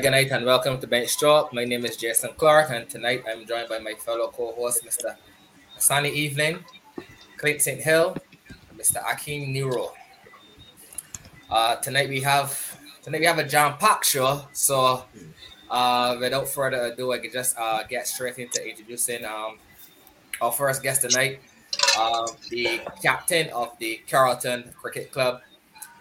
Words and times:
Good 0.00 0.12
night, 0.12 0.30
and 0.30 0.46
welcome 0.46 0.80
to 0.80 0.86
Bench 0.86 1.18
Talk. 1.20 1.52
My 1.52 1.66
name 1.66 1.84
is 1.84 1.94
Jason 1.94 2.30
Clark, 2.38 2.70
and 2.70 2.88
tonight 2.88 3.22
I'm 3.28 3.44
joined 3.44 3.68
by 3.68 3.80
my 3.80 3.92
fellow 3.92 4.28
co-host, 4.28 4.82
Mr. 4.82 5.14
Sunny 5.76 6.08
Evening, 6.08 6.64
Clint 7.36 7.60
St. 7.60 7.82
Hill, 7.82 8.16
Mr. 8.74 9.02
Akeem 9.02 9.48
Nero. 9.48 9.92
Uh, 11.50 11.76
tonight 11.76 12.08
we 12.08 12.22
have 12.22 12.80
tonight 13.02 13.20
we 13.20 13.26
have 13.26 13.38
a 13.40 13.44
John 13.44 13.76
Pack 13.76 14.02
show, 14.02 14.48
so 14.54 15.04
uh, 15.70 16.16
without 16.18 16.48
further 16.48 16.84
ado, 16.84 17.12
I 17.12 17.18
can 17.18 17.30
just 17.30 17.58
uh, 17.58 17.82
get 17.82 18.08
straight 18.08 18.38
into 18.38 18.66
introducing 18.66 19.26
um, 19.26 19.58
our 20.40 20.50
first 20.50 20.82
guest 20.82 21.02
tonight, 21.02 21.40
uh, 21.98 22.26
the 22.48 22.80
captain 23.02 23.50
of 23.50 23.78
the 23.78 24.00
Carlton 24.08 24.72
Cricket 24.80 25.12
Club, 25.12 25.42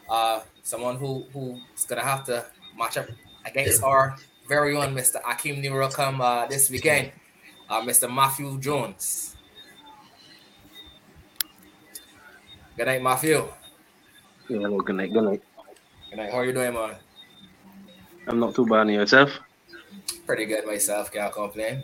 uh, 0.10 0.40
someone 0.64 0.96
who 0.96 1.26
who's 1.34 1.84
gonna 1.86 2.02
have 2.02 2.24
to 2.28 2.46
match 2.78 2.96
up 2.96 3.08
against 3.46 3.84
our 3.84 4.16
very 4.48 4.76
own 4.76 4.96
Mr. 4.96 5.22
Akim 5.28 5.62
Nero 5.62 5.88
uh, 5.88 6.46
this 6.48 6.70
weekend, 6.70 7.12
uh, 7.70 7.82
Mr. 7.82 8.12
Matthew 8.12 8.60
Jones. 8.60 9.36
Good 12.76 12.88
night, 12.88 13.04
Matthew. 13.04 13.46
Yeah, 14.50 14.60
hello, 14.60 14.80
good 14.80 14.96
night, 14.96 15.14
good 15.14 15.24
night. 15.24 15.44
Good 16.10 16.18
night. 16.18 16.32
How 16.32 16.40
are 16.40 16.46
you 16.46 16.54
doing, 16.54 16.74
man? 16.74 16.96
I'm 18.28 18.40
not 18.40 18.56
too 18.56 18.66
bad 18.66 18.88
on 18.88 18.90
yourself. 18.90 19.30
Pretty 20.26 20.46
good 20.46 20.66
myself, 20.66 21.12
can't 21.12 21.32
complain. 21.32 21.84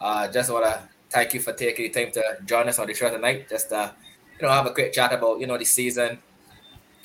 Uh, 0.00 0.28
just 0.28 0.52
wanna 0.52 0.88
thank 1.08 1.32
you 1.32 1.40
for 1.40 1.52
taking 1.52 1.90
the 1.90 2.04
time 2.04 2.12
to 2.12 2.22
join 2.44 2.68
us 2.68 2.78
on 2.78 2.86
the 2.86 2.94
show 2.94 3.08
tonight. 3.08 3.48
Just 3.48 3.72
uh, 3.72 3.92
you 4.38 4.46
know, 4.46 4.52
have 4.52 4.66
a 4.66 4.72
quick 4.72 4.92
chat 4.92 5.12
about 5.12 5.40
you 5.40 5.46
know 5.46 5.56
the 5.56 5.64
season, 5.64 6.18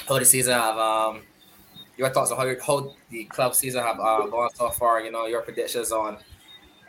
how 0.08 0.20
the 0.20 0.26
season 0.26 0.54
have 0.54 0.78
um 0.78 1.22
your 1.97 2.09
thoughts 2.09 2.31
on 2.31 2.38
how, 2.38 2.56
how 2.66 2.94
the 3.09 3.25
club 3.25 3.56
season 3.56 3.84
have 3.84 4.00
uh, 4.00 4.25
gone 4.28 4.50
so 4.53 4.70
far. 4.70 5.02
You 5.02 5.11
know, 5.11 5.25
your 5.25 5.42
predictions 5.42 5.92
on 5.92 6.17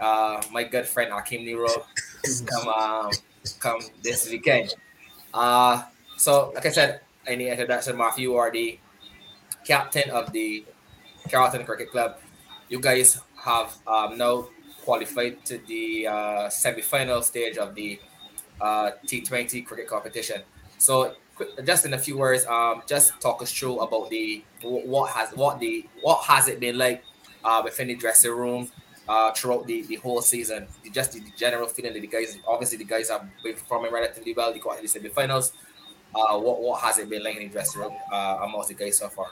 uh, 0.00 0.42
my 0.50 0.64
good 0.64 0.86
friend 0.86 1.12
Akim 1.12 1.44
Nero 1.44 1.68
come 2.46 2.68
um, 2.68 3.10
come 3.58 3.80
this 4.02 4.28
weekend. 4.28 4.74
Uh, 5.32 5.82
so, 6.16 6.52
like 6.54 6.66
I 6.66 6.70
said 6.70 7.00
in 7.26 7.38
the 7.38 7.48
introduction, 7.48 7.96
Matthew, 7.96 8.30
you 8.30 8.36
are 8.36 8.50
the 8.50 8.78
captain 9.64 10.10
of 10.10 10.32
the 10.32 10.64
Carlton 11.30 11.64
Cricket 11.64 11.90
Club. 11.90 12.16
You 12.68 12.80
guys 12.80 13.20
have 13.44 13.76
um, 13.86 14.18
now 14.18 14.48
qualified 14.84 15.44
to 15.46 15.58
the 15.58 16.06
uh, 16.06 16.48
semi-final 16.48 17.22
stage 17.22 17.56
of 17.56 17.74
the 17.74 18.00
uh, 18.60 18.92
T20 19.06 19.64
cricket 19.64 19.88
competition. 19.88 20.42
So, 20.78 21.14
just 21.64 21.86
in 21.86 21.94
a 21.94 21.98
few 21.98 22.18
words, 22.18 22.46
um, 22.46 22.82
just 22.86 23.20
talk 23.20 23.42
us 23.42 23.52
through 23.52 23.80
about 23.80 24.10
the 24.10 24.44
what 24.62 25.10
has 25.12 25.30
what 25.34 25.58
the 25.60 25.86
what 26.02 26.24
has 26.24 26.48
it 26.48 26.60
been 26.60 26.78
like 26.78 27.04
uh, 27.44 27.60
within 27.64 27.88
the 27.88 27.94
dressing 27.94 28.32
room 28.32 28.68
uh, 29.08 29.32
throughout 29.32 29.66
the, 29.66 29.82
the 29.82 29.96
whole 29.96 30.22
season. 30.22 30.66
Just 30.92 31.12
the, 31.12 31.20
the 31.20 31.32
general 31.36 31.68
feeling 31.68 31.92
that 31.94 32.00
the 32.00 32.06
guys, 32.06 32.38
obviously, 32.46 32.78
the 32.78 32.84
guys 32.84 33.10
have 33.10 33.26
been 33.42 33.54
performing 33.54 33.92
relatively 33.92 34.34
well. 34.34 34.52
They 34.52 34.58
got 34.58 34.76
to 34.76 34.82
the 34.82 34.88
semi-finals. 34.88 35.52
Uh, 36.14 36.38
what 36.38 36.60
what 36.60 36.80
has 36.80 36.98
it 36.98 37.08
been 37.08 37.22
like 37.22 37.36
in 37.36 37.44
the 37.44 37.48
dressing 37.48 37.80
room 37.80 37.92
uh, 38.12 38.40
amongst 38.42 38.68
the 38.68 38.74
guys 38.74 38.98
so 38.98 39.08
far? 39.08 39.28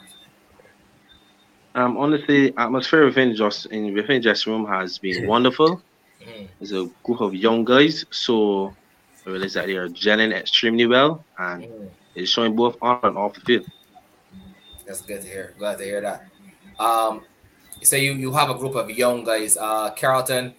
Um, 1.75 1.97
honestly, 1.99 2.53
atmosphere 2.57 3.05
within 3.05 3.37
just 3.37 3.67
in 3.67 3.95
within 3.95 4.23
dressing 4.23 4.53
room 4.53 4.67
has 4.67 4.99
been 4.99 5.27
wonderful. 5.27 5.83
Mm-hmm. 6.23 6.47
There's 6.59 6.73
a 6.73 6.91
group 7.03 7.21
of 7.21 7.35
young 7.35 7.65
guys, 7.65 8.05
so 8.11 8.75
I 9.27 9.31
realize 9.31 9.55
that 9.55 9.67
they 9.67 9.77
are 9.77 9.89
gelling 9.89 10.33
extremely 10.33 10.87
well, 10.87 11.25
and 11.39 11.65
mm-hmm. 11.65 11.87
It's 12.15 12.31
showing 12.31 12.57
both 12.57 12.77
on 12.83 13.01
and 13.03 13.17
off 13.17 13.35
the 13.35 13.41
field. 13.41 13.67
That's 14.87 15.03
good 15.03 15.23
to 15.23 15.29
hear. 15.29 15.55
Glad 15.59 15.79
to 15.79 15.85
hear 15.85 16.01
that. 16.01 16.27
Um, 16.79 17.25
so 17.83 17.97
you 17.97 18.13
you 18.15 18.33
have 18.33 18.51
a 18.51 18.55
group 18.55 18.75
of 18.75 18.91
young 18.91 19.25
guys. 19.25 19.57
Uh, 19.57 19.91
Carlton, 19.95 20.55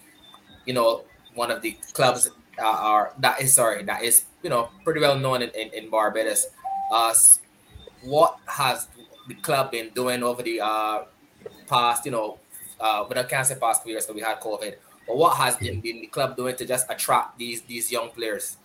you 0.66 0.73
know, 0.73 1.03
one 1.35 1.51
of 1.51 1.62
the 1.62 1.78
clubs 1.94 2.29
uh, 2.59 2.63
are 2.66 3.13
that 3.19 3.41
is 3.41 3.53
sorry 3.53 3.84
that 3.84 4.03
is 4.03 4.25
you 4.44 4.50
know 4.50 4.69
pretty 4.84 5.00
well 5.00 5.17
known 5.17 5.41
in, 5.41 5.50
in, 5.50 5.73
in 5.73 5.89
Barbados. 5.89 6.47
Uh, 6.91 7.13
what 8.03 8.38
has 8.45 8.88
the 9.28 9.35
club 9.35 9.72
been 9.72 9.89
doing 9.89 10.23
over 10.23 10.41
the 10.41 10.59
uh, 10.59 11.03
past, 11.68 12.06
you 12.06 12.12
know, 12.12 12.39
uh, 12.79 13.03
but 13.03 13.18
I 13.18 13.23
can't 13.23 13.45
say 13.45 13.56
past 13.56 13.85
years 13.85 14.06
because 14.06 14.16
we 14.16 14.22
had 14.22 14.39
COVID. 14.39 14.75
But 15.07 15.18
what 15.18 15.38
has 15.38 15.56
been, 15.57 15.81
been 15.81 16.01
the 16.01 16.07
club 16.07 16.35
doing 16.35 16.56
to 16.56 16.66
just 16.66 16.85
attract 16.89 17.38
these 17.38 17.62
these 17.62 17.91
young 17.91 18.09
players? 18.09 18.57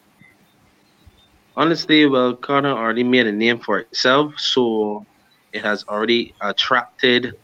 Honestly, 1.56 2.06
well, 2.06 2.34
Carter 2.34 2.68
already 2.68 3.02
made 3.02 3.26
a 3.26 3.32
name 3.32 3.58
for 3.58 3.78
itself, 3.78 4.38
so 4.38 5.06
it 5.52 5.62
has 5.64 5.84
already 5.88 6.34
attracted 6.42 7.34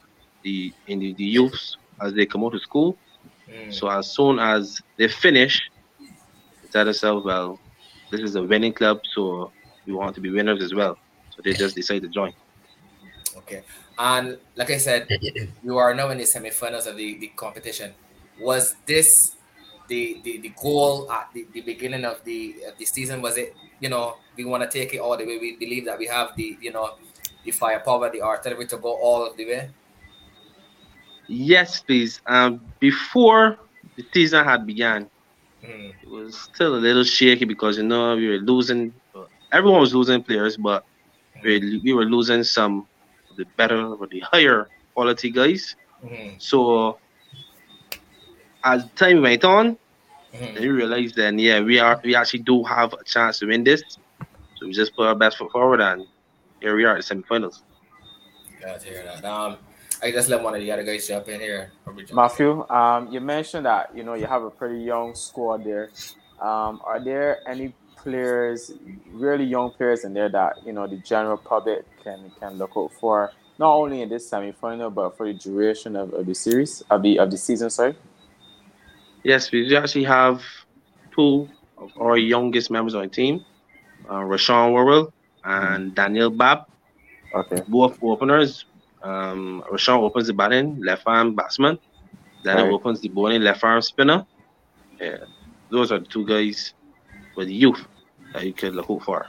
the 0.43 0.73
in 0.87 0.99
the, 0.99 1.15
the 1.15 1.25
youths 1.25 1.77
as 2.01 2.13
they 2.13 2.27
come 2.27 2.45
out 2.45 2.55
of 2.55 2.61
school. 2.61 2.99
Mm. 3.49 3.73
So 3.73 3.89
as 3.89 4.11
soon 4.11 4.39
as 4.39 4.81
they 4.99 5.09
finish, 5.09 5.63
they 5.99 6.69
tell 6.71 6.85
themselves, 6.85 7.25
well, 7.25 7.59
this 8.11 8.21
is 8.21 8.35
a 8.37 8.43
winning 8.43 8.75
club, 8.75 9.01
so 9.15 9.51
we 9.87 9.95
want 9.95 10.15
to 10.15 10.21
be 10.21 10.31
winners 10.31 10.63
as 10.63 10.75
well. 10.75 10.99
So 11.31 11.41
they 11.43 11.55
just 11.55 11.75
decide 11.75 12.03
to 12.03 12.09
join. 12.09 12.33
Okay. 13.39 13.63
And 13.99 14.39
like 14.57 14.71
I 14.71 14.77
said, 14.77 15.09
you 15.65 15.79
are 15.79 15.95
now 15.95 16.11
in 16.11 16.19
the 16.19 16.25
semifinals 16.25 16.87
of 16.87 16.97
the, 16.97 17.19
the 17.19 17.29
competition. 17.29 17.95
Was 18.41 18.77
this 18.87 19.37
the, 19.93 20.21
the, 20.25 20.39
the 20.39 20.53
goal 20.61 21.13
at 21.13 21.29
the, 21.35 21.47
the 21.53 21.61
beginning 21.61 22.05
of 22.05 22.25
the 22.25 22.57
of 22.69 22.79
the 22.79 22.87
season? 22.87 23.21
Was 23.21 23.37
it, 23.37 23.55
you 23.81 23.91
know, 23.91 24.17
we 24.37 24.45
want 24.45 24.63
to 24.63 24.71
take 24.79 24.95
it 24.95 24.99
all 24.99 25.17
the 25.19 25.27
way? 25.27 25.37
We 25.39 25.57
believe 25.57 25.85
that 25.85 25.99
we 25.99 26.07
have 26.07 26.35
the, 26.35 26.57
you 26.61 26.73
know, 26.73 26.95
the 27.45 27.51
firepower, 27.51 28.11
the 28.11 28.23
artillery 28.23 28.67
to 28.69 28.79
go 28.79 28.97
all 28.97 29.27
of 29.27 29.37
the 29.37 29.45
way? 29.45 29.71
Yes, 31.29 31.83
please. 31.83 32.21
Um, 32.27 32.61
before 32.81 33.59
the 33.97 34.05
season 34.15 34.45
had 34.45 34.67
begun, 34.67 35.11
mm. 35.63 35.93
it 36.03 36.09
was 36.09 36.39
still 36.41 36.75
a 36.77 36.83
little 36.89 37.05
shaky 37.05 37.45
because 37.45 37.77
you 37.77 37.85
know 37.85 38.17
we 38.17 38.29
were 38.29 38.43
losing. 38.53 38.95
Everyone 39.53 39.81
was 39.81 39.95
losing 39.95 40.23
players, 40.23 40.57
but 40.57 40.87
we, 41.45 41.81
we 41.85 41.93
were 41.93 42.07
losing 42.07 42.43
some 42.43 42.87
of 43.31 43.37
the 43.37 43.45
better 43.59 43.85
or 43.85 44.07
the 44.07 44.21
higher 44.21 44.69
quality 44.95 45.31
guys. 45.31 45.77
Mm-hmm. 46.03 46.37
So 46.39 46.99
as 48.65 48.89
time 48.97 49.21
went 49.23 49.45
on, 49.45 49.77
mm-hmm. 50.33 50.55
then 50.55 50.63
we 50.63 50.69
realized 50.69 51.15
then 51.17 51.39
yeah 51.39 51.61
we 51.61 51.79
are 51.79 52.01
we 52.05 52.15
actually 52.15 52.41
do 52.41 52.63
have 52.65 52.93
a 52.93 53.05
chance 53.05 53.39
to 53.41 53.47
win 53.47 53.65
this. 53.65 53.83
So 54.57 54.67
we 54.67 54.73
just 54.73 54.95
put 54.95 55.07
our 55.07 55.15
best 55.15 55.39
foot 55.39 55.51
forward 55.53 55.81
and 55.81 56.07
here 56.61 56.77
we 56.77 56.85
are 56.85 56.97
at 56.97 57.05
the 57.05 57.15
semifinals. 57.15 57.63
Glad 58.61 58.81
to 58.81 58.89
hear 58.89 59.03
that. 59.03 59.25
Um, 59.25 59.57
I 60.03 60.11
just 60.11 60.29
let 60.29 60.43
one 60.43 60.55
of 60.55 60.61
the 60.61 60.71
other 60.71 60.83
guys 60.83 61.07
jump 61.07 61.29
in 61.29 61.41
here. 61.41 61.73
Matthew, 62.13 62.69
um, 62.69 63.13
you 63.13 63.21
mentioned 63.21 63.67
that 63.67 63.97
you 63.97 64.03
know 64.03 64.15
you 64.15 64.27
have 64.27 64.43
a 64.43 64.51
pretty 64.51 64.83
young 64.83 65.15
squad 65.15 65.65
there. 65.65 65.91
Um, 66.41 66.81
are 66.85 66.99
there 67.03 67.39
any 67.49 67.73
players, 67.97 68.73
really 69.13 69.45
young 69.45 69.71
players 69.71 70.05
in 70.05 70.13
there 70.13 70.29
that 70.29 70.57
you 70.67 70.73
know 70.73 70.89
the 70.89 70.97
general 70.99 71.37
public 71.37 71.85
can 72.03 72.33
can 72.41 72.59
look 72.59 72.73
out 72.77 72.91
for, 73.01 73.33
not 73.59 73.75
only 73.75 74.03
in 74.03 74.09
this 74.09 74.29
semifinal 74.29 74.93
but 74.93 75.17
for 75.17 75.27
the 75.27 75.35
duration 75.35 75.95
of, 75.95 76.13
of 76.15 76.27
the 76.27 76.35
series 76.35 76.83
of 76.91 77.03
the 77.03 77.19
of 77.19 77.31
the 77.31 77.37
season. 77.39 77.71
Sorry. 77.71 77.95
Yes, 79.25 79.53
we 79.53 79.69
do 79.69 79.77
actually 79.77 80.05
have 80.05 80.43
two 81.15 81.49
of 81.79 81.91
our 82.01 82.17
youngest 82.17 82.71
members 82.71 82.95
on 82.95 83.03
the 83.03 83.09
team, 83.09 83.45
uh, 84.09 84.21
Rashawn 84.21 84.73
Worrell 84.73 85.13
and 85.45 85.95
Daniel 85.95 86.31
Babb. 86.31 86.67
Okay. 87.35 87.63
Both 87.69 87.99
openers. 88.03 88.65
Um, 89.03 89.65
Rashawn 89.71 89.99
opens 89.99 90.27
the 90.27 90.33
batting, 90.33 90.81
left 90.81 91.05
arm 91.07 91.35
batsman. 91.35 91.79
Daniel 92.45 92.67
right. 92.67 92.75
opens 92.75 93.01
the 93.01 93.09
bowling, 93.09 93.43
left 93.43 93.63
arm 93.65 93.81
spinner. 93.83 94.27
Yeah, 95.01 95.19
those 95.71 95.91
are 95.93 95.99
the 95.99 96.07
two 96.07 96.27
guys 96.27 96.75
with 97.37 97.49
youth 97.49 97.87
that 98.33 98.45
you 98.45 98.53
could 98.53 98.75
look 98.75 99.03
for. 99.03 99.27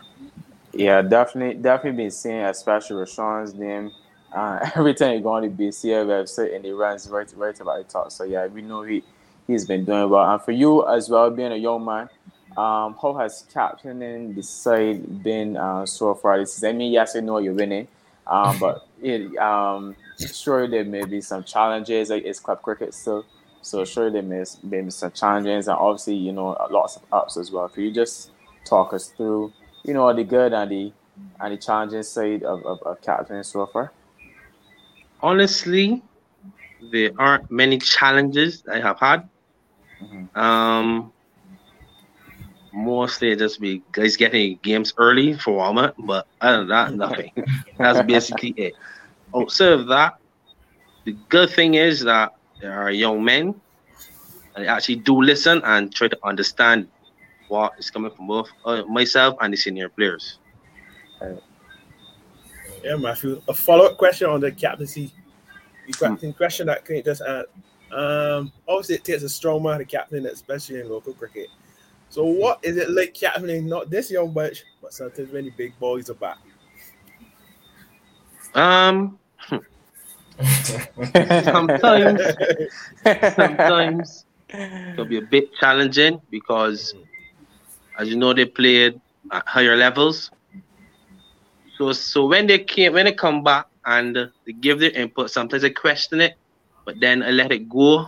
Yeah, 0.73 1.01
definitely, 1.01 1.61
definitely 1.61 2.03
been 2.03 2.11
seeing, 2.11 2.41
especially 2.41 3.05
Rashawn's 3.05 3.53
name. 3.53 3.91
Uh, 4.33 4.69
every 4.75 4.93
time 4.93 5.15
you 5.15 5.21
go 5.21 5.29
on 5.29 5.43
the 5.43 5.49
BCA 5.49 6.05
website 6.05 6.55
and 6.55 6.65
he 6.65 6.71
runs 6.71 7.07
right, 7.09 7.31
right 7.35 7.59
about 7.59 7.77
the 7.77 7.91
top. 7.91 8.11
So 8.11 8.23
yeah, 8.23 8.47
we 8.47 8.61
know 8.61 8.81
he 8.81 9.03
he's 9.47 9.65
been 9.65 9.85
doing 9.85 10.09
well. 10.09 10.31
And 10.31 10.41
for 10.41 10.51
you 10.51 10.87
as 10.87 11.09
well, 11.09 11.29
being 11.29 11.51
a 11.51 11.57
young 11.57 11.85
man, 11.85 12.09
um, 12.57 12.95
how 13.01 13.15
has 13.19 13.45
captaining 13.51 14.35
the 14.35 14.43
side 14.43 15.23
been 15.23 15.57
uh, 15.57 15.85
so 15.85 16.13
far 16.13 16.39
this 16.39 16.53
season? 16.53 16.69
I 16.69 16.73
mean, 16.73 16.91
yes, 16.91 17.15
I 17.15 17.19
know 17.19 17.39
you're 17.39 17.53
winning, 17.53 17.87
um, 18.27 18.59
but 18.59 18.87
it, 19.01 19.35
um, 19.37 19.95
sure 20.31 20.67
there 20.67 20.85
may 20.85 21.05
be 21.05 21.21
some 21.21 21.43
challenges. 21.43 22.09
Like 22.09 22.25
it's 22.25 22.39
club 22.39 22.61
cricket 22.61 22.93
still, 22.93 23.25
so 23.61 23.85
sure 23.85 24.11
there 24.11 24.21
may, 24.21 24.43
may 24.61 24.81
be 24.81 24.91
some 24.91 25.11
challenges, 25.11 25.67
and 25.67 25.77
obviously 25.77 26.15
you 26.15 26.31
know 26.31 26.55
lots 26.69 26.97
of 26.97 27.03
ups 27.11 27.37
as 27.37 27.51
well. 27.51 27.67
Could 27.69 27.83
you 27.85 27.91
just 27.91 28.31
talk 28.65 28.93
us 28.93 29.09
through, 29.09 29.51
you 29.83 29.93
know, 29.93 30.13
the 30.13 30.23
good 30.23 30.53
and 30.53 30.71
the 30.71 30.93
and 31.39 31.53
the 31.53 31.57
challenging 31.57 32.03
side 32.03 32.43
of, 32.43 32.63
of, 32.65 32.81
of 32.83 33.01
captain 33.01 33.43
so 33.43 33.65
far? 33.65 33.91
Honestly, 35.21 36.03
there 36.91 37.11
aren't 37.17 37.49
many 37.49 37.77
challenges 37.77 38.63
I 38.71 38.79
have 38.79 38.99
had. 38.99 39.29
Mm-hmm. 40.03 40.39
Um, 40.39 41.13
mostly 42.73 43.35
just 43.35 43.61
be 43.61 43.81
guys 43.91 44.17
getting 44.17 44.59
games 44.63 44.93
early 44.97 45.37
for 45.37 45.59
Walmart, 45.59 45.93
but 45.99 46.27
other 46.41 46.59
than 46.59 46.67
that, 46.69 46.93
nothing. 46.93 47.31
That's 47.77 48.01
basically 48.05 48.49
it. 48.57 48.73
Outside 49.35 49.73
of 49.73 49.87
that, 49.87 50.17
the 51.05 51.13
good 51.29 51.49
thing 51.49 51.75
is 51.75 52.01
that 52.01 52.35
there 52.61 52.73
are 52.73 52.91
young 52.91 53.23
men 53.23 53.55
and 54.55 54.65
they 54.65 54.67
actually 54.67 54.97
do 54.97 55.21
listen 55.21 55.61
and 55.63 55.93
try 55.93 56.07
to 56.07 56.17
understand 56.23 56.87
what 57.47 57.73
is 57.77 57.89
coming 57.89 58.11
from 58.11 58.27
both 58.27 58.49
uh, 58.65 58.83
myself 58.83 59.35
and 59.41 59.53
the 59.53 59.57
senior 59.57 59.89
players. 59.89 60.39
Yeah, 62.83 62.95
Matthew. 62.97 63.41
A 63.47 63.53
follow-up 63.53 63.97
question 63.97 64.29
on 64.29 64.41
the 64.41 64.51
captaincy. 64.51 65.11
The 65.87 65.93
captain 65.93 66.31
hmm. 66.31 66.37
question 66.37 66.67
that 66.67 66.85
can 66.85 67.03
just 67.03 67.21
add. 67.21 67.45
Um, 67.93 68.51
obviously, 68.67 68.95
it 68.95 69.03
takes 69.03 69.23
a 69.23 69.29
strong 69.29 69.63
man 69.63 69.79
to 69.79 69.85
captain, 69.85 70.25
especially 70.25 70.79
in 70.79 70.89
local 70.89 71.13
cricket. 71.13 71.47
So, 72.09 72.25
what 72.25 72.59
is 72.63 72.77
it 72.77 72.89
like 72.89 73.13
captaining 73.13 73.67
not 73.67 73.89
this 73.89 74.09
young 74.11 74.31
bunch, 74.31 74.63
but 74.81 74.93
sometimes 74.93 75.31
many 75.31 75.51
big 75.51 75.77
boys 75.79 76.09
are 76.09 76.15
back? 76.15 76.37
Um, 78.55 79.17
sometimes, 81.43 82.21
sometimes 83.35 84.25
it'll 84.93 85.05
be 85.05 85.17
a 85.17 85.21
bit 85.21 85.53
challenging 85.55 86.21
because, 86.29 86.93
as 87.97 88.09
you 88.09 88.15
know, 88.15 88.33
they 88.33 88.45
played 88.45 88.99
at 89.31 89.47
higher 89.47 89.75
levels. 89.75 90.31
So, 91.77 91.91
so 91.93 92.27
when 92.27 92.47
they 92.47 92.59
came, 92.59 92.93
when 92.93 93.05
they 93.05 93.13
come 93.13 93.43
back 93.43 93.65
and 93.85 94.15
they 94.45 94.53
give 94.53 94.79
their 94.79 94.91
input, 94.91 95.31
sometimes 95.31 95.63
they 95.63 95.71
question 95.71 96.21
it, 96.21 96.37
but 96.85 96.99
then 96.99 97.23
I 97.23 97.31
let 97.31 97.51
it 97.51 97.69
go, 97.69 98.05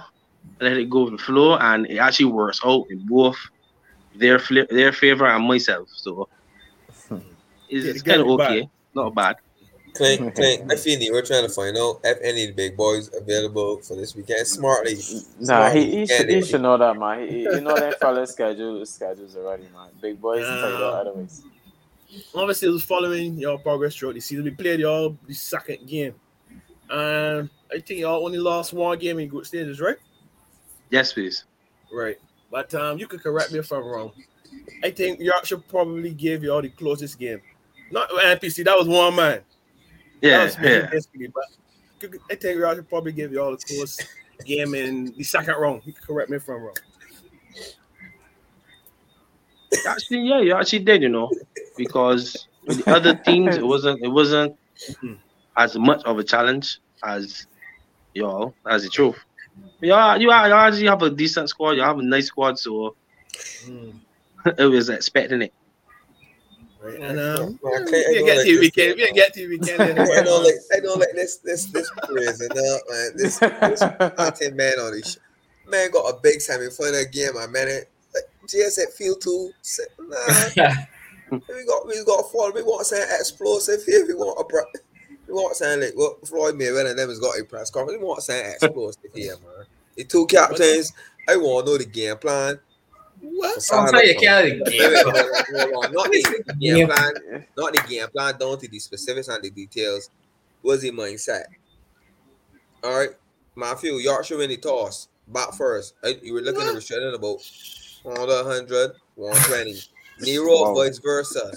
I 0.61 0.63
let 0.63 0.77
it 0.77 0.89
go 0.89 1.05
with 1.05 1.13
the 1.13 1.23
flow, 1.23 1.57
and 1.57 1.85
it 1.87 1.97
actually 1.97 2.25
works 2.25 2.59
out 2.63 2.85
in 2.89 3.05
both 3.05 3.37
their 4.15 4.39
their 4.69 4.91
favor 4.91 5.27
and 5.27 5.45
myself. 5.47 5.89
So 5.93 6.27
it's, 7.69 7.85
it's 7.85 8.01
kind 8.01 8.21
of 8.21 8.27
okay, 8.27 8.61
bad. 8.61 8.69
not 8.93 9.15
bad. 9.15 9.35
Clint, 9.95 10.35
Clint, 10.35 10.71
I 10.71 10.75
feel 10.75 10.99
we're 11.11 11.21
trying 11.21 11.47
to 11.47 11.53
find 11.53 11.77
out 11.77 12.01
if 12.03 12.19
any 12.21 12.43
of 12.43 12.49
the 12.49 12.53
big 12.53 12.77
boys 12.77 13.09
available 13.15 13.77
for 13.77 13.95
this 13.95 14.15
weekend. 14.15 14.45
Smartly, 14.45 14.97
nah, 15.39 15.69
he, 15.69 15.99
he, 15.99 16.05
should, 16.05 16.29
he 16.29 16.41
should 16.41 16.61
know 16.61 16.77
that, 16.77 16.97
man. 16.97 17.27
He, 17.27 17.41
you 17.43 17.61
know 17.61 17.75
that 17.75 17.99
follow 18.01 18.25
schedule 18.25 18.85
schedules 18.85 19.35
already, 19.35 19.63
man. 19.73 19.89
Big 20.01 20.21
boys, 20.21 20.45
tell 20.45 20.71
you 20.71 20.77
that 20.77 20.83
otherwise. 20.83 21.43
Obviously, 22.33 22.67
it 22.69 22.71
was 22.71 22.83
following 22.83 23.37
your 23.37 23.57
progress 23.57 23.95
throughout 23.95 24.15
the 24.15 24.21
season. 24.21 24.45
We 24.45 24.51
played 24.51 24.79
y'all 24.81 25.17
the 25.27 25.33
second 25.33 25.87
game, 25.87 26.15
and 26.89 27.49
I 27.71 27.79
think 27.79 27.99
y'all 27.99 28.25
only 28.25 28.37
lost 28.37 28.73
one 28.73 28.97
game 28.99 29.19
in 29.19 29.27
group 29.27 29.45
stages, 29.45 29.81
right? 29.81 29.97
Yes, 30.89 31.13
please. 31.13 31.45
Right, 31.91 32.17
but 32.51 32.73
um, 32.75 32.97
you 32.97 33.07
could 33.07 33.21
correct 33.21 33.51
me 33.51 33.59
if 33.59 33.71
I'm 33.71 33.85
wrong. 33.85 34.11
I 34.83 34.91
think 34.91 35.19
y'all 35.19 35.43
should 35.43 35.67
probably 35.67 36.13
give 36.13 36.43
y'all 36.43 36.61
the 36.61 36.69
closest 36.69 37.19
game. 37.19 37.41
Not 37.91 38.09
NPC, 38.09 38.65
that 38.65 38.77
was 38.77 38.87
one 38.87 39.15
man. 39.15 39.41
Yeah, 40.21 40.49
yeah. 40.61 40.87
but 41.33 41.45
I 42.31 42.35
think 42.35 42.59
should 42.59 42.89
probably 42.89 43.11
give 43.11 43.31
you 43.31 43.41
all 43.41 43.51
the 43.51 43.57
closest 43.57 44.07
game 44.45 44.75
in 44.75 45.13
the 45.17 45.23
second 45.23 45.55
round. 45.55 45.81
You 45.85 45.93
can 45.93 46.03
correct 46.03 46.29
me 46.29 46.37
if 46.37 46.49
I'm 46.49 46.61
wrong. 46.61 46.75
Actually, 49.87 50.27
yeah, 50.27 50.39
you 50.39 50.53
actually 50.53 50.79
did, 50.79 51.01
you 51.01 51.09
know, 51.09 51.29
because 51.77 52.47
with 52.65 52.83
the 52.83 52.95
other 52.95 53.15
teams, 53.15 53.57
it 53.57 53.65
wasn't 53.65 54.01
it 54.01 54.07
wasn't 54.07 54.55
mm-hmm. 54.89 55.13
as 55.57 55.77
much 55.77 56.03
of 56.05 56.17
a 56.17 56.23
challenge 56.23 56.79
as 57.03 57.47
y'all 58.15 58.53
as 58.65 58.83
the 58.83 58.89
truth. 58.89 59.17
Yeah, 59.81 60.15
you, 60.15 60.31
are, 60.31 60.47
you 60.47 60.53
actually 60.53 60.85
have 60.85 61.01
a 61.01 61.09
decent 61.09 61.49
squad. 61.49 61.71
You 61.71 61.81
have 61.81 61.99
a 61.99 62.03
nice 62.03 62.27
squad, 62.27 62.57
so 62.57 62.95
mm. 63.65 63.93
it 64.57 64.65
was 64.65 64.89
expecting 64.89 65.43
it. 65.43 65.53
Right. 66.81 66.99
And 66.99 67.19
um, 67.19 67.59
I 67.65 67.77
can't, 67.79 67.89
I 67.93 68.21
get 68.25 68.45
to 68.45 68.59
weekend. 68.59 68.95
We 68.95 69.11
get 69.11 69.33
to 69.33 69.47
weekend. 69.47 69.81
I 69.99 70.21
don't 70.21 70.43
like. 70.43 70.55
I 70.75 70.79
don't 70.79 70.99
like 70.99 71.13
this. 71.15 71.37
This 71.37 71.65
this 71.65 71.89
prison 72.03 72.51
up, 72.51 72.81
man. 72.89 73.11
This 73.15 73.39
this 73.39 73.79
content 74.15 74.55
man 74.55 74.79
on 74.79 74.91
this. 74.91 75.17
Man 75.67 75.89
got 75.91 76.09
a 76.09 76.19
big 76.21 76.41
semi 76.41 76.69
final 76.69 77.03
game. 77.11 77.37
I 77.39 77.47
man 77.47 77.67
it. 77.67 77.89
Like, 78.13 78.25
GS 78.47 78.79
field 78.95 79.19
two. 79.21 79.51
Nah. 79.99 80.15
we 81.31 81.65
got 81.65 81.87
we 81.87 82.05
got 82.05 82.31
four. 82.31 82.51
We 82.53 82.61
want 82.61 82.85
something 82.85 83.07
explosive 83.19 83.83
here. 83.83 84.05
We 84.05 84.13
want 84.13 84.39
a. 84.39 84.79
We 85.27 85.33
want 85.33 85.55
something 85.55 85.81
like 85.81 85.93
what 85.95 86.27
Floyd 86.27 86.55
Mayweather 86.55 86.89
and 86.91 86.99
them 86.99 87.09
has 87.09 87.19
got 87.19 87.39
a 87.39 87.43
press 87.43 87.69
conference. 87.69 87.99
We 87.99 88.05
want 88.05 88.21
something 88.23 88.45
explosive 88.51 89.01
here, 89.13 89.35
man. 89.43 89.65
The 89.95 90.03
two 90.03 90.25
captains. 90.27 90.93
I 91.27 91.37
want 91.37 91.65
to 91.65 91.71
know 91.71 91.77
the 91.77 91.85
game 91.85 92.17
plan. 92.17 92.59
What? 93.21 93.67
I'm 93.73 93.87
telling 93.87 94.07
you, 94.07 94.15
Kelly. 94.19 94.57
Not 94.57 94.65
the 94.65 96.53
game 96.59 96.87
plan. 96.87 97.45
Not 97.57 97.73
the 97.73 97.83
game 97.87 98.07
plan. 98.09 98.37
Down 98.37 98.59
to 98.59 98.67
the 98.67 98.79
specifics 98.79 99.27
and 99.27 99.43
the 99.43 99.49
details. 99.49 100.09
What's 100.61 100.81
the 100.81 100.91
mindset? 100.91 101.45
All 102.83 102.99
right, 102.99 103.09
Matthew, 103.55 103.93
Yorkshire 103.93 104.37
win 104.37 104.49
the 104.49 104.57
toss. 104.57 105.07
Back 105.27 105.53
first. 105.53 105.95
You 106.21 106.33
were 106.33 106.41
looking 106.41 106.61
at 106.61 106.75
restricting 106.75 107.15
about 107.15 107.39
100, 108.03 108.91
120. 109.15 109.81
Nero, 110.21 110.61
wow. 110.61 110.73
vice 110.73 110.99
versa. 110.99 111.51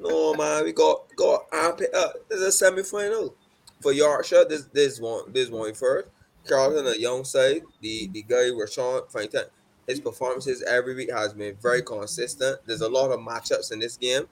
No 0.00 0.34
man, 0.34 0.64
we 0.64 0.72
got 0.72 1.14
got 1.16 1.44
amp 1.52 1.80
it 1.80 1.90
uh, 1.94 1.98
up. 1.98 2.28
This 2.28 2.40
is 2.40 2.46
a 2.46 2.52
semi-final 2.52 3.34
for 3.80 3.92
Yorkshire. 3.92 4.46
This 4.48 4.64
this 4.72 5.00
one 5.00 5.32
this 5.32 5.50
one 5.50 5.74
first. 5.74 6.08
Carlton, 6.46 6.86
a 6.86 6.96
young 6.96 7.24
side. 7.24 7.62
The 7.80 8.08
the 8.08 8.22
guy 8.22 8.50
Rashawn 8.50 9.10
Franklin 9.10 9.44
his 9.86 10.00
performances 10.00 10.62
every 10.62 10.94
week 10.94 11.12
has 11.12 11.34
been 11.34 11.56
very 11.60 11.82
consistent. 11.82 12.58
There's 12.66 12.80
a 12.80 12.88
lot 12.88 13.10
of 13.10 13.20
matchups 13.20 13.72
in 13.72 13.78
this 13.78 13.96
game. 13.96 14.24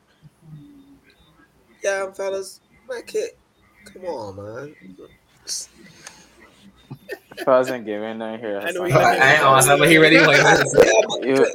Yeah, 1.82 2.10
fellas, 2.12 2.60
my 2.88 3.02
kid, 3.06 3.32
come 3.84 4.04
on, 4.04 4.36
man. 4.36 4.76
Wasn't 7.46 7.84
giving 7.84 8.18
no 8.18 8.36
here. 8.36 8.60
I 8.62 8.70
know 8.72 8.84
he 8.84 8.92
I 8.92 9.76
but 9.76 9.88
he 9.88 9.98
ready. 9.98 10.18
Like, 10.18 10.38
you, 11.22 11.46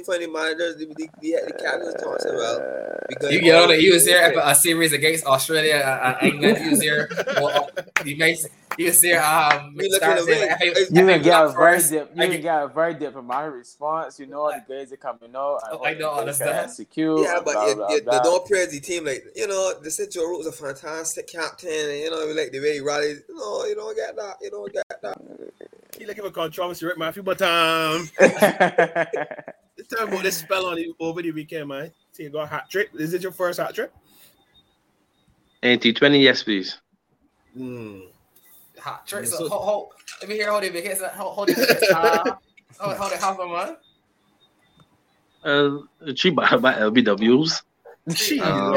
funny 0.00 0.26
managers, 0.26 0.76
the, 0.76 0.86
the, 0.86 1.08
the 1.20 1.52
captains 1.62 1.94
talks 2.02 2.24
about. 2.24 3.32
You 3.32 3.40
get 3.40 3.62
on 3.62 3.70
it. 3.70 3.80
He 3.80 3.90
was 3.90 4.04
there 4.04 4.32
a 4.36 4.54
series 4.54 4.92
against 4.92 5.26
Australia, 5.26 5.76
uh, 5.76 6.18
uh 6.22 6.26
England. 6.26 6.58
He 6.58 6.70
was 6.70 6.80
there. 6.80 7.08
Well, 7.36 7.70
he 8.04 8.14
makes 8.14 8.46
you 8.78 8.92
see, 8.92 9.12
um, 9.12 9.74
you 9.78 9.86
even 9.86 10.00
got 10.00 10.18
a 10.18 11.52
very 11.52 11.82
dip. 11.82 12.10
You 12.14 12.22
even 12.24 12.42
got 12.42 12.64
a 12.64 12.68
very 12.68 12.94
dip 12.94 13.12
from 13.12 13.26
my 13.26 13.44
response. 13.44 14.18
You 14.18 14.26
know, 14.26 14.50
the 14.50 14.74
guys 14.74 14.92
are 14.92 14.96
coming 14.96 15.34
out. 15.36 15.60
I, 15.64 15.90
I 15.90 15.94
don't 15.94 16.18
understand. 16.18 16.70
Secure. 16.70 17.22
Yeah, 17.24 17.40
but 17.44 17.54
blah, 17.54 17.74
blah, 17.74 18.00
blah, 18.00 18.18
the 18.18 18.20
don't 18.22 18.46
praise 18.46 18.70
the 18.70 18.80
team 18.80 19.04
like 19.04 19.24
you 19.34 19.46
know 19.46 19.74
the 19.80 19.90
Central 19.90 20.26
Roots 20.26 20.46
a 20.46 20.52
fantastic 20.52 21.26
captain, 21.26 21.68
and 21.68 21.98
you 21.98 22.10
know 22.10 22.26
we 22.26 22.34
like 22.34 22.52
the 22.52 22.60
way 22.60 22.74
he 22.74 22.80
rallies. 22.80 23.22
No, 23.28 23.64
you 23.64 23.74
don't 23.74 23.96
get 23.96 24.16
that. 24.16 24.36
You 24.40 24.50
don't 24.50 24.72
get 24.72 24.84
that. 25.02 25.20
He 25.98 26.06
looking 26.06 26.24
for 26.24 26.30
controversy, 26.30 26.86
right, 26.86 26.98
Matthew? 26.98 27.22
But 27.22 27.42
um, 27.42 28.08
let's 28.18 28.40
talk 29.88 30.08
about 30.08 30.22
this 30.22 30.38
spell 30.38 30.66
on 30.66 30.78
you 30.78 30.94
over 30.98 31.22
the 31.22 31.32
weekend, 31.32 31.68
man. 31.68 31.92
See, 32.12 32.24
you 32.24 32.30
got 32.30 32.44
a 32.44 32.46
hat 32.46 32.70
trick. 32.70 32.90
Is 32.94 33.14
it 33.14 33.22
your 33.22 33.32
first 33.32 33.60
hat 33.60 33.74
trick? 33.74 33.92
Anti 35.62 35.92
twenty, 35.92 36.20
yes, 36.20 36.42
please. 36.42 36.78
Hmm 37.56 38.00
hot 38.82 39.06
trick. 39.06 39.26
So, 39.26 39.48
hold, 39.48 39.62
hold, 39.62 39.88
let 40.20 40.28
me 40.28 40.34
hear 40.36 40.50
hold 40.50 40.64
it 40.64 40.72
because 40.72 41.00
hold, 41.14 41.34
hold 41.34 41.50
it. 41.50 41.58
Uh, 41.92 42.34
hold, 42.78 42.96
hold 42.96 43.12
it. 43.12 43.20
How's 43.20 43.36
the 43.36 43.46
one? 43.46 43.76
Uh, 45.44 45.78
she 46.14 46.30
by 46.30 46.56
by 46.56 46.74
LBWs. 46.74 47.62
She, 48.14 48.40
um, 48.40 48.74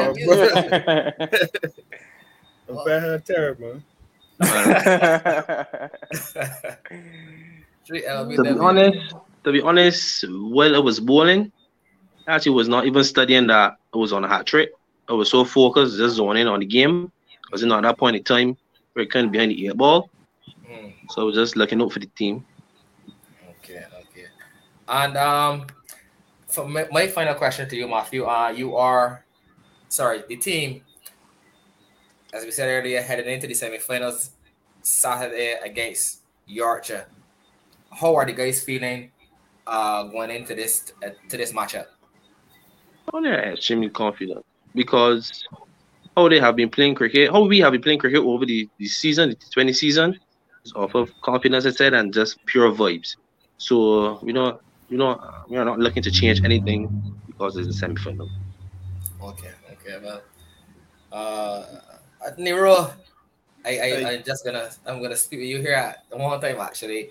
I'm 2.68 2.84
bad 2.84 3.24
terrible. 3.24 3.82
to 7.88 8.42
be 8.42 8.48
honest, 8.60 9.14
to 9.44 9.52
be 9.52 9.62
honest, 9.62 10.24
while 10.28 10.76
I 10.76 10.78
was 10.78 11.00
bowling, 11.00 11.50
actually 12.28 12.52
was 12.52 12.68
not 12.68 12.86
even 12.86 13.02
studying 13.04 13.46
that 13.48 13.76
I 13.94 13.96
was 13.96 14.12
on 14.12 14.24
a 14.24 14.28
hat 14.28 14.46
trick. 14.46 14.70
I 15.08 15.12
was 15.12 15.30
so 15.30 15.44
focused, 15.44 15.96
just 15.96 16.16
zoning 16.16 16.46
on 16.46 16.60
the 16.60 16.66
game. 16.66 17.10
Because 17.46 17.62
you 17.62 17.68
know, 17.68 17.76
at 17.76 17.82
that 17.82 17.98
point 17.98 18.16
in 18.16 18.24
time, 18.24 18.56
we're 18.96 19.06
kind 19.06 19.26
of 19.26 19.32
behind 19.32 19.52
the 19.52 19.68
eight 19.68 19.76
ball. 19.76 20.10
Mm. 20.68 20.94
So 21.10 21.26
we're 21.26 21.32
just 21.32 21.54
looking 21.54 21.80
out 21.80 21.92
for 21.92 22.00
the 22.00 22.06
team. 22.06 22.44
Okay, 23.60 23.84
okay. 23.94 24.26
And 24.88 25.16
um 25.16 25.66
for 26.48 26.66
my, 26.66 26.88
my 26.90 27.06
final 27.06 27.34
question 27.34 27.68
to 27.68 27.76
you, 27.76 27.86
Matthew, 27.86 28.24
uh 28.24 28.48
you 28.48 28.74
are 28.74 29.24
sorry, 29.88 30.24
the 30.28 30.36
team, 30.36 30.82
as 32.32 32.44
we 32.44 32.50
said 32.50 32.68
earlier, 32.68 33.02
headed 33.02 33.26
into 33.26 33.46
the 33.46 33.54
semifinals 33.54 34.30
Saturday 34.82 35.56
against 35.62 36.22
Yorkshire. 36.46 37.06
How 37.92 38.14
are 38.16 38.24
the 38.24 38.32
guys 38.32 38.64
feeling 38.64 39.12
uh 39.66 40.04
going 40.04 40.30
into 40.30 40.54
this 40.54 40.92
uh, 41.04 41.10
to 41.28 41.36
this 41.36 41.52
matchup? 41.52 41.86
Oh, 43.12 43.22
they're 43.22 43.52
extremely 43.52 43.90
confident 43.90 44.44
because 44.74 45.46
how 46.16 46.28
they 46.28 46.40
have 46.40 46.56
been 46.56 46.70
playing 46.70 46.94
cricket, 46.94 47.30
how 47.30 47.44
we 47.44 47.58
have 47.58 47.72
been 47.72 47.82
playing 47.82 47.98
cricket 47.98 48.20
over 48.20 48.46
the, 48.46 48.68
the 48.78 48.86
season, 48.86 49.30
the 49.30 49.36
20 49.52 49.72
season, 49.72 50.18
is 50.64 50.72
off 50.74 50.94
of 50.94 51.10
confidence, 51.20 51.66
I 51.66 51.70
said, 51.70 51.92
and 51.92 52.12
just 52.12 52.44
pure 52.46 52.72
vibes. 52.72 53.16
So 53.58 54.20
you 54.24 54.32
don't, 54.32 54.60
you 54.88 54.96
know, 54.96 55.20
we 55.48 55.56
are 55.56 55.64
not 55.64 55.78
looking 55.78 56.02
to 56.02 56.10
change 56.10 56.42
anything 56.42 57.14
because 57.26 57.56
it's 57.56 57.68
a 57.68 57.72
semi 57.72 57.96
final. 57.96 58.30
Okay, 59.22 59.50
okay, 59.72 59.98
well, 60.02 60.22
uh, 61.12 61.64
Nero, 62.38 62.92
I, 63.64 63.78
I 63.78 64.12
I'm 64.12 64.24
just 64.24 64.44
gonna 64.44 64.70
I'm 64.86 65.02
gonna 65.02 65.16
speak 65.16 65.40
with 65.40 65.48
you 65.48 65.60
here 65.60 65.74
at 65.74 66.04
one 66.10 66.40
time 66.40 66.60
actually. 66.60 67.10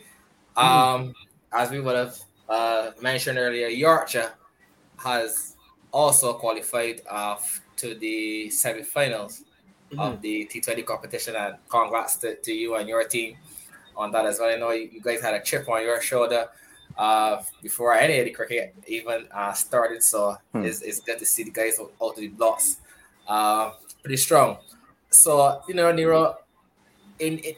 Mm-hmm. 0.58 0.66
Um, 0.66 1.14
as 1.52 1.70
we 1.70 1.80
would 1.80 1.96
have 1.96 2.18
uh, 2.48 2.92
mentioned 3.02 3.38
earlier, 3.38 3.68
Yorkshire 3.68 4.34
has 4.98 5.56
also 5.92 6.34
qualified 6.34 7.02
uh, 7.10 7.36
to 7.78 7.96
the 7.96 8.50
semi-finals 8.50 9.44
mm-hmm. 9.92 10.00
of 10.00 10.22
the 10.22 10.50
T20 10.52 10.86
competition, 10.86 11.36
and 11.36 11.56
congrats 11.70 12.18
to, 12.18 12.36
to, 12.36 12.54
you 12.54 12.76
and 12.76 12.88
your 12.88 13.04
team 13.06 13.36
on 13.96 14.12
that 14.12 14.26
as 14.26 14.40
well. 14.40 14.50
I 14.50 14.58
know 14.58 14.72
you, 14.72 15.02
guys 15.02 15.22
had 15.22 15.34
a 15.34 15.42
chip 15.42 15.68
on 15.70 15.82
your 15.82 16.02
shoulder 16.02 16.48
uh, 16.98 17.42
before 17.62 17.94
any 17.94 18.20
of 18.20 18.26
the 18.26 18.32
cricket 18.32 18.76
even 18.88 19.28
uh, 19.34 19.54
started, 19.54 20.04
so 20.04 20.38
hmm. 20.54 20.64
it's, 20.64 20.82
it's 20.82 21.00
good 21.00 21.20
to 21.20 21.26
see 21.26 21.44
the 21.44 21.52
guys 21.52 21.80
out 21.80 21.92
of 22.02 22.16
the 22.16 22.28
blocks 22.30 22.78
uh, 23.28 23.72
pretty 24.04 24.18
strong. 24.18 24.58
So 25.10 25.62
you 25.68 25.74
know, 25.74 25.92
Nero, 25.92 26.38
in 27.20 27.40
in, 27.40 27.56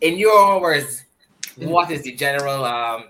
in 0.00 0.18
your 0.18 0.60
words, 0.60 1.04
mm-hmm. 1.42 1.68
what 1.68 1.90
is 1.90 2.02
the 2.02 2.12
general 2.12 2.64
um, 2.64 3.04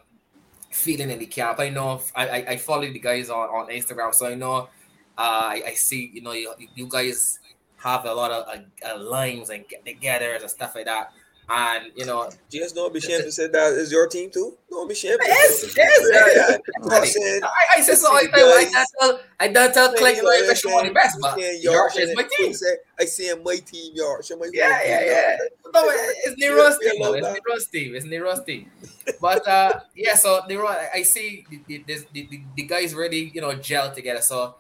feeling 0.71 1.11
in 1.11 1.19
the 1.19 1.27
camp? 1.27 1.61
I 1.61 1.69
know 1.69 2.01
I, 2.15 2.29
I, 2.29 2.37
I 2.51 2.57
follow 2.57 2.91
the 2.91 2.99
guys 2.99 3.31
on, 3.31 3.49
on 3.49 3.69
Instagram, 3.69 4.15
so 4.15 4.27
I 4.27 4.35
know 4.35 4.69
uh, 5.19 5.51
I, 5.53 5.63
I 5.67 5.75
see 5.75 6.11
you 6.15 6.23
know 6.23 6.33
you, 6.33 6.55
you 6.77 6.89
guys 6.89 7.41
have 7.79 8.05
a 8.05 8.15
lot 8.15 8.31
of 8.31 8.47
uh, 8.49 8.89
uh, 8.89 8.99
lines 8.99 9.51
and 9.51 9.67
get 9.69 9.85
togethers 9.85 10.41
and 10.41 10.51
stuff 10.51 10.75
like 10.75 10.87
that. 10.87 11.13
And 11.51 11.93
you 11.97 12.05
know, 12.05 12.29
just 12.51 12.75
don't 12.75 12.93
be 12.93 12.99
ashamed 12.99 13.25
to 13.25 13.33
say 13.33 13.49
that 13.49 13.73
is 13.73 13.91
your 13.91 14.07
team 14.07 14.31
too. 14.31 14.59
Don't 14.69 14.87
be 14.87 14.93
ashamed. 14.93 15.19
Yes, 15.25 15.75
yes. 15.75 16.59
I, 17.43 17.79
I 17.79 17.81
said 17.81 17.97
so. 17.97 18.09
I, 18.13 18.29
I, 18.35 18.85
tell, 19.01 19.21
I 19.41 19.49
done 19.49 19.73
tell 19.73 19.91
that 19.91 20.17
you 20.17 20.71
want 20.71 20.89
the 20.89 20.93
best, 20.93 21.17
but 21.23 21.39
Yorkshire 21.63 22.03
is 22.03 22.15
my 22.15 22.29
team. 22.37 22.53
I 23.01 23.07
say 23.07 23.33
my 23.43 23.57
team, 23.57 23.93
Yorkshire. 23.95 24.37
My 24.37 24.51
yeah, 24.53 24.83
yeah, 24.85 25.05
yeah. 25.05 25.37
No, 25.73 25.85
it's 26.27 26.39
Nero's 26.39 26.79
team. 26.81 27.01
It's 27.01 27.27
Nero's 27.27 27.67
team. 27.69 27.95
It's 27.95 28.05
Nero's 28.05 28.45
team. 28.45 28.71
But 29.19 29.49
uh, 29.49 29.81
yeah, 29.97 30.17
so 30.17 30.43
Nero, 30.51 30.69
I 30.69 31.03
see 31.03 31.47
the, 31.67 31.83
the, 31.87 32.05
the, 32.13 32.43
the 32.57 32.63
guys 32.65 32.95
really 32.95 33.33
you 33.35 33.41
know 33.41 33.55
gel 33.55 33.91
together. 33.95 34.21
So 34.21 34.57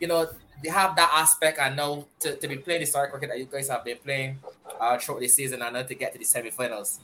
you 0.00 0.08
know 0.08 0.28
they 0.62 0.68
have 0.68 0.94
that 0.96 1.10
aspect 1.14 1.58
and 1.58 1.76
now 1.76 2.04
to, 2.18 2.36
to 2.36 2.48
be 2.48 2.56
playing 2.56 2.80
the 2.80 2.86
star 2.86 3.08
cricket 3.08 3.30
that 3.30 3.38
you 3.38 3.46
guys 3.46 3.68
have 3.68 3.84
been 3.84 3.96
playing 3.98 4.38
uh, 4.78 4.98
throughout 4.98 5.20
the 5.20 5.28
season 5.28 5.62
and 5.62 5.74
now 5.74 5.82
to 5.82 5.94
get 5.94 6.12
to 6.12 6.18
the 6.18 6.24
semi-finals. 6.24 7.00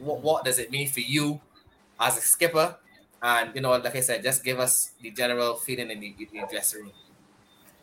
What, 0.00 0.20
what 0.20 0.44
does 0.44 0.58
it 0.58 0.70
mean 0.70 0.88
for 0.88 1.00
you 1.00 1.40
as 1.98 2.18
a 2.18 2.20
skipper? 2.20 2.76
And 3.22 3.54
you 3.54 3.62
know, 3.62 3.70
like 3.70 3.96
I 3.96 4.00
said, 4.00 4.22
just 4.22 4.44
give 4.44 4.60
us 4.60 4.92
the 5.00 5.10
general 5.10 5.54
feeling 5.54 5.90
in 5.90 6.00
the, 6.00 6.14
in 6.32 6.42
the 6.42 6.46
dressing 6.50 6.82
room. 6.82 6.92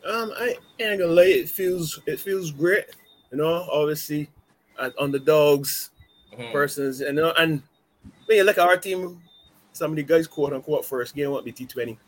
Um, 0.06 0.32
I 0.36 0.56
ain't 0.78 1.00
gonna 1.00 1.12
lie, 1.12 1.24
it 1.24 1.48
feels 1.48 1.98
it 2.06 2.20
feels 2.20 2.50
great. 2.50 2.84
You 3.32 3.38
know, 3.38 3.66
obviously, 3.72 4.28
at 4.80 4.92
underdogs, 4.98 5.90
mm-hmm. 6.32 6.52
persons, 6.52 7.00
and 7.00 7.16
you 7.16 7.24
know, 7.24 7.32
and 7.38 7.62
when 8.26 8.38
you 8.38 8.44
look 8.44 8.58
at 8.58 8.66
our 8.66 8.76
team, 8.76 9.22
some 9.72 9.90
of 9.90 9.96
the 9.96 10.02
guys 10.02 10.26
quote 10.26 10.52
unquote 10.52 10.84
first 10.84 11.16
game 11.16 11.30
won't 11.30 11.44
be 11.44 11.52
T 11.52 11.66
Twenty. 11.66 11.98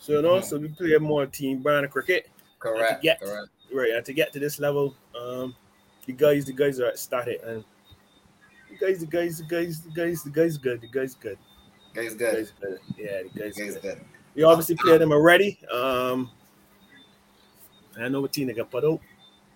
So 0.00 0.12
you 0.12 0.22
know, 0.22 0.36
mm-hmm. 0.36 0.46
so 0.46 0.58
we 0.58 0.68
play 0.68 0.96
more 0.96 1.26
team 1.26 1.62
brand 1.62 1.84
of 1.84 1.92
cricket. 1.92 2.28
Correct. 2.58 3.02
To 3.02 3.06
get, 3.06 3.20
correct. 3.20 3.48
Right, 3.72 3.90
and 3.92 4.04
to 4.06 4.12
get 4.12 4.32
to 4.32 4.40
this 4.40 4.58
level, 4.58 4.96
um, 5.14 5.54
the 6.06 6.12
guys, 6.12 6.46
the 6.46 6.52
guys 6.52 6.80
are 6.80 6.96
started, 6.96 7.40
and 7.42 7.62
the 8.70 8.76
guys, 8.86 9.00
the 9.00 9.06
guys, 9.06 9.38
the 9.38 9.44
guys, 9.44 9.80
the 9.82 9.90
guys, 9.90 10.22
the 10.22 10.30
guys 10.30 10.56
good, 10.56 10.80
the 10.80 10.88
guys 10.88 11.14
good. 11.14 11.38
Guys 11.94 12.14
good. 12.14 12.34
Guys 12.34 12.52
good. 12.60 12.78
Yeah, 12.96 13.22
the 13.22 13.38
guys, 13.38 13.56
guys 13.56 13.74
good. 13.74 13.82
good. 13.82 14.00
We 14.34 14.42
obviously 14.42 14.76
play 14.76 14.96
them 14.96 15.12
already. 15.12 15.58
Um, 15.70 16.30
I 18.00 18.08
know 18.08 18.22
what 18.22 18.32
team 18.32 18.46
they 18.46 18.54
got 18.54 18.70
put 18.70 18.84
out. 18.84 19.00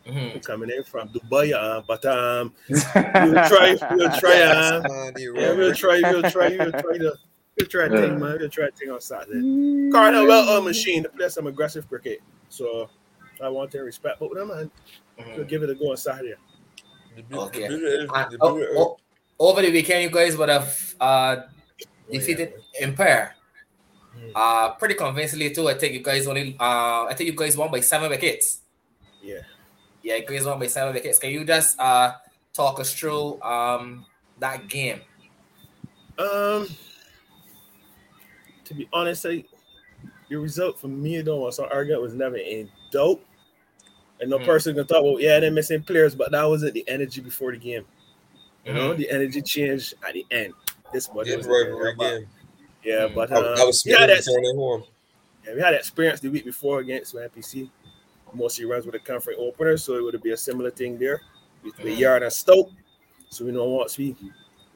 Mm-hmm. 0.07 0.41
coming 0.41 0.69
in 0.69 0.85
from 0.85 1.09
Dubai, 1.09 1.55
uh, 1.55 1.81
but 1.89 2.05
um, 2.05 2.53
we'll 2.69 2.83
try, 3.49 3.75
we'll 3.93 4.19
try, 4.19 4.43
uh, 4.43 4.83
yeah, 5.17 5.55
we'll 5.55 5.75
try, 5.75 5.99
we'll 6.03 6.31
try, 6.31 6.55
we'll 6.59 6.73
try 6.73 6.99
to 6.99 7.15
We'll 7.57 7.69
try 7.69 7.89
to 7.89 7.97
thing, 7.97 8.19
man. 8.19 8.39
We'll 8.39 8.49
try 8.49 8.67
to 8.67 8.73
thing 8.73 8.91
on 8.91 9.01
Saturday. 9.01 9.91
Cardinal 9.93 10.27
well 10.27 10.59
a 10.59 10.63
machine 10.63 11.05
to 11.05 11.09
play 11.09 11.29
some 11.29 11.47
aggressive 11.47 11.89
cricket. 11.89 12.21
So 12.49 12.89
I 13.43 13.49
want 13.49 13.71
to 13.73 13.81
respect 13.81 14.19
both 14.19 14.33
of 14.33 14.39
them 14.39 14.51
and 14.51 14.71
mm-hmm. 15.19 15.43
give 15.45 15.63
it 15.63 15.71
a 15.71 15.75
go 15.75 15.91
on 15.91 15.97
Saturday. 15.97 16.35
Okay. 17.33 18.07
Uh, 18.13 18.25
oh, 18.41 18.67
oh, 18.77 18.97
over 19.39 19.63
the 19.63 19.71
weekend, 19.71 20.03
you 20.03 20.11
guys 20.11 20.37
would 20.37 20.49
have 20.49 20.95
uh, 21.01 21.37
defeated 22.11 22.55
oh, 22.57 22.63
yeah, 22.75 22.87
Empire. 22.87 23.35
Mm. 24.19 24.33
Uh, 24.35 24.71
pretty 24.75 24.95
convincingly 24.95 25.51
too. 25.51 25.69
I 25.69 25.75
think 25.75 25.95
you 25.95 26.03
guys 26.03 26.27
only 26.27 26.57
uh, 26.59 27.05
I 27.05 27.15
think 27.15 27.31
you 27.31 27.37
guys 27.37 27.57
won 27.57 27.71
by 27.71 27.81
seven 27.81 28.11
wickets. 28.11 28.61
Yeah. 29.23 29.41
Yeah, 30.03 30.17
you 30.17 30.27
guys 30.27 30.45
won 30.45 30.59
by 30.59 30.67
seven 30.67 30.95
wickets. 30.95 31.19
Can 31.19 31.31
you 31.31 31.45
just 31.45 31.79
uh 31.79 32.13
talk 32.53 32.79
us 32.81 32.95
through 32.95 33.41
um 33.43 34.07
that 34.39 34.69
game? 34.69 35.01
Um 36.19 36.69
to 38.65 38.75
be 38.75 38.89
honest, 38.93 39.27
I, 39.27 39.45
the 40.29 40.37
result 40.37 40.81
for 40.81 40.89
me 40.89 41.21
though 41.21 41.41
was 41.41 41.57
so 41.57 41.69
argument 41.69 42.03
was 42.03 42.15
never 42.15 42.37
in 42.37 42.69
dope. 42.91 43.25
And 44.21 44.31
no 44.31 44.39
mm. 44.39 44.45
person 44.45 44.75
can 44.75 44.87
talk 44.87 45.03
well, 45.03 45.21
yeah, 45.21 45.41
they're 45.41 45.51
missing 45.51 45.83
players, 45.83 46.15
but 46.15 46.31
that 46.31 46.45
wasn't 46.45 46.75
the 46.75 46.85
energy 46.89 47.21
before 47.21 47.53
the 47.53 47.59
game. 47.59 47.85
You 48.65 48.73
mm. 48.73 48.75
know, 48.75 48.93
hmm. 48.93 48.99
the 48.99 49.11
energy 49.11 49.43
changed 49.43 49.95
at 50.07 50.15
the 50.15 50.25
end. 50.31 50.55
This 50.93 51.09
was 51.11 51.27
the 51.27 51.37
rivalry 51.37 51.95
game. 51.97 52.27
Yeah, 52.83 53.09
mm. 53.09 53.15
but 53.15 53.33
uh, 53.33 53.55
I, 53.57 53.63
I 53.63 53.65
was 53.65 53.85
yeah, 53.85 54.07
that, 54.07 54.25
yeah, 55.47 55.55
we 55.55 55.61
had 55.61 55.75
experience 55.75 56.21
the 56.21 56.29
week 56.29 56.45
before 56.45 56.81
against 56.81 57.15
NPC. 57.15 57.69
Mostly 58.33 58.65
runs 58.65 58.87
with 58.87 58.95
a 58.95 58.99
comfort 58.99 59.37
opener, 59.39 59.77
so 59.77 59.95
it 59.95 60.03
would 60.03 60.21
be 60.23 60.33
a 60.33 60.37
similar 60.37 60.71
thing 60.71 60.99
there 60.99 61.21
with 61.63 61.77
the 61.77 61.93
hmm. 61.93 62.01
yard 62.01 62.23
and 62.23 62.33
Stoke. 62.33 62.71
So 63.29 63.45
we 63.45 63.53
know 63.53 63.65
once 63.65 63.99
we 63.99 64.17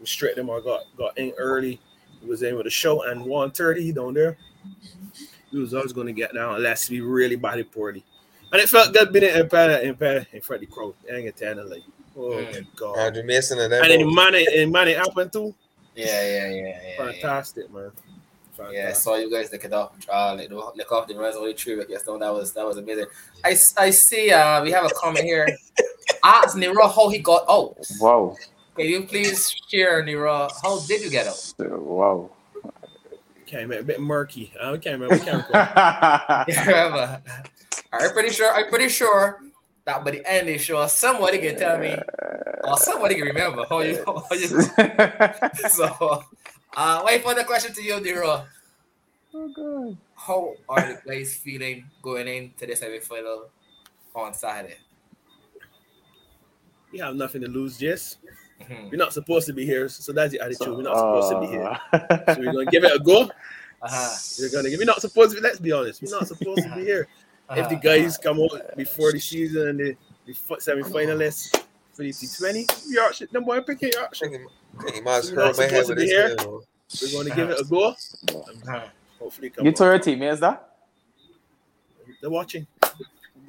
restrict 0.00 0.36
them 0.36 0.48
or 0.48 0.60
got 0.60 0.82
got 0.96 1.16
in 1.16 1.32
early, 1.38 1.80
he 2.20 2.26
was 2.26 2.42
in 2.42 2.56
with 2.56 2.66
a 2.66 2.70
show 2.70 3.02
and 3.04 3.20
130 3.20 3.92
down 3.92 4.14
there. 4.14 4.36
He 5.50 5.58
was 5.58 5.74
always 5.74 5.92
going 5.92 6.06
to 6.08 6.12
get 6.12 6.34
down 6.34 6.56
unless 6.56 6.90
we 6.90 7.00
really 7.00 7.36
body 7.36 7.62
poorly. 7.62 8.04
And 8.52 8.60
it 8.60 8.68
felt 8.68 8.92
good 8.92 9.12
being 9.12 9.24
in 9.24 9.36
Empire, 9.36 9.78
Empire 9.82 10.26
in 10.32 10.40
front 10.40 10.62
of 10.62 10.68
the 10.68 10.74
crowd. 10.74 10.94
Dang 11.06 11.26
it, 11.26 11.40
like, 11.40 11.82
oh 12.16 12.20
mm. 12.20 12.52
my 12.52 12.66
god. 12.76 12.98
Andrew 12.98 13.22
Mason 13.22 13.58
and, 13.58 13.72
and 13.72 13.90
then 13.90 14.14
money 14.14 14.46
and 14.56 14.72
money 14.72 14.94
happened 14.94 15.32
too. 15.32 15.54
Yeah, 15.94 16.06
yeah, 16.06 16.50
yeah, 16.50 16.80
yeah. 16.82 16.96
Fantastic, 16.96 17.66
yeah. 17.68 17.80
man. 17.80 17.90
Fantastic. 18.56 18.76
Yeah, 18.76 18.88
I 18.88 18.92
saw 18.92 19.16
you 19.16 19.30
guys 19.30 19.52
look 19.52 19.64
it 19.64 19.72
up. 19.72 19.96
Uh, 20.08 20.34
like, 20.36 20.50
look 20.50 20.92
off 20.92 21.06
the 21.06 21.14
runs 21.14 21.36
only 21.36 21.54
true. 21.54 21.80
I 21.80 21.84
guess 21.84 22.02
that 22.02 22.18
was 22.18 22.52
that 22.54 22.66
was 22.66 22.76
amazing. 22.76 23.06
I, 23.44 23.50
I 23.76 23.90
see. 23.90 24.30
Uh, 24.30 24.62
we 24.62 24.70
have 24.70 24.84
a 24.84 24.90
comment 24.90 25.24
here. 25.24 25.48
Ask 26.24 26.56
Nero 26.56 26.88
how 26.88 27.08
he 27.08 27.18
got 27.18 27.44
out. 27.48 27.76
Wow. 28.00 28.36
Can 28.78 28.86
you 28.86 29.02
please 29.02 29.50
share, 29.66 30.04
Nero? 30.04 30.48
How 30.62 30.78
did 30.86 31.02
you 31.02 31.10
get 31.10 31.26
out? 31.26 31.52
Wow. 31.58 32.30
Came 33.44 33.72
a 33.72 33.82
bit 33.82 33.98
murky. 33.98 34.52
I 34.54 34.76
can't 34.76 35.00
remember. 35.00 35.18
Can't 35.18 35.44
remember. 35.50 37.20
I'm 37.92 38.12
pretty 38.12 38.30
sure. 38.30 38.54
I'm 38.54 38.68
pretty 38.68 38.88
sure 38.88 39.42
that 39.84 40.04
by 40.04 40.12
the 40.12 40.22
end 40.30 40.48
of 40.48 40.54
the 40.54 40.58
show, 40.58 40.86
somebody 40.86 41.38
can 41.38 41.58
tell 41.58 41.76
me, 41.78 41.96
or 42.62 42.76
somebody 42.78 43.16
can 43.16 43.24
remember 43.24 43.64
how 43.68 43.80
you. 43.80 44.04
How 44.06 44.22
you 44.30 44.46
so, 45.70 46.22
uh, 46.76 47.02
wait 47.04 47.24
for 47.24 47.34
the 47.34 47.42
question 47.42 47.74
to 47.74 47.82
you, 47.82 48.00
Nero. 48.00 48.44
Oh 49.34 49.48
God. 49.56 49.98
How 50.14 50.54
are 50.68 50.80
the 50.80 51.00
guys 51.04 51.34
feeling 51.34 51.90
going 52.00 52.28
into 52.28 52.66
this 52.66 52.78
semi-final 52.78 53.48
on 54.14 54.34
Saturday? 54.34 54.76
We 56.92 57.00
have 57.00 57.16
nothing 57.16 57.40
to 57.40 57.48
lose, 57.48 57.76
Jess. 57.76 58.18
Mm-hmm. 58.60 58.90
We're 58.90 58.96
not 58.96 59.12
supposed 59.12 59.46
to 59.46 59.52
be 59.52 59.64
here, 59.64 59.88
so 59.88 60.12
that's 60.12 60.32
the 60.32 60.40
attitude. 60.40 60.58
So, 60.58 60.74
we're 60.74 60.82
not 60.82 60.96
supposed 60.96 61.32
uh... 61.32 61.40
to 61.40 61.46
be 61.46 61.46
here, 61.46 61.78
uh. 61.92 62.34
so 62.34 62.40
we're 62.40 62.52
gonna 62.52 62.70
give 62.70 62.84
it 62.84 62.94
a 62.94 62.98
go. 62.98 63.30
Uh-huh. 63.80 64.16
We're 64.40 64.50
gonna 64.50 64.70
give. 64.70 64.80
We're 64.80 64.86
not 64.86 65.00
supposed 65.00 65.30
to. 65.30 65.36
Be, 65.36 65.40
let's 65.40 65.60
be 65.60 65.70
honest. 65.70 66.02
We're 66.02 66.10
not 66.10 66.26
supposed 66.26 66.64
to 66.64 66.74
be 66.74 66.80
here. 66.80 67.06
Uh-huh. 67.48 67.60
If 67.60 67.68
the 67.68 67.76
guys 67.76 68.18
come 68.18 68.40
out 68.40 68.76
before 68.76 69.12
the 69.12 69.20
season 69.20 69.68
and 69.68 69.78
the, 69.78 69.96
the 70.26 70.34
semi-finalists 70.58 71.62
for 71.92 72.02
the 72.02 72.10
T20, 72.10 72.90
Yorkshire, 72.90 73.28
them 73.30 73.44
boy 73.44 73.60
picking 73.60 73.92
Yorkshire. 73.94 74.26
You 74.26 74.48
might 75.04 75.18
as 75.18 75.30
well 75.30 75.54
my 75.56 75.66
head 75.66 75.86
with 75.86 75.98
this 75.98 76.10
here. 76.10 76.34
We're 76.40 77.22
gonna 77.22 77.36
give 77.36 77.50
it 77.50 77.60
a 77.60 77.64
go. 77.64 77.90
Uh-huh. 77.90 78.88
Hopefully, 79.20 79.50
come. 79.50 79.64
You 79.64 79.70
told 79.70 79.90
your 79.90 80.00
teammates 80.00 80.40
that? 80.40 80.70
They're 82.20 82.30
watching. 82.30 82.66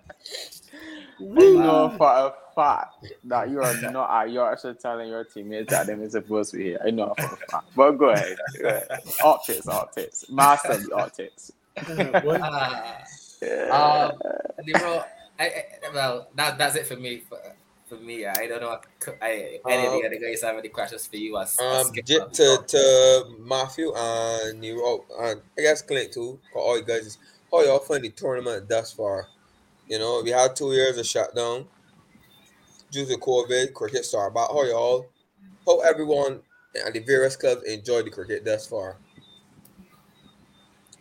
I 1.19 1.23
know 1.23 1.93
for 1.97 2.07
a 2.07 2.33
fact 2.55 3.05
that 3.25 3.49
you 3.49 3.61
are 3.61 3.91
not 3.91 4.09
at 4.09 4.31
you're 4.31 4.51
actually 4.51 4.75
telling 4.75 5.09
your 5.09 5.23
teammates 5.23 5.71
that 5.71 5.87
them 5.87 6.01
is 6.01 6.13
supposed 6.13 6.51
to 6.51 6.57
be 6.57 6.63
here. 6.63 6.79
I 6.85 6.91
know 6.91 7.13
for 7.17 7.25
a 7.25 7.37
fact. 7.51 7.65
But 7.75 7.91
go 7.93 8.09
ahead. 8.09 8.37
Go 8.61 8.67
ahead. 8.67 8.87
Optics, 9.23 9.67
optics. 9.67 10.25
Master 10.29 10.77
the 10.77 10.93
optics. 10.95 11.51
uh, 11.77 13.01
um, 13.71 14.11
Nero, 14.65 15.03
I, 15.39 15.45
I, 15.45 15.63
well, 15.93 16.27
that, 16.35 16.57
that's 16.57 16.75
it 16.75 16.87
for 16.87 16.95
me. 16.95 17.23
For, 17.29 17.37
for 17.87 17.95
me, 17.95 18.25
I 18.25 18.47
don't 18.47 18.61
know. 18.61 18.79
I, 19.21 19.59
any 19.69 19.87
um, 19.87 19.93
of 19.93 20.01
the 20.01 20.07
other 20.07 20.19
guys 20.19 20.41
have 20.41 20.57
any 20.57 20.69
questions 20.69 21.05
for 21.05 21.17
you? 21.17 21.37
As, 21.37 21.59
um, 21.59 21.91
to, 21.93 22.01
to, 22.01 22.63
to 22.65 23.35
Matthew 23.39 23.93
and 23.95 24.59
Nero, 24.59 25.05
and 25.19 25.41
I 25.57 25.61
guess 25.61 25.81
Clint 25.81 26.13
too, 26.13 26.39
for 26.51 26.61
all 26.61 26.77
you 26.77 26.85
guys, 26.85 27.17
how 27.51 27.61
y'all 27.61 27.79
find 27.79 28.03
the 28.03 28.09
tournament 28.09 28.67
thus 28.67 28.93
far? 28.93 29.27
You 29.87 29.99
know, 29.99 30.21
we 30.23 30.31
had 30.31 30.55
two 30.55 30.73
years 30.73 30.97
of 30.97 31.05
shutdown 31.05 31.65
due 32.91 33.05
to 33.05 33.15
COVID. 33.17 33.73
Cricket 33.73 34.05
started 34.05 34.33
back. 34.33 34.49
How 34.49 34.63
y'all? 34.63 35.05
Hope 35.65 35.81
everyone 35.85 36.39
and 36.83 36.93
the 36.93 36.99
various 36.99 37.35
clubs 37.35 37.63
enjoyed 37.63 38.05
the 38.05 38.09
cricket 38.09 38.43
thus 38.43 38.67
far. 38.67 38.97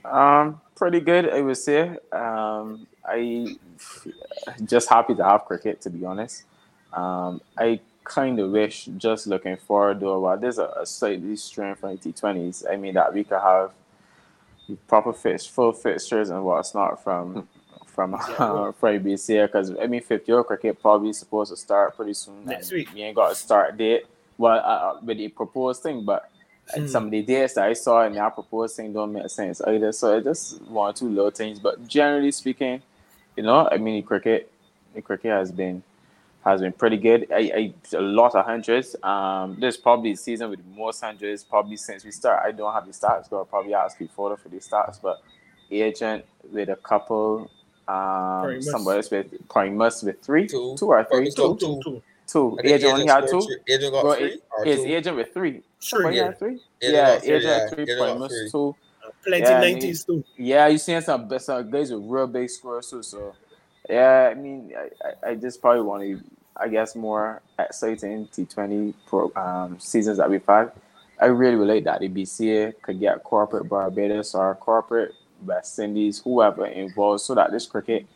Um, 0.05 0.61
pretty 0.75 1.01
good, 1.01 1.31
I 1.31 1.41
would 1.41 1.57
say. 1.57 1.97
Um, 2.13 2.87
I 3.05 3.57
just 4.65 4.89
happy 4.89 5.15
to 5.15 5.25
have 5.25 5.47
cricket, 5.47 5.81
to 5.83 5.91
be 5.91 6.05
honest. 6.05 6.45
Um, 6.93 7.41
I 7.57 7.81
kind 8.05 8.39
of 8.39 8.51
wish, 8.51 8.89
just 8.99 9.27
looking 9.27 9.57
forward 9.57 10.01
though, 10.01 10.21
while 10.21 10.39
there's 10.39 10.59
a, 10.59 10.67
a 10.81 10.87
slightly 10.87 11.37
strain 11.37 11.75
from 11.75 11.97
the 11.97 12.13
T20s, 12.13 12.71
I 12.71 12.77
mean, 12.77 12.95
that 12.95 13.13
we 13.13 13.25
could 13.25 13.41
have 13.41 13.73
proper 14.87 15.13
fix, 15.13 15.47
full 15.47 15.73
fixtures 15.73 16.31
and 16.31 16.45
what's 16.45 16.75
not 16.75 17.03
from 17.03 17.49
from 17.95 18.15
uh, 18.39 18.73
from 18.73 19.01
BC 19.01 19.47
because 19.47 19.73
I 19.81 19.87
mean, 19.87 20.03
50 20.03 20.31
year 20.31 20.45
cricket 20.45 20.81
probably 20.81 21.13
supposed 21.13 21.51
to 21.51 21.57
start 21.57 21.97
pretty 21.97 22.15
soon. 22.15 22.45
Next 22.45 22.73
week. 22.73 22.89
We 22.93 23.03
ain't 23.03 23.17
got 23.17 23.33
a 23.33 23.35
start 23.35 23.77
date. 23.77 24.05
Well, 24.37 24.59
uh, 24.59 24.59
uh 24.59 25.01
with 25.03 25.19
the 25.19 25.29
proposed 25.29 25.83
thing, 25.83 26.05
but 26.05 26.31
mm. 26.77 26.89
some 26.89 27.07
of 27.07 27.11
the 27.11 27.23
dates 27.23 27.55
that 27.55 27.65
I 27.65 27.73
saw 27.73 28.05
in 28.05 28.15
that 28.15 28.35
proposed 28.35 28.77
thing 28.77 28.93
don't 28.93 29.13
make 29.13 29.31
sense 29.31 29.61
either. 29.61 29.93
So 29.93 30.17
it 30.19 30.25
just 30.25 30.61
one 30.63 30.91
or 30.91 30.93
two 30.93 31.09
little 31.09 31.31
things. 31.31 31.61
But 31.61 31.87
generally 31.87 32.33
speaking, 32.33 32.83
you 33.37 33.45
know, 33.45 33.69
I 33.71 33.79
mean, 33.79 33.97
the 33.97 34.03
cricket, 34.03 34.51
the 34.95 35.03
cricket 35.03 35.31
has 35.31 35.53
been 35.53 35.83
has 36.45 36.61
been 36.61 36.73
pretty 36.73 36.99
good. 36.99 37.27
I, 37.33 37.73
I 37.93 37.97
a 37.97 38.01
lot 38.01 38.35
of 38.35 38.45
hundreds. 38.45 38.97
Um, 39.03 39.57
this 39.61 39.77
probably 39.77 40.11
the 40.11 40.17
season 40.17 40.51
with 40.51 40.59
the 40.59 40.79
most 40.79 41.01
hundreds 41.01 41.43
probably 41.43 41.77
since 41.77 42.05
we 42.05 42.11
start. 42.11 42.43
I 42.45 42.53
don't 42.53 42.73
have 42.73 42.87
the 42.87 42.93
stats, 42.93 43.31
but 43.31 43.37
I'll 43.37 43.45
probably 43.45 43.75
ask 43.75 43.99
you 44.01 44.09
for 44.09 44.37
the 44.37 44.57
stats. 44.57 45.01
But 45.01 45.23
agent 45.71 46.25
with 46.53 46.69
a 46.69 46.77
couple, 46.77 47.51
um, 47.89 48.63
somebody 48.63 48.97
else 48.97 49.11
with 49.11 49.49
Primus 49.49 50.03
with 50.03 50.23
three, 50.23 50.47
two, 50.47 50.77
two 50.79 50.87
or 50.87 51.05
three, 51.05 51.31
two, 51.31 51.57
two, 51.59 51.81
two. 51.83 52.03
two. 52.27 52.59
Agent 52.65 52.93
only 52.93 53.07
had 53.07 53.29
two. 53.29 53.47
Agent 53.69 53.93
got 53.93 54.05
well, 54.05 54.15
three. 54.17 54.41
His 54.65 54.81
agent 54.81 55.17
with 55.17 55.35
three. 55.35 55.63
Three. 55.81 56.17
Yeah, 56.17 56.33
three. 56.33 56.61
Yeah, 56.81 57.21
agent 57.23 57.45
had 57.45 57.71
three. 57.75 57.85
Primus 57.85 58.53
two. 58.53 58.75
Plenty 59.25 59.43
yeah, 59.43 59.63
90s 59.63 60.07
too. 60.07 60.25
Yeah, 60.37 60.67
you 60.67 60.79
seeing 60.79 61.01
some 61.01 61.29
some 61.39 61.71
guys 61.71 61.91
with 61.91 62.03
real 62.05 62.27
big 62.27 62.51
scores 62.51 62.91
too. 62.91 63.03
So 63.03 63.35
yeah, 63.89 64.31
I 64.31 64.35
mean, 64.35 64.73
I, 64.77 65.31
I, 65.31 65.35
just 65.35 65.61
probably 65.61 65.83
want 65.83 66.03
to, 66.03 66.21
I 66.57 66.69
guess, 66.69 66.95
more 66.95 67.43
exciting 67.59 68.29
T20 68.29 68.95
pro, 69.07 69.31
um, 69.37 69.79
seasons 69.79 70.19
that 70.19 70.31
we've 70.31 70.45
had. 70.47 70.73
I 71.21 71.27
really 71.27 71.57
relate 71.57 71.85
that 71.85 72.01
the 72.01 72.09
BCA 72.09 72.81
could 72.83 72.99
get 72.99 73.23
corporate 73.25 73.69
Barbados 73.69 74.35
or 74.35 74.55
corporate 74.55 75.15
West 75.47 75.79
Indies, 75.79 76.21
whoever 76.21 76.67
involved, 76.67 77.23
so 77.23 77.35
that 77.35 77.51
this 77.51 77.67
cricket 77.67 78.07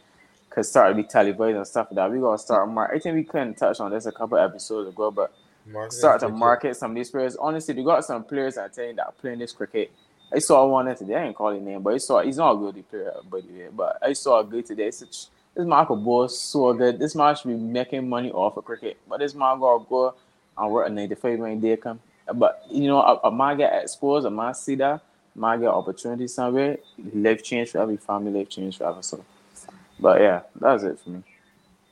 could 0.50 0.64
start 0.66 0.90
to 0.90 1.02
be 1.02 1.06
televised 1.06 1.56
and 1.56 1.66
stuff 1.66 1.88
like 1.90 1.96
that. 1.96 2.10
We 2.12 2.20
gotta 2.20 2.38
start. 2.38 2.68
Mar- 2.68 2.92
I 2.92 2.98
think 2.98 3.16
we 3.16 3.24
couldn't 3.24 3.54
touch 3.56 3.80
on 3.80 3.90
this 3.90 4.06
a 4.06 4.12
couple 4.12 4.38
episodes 4.38 4.88
ago, 4.88 5.10
but 5.10 5.32
market 5.66 5.92
start 5.92 6.20
to 6.20 6.28
market 6.28 6.76
some 6.76 6.92
of 6.92 6.94
these 6.96 7.10
players. 7.10 7.36
Honestly, 7.36 7.74
we 7.74 7.84
got 7.84 8.04
some 8.04 8.24
players 8.24 8.58
I 8.58 8.68
tell 8.68 8.86
you 8.86 8.94
that 8.94 9.16
playing 9.18 9.38
this 9.40 9.52
cricket. 9.52 9.92
I 10.32 10.40
saw 10.40 10.66
one 10.66 10.94
today. 10.94 11.14
I 11.14 11.24
ain't 11.24 11.36
call 11.36 11.52
his 11.52 11.62
name, 11.62 11.82
but 11.82 11.94
I 11.94 11.98
saw 11.98 12.22
he's 12.22 12.36
not 12.36 12.52
a 12.52 12.56
good 12.56 12.88
player, 12.90 13.12
by 13.30 13.40
the 13.40 13.46
way. 13.46 13.68
But 13.74 13.98
I 14.02 14.12
saw 14.12 14.40
a 14.40 14.44
good 14.44 14.66
today. 14.66 14.90
Such 14.90 15.26
this 15.54 15.66
man 15.66 15.86
could 15.86 16.04
bowl 16.04 16.28
so 16.28 16.72
good. 16.74 16.98
This 16.98 17.14
man 17.14 17.34
should 17.34 17.48
be 17.48 17.54
making 17.54 18.08
money 18.08 18.30
off 18.30 18.56
of 18.56 18.64
cricket. 18.64 18.98
But 19.08 19.20
this 19.20 19.34
man 19.34 19.58
gotta 19.58 19.84
go 19.88 20.14
and 20.56 20.70
work 20.70 20.88
a 20.88 20.90
95 20.90 21.38
when 21.38 21.60
day 21.60 21.76
come. 21.76 22.00
But 22.34 22.64
you 22.70 22.86
know, 22.88 23.00
a, 23.00 23.28
a 23.28 23.32
man 23.32 23.56
get 23.56 23.82
exposed, 23.82 24.26
a 24.26 24.30
man 24.30 24.54
see 24.54 24.74
that, 24.76 25.00
a 25.38 25.40
man 25.40 25.60
get 25.60 25.68
opportunity 25.68 26.26
somewhere, 26.26 26.78
life 27.14 27.42
change 27.42 27.70
for 27.70 27.78
every 27.78 27.96
family, 27.96 28.30
life 28.30 28.48
change 28.48 28.78
forever. 28.78 29.02
So 29.02 29.24
but 29.98 30.20
yeah, 30.20 30.42
that's 30.60 30.82
it 30.82 30.98
for 31.00 31.10
me. 31.10 31.22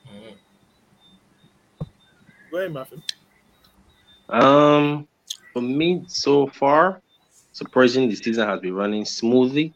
Mm-hmm. 0.07 1.85
Go 2.51 2.57
ahead, 2.57 2.73
Muffin. 2.73 3.03
Um 4.29 5.07
for 5.53 5.61
me 5.61 6.03
so 6.07 6.47
far, 6.47 7.01
surprisingly 7.53 8.09
the 8.09 8.15
season 8.15 8.47
has 8.47 8.59
been 8.59 8.75
running 8.75 9.05
smoothly. 9.05 9.73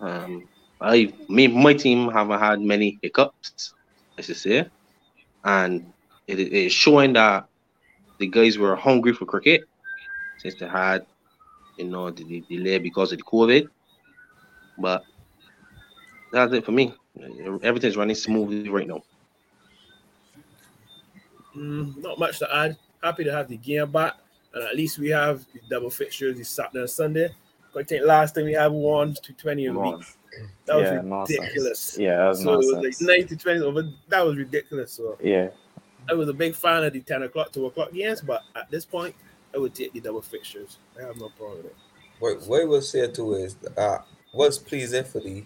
Um 0.00 0.48
I 0.80 1.12
me 1.28 1.48
my 1.48 1.74
team 1.74 2.10
haven't 2.10 2.38
had 2.38 2.60
many 2.60 2.98
hiccups, 3.02 3.74
I 4.16 4.22
should 4.22 4.36
say, 4.36 4.66
and 5.44 5.92
it 6.26 6.38
is 6.38 6.72
showing 6.72 7.14
that 7.14 7.48
the 8.18 8.26
guys 8.26 8.58
were 8.58 8.76
hungry 8.76 9.12
for 9.12 9.24
cricket 9.24 9.62
since 10.38 10.54
they 10.56 10.68
had, 10.68 11.06
you 11.78 11.88
know, 11.88 12.10
the, 12.10 12.24
the 12.24 12.44
delay 12.48 12.78
because 12.78 13.12
of 13.12 13.18
the 13.18 13.24
COVID. 13.24 13.68
But 14.78 15.04
that's 16.32 16.52
it 16.52 16.64
for 16.64 16.72
me. 16.72 16.94
Everything's 17.62 17.96
running 17.96 18.16
smoothly 18.16 18.68
right 18.68 18.86
now. 18.86 19.02
Mm, 21.56 21.96
not 22.02 22.18
much 22.18 22.38
to 22.40 22.54
add. 22.54 22.76
Happy 23.02 23.24
to 23.24 23.32
have 23.32 23.48
the 23.48 23.56
game 23.56 23.90
back, 23.90 24.14
and 24.54 24.64
at 24.64 24.76
least 24.76 24.98
we 24.98 25.08
have 25.08 25.44
the 25.52 25.60
double 25.70 25.90
fixtures 25.90 26.36
this 26.36 26.50
Saturday 26.50 26.80
and 26.80 26.90
Sunday. 26.90 27.30
I 27.76 27.82
think 27.82 28.04
last 28.04 28.34
time 28.34 28.44
we 28.44 28.52
had 28.52 28.72
one 28.72 29.14
to 29.14 29.32
twenty 29.34 29.66
a 29.66 29.72
week. 29.72 30.04
That 30.66 30.76
was 30.76 30.84
yeah, 30.84 31.36
ridiculous. 31.38 31.96
Yeah, 31.98 32.16
that 32.16 32.28
was 32.28 32.42
so 32.42 32.54
nonsense. 32.54 32.72
it 32.72 32.86
was 32.86 33.00
like 33.02 33.18
90 33.20 33.36
20 33.36 33.60
over. 33.60 33.82
That 34.08 34.26
was 34.26 34.36
ridiculous. 34.36 34.92
So 34.92 35.16
yeah, 35.22 35.48
I 36.10 36.14
was 36.14 36.28
a 36.28 36.32
big 36.32 36.54
fan 36.54 36.84
of 36.84 36.92
the 36.92 37.00
10 37.00 37.24
o'clock, 37.24 37.52
2 37.52 37.66
o'clock 37.66 37.92
games, 37.92 38.20
but 38.20 38.42
at 38.54 38.70
this 38.70 38.84
point, 38.84 39.14
I 39.54 39.58
would 39.58 39.74
take 39.74 39.92
the 39.92 40.00
double 40.00 40.22
fixtures. 40.22 40.78
I 40.98 41.06
have 41.06 41.16
no 41.16 41.30
problem 41.30 41.58
with 41.58 41.66
it. 41.66 41.76
What, 42.18 42.42
what 42.46 42.62
I 42.62 42.64
will 42.64 42.82
say 42.82 43.06
too 43.08 43.34
is 43.34 43.56
uh, 43.76 43.98
what's 44.32 44.58
pleasing 44.58 45.04
for 45.04 45.20
the, 45.20 45.44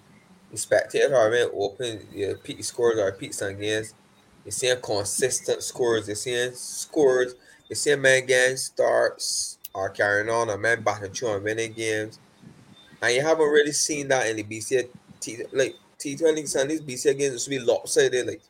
the 0.51 0.57
spectator 0.57 1.15
are 1.17 1.31
mean, 1.31 1.49
open 1.55 2.07
yeah, 2.13 2.33
peak 2.43 2.63
scores 2.65 2.99
or 2.99 3.13
peak 3.13 3.33
games. 3.39 3.95
You're 4.45 4.53
seeing 4.53 4.81
consistent 4.81 5.63
scores. 5.63 6.09
You're 6.09 6.17
seeing 6.17 6.53
scores. 6.55 7.35
You're 7.69 7.77
seeing 7.77 8.01
man 8.01 8.27
games 8.27 8.65
starts 8.65 9.59
are 9.75 9.89
carrying 9.89 10.29
on, 10.29 10.51
a 10.51 10.59
man 10.59 10.83
batting 10.83 11.13
through 11.13 11.35
and 11.35 11.45
winning 11.45 11.73
games 11.73 12.19
and 13.03 13.15
you 13.15 13.21
haven't 13.21 13.49
really 13.49 13.73
seen 13.73 14.09
that 14.09 14.29
in 14.29 14.37
the 14.37 14.45
BCA 14.45 14.89
T 15.21 15.39
like 15.53 15.75
T 15.99 16.17
Twenty 16.17 16.41
and 16.41 16.71
these 16.71 16.81
BCA 16.81 17.19
games 17.19 17.43
should 17.43 17.51
be 17.51 17.59
lopsided, 17.59 18.27
like. 18.27 18.41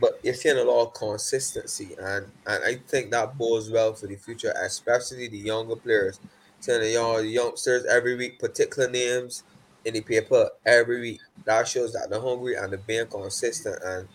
But 0.00 0.18
you're 0.22 0.34
seeing 0.34 0.58
a 0.58 0.64
lot 0.64 0.86
of 0.86 0.94
consistency, 0.94 1.90
and 1.98 2.26
and 2.46 2.64
I 2.64 2.76
think 2.88 3.10
that 3.12 3.38
bodes 3.38 3.70
well 3.70 3.94
for 3.94 4.06
the 4.06 4.16
future, 4.16 4.52
especially 4.62 5.28
the 5.28 5.38
younger 5.38 5.76
players. 5.76 6.20
Seeing 6.60 6.80
the 6.80 6.90
young 6.90 7.26
youngsters 7.26 7.84
every 7.84 8.16
week, 8.16 8.38
particular 8.38 8.90
names 8.90 9.44
in 9.84 9.94
the 9.94 10.00
paper 10.00 10.50
every 10.64 11.00
week. 11.00 11.20
That 11.44 11.68
shows 11.68 11.92
that 11.92 12.08
they're 12.10 12.20
hungry 12.20 12.54
and 12.56 12.72
they're 12.72 12.78
being 12.78 13.06
consistent, 13.06 13.78
and 13.84 14.08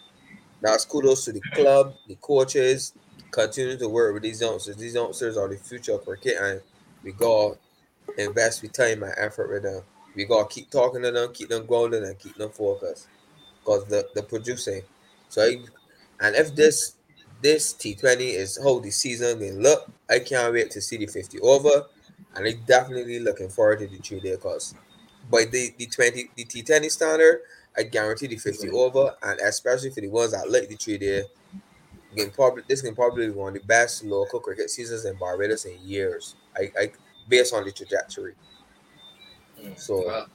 that's 0.62 0.86
kudos 0.86 1.26
to 1.26 1.32
the 1.32 1.42
club, 1.54 1.94
the 2.08 2.16
coaches, 2.16 2.94
continue 3.32 3.78
to 3.78 3.88
work 3.88 4.14
with 4.14 4.24
these 4.24 4.42
youngsters. 4.42 4.76
These 4.76 4.96
youngsters 4.96 5.38
are 5.38 5.48
the 5.48 5.58
future 5.58 5.94
of 5.94 6.06
cricket, 6.06 6.38
and 6.42 6.62
we 7.04 7.12
got 7.14 7.58
invest 8.18 8.62
we 8.62 8.68
time 8.70 9.04
and 9.04 9.14
effort 9.18 9.50
with 9.50 9.64
them. 9.64 9.84
We 10.16 10.26
gotta 10.26 10.50
keep 10.50 10.70
talking 10.70 11.04
to 11.04 11.12
them, 11.12 11.32
keep 11.34 11.50
them 11.50 11.66
grounded, 11.66 12.04
and 12.04 12.18
keep 12.18 12.36
them 12.36 12.50
focused. 12.50 13.08
Cause 13.64 13.86
the 13.86 14.08
the 14.16 14.24
producing. 14.24 14.82
So 15.30 15.44
I, 15.44 15.58
and 16.26 16.36
if 16.36 16.56
this 16.56 16.96
this 17.42 17.74
T20 17.74 18.20
is 18.20 18.60
how 18.62 18.80
the 18.80 18.92
season 18.92 19.40
will 19.40 19.56
look, 19.56 19.92
I 20.10 20.20
can't 20.20 20.54
wait 20.54 20.72
to 20.72 20.82
see 20.82 20.98
the 20.98 21.06
50 21.06 21.40
over. 21.40 21.86
And 22.36 22.46
I'm 22.46 22.62
definitely 22.66 23.20
looking 23.20 23.50
forward 23.50 23.80
to 23.80 23.88
the 23.88 23.98
three 23.98 24.20
day 24.20 24.36
cause 24.36 24.76
by 25.30 25.46
the, 25.46 25.74
the 25.78 25.86
20 25.86 26.30
the 26.36 26.46
T20 26.46 26.92
standard, 26.92 27.42
I 27.78 27.84
guarantee 27.84 28.28
the 28.28 28.38
50 28.38 28.70
over, 28.72 29.16
and 29.24 29.40
especially 29.42 29.92
for 29.92 30.02
the 30.02 30.08
ones 30.08 30.32
that 30.32 30.50
like 30.50 30.68
the 30.70 30.76
three 30.76 30.98
day, 30.98 31.24
can 32.16 32.32
probably 32.32 32.64
this 32.68 32.82
can 32.82 32.96
probably 32.96 33.28
be 33.28 33.34
one 33.34 33.56
of 33.56 33.62
the 33.62 33.68
best 33.68 34.04
local 34.04 34.40
cricket 34.40 34.70
seasons 34.70 35.06
in 35.06 35.16
Barbados 35.18 35.66
in 35.66 35.78
years. 35.82 36.36
I, 36.58 36.72
I 36.78 36.92
based 37.28 37.54
on 37.54 37.64
the 37.64 37.72
trajectory. 37.72 38.34
Mm. 39.62 39.80
So 39.80 40.26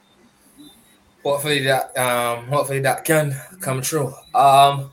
hopefully 1.25 1.63
that 1.63 1.97
um 1.97 2.45
hopefully 2.45 2.79
that 2.79 3.03
can 3.03 3.35
come 3.59 3.81
true. 3.81 4.13
Um 4.35 4.91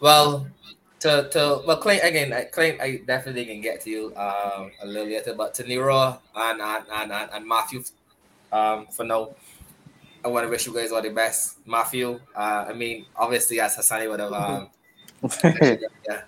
well 0.00 0.48
to 0.98 1.28
to 1.30 1.62
well 1.64 1.76
Clint 1.78 2.02
again 2.02 2.32
I 2.32 2.44
Clint 2.44 2.80
I 2.80 3.00
definitely 3.06 3.46
can 3.46 3.60
get 3.60 3.80
to 3.82 3.90
you 3.90 4.06
um 4.16 4.72
a 4.82 4.86
little 4.86 5.06
later 5.06 5.34
but 5.34 5.54
to 5.54 5.62
Nero 5.62 6.18
and 6.34 6.60
and 6.60 6.84
and, 6.90 7.30
and 7.32 7.46
Matthew 7.46 7.84
um 8.50 8.86
for 8.90 9.04
now 9.04 9.30
I 10.24 10.28
want 10.28 10.46
to 10.46 10.50
wish 10.50 10.66
you 10.66 10.74
guys 10.74 10.92
all 10.92 11.02
the 11.02 11.10
best. 11.10 11.58
Matthew, 11.66 12.20
uh, 12.36 12.66
I 12.68 12.72
mean, 12.74 13.06
obviously, 13.16 13.58
as 13.58 13.76
Hassani 13.76 14.08
would 14.08 14.20
have, 14.20 14.32
um, 14.32 14.70
yeah, 15.42 16.22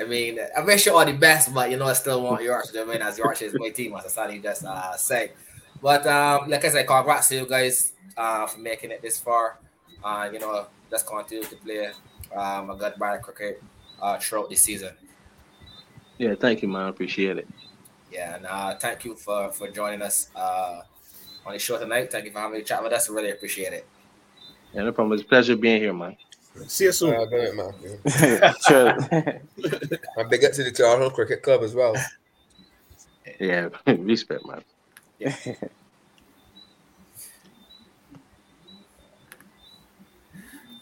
I 0.00 0.04
mean, 0.04 0.38
I 0.56 0.62
wish 0.62 0.86
you 0.86 0.96
all 0.96 1.04
the 1.04 1.12
best, 1.12 1.52
but 1.52 1.70
you 1.70 1.76
know, 1.76 1.84
I 1.84 1.92
still 1.92 2.22
want 2.22 2.42
Yorkshire 2.42 2.72
to 2.72 2.84
win 2.84 3.02
as 3.02 3.18
Yorkshire 3.18 3.44
is 3.44 3.54
my 3.54 3.68
team, 3.68 3.94
as 3.94 4.06
Asani 4.06 4.42
just 4.42 4.64
uh, 4.64 4.96
say. 4.96 5.32
But 5.82 6.06
um, 6.06 6.48
like 6.48 6.64
I 6.64 6.70
said, 6.70 6.86
congrats 6.86 7.28
to 7.28 7.34
you 7.36 7.46
guys 7.46 7.92
uh, 8.16 8.46
for 8.46 8.58
making 8.58 8.90
it 8.90 9.02
this 9.02 9.18
far. 9.18 9.58
Uh, 10.02 10.28
you 10.32 10.38
know, 10.38 10.66
just 10.90 11.06
continue 11.06 11.44
to 11.44 11.56
play 11.56 11.90
um, 12.34 12.70
a 12.70 12.76
good 12.76 12.94
brand 12.96 13.16
of 13.16 13.22
cricket 13.22 13.62
uh, 14.00 14.18
throughout 14.18 14.48
the 14.48 14.56
season. 14.56 14.92
Yeah, 16.18 16.34
thank 16.34 16.62
you, 16.62 16.68
man. 16.68 16.88
Appreciate 16.88 17.38
it. 17.38 17.48
Yeah, 18.10 18.36
and 18.36 18.46
uh, 18.46 18.74
thank 18.76 19.04
you 19.04 19.14
for 19.14 19.50
for 19.52 19.68
joining 19.68 20.02
us 20.02 20.30
uh, 20.34 20.82
on 21.44 21.52
the 21.52 21.58
show 21.58 21.78
tonight. 21.78 22.10
Thank 22.10 22.26
you 22.26 22.30
for 22.30 22.38
having 22.38 22.58
me 22.58 22.64
chat 22.64 22.82
with 22.82 22.92
us. 22.92 23.10
Really 23.10 23.30
appreciate 23.30 23.72
it. 23.72 23.86
Yeah, 24.72 24.84
no 24.84 24.92
problem. 24.92 25.14
It's 25.14 25.22
a 25.22 25.28
pleasure 25.28 25.56
being 25.56 25.80
here, 25.80 25.92
man. 25.92 26.16
See 26.66 26.84
you 26.84 26.92
soon. 26.92 27.14
Uh, 27.14 27.24
good 27.26 27.54
night, 27.54 27.74
man. 27.82 28.54
sure. 28.66 28.96
I'm 30.18 30.28
big 30.28 30.44
up 30.44 30.52
to 30.52 30.64
the 30.64 30.72
Carlton 30.72 31.10
Cricket 31.10 31.42
Club 31.42 31.62
as 31.62 31.74
well. 31.74 31.94
Yeah, 33.38 33.68
respect, 33.86 34.42
man. 34.46 34.62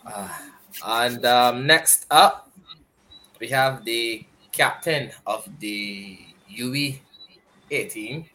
Uh, 0.07 0.29
and 0.87 1.25
um, 1.25 1.67
next 1.67 2.07
up, 2.11 2.51
we 3.41 3.49
have 3.49 3.85
the 3.85 4.25
captain 4.53 5.11
of 5.27 5.49
the 5.61 6.19
UE 6.49 6.95
A 7.71 7.85
team, 7.87 8.27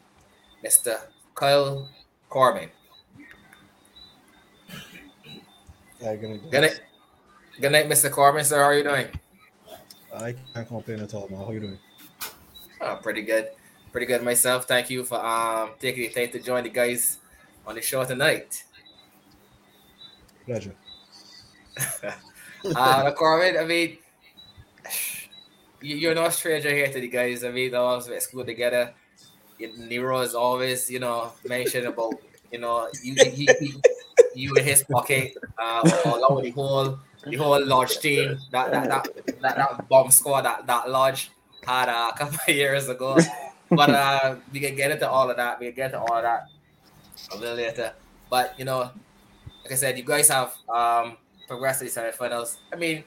Mr. 0.64 1.00
Kyle 1.34 1.88
Corbin. 2.28 2.68
Yeah, 6.00 6.16
good 6.16 6.30
night. 6.30 6.50
Good 6.50 6.60
night, 6.60 6.80
good 7.60 7.72
night, 7.72 7.88
Mr. 7.88 8.10
Corbin. 8.10 8.44
Sir, 8.44 8.58
how 8.58 8.64
are 8.64 8.74
you 8.76 8.84
doing? 8.84 9.06
I 10.14 10.34
can't 10.54 10.66
complain 10.66 11.00
at 11.00 11.14
all, 11.14 11.28
man. 11.28 11.40
How 11.40 11.52
you 11.52 11.60
doing? 11.60 11.78
Oh, 12.80 12.98
pretty 13.02 13.22
good, 13.22 13.50
pretty 13.92 14.06
good 14.06 14.22
myself. 14.22 14.66
Thank 14.66 14.90
you 14.90 15.04
for 15.04 15.24
um 15.24 15.70
taking 15.78 16.02
the 16.02 16.08
time 16.08 16.32
to 16.32 16.40
join 16.40 16.64
the 16.64 16.70
guys 16.70 17.18
on 17.66 17.74
the 17.74 17.82
show 17.82 18.04
tonight. 18.04 18.64
Pleasure. 20.46 20.74
Uh, 22.74 23.12
Corbin, 23.12 23.56
I 23.58 23.64
mean, 23.64 23.98
you- 25.80 25.96
you're 25.96 26.14
no 26.14 26.28
stranger 26.30 26.70
here 26.70 26.88
to 26.92 27.00
the 27.00 27.08
guys. 27.08 27.44
I 27.44 27.50
mean, 27.50 27.70
they 27.70 27.76
always 27.76 28.08
went 28.08 28.22
school 28.22 28.44
together. 28.44 28.94
Nero 29.58 30.20
is 30.20 30.34
always, 30.34 30.90
you 30.90 30.98
know, 31.00 31.32
mentioned 31.44 31.86
about, 31.86 32.22
you 32.50 32.58
know, 32.58 32.88
you, 33.02 33.16
you 34.34 34.56
in 34.56 34.64
his 34.64 34.82
pocket, 34.84 35.34
uh, 35.58 35.84
along 36.04 36.36
with 36.36 36.44
the 36.44 36.50
whole, 36.52 36.98
the 37.28 37.36
whole 37.36 37.64
lodge 37.64 37.98
team, 38.00 38.40
that 38.50 38.70
that 38.72 38.88
that, 38.88 39.08
that, 39.40 39.56
that 39.56 39.88
bomb 39.88 40.10
squad 40.10 40.42
that 40.42 40.66
that 40.66 40.88
lodge 40.90 41.30
had 41.62 41.88
uh, 41.88 42.10
a 42.14 42.18
couple 42.18 42.38
of 42.48 42.54
years 42.54 42.88
ago. 42.88 43.28
But 43.74 43.92
uh, 43.94 44.36
we 44.52 44.60
can 44.60 44.74
get 44.76 44.90
into 44.90 45.08
all 45.08 45.30
of 45.30 45.36
that. 45.36 45.60
We 45.60 45.66
can 45.66 45.74
get 45.76 45.84
into 45.92 46.00
all 46.00 46.16
of 46.16 46.22
that 46.22 46.48
a 47.32 47.36
little 47.36 47.56
later. 47.56 47.92
But 48.30 48.54
you 48.58 48.64
know, 48.64 48.90
like 49.64 49.72
I 49.72 49.74
said, 49.74 49.98
you 49.98 50.04
guys 50.04 50.28
have 50.28 50.54
um, 50.68 51.18
progressed 51.50 51.80
to 51.80 51.86
the 51.86 51.90
semifinals. 51.90 52.58
I 52.72 52.76
mean, 52.76 53.02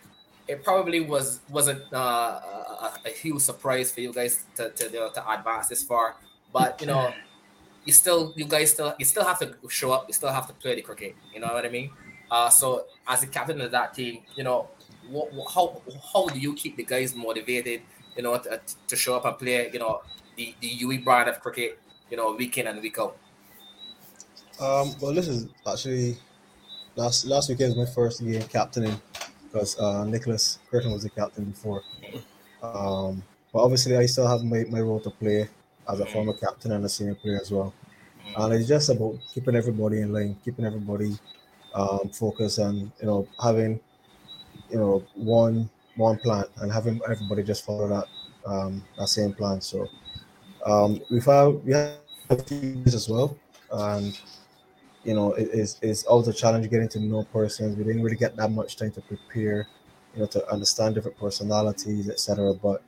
it 0.47 0.63
probably 0.63 0.99
was 0.99 1.39
wasn't 1.49 1.81
uh, 1.93 2.39
a, 2.85 2.99
a 3.05 3.09
huge 3.09 3.41
surprise 3.41 3.91
for 3.93 4.01
you 4.01 4.11
guys 4.11 4.45
to 4.57 4.69
to, 4.69 4.83
you 4.91 4.99
know, 4.99 5.09
to 5.15 5.21
advance 5.31 5.67
this 5.71 5.81
far, 5.81 6.17
but 6.51 6.81
you 6.81 6.87
know, 6.87 7.13
you 7.85 7.93
still 7.93 8.33
you 8.35 8.45
guys 8.45 8.71
still 8.75 8.93
you 8.99 9.05
still 9.05 9.23
have 9.23 9.39
to 9.39 9.55
show 9.69 9.91
up. 9.95 10.03
You 10.09 10.13
still 10.13 10.33
have 10.37 10.47
to 10.47 10.53
play 10.53 10.75
the 10.75 10.81
cricket. 10.81 11.15
You 11.33 11.39
know 11.39 11.51
what 11.55 11.65
I 11.65 11.69
mean? 11.69 11.89
Uh, 12.29 12.49
so 12.49 12.85
as 13.07 13.21
the 13.21 13.27
captain 13.27 13.61
of 13.61 13.71
that 13.71 13.93
team, 13.93 14.23
you 14.35 14.43
know, 14.43 14.67
what, 15.09 15.31
what, 15.33 15.47
how 15.53 15.81
how 16.11 16.27
do 16.27 16.39
you 16.39 16.53
keep 16.53 16.75
the 16.75 16.83
guys 16.83 17.15
motivated? 17.15 17.81
You 18.17 18.23
know, 18.23 18.37
to, 18.37 18.59
to 18.87 18.95
show 18.95 19.15
up 19.15 19.25
and 19.25 19.37
play. 19.37 19.71
You 19.71 19.79
know, 19.79 20.01
the 20.35 20.53
the 20.59 20.67
UE 20.67 20.99
brand 20.99 21.29
of 21.29 21.39
cricket. 21.39 21.79
You 22.11 22.17
know, 22.17 22.35
week 22.35 22.57
in 22.57 22.67
and 22.67 22.81
week 22.81 22.99
out. 22.99 23.15
Um, 24.59 24.93
well, 24.99 25.13
this 25.13 25.27
is 25.27 25.47
actually 25.65 26.17
last 26.95 27.25
last 27.25 27.49
weekend 27.49 27.75
was 27.75 27.87
my 27.87 27.93
first 27.93 28.23
game 28.23 28.41
captaining 28.43 28.99
because 29.43 29.77
uh, 29.79 30.03
Nicholas 30.05 30.59
Curtin 30.69 30.91
was 30.91 31.03
the 31.03 31.09
captain 31.09 31.45
before. 31.45 31.83
Um, 32.61 33.23
but 33.51 33.63
obviously, 33.63 33.95
I 33.95 34.05
still 34.05 34.27
have 34.27 34.43
my, 34.43 34.63
my 34.69 34.79
role 34.81 34.99
to 35.01 35.09
play 35.09 35.47
as 35.89 35.99
a 35.99 36.05
former 36.05 36.33
captain 36.33 36.71
and 36.71 36.83
a 36.85 36.89
senior 36.89 37.15
player 37.15 37.39
as 37.41 37.51
well. 37.51 37.73
And 38.37 38.53
it's 38.53 38.67
just 38.67 38.89
about 38.89 39.19
keeping 39.33 39.55
everybody 39.55 40.01
in 40.01 40.11
line, 40.13 40.37
keeping 40.43 40.65
everybody 40.65 41.17
um, 41.75 42.09
focused, 42.09 42.57
and 42.57 42.91
you 42.99 43.05
know 43.05 43.27
having 43.41 43.79
you 44.69 44.77
know 44.77 45.03
one 45.15 45.69
one 45.95 46.17
plan 46.17 46.45
and 46.57 46.71
having 46.71 46.99
everybody 47.09 47.43
just 47.43 47.65
follow 47.65 47.87
that 47.87 48.07
um, 48.45 48.83
that 48.97 49.07
same 49.07 49.33
plan. 49.33 49.61
So 49.61 49.87
um, 50.65 51.01
we've 51.11 51.25
had 51.25 51.47
we 51.65 51.73
have 51.73 52.45
teams 52.45 52.95
as 52.95 53.09
well, 53.09 53.37
and 53.71 54.19
you 55.03 55.13
know, 55.13 55.33
it 55.33 55.49
is 55.49 55.77
it's 55.81 56.03
always 56.03 56.27
a 56.27 56.33
challenge 56.33 56.69
getting 56.69 56.87
to 56.89 56.99
know 56.99 57.23
persons. 57.31 57.75
We 57.75 57.83
didn't 57.83 58.03
really 58.03 58.15
get 58.15 58.35
that 58.37 58.49
much 58.49 58.77
time 58.77 58.91
to 58.91 59.01
prepare, 59.01 59.67
you 60.13 60.21
know, 60.21 60.27
to 60.27 60.49
understand 60.51 60.95
different 60.95 61.17
personalities, 61.17 62.09
etc. 62.09 62.53
But 62.53 62.81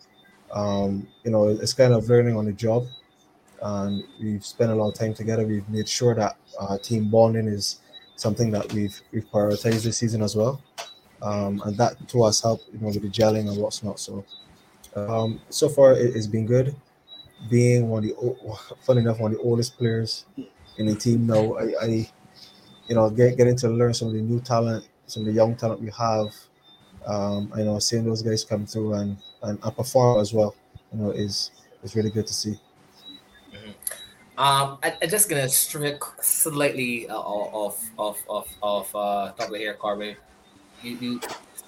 um, 0.54 1.08
you 1.24 1.32
know, 1.32 1.50
it's 1.50 1.74
kind 1.74 1.94
of 1.94 2.08
learning 2.08 2.38
on 2.38 2.46
the 2.46 2.54
job, 2.54 2.86
and 3.62 4.04
we've 4.22 4.46
spent 4.46 4.72
a 4.72 4.76
lot 4.76 4.90
of 4.90 4.96
time 4.96 5.14
together. 5.14 5.46
We've 5.46 5.68
made 5.70 5.90
sure 5.90 6.16
that 6.16 6.38
uh, 6.60 6.78
team 6.78 7.10
bonding 7.10 7.48
is 7.48 7.82
something 8.16 8.50
that 8.52 8.72
we've 8.72 9.00
we've 9.12 9.26
prioritized 9.26 9.84
this 9.84 9.98
season 9.98 10.22
as 10.22 10.36
well, 10.36 10.62
um, 11.22 11.62
and 11.66 11.78
that 11.78 12.08
to 12.10 12.24
us 12.24 12.42
help, 12.42 12.62
you 12.72 12.80
know, 12.80 12.88
with 12.88 13.02
the 13.02 13.10
gelling 13.10 13.50
and 13.50 13.58
what's 13.58 13.84
not. 13.84 14.00
So, 14.00 14.24
um, 14.96 15.42
so 15.50 15.68
far 15.68 15.94
it, 15.94 16.16
it's 16.16 16.28
been 16.28 16.46
good. 16.46 16.76
Being 17.50 17.90
one 17.90 18.06
of 18.06 18.10
the, 18.10 18.58
fun 18.86 18.98
enough, 18.98 19.20
one 19.20 19.34
of 19.34 19.38
the 19.38 19.44
oldest 19.44 19.78
players 19.78 20.26
in 20.78 20.88
the 20.88 20.96
team 20.96 21.28
now. 21.28 21.56
I, 21.56 21.74
I 21.82 22.10
you 22.88 22.96
know, 22.96 23.10
get 23.10 23.38
getting 23.38 23.56
to 23.58 23.70
learn 23.70 23.94
some 23.94 24.10
of 24.10 24.14
the 24.14 24.22
new 24.22 24.40
talent, 24.40 24.88
some 25.08 25.22
of 25.22 25.28
the 25.28 25.34
young 25.34 25.56
talent 25.56 25.82
we 25.82 25.92
have. 25.92 26.28
Um, 27.06 27.52
I 27.54 27.62
know 27.64 27.80
seeing 27.80 28.06
those 28.06 28.22
guys 28.22 28.44
come 28.44 28.66
through 28.66 28.94
and, 28.94 29.18
and, 29.44 29.60
and 29.62 29.76
perform 29.76 30.20
as 30.20 30.34
well, 30.34 30.56
you 30.92 31.00
know, 31.00 31.12
is 31.12 31.52
is 31.84 31.96
really 31.96 32.10
good 32.10 32.28
to 32.28 32.34
see. 32.34 32.60
Um, 34.38 34.80
I, 34.84 34.94
I'm 35.02 35.10
just 35.10 35.30
gonna 35.30 35.48
strip 35.48 36.04
slightly 36.22 37.08
uh, 37.08 37.16
off 37.16 37.90
off 37.98 38.24
off 38.28 38.50
off 38.62 38.96
uh 38.96 39.32
topic 39.32 39.62
here, 39.62 39.74
Carver. 39.76 40.16
You, 40.84 40.98
you 40.98 41.22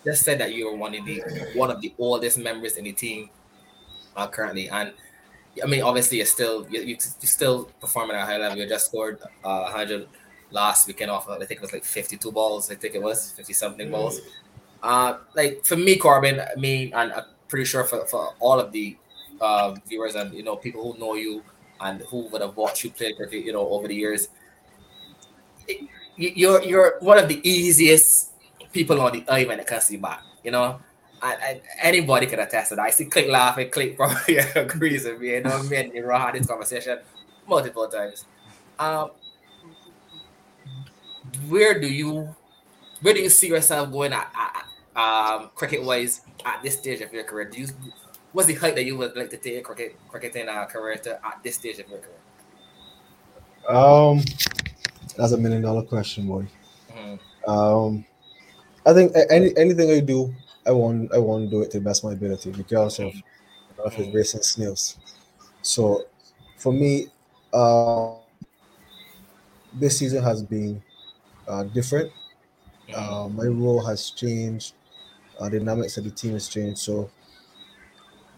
just 0.03 0.23
said 0.23 0.39
that 0.39 0.53
you're 0.53 0.75
one 0.75 0.93
of 0.93 1.05
the 1.05 1.23
one 1.55 1.71
of 1.71 1.81
the 1.81 1.93
oldest 1.97 2.37
members 2.37 2.77
in 2.77 2.83
the 2.83 2.91
team 2.91 3.29
uh, 4.15 4.27
currently, 4.27 4.69
and 4.69 4.91
I 5.63 5.67
mean, 5.67 5.81
obviously, 5.81 6.17
you're 6.17 6.25
still 6.25 6.67
you, 6.69 6.81
you 6.81 6.97
still 6.99 7.65
performing 7.79 8.15
at 8.15 8.23
a 8.23 8.25
high 8.25 8.37
level. 8.37 8.57
You 8.57 8.67
just 8.67 8.87
scored 8.87 9.19
uh, 9.43 9.61
100 9.71 10.07
last 10.51 10.87
weekend 10.87 11.11
off. 11.11 11.29
I 11.29 11.37
think 11.39 11.51
it 11.59 11.61
was 11.61 11.73
like 11.73 11.83
52 11.83 12.31
balls. 12.31 12.71
I 12.71 12.75
think 12.75 12.95
it 12.95 13.01
was 13.01 13.31
50 13.31 13.53
something 13.53 13.89
balls. 13.91 14.21
Uh, 14.83 15.17
like 15.35 15.65
for 15.65 15.75
me, 15.75 15.97
Corbin. 15.97 16.39
I 16.39 16.59
mean, 16.59 16.93
and 16.93 17.11
I'm 17.13 17.25
pretty 17.47 17.65
sure 17.65 17.83
for, 17.83 18.05
for 18.05 18.33
all 18.39 18.59
of 18.59 18.71
the 18.71 18.95
uh, 19.41 19.75
viewers 19.87 20.15
and 20.15 20.33
you 20.33 20.43
know 20.43 20.55
people 20.55 20.93
who 20.93 20.99
know 20.99 21.15
you 21.15 21.43
and 21.81 22.01
who 22.09 22.27
would 22.29 22.41
have 22.41 22.55
watched 22.57 22.83
you 22.83 22.89
play 22.91 23.13
cricket, 23.13 23.43
you 23.45 23.53
know, 23.53 23.67
over 23.69 23.87
the 23.87 23.95
years. 23.95 24.29
it- 25.67 25.81
you- 26.15 26.33
You're 26.35 26.63
you're 26.63 26.97
one 27.01 27.17
of 27.19 27.27
the 27.27 27.39
easiest 27.47 28.31
people 28.73 28.99
on 29.01 29.11
the 29.13 29.23
eye 29.29 29.43
when 29.45 29.59
it 29.59 29.67
comes 29.67 29.87
to 29.87 29.97
bat. 29.97 30.21
You 30.43 30.51
know, 30.51 30.79
and, 31.23 31.41
and 31.41 31.61
anybody 31.81 32.27
can 32.27 32.39
attest 32.39 32.69
to 32.69 32.75
that. 32.75 32.83
I 32.83 32.89
see 32.91 33.05
Clint 33.05 33.29
laughing. 33.29 33.69
Clint 33.69 33.95
probably 33.97 34.37
agrees 34.55 35.05
with 35.05 35.19
me. 35.19 35.31
You 35.31 35.43
know, 35.43 35.63
me 35.63 35.77
and 35.77 35.93
Nero 35.93 36.17
had 36.17 36.35
this 36.35 36.47
conversation 36.47 36.99
multiple 37.47 37.87
times. 37.87 38.25
Um, 38.79 39.11
where 41.47 41.79
do 41.79 41.87
you 41.87 42.35
where 43.01 43.13
do 43.13 43.21
you 43.21 43.29
see 43.29 43.47
yourself 43.47 43.91
going 43.91 44.13
at, 44.13 44.31
at 44.35 44.65
um, 44.99 45.49
cricket 45.55 45.83
wise 45.83 46.21
at 46.45 46.61
this 46.63 46.77
stage 46.77 47.01
of 47.01 47.13
your 47.13 47.23
career? 47.23 47.45
Do 47.49 47.59
you 47.59 47.67
what's 48.31 48.47
the 48.47 48.55
height 48.55 48.75
that 48.75 48.85
you 48.85 48.97
would 48.97 49.15
like 49.15 49.29
to 49.31 49.37
take 49.37 49.57
a 49.57 49.61
cricket 49.61 49.97
cricketing 50.09 50.49
uh, 50.49 50.65
career 50.65 50.97
to 50.97 51.25
at 51.25 51.41
this 51.43 51.55
stage 51.55 51.79
of 51.79 51.89
your 51.89 51.99
career? 51.99 53.75
Um, 53.75 54.21
that's 55.17 55.33
a 55.33 55.37
million 55.37 55.61
dollar 55.61 55.83
question, 55.83 56.27
boy. 56.27 56.47
Mhm. 56.91 57.19
Um, 57.47 58.05
I 58.85 58.93
think 58.93 59.13
any 59.29 59.55
anything 59.57 59.91
I 59.91 59.99
do, 59.99 60.33
I 60.67 60.71
want 60.71 61.13
I 61.13 61.17
want 61.17 61.45
to 61.45 61.49
do 61.49 61.61
it 61.61 61.71
to 61.71 61.79
the 61.79 61.85
best 61.85 62.03
of 62.03 62.09
my 62.09 62.13
ability, 62.13 62.51
regardless 62.51 62.99
of 62.99 63.13
if 63.85 63.99
it's 63.99 64.13
racing 64.13 64.41
snails. 64.41 64.97
So, 65.61 66.05
for 66.57 66.73
me, 66.73 67.07
uh, 67.53 68.15
this 69.73 69.99
season 69.99 70.23
has 70.23 70.43
been 70.43 70.81
uh, 71.47 71.63
different. 71.63 72.11
Uh, 72.93 73.29
my 73.31 73.45
role 73.45 73.85
has 73.85 74.11
changed. 74.11 74.73
Uh, 75.39 75.49
the 75.49 75.59
dynamics 75.59 75.97
of 75.97 76.03
the 76.03 76.11
team 76.11 76.33
has 76.33 76.47
changed. 76.47 76.79
So, 76.79 77.09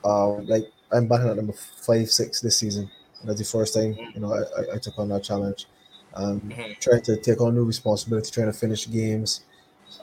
um, 0.03 0.45
like 0.47 0.71
I'm 0.91 1.07
batting 1.07 1.29
at 1.29 1.37
number 1.37 1.53
five, 1.53 2.09
six 2.09 2.41
this 2.41 2.57
season. 2.57 2.89
That's 3.23 3.39
the 3.39 3.45
first 3.45 3.73
time 3.73 3.97
you 4.13 4.21
know 4.21 4.33
I, 4.33 4.75
I, 4.75 4.77
took 4.77 4.97
on 4.97 5.09
that 5.09 5.23
challenge. 5.23 5.67
Um, 6.13 6.39
Mhm. 6.41 6.79
trying 6.79 7.01
to 7.03 7.17
take 7.17 7.41
on 7.41 7.55
new 7.55 7.65
responsibility, 7.65 8.31
trying 8.31 8.51
to 8.51 8.57
finish 8.57 8.89
games. 8.89 9.41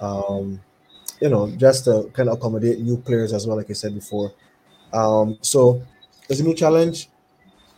Um, 0.00 0.60
you 1.20 1.28
know, 1.28 1.50
just 1.56 1.84
to 1.84 2.10
kind 2.12 2.28
of 2.28 2.36
accommodate 2.38 2.78
new 2.80 2.96
players 2.96 3.32
as 3.32 3.46
well, 3.46 3.56
like 3.56 3.70
I 3.70 3.74
said 3.74 3.94
before. 3.94 4.32
Um, 4.92 5.38
so 5.40 5.82
there's 6.28 6.40
a 6.40 6.44
new 6.44 6.54
challenge. 6.54 7.08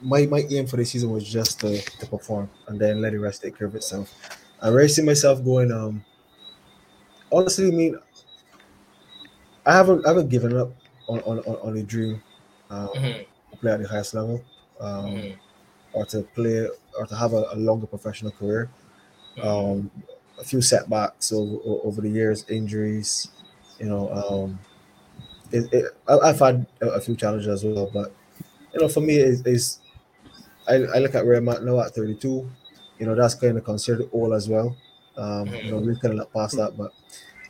My 0.00 0.26
my 0.26 0.40
aim 0.50 0.66
for 0.66 0.76
the 0.76 0.84
season 0.84 1.10
was 1.10 1.24
just 1.28 1.60
to, 1.60 1.80
to 1.80 2.06
perform 2.06 2.48
and 2.68 2.78
then 2.80 3.00
let 3.00 3.12
the 3.12 3.18
rest 3.18 3.42
take 3.42 3.58
care 3.58 3.66
of 3.66 3.74
itself. 3.74 4.12
I 4.60 4.68
really 4.68 4.88
see 4.88 5.02
myself 5.02 5.44
going. 5.44 5.72
Um, 5.72 6.04
honestly, 7.32 7.68
I 7.68 7.70
mean, 7.70 7.98
I 9.66 9.72
haven't 9.72 10.04
I 10.06 10.10
haven't 10.10 10.28
given 10.28 10.56
up 10.56 10.70
on 11.08 11.20
on, 11.20 11.38
on, 11.40 11.56
on 11.62 11.76
a 11.76 11.82
dream 11.82 12.22
um, 12.70 12.88
Mhm. 12.88 13.26
to 13.50 13.56
play 13.58 13.72
at 13.72 13.82
the 13.82 13.88
highest 13.88 14.14
level, 14.14 14.42
um, 14.80 15.04
Mhm. 15.06 15.36
or 15.92 16.06
to 16.06 16.22
play 16.34 16.68
or 16.98 17.06
to 17.06 17.16
have 17.16 17.32
a, 17.32 17.44
a 17.52 17.56
longer 17.56 17.86
professional 17.86 18.32
career. 18.32 18.70
Um, 19.42 19.90
a 20.38 20.44
few 20.44 20.60
setbacks 20.60 21.32
over, 21.32 21.58
over 21.64 22.00
the 22.00 22.08
years, 22.08 22.44
injuries. 22.48 23.28
You 23.78 23.86
know, 23.86 24.10
um, 24.12 24.58
it, 25.52 25.72
it, 25.72 25.84
I, 26.08 26.28
have 26.28 26.38
had 26.38 26.66
a 26.80 27.00
few 27.00 27.16
challenges 27.16 27.48
as 27.48 27.64
well, 27.64 27.90
but 27.92 28.12
you 28.74 28.80
know, 28.80 28.88
for 28.88 29.00
me, 29.00 29.16
it's 29.16 29.80
I, 30.68 30.74
I 30.74 30.98
look 30.98 31.14
at 31.14 31.24
where 31.24 31.36
I'm 31.36 31.48
at 31.48 31.62
now 31.62 31.80
at 31.80 31.94
32. 31.94 32.50
You 32.98 33.06
know, 33.06 33.14
that's 33.14 33.34
kind 33.34 33.56
of 33.56 33.64
considered 33.64 34.08
old 34.12 34.32
as 34.34 34.48
well. 34.48 34.76
Um, 35.16 35.46
you 35.54 35.70
know, 35.70 35.78
we 35.78 35.98
kind 36.00 36.12
of 36.12 36.18
look 36.18 36.32
past 36.32 36.56
that, 36.56 36.76
but 36.76 36.92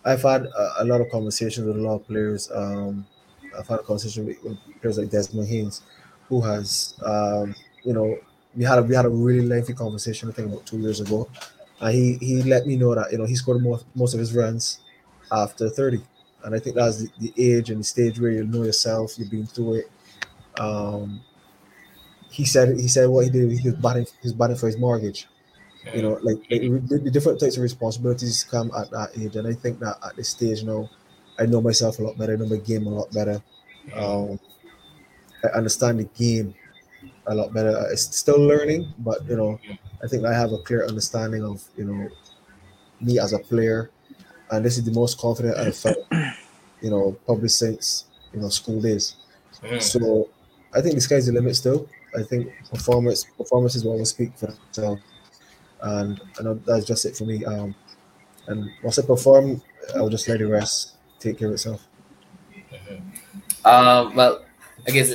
I've 0.04 0.22
had 0.22 0.46
a, 0.46 0.82
a, 0.82 0.84
lot 0.84 1.00
of 1.00 1.10
conversations 1.10 1.66
with 1.66 1.76
a 1.76 1.80
lot 1.80 1.96
of 1.96 2.06
players. 2.06 2.50
Um, 2.54 3.06
I've 3.58 3.66
had 3.66 3.80
a 3.80 3.82
conversation 3.82 4.26
with, 4.26 4.42
with 4.42 4.58
players 4.80 4.98
like 4.98 5.10
Desmond 5.10 5.48
Haynes, 5.48 5.82
who 6.28 6.40
has, 6.40 6.94
um, 7.04 7.54
you 7.84 7.92
know, 7.92 8.16
we 8.54 8.64
had 8.64 8.78
a, 8.78 8.82
we 8.82 8.94
had 8.94 9.04
a 9.04 9.10
really 9.10 9.44
lengthy 9.46 9.74
conversation. 9.74 10.28
I 10.28 10.32
think 10.32 10.48
about 10.48 10.64
two 10.64 10.78
years 10.78 11.00
ago, 11.00 11.28
and 11.80 11.94
he 11.94 12.18
he 12.20 12.42
let 12.42 12.66
me 12.66 12.76
know 12.76 12.94
that 12.94 13.12
you 13.12 13.18
know 13.18 13.26
he 13.26 13.34
scored 13.36 13.62
most 13.62 13.86
most 13.94 14.14
of 14.14 14.20
his 14.20 14.34
runs 14.34 14.80
after 15.32 15.68
30, 15.68 16.00
and 16.44 16.54
I 16.54 16.58
think 16.58 16.76
that's 16.76 17.02
the, 17.04 17.10
the 17.18 17.32
age 17.36 17.70
and 17.70 17.80
the 17.80 17.84
stage 17.84 18.20
where 18.20 18.30
you 18.30 18.44
know 18.44 18.64
yourself, 18.64 19.18
you've 19.18 19.30
been 19.30 19.46
through 19.46 19.74
it. 19.74 19.90
Um, 20.60 21.20
he 22.30 22.44
said 22.44 22.78
he 22.78 22.88
said 22.88 23.08
what 23.08 23.24
he 23.24 23.30
did. 23.30 23.58
He 23.58 23.68
was 23.70 23.78
batting 23.78 24.04
he 24.04 24.26
was 24.28 24.32
batting 24.32 24.56
for 24.56 24.66
his 24.66 24.76
mortgage. 24.78 25.26
You 25.94 26.02
know, 26.02 26.14
like, 26.22 26.38
like 26.50 26.62
the, 26.88 27.00
the 27.04 27.10
different 27.10 27.40
types 27.40 27.56
of 27.56 27.62
responsibilities 27.62 28.44
come 28.44 28.70
at 28.76 28.90
that 28.90 29.10
age, 29.18 29.36
and 29.36 29.46
I 29.48 29.54
think 29.54 29.80
that 29.80 29.96
at 30.04 30.16
this 30.16 30.30
stage 30.30 30.64
now, 30.64 30.90
I 31.38 31.46
know 31.46 31.60
myself 31.62 31.98
a 31.98 32.02
lot 32.02 32.18
better. 32.18 32.34
I 32.34 32.36
know 32.36 32.46
my 32.46 32.56
game 32.58 32.86
a 32.86 32.90
lot 32.90 33.12
better. 33.12 33.42
Um, 33.94 34.40
I 35.44 35.48
understand 35.56 36.00
the 36.00 36.04
game 36.04 36.54
a 37.26 37.34
lot 37.34 37.52
better. 37.54 37.86
It's 37.92 38.16
still 38.16 38.40
learning, 38.40 38.92
but 38.98 39.24
you 39.28 39.36
know, 39.36 39.60
I 40.02 40.06
think 40.06 40.24
I 40.24 40.32
have 40.32 40.52
a 40.52 40.58
clear 40.58 40.86
understanding 40.86 41.44
of 41.44 41.62
you 41.76 41.84
know 41.84 42.08
me 43.00 43.18
as 43.18 43.32
a 43.32 43.38
player, 43.38 43.90
and 44.50 44.64
this 44.64 44.78
is 44.78 44.84
the 44.84 44.92
most 44.92 45.18
confident 45.18 45.56
I've 45.56 45.76
felt, 45.76 45.98
you 46.82 46.90
know, 46.90 47.16
probably 47.26 47.48
since 47.48 48.06
you 48.32 48.40
know 48.40 48.48
school 48.48 48.80
days. 48.80 49.16
Mm. 49.62 49.82
So 49.82 50.30
I 50.74 50.80
think 50.80 50.94
the 50.94 51.00
sky's 51.00 51.26
the 51.26 51.32
limit 51.32 51.56
still. 51.56 51.88
I 52.16 52.22
think 52.22 52.52
performance 52.70 53.24
performance 53.24 53.24
is 53.24 53.32
performances 53.36 53.84
will 53.84 53.92
always 53.92 54.10
speak 54.10 54.36
for 54.36 54.46
themselves, 54.46 55.02
and 55.82 56.20
I 56.38 56.42
know 56.42 56.54
that's 56.66 56.86
just 56.86 57.04
it 57.04 57.16
for 57.16 57.24
me. 57.24 57.44
Um, 57.44 57.74
and 58.46 58.70
once 58.82 58.98
I 58.98 59.02
perform, 59.02 59.60
I'll 59.94 60.08
just 60.08 60.28
let 60.28 60.38
the 60.38 60.46
rest 60.46 60.94
take 61.18 61.38
care 61.38 61.48
of 61.48 61.54
itself. 61.54 61.86
Mm-hmm. 62.52 63.66
Um, 63.66 64.14
well, 64.14 64.44
I 64.86 64.90
guess. 64.90 65.14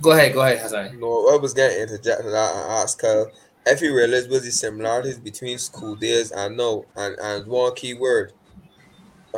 Go 0.00 0.12
ahead, 0.12 0.32
go 0.32 0.40
ahead, 0.40 0.60
Hassan. 0.60 0.98
No, 0.98 1.28
I 1.28 1.36
was 1.36 1.52
getting 1.52 1.82
interject 1.82 2.22
and 2.22 2.34
ask 2.34 2.98
Kyle 2.98 3.30
if 3.66 3.80
you 3.82 3.94
realize 3.96 4.28
what 4.28 4.42
the 4.42 4.50
similarities 4.52 5.18
between 5.18 5.58
school 5.58 5.96
days 5.96 6.30
and 6.32 6.56
now, 6.56 6.86
and, 6.96 7.16
and 7.20 7.46
one 7.46 7.74
key 7.74 7.94
word, 7.94 8.32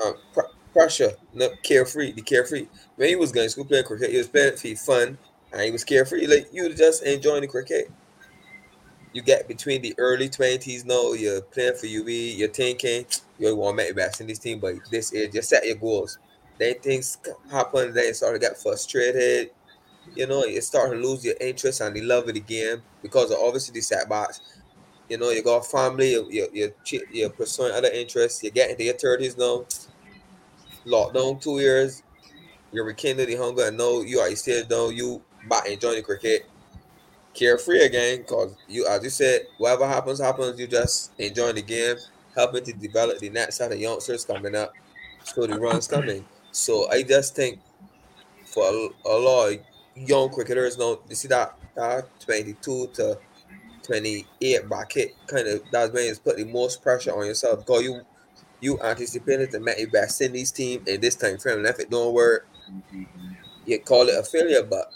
uh, 0.02 0.12
pr- 0.32 0.40
pressure, 0.72 1.12
not 1.32 1.50
carefree, 1.62 2.12
the 2.12 2.22
carefree. 2.22 2.68
When 2.96 3.08
he 3.08 3.16
was 3.16 3.32
going 3.32 3.46
to 3.46 3.50
school 3.50 3.64
playing 3.66 3.84
cricket, 3.84 4.10
he 4.10 4.18
was 4.18 4.28
playing 4.28 4.56
for 4.56 4.74
fun 4.76 5.18
and 5.52 5.62
he 5.62 5.70
was 5.70 5.84
carefree. 5.84 6.26
Like 6.26 6.48
you 6.52 6.72
just 6.74 7.02
enjoying 7.04 7.42
the 7.42 7.48
cricket. 7.48 7.92
You 9.12 9.22
get 9.22 9.46
between 9.46 9.82
the 9.82 9.94
early 9.98 10.28
twenties 10.30 10.84
now, 10.86 11.12
you're 11.12 11.42
playing 11.42 11.74
for 11.74 11.86
UB, 11.86 12.34
you're 12.38 12.48
thinking 12.48 13.04
you 13.38 13.54
want 13.56 13.78
to 13.78 13.84
make 13.84 13.94
best 13.96 14.20
in 14.22 14.26
this 14.26 14.38
team, 14.38 14.58
but 14.58 14.74
this 14.90 15.12
is 15.12 15.28
just 15.34 15.50
set 15.50 15.66
your 15.66 15.76
goals. 15.76 16.18
Then 16.58 16.74
things 16.80 17.18
happen, 17.50 17.92
then 17.92 18.06
you 18.06 18.14
start 18.14 18.34
to 18.34 18.38
get 18.38 18.58
frustrated. 18.60 19.50
You 20.14 20.26
know, 20.26 20.44
you 20.44 20.60
start 20.60 20.92
to 20.92 20.96
lose 20.96 21.24
your 21.24 21.34
interest 21.40 21.80
and 21.80 21.94
the 21.96 22.02
love 22.02 22.26
the 22.26 22.40
game 22.40 22.82
because 23.02 23.30
of 23.30 23.38
obviously 23.38 23.74
the 23.74 23.80
setbacks. 23.80 24.40
You 25.08 25.18
know, 25.18 25.30
you 25.30 25.42
got 25.42 25.66
family, 25.66 26.12
you're, 26.12 26.48
you're, 26.52 26.70
you're 27.10 27.30
pursuing 27.30 27.72
other 27.72 27.90
interests, 27.90 28.42
you're 28.42 28.52
getting 28.52 28.76
to 28.76 28.84
your 28.84 28.94
30s 28.94 29.38
now. 29.38 29.64
Lockdown 30.86 31.40
two 31.40 31.60
years, 31.60 32.02
you're 32.72 32.84
rekindling 32.84 33.28
the 33.28 33.36
hunger 33.36 33.66
and 33.66 33.76
know 33.76 34.02
you 34.02 34.18
are 34.18 34.34
still 34.34 34.64
down, 34.64 34.96
you 34.96 35.22
back 35.48 35.66
enjoying 35.68 35.96
the 35.96 36.02
cricket, 36.02 36.48
carefree 37.34 37.82
again. 37.84 38.18
Because 38.18 38.56
you, 38.68 38.86
as 38.86 39.02
you 39.04 39.10
said, 39.10 39.42
whatever 39.58 39.86
happens, 39.86 40.20
happens. 40.20 40.58
You 40.58 40.66
just 40.66 41.12
enjoying 41.18 41.56
the 41.56 41.62
game, 41.62 41.96
helping 42.34 42.64
to 42.64 42.72
develop 42.72 43.18
the 43.18 43.30
next 43.30 43.56
set 43.56 43.72
of 43.72 43.78
youngsters 43.78 44.24
coming 44.24 44.54
up, 44.54 44.72
so 45.22 45.46
the 45.46 45.58
runs 45.58 45.86
coming. 45.86 46.24
So 46.50 46.88
I 46.90 47.02
just 47.02 47.34
think 47.36 47.60
for 48.44 48.64
a, 48.64 48.88
a 49.08 49.16
lot 49.18 49.58
young 49.94 50.30
cricketers, 50.30 50.78
now 50.78 50.98
you 51.08 51.14
see 51.14 51.28
that 51.28 51.56
that 51.74 52.08
22 52.20 52.88
to 52.94 53.18
28 53.82 54.68
bracket 54.68 55.14
kind 55.26 55.48
of 55.48 55.62
that's 55.72 55.92
when 55.92 56.04
it's 56.04 56.18
put 56.18 56.36
the 56.36 56.44
most 56.44 56.82
pressure 56.82 57.10
on 57.18 57.26
yourself 57.26 57.60
because 57.60 57.82
you 57.82 58.00
you 58.60 58.80
anticipated 58.80 59.50
to 59.50 59.58
make 59.58 59.78
your 59.78 59.90
best 59.90 60.20
in 60.20 60.32
this 60.32 60.52
team 60.52 60.82
in 60.86 61.00
this 61.00 61.16
time 61.16 61.36
frame. 61.38 61.58
And 61.58 61.66
if 61.66 61.80
it 61.80 61.90
don't 61.90 62.14
work, 62.14 62.46
you 63.66 63.78
call 63.80 64.08
it 64.08 64.18
a 64.18 64.22
failure. 64.22 64.62
But 64.62 64.92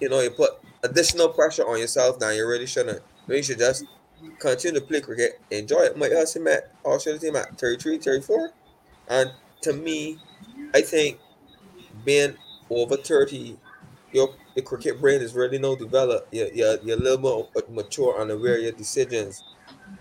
you 0.00 0.08
know, 0.08 0.20
you 0.20 0.30
put 0.30 0.50
additional 0.82 1.28
pressure 1.28 1.66
on 1.68 1.78
yourself 1.78 2.20
now 2.20 2.30
you 2.30 2.46
really 2.46 2.66
shouldn't. 2.66 3.00
You 3.28 3.42
should 3.42 3.58
just 3.58 3.84
continue 4.38 4.80
to 4.80 4.86
play 4.86 5.00
cricket, 5.00 5.40
enjoy 5.50 5.80
it. 5.80 5.96
My 5.96 6.08
husband 6.08 6.48
at 6.48 6.72
Australia 6.84 7.20
team 7.20 7.36
at 7.36 7.58
33, 7.58 7.98
34. 7.98 8.50
And 9.08 9.30
to 9.62 9.72
me, 9.72 10.18
I 10.74 10.80
think 10.80 11.18
being 12.04 12.36
over 12.70 12.96
30, 12.96 13.56
your 14.12 14.34
the 14.54 14.62
cricket 14.62 15.00
brain 15.00 15.20
is 15.20 15.34
really 15.34 15.58
no 15.58 15.76
developed. 15.76 16.32
You're, 16.32 16.52
you're, 16.52 16.78
you're 16.82 16.98
a 16.98 17.00
little 17.00 17.18
more 17.18 17.48
mature 17.70 18.20
on 18.20 18.30
aware 18.30 18.56
of 18.56 18.62
your 18.62 18.72
decisions. 18.72 19.42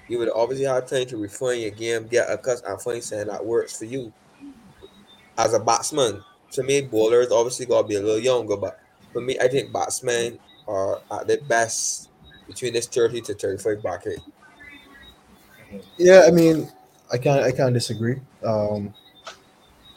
You 0.07 0.17
would 0.19 0.29
obviously 0.33 0.65
have 0.65 0.89
time 0.89 1.05
to 1.07 1.17
refine 1.17 1.61
your 1.61 1.71
game, 1.71 2.07
get 2.07 2.29
a 2.29 2.37
cut 2.37 2.61
and 2.67 2.81
find 2.81 3.03
something 3.03 3.27
that 3.27 3.45
works 3.45 3.77
for 3.77 3.85
you. 3.85 4.11
As 5.37 5.53
a 5.53 5.59
batsman, 5.59 6.23
to 6.51 6.63
me, 6.63 6.81
bowlers 6.81 7.31
obviously 7.31 7.65
got 7.65 7.83
to 7.83 7.87
be 7.87 7.95
a 7.95 8.01
little 8.01 8.19
younger, 8.19 8.57
but 8.57 8.79
for 9.13 9.21
me, 9.21 9.37
I 9.39 9.47
think 9.47 9.71
batsmen 9.71 10.39
are 10.67 11.01
at 11.11 11.27
their 11.27 11.41
best 11.41 12.09
between 12.47 12.73
this 12.73 12.87
30 12.87 13.21
to 13.21 13.33
35 13.35 13.81
bracket. 13.81 14.19
Yeah, 15.97 16.23
I 16.27 16.31
mean, 16.31 16.69
I 17.11 17.17
can't 17.17 17.43
I 17.43 17.51
can't 17.51 17.73
disagree. 17.73 18.19
Um, 18.43 18.93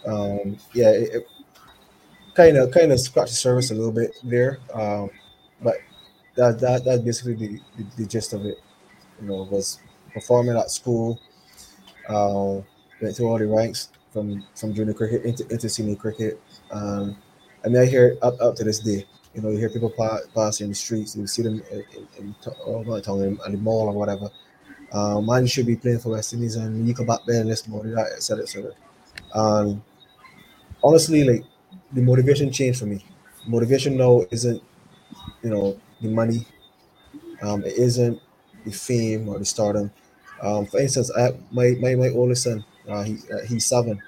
um, 0.06 0.58
yeah, 0.74 0.90
it, 0.90 1.26
kind 2.34 2.56
of 2.56 2.70
kind 2.70 2.92
of 2.92 3.00
scratch 3.00 3.30
the 3.30 3.36
surface 3.36 3.70
a 3.70 3.74
little 3.74 3.92
bit 3.92 4.16
there, 4.22 4.58
um, 4.74 5.10
but 5.62 5.76
that 6.36 6.58
that 6.60 6.84
that's 6.84 7.02
basically 7.02 7.34
the, 7.34 7.60
the, 7.76 7.86
the 7.98 8.06
gist 8.06 8.32
of 8.32 8.44
it. 8.44 8.58
You 9.20 9.28
know, 9.28 9.42
was 9.44 9.78
performing 10.12 10.56
at 10.56 10.70
school, 10.70 11.20
uh, 12.08 12.60
went 13.00 13.16
through 13.16 13.28
all 13.28 13.38
the 13.38 13.46
ranks 13.46 13.90
from 14.12 14.44
from 14.54 14.74
junior 14.74 14.94
cricket 14.94 15.24
into, 15.24 15.46
into 15.48 15.68
senior 15.68 15.96
cricket. 15.96 16.40
Um, 16.70 17.16
I 17.64 17.68
mean, 17.68 17.82
I 17.82 17.86
hear 17.86 18.16
up 18.22 18.40
up 18.40 18.56
to 18.56 18.64
this 18.64 18.80
day. 18.80 19.06
You 19.34 19.40
know, 19.40 19.48
you 19.48 19.58
hear 19.58 19.70
people 19.70 19.90
pass, 19.90 20.20
pass 20.34 20.60
in 20.60 20.68
the 20.68 20.74
streets. 20.74 21.16
You 21.16 21.26
see 21.26 21.42
them 21.42 21.62
in, 21.70 21.84
in, 21.96 22.08
in, 22.18 22.34
oh, 22.66 22.84
the 22.84 23.58
mall 23.58 23.88
or 23.88 23.92
whatever. 23.92 24.30
Um, 24.92 25.24
man, 25.24 25.46
should 25.46 25.64
be 25.64 25.76
playing 25.76 26.00
for 26.00 26.10
West 26.10 26.34
Indies, 26.34 26.56
and 26.56 26.86
you 26.86 26.94
come 26.94 27.06
back 27.06 27.20
there 27.26 27.40
and 27.40 27.50
this 27.50 27.66
morning, 27.66 27.94
that 27.94 28.12
etc. 28.12 28.42
etc. 28.42 28.72
Um, 29.32 29.82
honestly, 30.84 31.24
like 31.24 31.44
the 31.92 32.02
motivation 32.02 32.50
changed 32.52 32.80
for 32.80 32.86
me. 32.86 33.04
Motivation 33.46 33.96
now 33.96 34.22
isn't, 34.30 34.62
you 35.42 35.50
know, 35.50 35.78
the 36.02 36.08
money. 36.08 36.46
Um, 37.42 37.64
it 37.64 37.74
isn't 37.74 38.20
the 38.64 38.70
fame 38.72 39.28
or 39.28 39.38
the 39.38 39.44
stardom. 39.44 39.90
Um, 40.40 40.66
for 40.66 40.80
instance, 40.80 41.10
I, 41.16 41.32
my, 41.50 41.74
my 41.80 41.94
my 41.94 42.08
oldest 42.10 42.44
son, 42.44 42.64
uh, 42.88 43.02
he 43.02 43.18
uh, 43.32 43.44
he's 43.46 43.66
seven. 43.66 44.00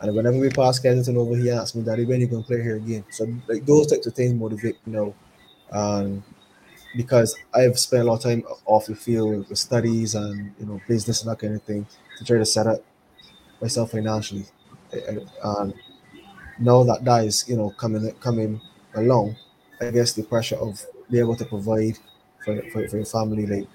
And 0.00 0.14
whenever 0.14 0.38
we 0.38 0.48
pass 0.50 0.78
Kensington 0.78 1.16
over, 1.20 1.36
he 1.36 1.50
asks 1.50 1.74
me, 1.74 1.82
Daddy, 1.84 2.04
when 2.04 2.20
you 2.20 2.26
gonna 2.28 2.42
play 2.42 2.62
here 2.62 2.76
again? 2.76 3.04
So 3.10 3.26
like 3.48 3.66
those 3.66 3.88
types 3.88 4.06
of 4.06 4.14
things 4.14 4.34
motivate 4.34 4.76
you 4.86 4.92
know, 4.92 5.14
um, 5.72 6.24
because 6.96 7.36
I've 7.54 7.78
spent 7.78 8.02
a 8.04 8.06
lot 8.06 8.16
of 8.16 8.22
time 8.24 8.44
off 8.66 8.86
the 8.86 8.96
field 8.96 9.48
with 9.48 9.58
studies 9.58 10.14
and 10.14 10.54
you 10.60 10.66
know 10.66 10.80
business 10.88 11.22
and 11.22 11.30
that 11.32 11.38
kind 11.40 11.54
of 11.56 11.62
thing 11.62 11.86
to 12.18 12.24
try 12.24 12.38
to 12.38 12.46
set 12.46 12.66
up 12.66 12.82
myself 13.60 13.92
financially. 13.92 14.46
Now 16.58 16.82
that 16.84 17.04
that 17.04 17.24
is 17.24 17.48
you 17.48 17.56
know 17.56 17.70
coming 17.70 18.10
coming 18.20 18.60
along, 18.94 19.36
I 19.80 19.90
guess 19.90 20.12
the 20.12 20.22
pressure 20.22 20.56
of 20.56 20.84
being 21.10 21.24
able 21.24 21.36
to 21.36 21.44
provide 21.44 21.98
for, 22.44 22.60
for, 22.70 22.88
for 22.88 22.96
your 22.96 23.06
family, 23.06 23.46
like 23.46 23.68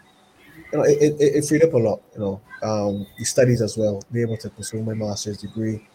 you 0.72 0.78
know, 0.78 0.84
it, 0.84 1.15
it, 1.19 1.36
it 1.36 1.46
freed 1.46 1.63
up 1.63 1.74
a 1.74 1.78
lot. 1.78 2.02
You 2.13 2.19
know, 2.19 2.41
um, 2.63 3.08
the 3.17 3.26
studies 3.26 3.62
as 3.62 3.78
well, 3.78 4.02
being 4.12 4.28
able 4.28 4.38
to 4.38 4.50
pursue 4.50 4.84
my 4.84 4.93
master's 4.93 5.38
degree 5.38 5.88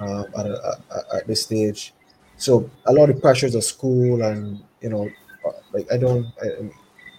uh, 0.00 0.24
at, 0.38 0.46
a, 0.46 0.78
at 1.14 1.26
this 1.26 1.42
stage. 1.42 1.94
So 2.36 2.70
a 2.86 2.92
lot 2.92 3.10
of 3.10 3.20
pressures 3.20 3.54
of 3.54 3.64
school 3.64 4.22
and 4.22 4.62
you 4.80 4.90
know, 4.90 5.08
like 5.72 5.90
I 5.92 5.96
don't, 5.96 6.26
I, 6.42 6.70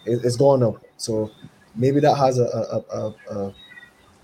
it's 0.05 0.35
gone 0.35 0.63
up. 0.63 0.83
So 0.97 1.31
maybe 1.75 1.99
that 1.99 2.15
has 2.15 2.39
a, 2.39 2.43
a, 2.45 2.97
a, 2.97 3.15
a, 3.31 3.55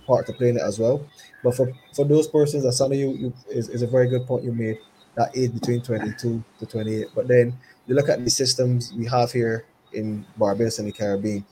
part 0.05 0.25
to 0.27 0.33
play 0.33 0.49
in 0.49 0.57
it 0.57 0.63
as 0.63 0.79
well. 0.79 1.05
But 1.43 1.55
for, 1.55 1.71
for 1.95 2.05
those 2.05 2.27
persons, 2.27 2.63
that 2.63 2.85
of 2.85 2.93
you, 2.93 3.11
you 3.11 3.33
is, 3.49 3.69
is 3.69 3.81
a 3.81 3.87
very 3.87 4.07
good 4.07 4.25
point 4.27 4.43
you 4.43 4.51
made. 4.51 4.77
That 5.15 5.35
age 5.35 5.53
between 5.53 5.81
22 5.81 6.43
to 6.59 6.65
28. 6.65 7.07
But 7.13 7.27
then 7.27 7.57
you 7.87 7.95
look 7.95 8.09
at 8.09 8.23
the 8.23 8.29
systems 8.29 8.93
we 8.93 9.05
have 9.07 9.31
here 9.31 9.65
in 9.93 10.25
Barbados 10.37 10.79
and 10.79 10.87
the 10.87 10.91
Caribbean. 10.91 11.45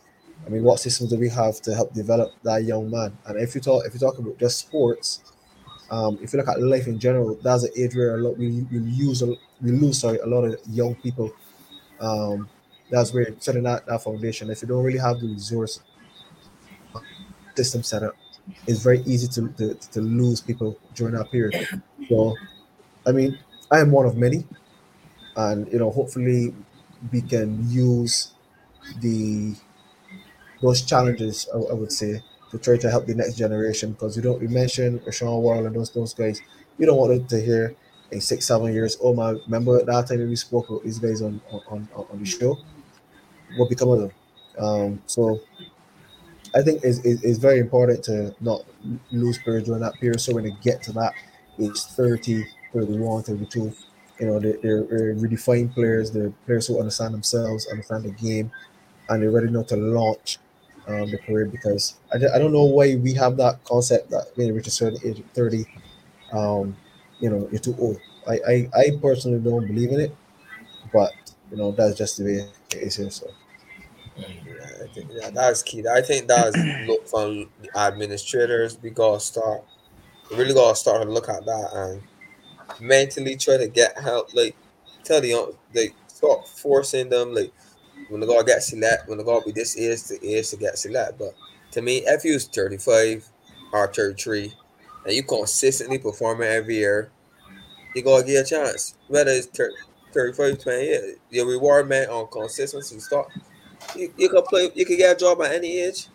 I 0.46 0.50
mean, 0.50 0.64
what 0.64 0.80
systems 0.80 1.10
do 1.10 1.20
we 1.20 1.30
have 1.30 1.62
to 1.62 1.76
help 1.76 1.94
develop 1.94 2.32
that 2.44 2.64
young 2.64 2.90
man? 2.90 3.18
And 3.26 3.38
if 3.38 3.56
you 3.56 3.62
talk, 3.62 3.86
if 3.86 3.94
you 3.94 4.00
talk 4.00 4.18
about 4.18 4.38
just 4.40 4.60
sports, 4.60 5.22
um, 5.92 6.20
if 6.22 6.32
you 6.32 6.40
look 6.40 6.48
at 6.48 6.62
life 6.62 6.88
in 6.88 7.00
general, 7.00 7.38
that's 7.44 7.64
an 7.64 7.72
age 7.76 7.96
where 7.96 8.16
a 8.16 8.18
lot 8.18 8.38
we, 8.38 8.66
we 8.72 8.80
use 8.80 9.24
we 9.62 9.72
lose 9.72 10.00
sorry 10.00 10.20
a 10.20 10.26
lot 10.26 10.44
of 10.46 10.60
young 10.70 10.96
people. 10.96 11.32
Um, 12.00 12.48
that's 12.90 13.14
where 13.14 13.28
setting 13.40 13.64
that, 13.64 13.86
that 13.86 14.04
foundation. 14.04 14.50
If 14.50 14.62
you 14.62 14.68
don't 14.68 14.84
really 14.84 15.00
have 15.00 15.20
the 15.20 15.28
resource 15.28 15.82
system 17.56 17.84
set 17.84 18.04
up, 18.04 18.16
it's 18.68 18.82
very 18.84 19.00
easy 19.02 19.28
to, 19.30 19.50
to, 19.58 19.76
to 19.76 20.02
lose 20.02 20.42
people 20.42 20.78
during 20.96 21.16
that 21.16 21.32
period. 21.32 21.68
So, 22.08 22.36
I 23.08 23.12
mean, 23.12 23.38
I 23.72 23.80
am 23.80 23.92
one 23.92 24.06
of 24.06 24.18
many, 24.18 24.46
and 25.36 25.72
you 25.72 25.80
know, 25.80 25.92
hopefully, 25.92 26.54
we 27.12 27.22
can 27.22 27.70
use 27.70 28.34
the 29.02 29.56
those 30.62 30.82
challenges. 30.82 31.48
I, 31.54 31.58
I 31.58 31.74
would 31.74 31.92
say 31.92 32.22
to 32.52 32.58
try 32.58 32.78
to 32.78 32.90
help 32.90 33.06
the 33.06 33.16
next 33.16 33.36
generation 33.36 33.92
because 33.92 34.16
you 34.16 34.22
don't. 34.24 34.42
You 34.42 34.50
mentioned 34.50 35.02
Rashawn 35.02 35.42
Wall 35.42 35.66
and 35.66 35.76
those 35.76 35.92
those 35.92 36.14
guys. 36.14 36.42
You 36.78 36.86
don't 36.86 36.98
want 36.98 37.30
to 37.30 37.42
hear 37.42 37.76
in 38.12 38.22
six 38.22 38.46
seven 38.48 38.74
years. 38.74 38.98
Oh 39.02 39.14
my! 39.14 39.32
Remember 39.46 39.84
that 39.84 40.08
time 40.08 40.28
we 40.28 40.36
spoke 40.36 40.70
about 40.70 40.84
these 40.84 41.00
guys 41.00 41.22
on 41.22 41.42
on, 41.52 41.88
on, 41.96 42.06
on 42.12 42.20
the 42.20 42.26
show. 42.26 42.58
What 43.58 43.70
become 43.70 43.90
of 43.90 44.00
them? 44.00 44.12
Um, 44.58 45.02
so 45.06 45.40
I 46.56 46.62
think 46.62 46.84
it's, 46.84 47.00
it's, 47.00 47.38
very 47.38 47.60
important 47.60 48.04
to 48.06 48.36
not 48.42 48.64
lose 49.12 49.38
players 49.40 49.64
during 49.64 49.82
that 49.82 49.94
period. 49.96 50.20
So 50.20 50.34
when 50.34 50.46
they 50.46 50.56
get 50.62 50.82
to 50.84 50.92
that 50.94 51.14
age 51.60 51.78
30, 51.78 52.46
31, 52.74 53.24
32, 53.24 53.74
you 54.20 54.26
know, 54.26 54.40
they're, 54.40 54.58
they're 54.62 55.16
redefined 55.16 55.74
players. 55.74 56.12
They're 56.12 56.32
players 56.46 56.68
who 56.68 56.80
understand 56.80 57.14
themselves, 57.14 57.68
understand 57.68 58.04
the 58.04 58.12
game, 58.12 58.52
and 59.10 59.22
they're 59.22 59.32
ready 59.32 59.50
now 59.50 59.64
to 59.64 59.76
launch 59.76 60.40
um, 60.88 61.12
the 61.12 61.20
career 61.20 61.46
because 61.46 61.96
I, 62.12 62.18
I 62.18 62.40
don't 62.40 62.52
know 62.52 62.64
why 62.64 62.96
we 62.96 63.14
have 63.14 63.38
that 63.38 63.64
concept 63.64 64.10
that 64.10 64.32
when 64.36 64.48
you 64.48 64.54
reach 64.54 64.68
a 64.68 64.72
certain 64.72 65.00
age 65.06 65.20
of 65.20 65.26
30, 65.32 65.66
um, 66.34 66.76
you 67.20 67.30
know, 67.30 67.48
you're 67.52 67.60
too 67.60 67.76
old. 67.80 68.00
I, 68.28 68.40
I, 68.48 68.70
I 68.76 68.92
personally 69.02 69.40
don't 69.40 69.68
believe 69.68 69.92
in 69.92 70.00
it, 70.00 70.16
but, 70.92 71.12
you 71.52 71.58
know, 71.58 71.72
that's 71.72 71.98
just 71.98 72.18
the 72.18 72.24
way 72.26 72.50
it 72.72 72.78
is 72.78 72.96
here. 72.96 73.10
So. 73.12 73.28
Think 74.94 75.12
yeah, 75.14 75.30
that's 75.30 75.62
key. 75.64 75.86
I 75.88 76.02
think 76.02 76.28
that's 76.28 76.56
look 76.88 77.08
from 77.08 77.50
the 77.62 77.78
administrators. 77.78 78.78
We 78.82 78.90
gotta 78.90 79.20
start, 79.20 79.64
really 80.32 80.54
gotta 80.54 80.76
start 80.76 81.04
to 81.04 81.10
look 81.10 81.30
at 81.30 81.46
that 81.46 81.70
and 81.74 82.02
mentally 82.80 83.36
try 83.36 83.58
to 83.58 83.68
get 83.68 83.98
help. 84.00 84.34
Like 84.34 84.56
tell 85.04 85.22
the 85.22 85.56
like 85.74 85.96
start 86.08 86.48
forcing 86.48 87.10
them. 87.10 87.34
Like 87.34 87.52
when 88.10 88.22
they 88.22 88.28
gotta 88.28 88.46
get 88.46 88.64
select, 88.64 89.08
when 89.08 89.18
they 89.18 89.24
gotta 89.24 89.46
be 89.46 89.52
this 89.52 89.76
is 89.76 90.08
the 90.08 90.20
is 90.22 90.50
to 90.52 90.58
get 90.58 90.78
select. 90.78 91.20
But 91.20 91.36
to 91.72 91.82
me, 91.82 91.98
if 92.06 92.24
you're 92.24 92.40
35 92.40 93.30
or 93.72 93.88
33 93.88 94.54
and 95.06 95.14
you 95.14 95.24
consistently 95.24 96.00
performing 96.00 96.50
every 96.50 96.76
year, 96.76 97.12
you 97.94 98.02
gotta 98.02 98.26
get 98.26 98.46
a 98.46 98.50
chance. 98.50 98.96
Whether 99.08 99.32
it's 99.32 99.48
30, 99.48 99.74
35, 100.14 100.64
20 100.64 100.84
years, 100.84 101.18
your 101.30 101.48
reward 101.48 101.88
man 101.88 102.10
on 102.10 102.28
consistency 102.32 103.00
start 103.00 103.32
you, 103.96 104.14
you 104.18 104.30
can 104.30 104.44
play. 104.44 104.72
You 104.76 104.86
can 104.86 104.98
get 104.98 105.16
a 105.16 105.20
job 105.20 105.42
at 105.42 105.54
any 105.54 105.80
age. 105.80 106.08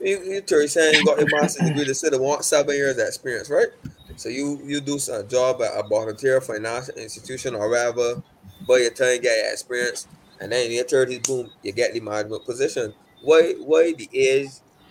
You, 0.00 0.20
you 0.24 0.40
Terry 0.40 0.66
saying 0.68 0.96
you 0.96 1.04
got 1.04 1.18
your 1.18 1.28
master's 1.28 1.64
degree. 1.64 1.84
They 1.84 1.92
said 1.92 2.12
they 2.12 2.18
want 2.18 2.44
seven 2.44 2.74
years 2.74 2.98
experience, 2.98 3.48
right? 3.50 3.68
So 4.16 4.28
you 4.28 4.60
you 4.64 4.80
do 4.80 4.98
a 5.12 5.22
job 5.22 5.62
at 5.62 5.72
a 5.78 5.86
volunteer 5.88 6.40
financial 6.40 6.94
institution 6.94 7.54
or 7.54 7.68
whatever, 7.68 8.22
but 8.66 8.80
you 8.80 8.90
turn 8.90 9.20
get 9.20 9.36
your 9.38 9.52
experience, 9.52 10.08
and 10.40 10.52
then 10.52 10.66
in 10.66 10.72
your 10.72 10.84
thirties, 10.84 11.20
boom, 11.20 11.50
you 11.62 11.72
get 11.72 11.94
the 11.94 12.00
management 12.00 12.44
position. 12.44 12.94
Why 13.22 13.54
why 13.60 13.92
the 13.92 14.08
age 14.12 14.50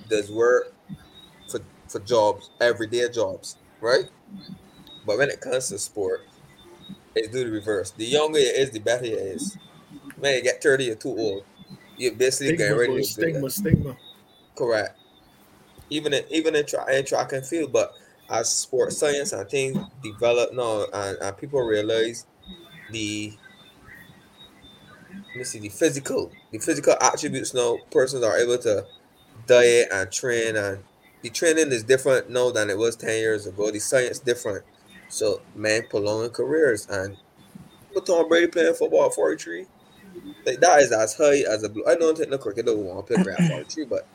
does 0.09 0.31
work 0.31 0.73
for 1.49 1.59
for 1.87 1.99
jobs, 1.99 2.49
everyday 2.59 3.09
jobs, 3.09 3.57
right? 3.81 4.05
But 5.05 5.17
when 5.17 5.29
it 5.29 5.41
comes 5.41 5.69
to 5.69 5.79
sport, 5.79 6.21
it's 7.15 7.29
do 7.29 7.43
the 7.43 7.51
reverse. 7.51 7.91
The 7.91 8.05
younger 8.05 8.39
it 8.39 8.55
is, 8.55 8.71
the 8.71 8.79
better 8.79 9.05
it 9.05 9.13
is 9.13 9.57
man, 10.21 10.35
you 10.35 10.43
get 10.43 10.61
30, 10.61 10.83
you're 10.85 10.95
too 10.95 11.09
old. 11.17 11.43
You're 11.97 12.13
basically 12.13 12.55
stigma, 12.55 12.63
getting 12.63 12.77
ready 12.77 12.97
to 12.97 13.03
stigma, 13.03 13.49
stigma. 13.49 13.97
Correct. 14.55 14.97
Even 15.89 16.13
in 16.13 16.23
even 16.29 16.55
in, 16.55 16.65
track 16.65 16.89
in 16.89 17.05
track 17.05 17.33
and 17.33 17.45
field, 17.45 17.73
but 17.73 17.93
as 18.31 18.49
sports 18.49 18.97
science 18.97 19.33
and 19.33 19.49
things 19.49 19.77
develop 20.01 20.53
now 20.53 20.85
and, 20.93 21.17
and 21.21 21.37
people 21.37 21.61
realize 21.61 22.25
the 22.91 23.33
let 25.13 25.35
me 25.35 25.43
see 25.43 25.59
the 25.59 25.69
physical 25.69 26.31
the 26.51 26.57
physical 26.57 26.95
attributes 27.01 27.53
now 27.53 27.77
persons 27.91 28.23
are 28.23 28.37
able 28.37 28.57
to 28.57 28.85
diet 29.47 29.89
and 29.91 30.11
train 30.11 30.55
and 30.55 30.81
the 31.21 31.29
training 31.29 31.71
is 31.71 31.83
different 31.83 32.29
now 32.29 32.49
than 32.49 32.69
it 32.69 32.77
was 32.77 32.95
10 32.95 33.09
years 33.09 33.45
ago 33.45 33.69
the 33.69 33.79
science 33.79 34.19
different 34.19 34.63
so 35.09 35.41
man 35.53 35.83
prolonging 35.89 36.29
careers 36.29 36.87
and 36.87 37.17
put 37.93 38.05
Tom 38.05 38.29
Brady 38.29 38.47
playing 38.47 38.73
football 38.73 39.07
at 39.07 39.13
43 39.13 39.65
like 40.45 40.59
that 40.59 40.81
is 40.81 40.91
as 40.91 41.15
high 41.15 41.43
as 41.49 41.63
a 41.63 41.69
blue. 41.69 41.85
I 41.87 41.95
don't 41.95 42.17
think 42.17 42.29
the 42.29 42.37
cricket 42.37 42.65
don't 42.65 42.83
want 42.85 42.99
to 42.99 43.03
play 43.13 43.17
graph 43.17 43.49
on 43.49 43.65
tree, 43.65 43.85
but 43.85 44.07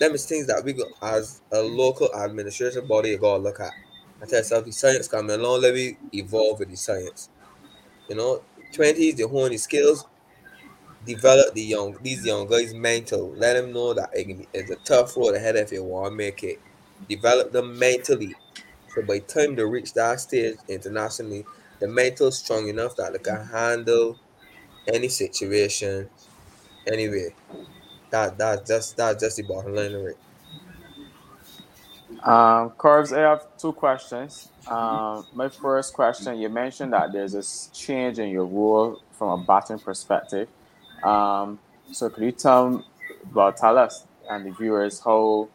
them 0.00 0.12
is 0.14 0.26
things 0.26 0.46
that 0.46 0.64
we 0.64 0.72
go 0.72 0.84
as 1.02 1.42
a 1.52 1.60
local 1.60 2.14
administration 2.14 2.86
body 2.86 3.16
gotta 3.16 3.42
look 3.42 3.60
at. 3.60 3.72
I 4.22 4.26
tell 4.26 4.38
yourself 4.38 4.64
the 4.64 4.72
science 4.72 5.08
coming 5.08 5.38
along, 5.38 5.62
let 5.62 5.74
me 5.74 5.98
evolve 6.12 6.60
with 6.60 6.70
the 6.70 6.76
science. 6.76 7.28
You 8.08 8.16
know, 8.16 8.42
twenties, 8.72 9.16
they 9.16 9.24
hone 9.24 9.50
the 9.50 9.58
skills, 9.58 10.06
develop 11.04 11.54
the 11.54 11.62
young 11.62 11.96
these 12.02 12.24
young 12.24 12.46
guys 12.46 12.74
mental. 12.74 13.32
Let 13.36 13.54
them 13.54 13.72
know 13.72 13.94
that 13.94 14.10
it's 14.14 14.70
a 14.70 14.76
tough 14.76 15.16
road 15.16 15.34
ahead 15.34 15.56
if 15.56 15.72
you 15.72 15.84
want 15.84 16.12
to 16.12 16.16
make 16.16 16.42
it. 16.42 16.60
Develop 17.08 17.52
them 17.52 17.78
mentally. 17.78 18.34
So 18.94 19.02
by 19.02 19.18
the 19.18 19.20
time 19.20 19.56
they 19.56 19.64
reach 19.64 19.92
that 19.94 20.20
stage 20.20 20.56
internationally, 20.68 21.44
the 21.80 21.88
mental 21.88 22.30
strong 22.32 22.68
enough 22.68 22.96
that 22.96 23.12
they 23.12 23.18
can 23.18 23.46
handle 23.46 24.18
any 24.86 25.08
situation, 25.08 26.08
anyway. 26.86 27.34
That 28.10 28.38
that 28.38 28.66
just 28.66 28.96
that's 28.96 29.22
just 29.22 29.36
the 29.36 29.42
bottom 29.42 29.74
line 29.74 29.94
of 29.94 30.06
it. 30.06 30.18
Um, 32.22 32.70
Curves, 32.78 33.12
I 33.12 33.20
have 33.20 33.44
two 33.58 33.72
questions. 33.72 34.48
Um, 34.66 35.26
my 35.34 35.48
first 35.48 35.92
question, 35.92 36.38
you 36.38 36.48
mentioned 36.48 36.92
that 36.92 37.12
there's 37.12 37.34
a 37.34 37.74
change 37.74 38.18
in 38.18 38.30
your 38.30 38.46
role 38.46 39.02
from 39.12 39.40
a 39.40 39.44
batting 39.44 39.78
perspective. 39.78 40.48
Um, 41.02 41.58
so 41.92 42.08
could 42.08 42.24
you 42.24 42.32
tell 42.32 42.84
well 43.32 43.52
tell 43.52 43.78
us 43.78 44.06
and 44.30 44.46
the 44.46 44.50
viewers 44.52 45.00
how 45.00 45.48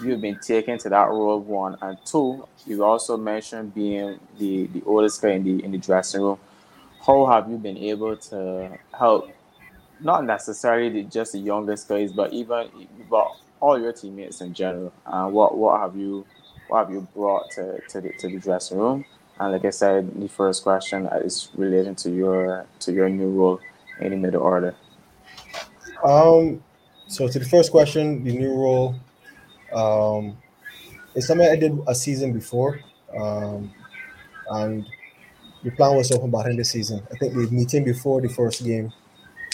you've 0.00 0.20
been 0.20 0.38
taken 0.40 0.78
to 0.78 0.88
that 0.88 1.08
role 1.08 1.40
one 1.40 1.76
and 1.82 1.98
two 2.04 2.46
you 2.66 2.84
also 2.84 3.16
mentioned 3.16 3.74
being 3.74 4.18
the 4.38 4.66
the 4.68 4.82
oldest 4.86 5.20
guy 5.20 5.30
in 5.30 5.44
the 5.44 5.64
in 5.64 5.72
the 5.72 5.78
dressing 5.78 6.22
room 6.22 6.38
how 7.06 7.26
have 7.26 7.50
you 7.50 7.58
been 7.58 7.76
able 7.76 8.16
to 8.16 8.78
help 8.98 9.30
not 10.00 10.24
necessarily 10.24 10.88
the, 10.88 11.02
just 11.04 11.32
the 11.32 11.38
youngest 11.38 11.88
guys, 11.88 12.12
but 12.12 12.32
even 12.32 12.68
but 13.10 13.28
all 13.60 13.78
your 13.80 13.92
teammates 13.92 14.40
in 14.40 14.54
general? 14.54 14.92
Uh, 15.06 15.26
what 15.28 15.56
what 15.56 15.80
have 15.80 15.96
you 15.96 16.24
what 16.68 16.84
have 16.84 16.90
you 16.90 17.06
brought 17.14 17.50
to, 17.52 17.80
to 17.88 18.00
the 18.00 18.12
to 18.18 18.28
the 18.28 18.38
dressing 18.38 18.78
room? 18.78 19.04
And 19.38 19.52
like 19.52 19.64
I 19.64 19.70
said, 19.70 20.20
the 20.20 20.28
first 20.28 20.62
question 20.62 21.06
is 21.06 21.48
relating 21.54 21.94
to 21.96 22.10
your 22.10 22.66
to 22.80 22.92
your 22.92 23.08
new 23.08 23.30
role 23.30 23.60
in 24.00 24.10
the 24.10 24.16
middle 24.16 24.42
order. 24.42 24.74
Um, 26.04 26.62
so 27.06 27.28
to 27.28 27.38
the 27.38 27.44
first 27.44 27.70
question, 27.70 28.24
the 28.24 28.32
new 28.32 28.54
role, 28.54 28.94
um, 29.74 30.36
it's 31.14 31.26
something 31.26 31.46
I 31.46 31.56
did 31.56 31.78
a 31.86 31.94
season 31.94 32.32
before, 32.32 32.80
um, 33.16 33.72
and 34.50 34.86
the 35.64 35.70
plan 35.70 35.96
was 35.96 36.08
to 36.10 36.16
open 36.16 36.30
batting 36.30 36.56
this 36.56 36.70
season. 36.70 37.02
I 37.10 37.16
think 37.16 37.32
the 37.32 37.48
meeting 37.50 37.84
before 37.84 38.20
the 38.20 38.28
first 38.28 38.62
game, 38.62 38.92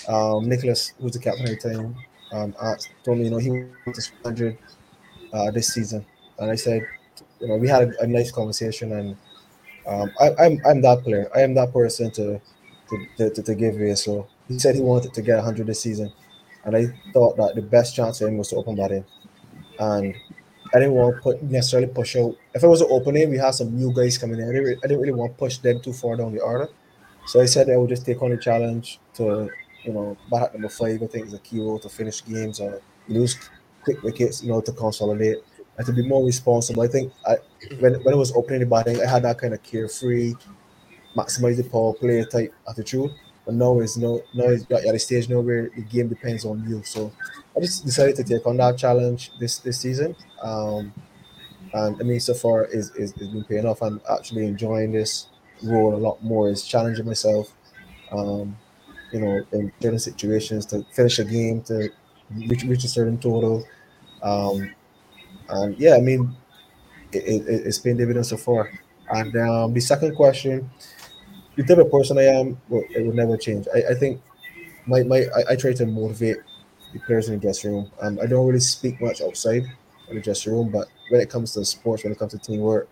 um, 0.09 0.49
Nicholas, 0.49 0.93
who's 1.01 1.13
the 1.13 1.21
captain 1.21 1.47
at 1.47 1.61
the 1.61 1.73
time, 1.73 1.97
um, 2.33 2.55
asked, 2.61 2.91
told 3.05 3.19
me, 3.19 3.25
you 3.25 3.31
know, 3.31 3.39
he 3.39 3.51
wants 3.87 4.09
to 4.09 4.13
100 4.23 4.59
uh, 5.33 5.51
this 5.53 5.73
season. 5.73 6.05
And 6.39 6.51
I 6.51 6.57
said, 6.57 6.83
you 7.39 7.49
know, 7.49 7.57
we 7.57 7.69
had 7.69 7.83
a, 7.83 8.03
a 8.03 8.07
nice 8.07 8.31
conversation, 8.31 8.93
and 8.93 9.17
um, 9.87 10.11
I, 10.21 10.29
am 10.29 10.37
I'm, 10.39 10.61
I'm 10.67 10.83
that 10.83 11.03
player. 11.03 11.31
I 11.35 11.41
am 11.41 11.55
that 11.55 11.73
person 11.73 12.11
to 12.13 12.41
to, 13.17 13.31
to, 13.31 13.43
to 13.43 13.55
give 13.55 13.77
away. 13.77 13.95
So 13.95 14.27
he 14.49 14.59
said 14.59 14.75
he 14.75 14.81
wanted 14.81 15.15
to 15.15 15.23
get 15.23 15.37
100 15.37 15.67
this 15.67 15.81
season, 15.81 16.13
and 16.65 16.77
I 16.77 16.87
thought 17.13 17.37
that 17.37 17.55
the 17.55 17.63
best 17.63 17.95
chance 17.95 18.19
for 18.19 18.29
him 18.29 18.37
was 18.37 18.49
to 18.49 18.57
open 18.57 18.77
batting. 18.77 19.05
And 19.79 20.15
I 20.73 20.79
didn't 20.79 20.95
want 20.95 21.17
to 21.17 21.23
put 21.23 21.43
necessarily 21.43 21.89
push 21.89 22.17
out. 22.17 22.37
If 22.55 22.63
it 22.63 22.69
was 22.69 22.81
an 22.81 22.89
opening, 22.91 23.31
we 23.31 23.39
had 23.39 23.53
some 23.53 23.75
new 23.77 23.93
guys 23.93 24.19
coming 24.19 24.39
in. 24.39 24.45
I 24.49 24.53
didn't, 24.53 24.65
really, 24.65 24.77
I 24.85 24.87
didn't 24.87 25.01
really 25.01 25.13
want 25.13 25.33
to 25.33 25.39
push 25.39 25.59
them 25.59 25.81
too 25.81 25.93
far 25.93 26.17
down 26.17 26.33
the 26.33 26.41
order. 26.41 26.69
So 27.27 27.41
I 27.41 27.47
said 27.47 27.69
I 27.71 27.77
would 27.77 27.89
just 27.91 28.07
take 28.07 28.23
on 28.23 28.31
the 28.31 28.37
challenge 28.37 29.01
to, 29.15 29.51
you 29.85 29.93
know, 29.93 30.17
bat 30.31 30.43
at 30.43 30.53
number 30.55 30.69
five. 30.69 31.03
I 31.03 31.07
think 31.07 31.27
is 31.27 31.35
a 31.35 31.39
key 31.39 31.61
role 31.61 31.79
to 31.81 31.89
finish 31.89 32.25
games 32.25 32.61
or 32.61 32.81
lose 33.09 33.37
quick 33.83 34.03
wickets, 34.03 34.43
you 34.43 34.51
know, 34.51 34.61
to 34.61 34.73
consolidate 34.73 35.39
and 35.77 35.87
to 35.87 35.93
be 35.93 36.07
more 36.07 36.25
responsible. 36.25 36.83
I 36.83 36.89
think 36.89 37.13
I, 37.27 37.37
when 37.81 37.95
when 38.05 38.15
I 38.15 38.17
was 38.17 38.33
opening 38.33 38.61
the 38.61 38.67
batting, 38.67 39.01
I 39.03 39.07
had 39.07 39.25
that 39.25 39.39
kind 39.39 39.55
of 39.55 39.63
carefree, 39.63 40.35
maximize 41.17 41.57
the 41.57 41.65
power 41.65 41.95
play 41.95 42.25
type 42.25 42.55
attitude. 42.69 43.11
But 43.45 43.55
now 43.55 43.81
it's 43.81 43.97
no 43.97 44.23
now 44.35 44.45
is 44.45 44.63
at 44.71 44.85
the 44.93 44.99
stage 44.99 45.29
now 45.29 45.41
where 45.41 45.71
the 45.77 45.83
game 45.83 46.09
depends 46.09 46.45
on 46.45 46.69
you. 46.69 46.83
So 46.85 47.13
I 47.57 47.61
just 47.61 47.85
decided 47.85 48.17
to 48.17 48.25
take 48.25 48.47
on 48.47 48.57
that 48.59 48.79
challenge 48.79 49.33
this 49.41 49.59
this 49.59 49.79
season. 49.79 50.17
Um, 50.43 50.93
and 51.73 51.97
I 52.01 52.05
mean, 52.05 52.21
so 52.21 52.35
far 52.35 52.65
is 52.67 52.91
is 52.97 53.13
been 53.13 53.45
paying 53.45 53.67
off. 53.67 53.83
I'm 53.83 54.01
actually 54.11 54.47
enjoying 54.47 54.93
this 54.93 55.29
role 55.63 55.95
a 55.95 55.99
lot 55.99 56.23
more. 56.23 56.49
Is 56.51 56.65
challenging 56.67 57.07
myself, 57.07 57.55
um, 58.13 58.57
you 59.13 59.21
know, 59.21 59.43
in 59.53 59.73
certain 59.81 59.99
situations 59.99 60.67
to 60.67 60.85
finish 60.93 61.19
a 61.19 61.25
game 61.25 61.63
to 61.65 61.91
reach, 62.49 62.65
reach 62.65 62.85
a 62.85 62.89
certain 62.89 63.19
total. 63.19 63.65
Um, 64.23 64.75
and 65.49 65.79
yeah, 65.79 65.97
I 65.97 66.01
mean, 66.01 66.37
it, 67.13 67.25
it, 67.25 67.67
it's 67.67 67.79
paying 67.79 67.97
dividends 67.97 68.29
so 68.31 68.37
far. 68.37 68.71
And 69.11 69.35
um, 69.37 69.75
the 69.75 69.81
second 69.81 70.15
question, 70.17 70.71
the 71.57 71.65
type 71.65 71.79
of 71.79 71.91
person 71.91 72.19
I 72.19 72.25
am, 72.25 72.61
well, 72.69 72.83
it 72.91 73.05
will 73.05 73.15
never 73.15 73.37
change. 73.37 73.67
I, 73.75 73.93
I 73.93 73.95
think 73.95 74.21
my, 74.87 75.03
my 75.03 75.25
I, 75.37 75.53
I, 75.53 75.57
try 75.57 75.73
to 75.73 75.87
motivate 75.87 76.39
the 76.93 77.01
players 77.01 77.29
in 77.29 77.35
the 77.35 77.41
dressing 77.41 77.73
room. 77.73 77.91
Um, 78.01 78.19
I 78.23 78.27
don't 78.27 78.47
really 78.47 78.61
speak 78.61 79.01
much 79.01 79.21
outside 79.21 79.65
of 80.09 80.15
the 80.15 80.21
dressing 80.21 80.53
room, 80.53 80.71
but 80.71 80.89
when 81.11 81.21
it 81.21 81.31
comes 81.31 81.53
to 81.55 81.65
sports, 81.65 82.05
when 82.05 82.13
it 82.13 82.19
comes 82.19 82.33
to 82.33 82.39
teamwork, 82.39 82.89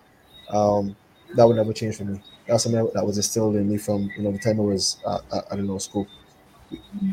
um, 0.51 0.97
that 1.37 1.47
would 1.47 1.57
never 1.57 1.73
change 1.73 1.97
for 1.97 2.05
me. 2.05 2.21
That's 2.47 2.65
something 2.65 2.91
that 2.95 3.05
was 3.05 3.17
instilled 3.17 3.57
in 3.57 3.69
me 3.69 3.77
from 3.77 4.11
you 4.17 4.23
know 4.23 4.33
the 4.33 4.39
time 4.39 4.59
I 4.61 4.65
was 4.65 4.99
at, 5.07 5.21
at, 5.37 5.45
I 5.53 5.57
don't 5.57 5.67
know 5.67 5.79
school. 5.79 6.07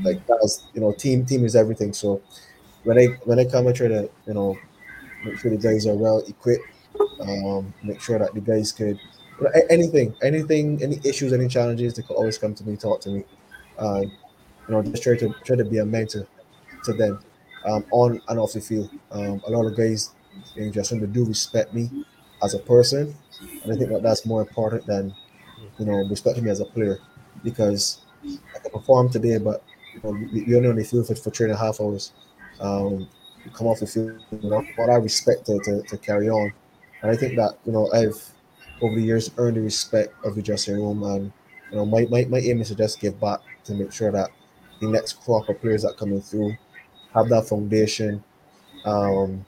Like 0.03 0.25
that 0.27 0.39
was 0.41 0.63
you 0.73 0.81
know 0.81 0.91
team 0.93 1.25
team 1.25 1.45
is 1.45 1.55
everything. 1.55 1.93
So 1.93 2.21
when 2.83 2.97
I 2.97 3.07
when 3.25 3.39
I 3.39 3.45
come, 3.45 3.67
I 3.67 3.73
try 3.73 3.89
to 3.89 4.09
you 4.25 4.33
know 4.33 4.57
make 5.25 5.37
sure 5.39 5.51
the 5.51 5.57
guys 5.57 5.85
are 5.87 5.95
well 5.95 6.19
equipped 6.27 6.63
um, 7.19 7.73
make 7.83 8.01
sure 8.01 8.19
that 8.19 8.33
the 8.33 8.41
guys 8.41 8.71
could 8.71 8.99
anything, 9.69 10.15
anything, 10.23 10.81
any 10.81 10.99
issues, 11.03 11.33
any 11.33 11.47
challenges, 11.47 11.95
they 11.95 12.03
could 12.03 12.15
always 12.15 12.37
come 12.37 12.53
to 12.55 12.63
me, 12.63 12.75
talk 12.75 13.01
to 13.01 13.09
me. 13.09 13.23
Uh, 13.77 14.01
you 14.01 14.73
know, 14.73 14.81
just 14.81 15.03
try 15.03 15.15
to 15.17 15.33
try 15.43 15.55
to 15.55 15.65
be 15.65 15.77
a 15.79 15.85
mentor 15.85 16.27
to 16.83 16.93
them 16.93 17.19
um, 17.65 17.85
on 17.91 18.21
and 18.27 18.39
off 18.39 18.53
the 18.53 18.61
field. 18.61 18.89
Um, 19.11 19.41
a 19.45 19.51
lot 19.51 19.65
of 19.65 19.77
guys 19.77 20.11
in 20.55 20.71
dressing 20.71 21.01
room 21.01 21.11
do 21.11 21.25
respect 21.25 21.73
me 21.73 22.05
as 22.43 22.53
a 22.53 22.59
person, 22.59 23.15
and 23.63 23.71
I 23.71 23.75
think 23.75 23.89
that 23.91 24.03
that's 24.03 24.25
more 24.25 24.41
important 24.41 24.85
than 24.85 25.13
you 25.77 25.85
know 25.85 26.07
respecting 26.09 26.45
me 26.45 26.51
as 26.51 26.61
a 26.61 26.65
player 26.65 26.99
because 27.43 28.01
I 28.23 28.59
can 28.59 28.71
perform 28.71 29.09
today, 29.09 29.37
but 29.37 29.63
you 29.93 30.01
know, 30.03 30.11
we, 30.11 30.55
only 30.55 30.69
on 30.69 30.75
the 30.75 30.83
field 30.83 31.07
for, 31.07 31.15
for 31.15 31.29
three 31.29 31.45
and 31.45 31.53
a 31.53 31.57
half 31.57 31.79
hours. 31.79 32.13
Um, 32.59 33.07
come 33.53 33.67
off 33.67 33.79
the 33.79 33.85
field, 33.85 34.19
you 34.31 34.49
know, 34.49 34.65
what 34.75 34.89
I 34.89 34.95
respect 34.95 35.45
to, 35.45 35.59
to, 35.59 35.83
to 35.83 35.97
carry 35.99 36.29
on 36.29 36.51
and 37.05 37.13
I 37.13 37.15
think 37.15 37.35
that, 37.35 37.59
you 37.65 37.71
know, 37.71 37.91
I've 37.93 38.17
over 38.81 38.95
the 38.95 39.01
years 39.01 39.31
earned 39.37 39.57
the 39.57 39.61
respect 39.61 40.13
of 40.25 40.35
the 40.35 40.41
dressing 40.41 40.75
room. 40.75 41.03
And, 41.03 41.31
you 41.71 41.77
know, 41.77 41.85
my, 41.85 42.05
my, 42.09 42.25
my 42.25 42.39
aim 42.39 42.61
is 42.61 42.69
to 42.69 42.75
just 42.75 42.99
give 42.99 43.19
back 43.19 43.39
to 43.65 43.73
make 43.73 43.91
sure 43.91 44.11
that 44.11 44.29
the 44.81 44.87
next 44.87 45.23
crop 45.23 45.49
of 45.49 45.59
players 45.61 45.83
that 45.83 45.97
coming 45.97 46.21
through 46.21 46.55
have 47.13 47.29
that 47.29 47.47
foundation, 47.47 48.23
um, 48.85 49.45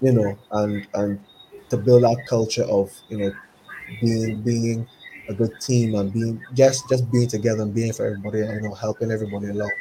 you 0.00 0.12
know, 0.12 0.38
and 0.52 0.86
and 0.94 1.20
to 1.68 1.76
build 1.76 2.02
that 2.02 2.24
culture 2.26 2.64
of, 2.64 2.90
you 3.08 3.18
know, 3.18 3.32
being 4.00 4.42
being 4.42 4.88
a 5.28 5.34
good 5.34 5.52
team 5.60 5.94
and 5.94 6.12
being 6.12 6.42
just 6.54 6.88
just 6.88 7.10
being 7.12 7.28
together 7.28 7.62
and 7.62 7.74
being 7.74 7.92
for 7.92 8.06
everybody 8.06 8.40
and 8.40 8.54
you 8.54 8.68
know 8.68 8.74
helping 8.74 9.10
everybody 9.10 9.48
along. 9.48 9.72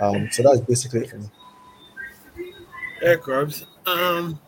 Um, 0.00 0.28
so 0.30 0.42
that's 0.42 0.60
basically 0.60 1.00
it 1.00 1.10
for 1.10 1.18
me. 1.18 1.30
Yeah, 3.02 3.16
Grubs. 3.16 3.66
Um, 3.86 4.40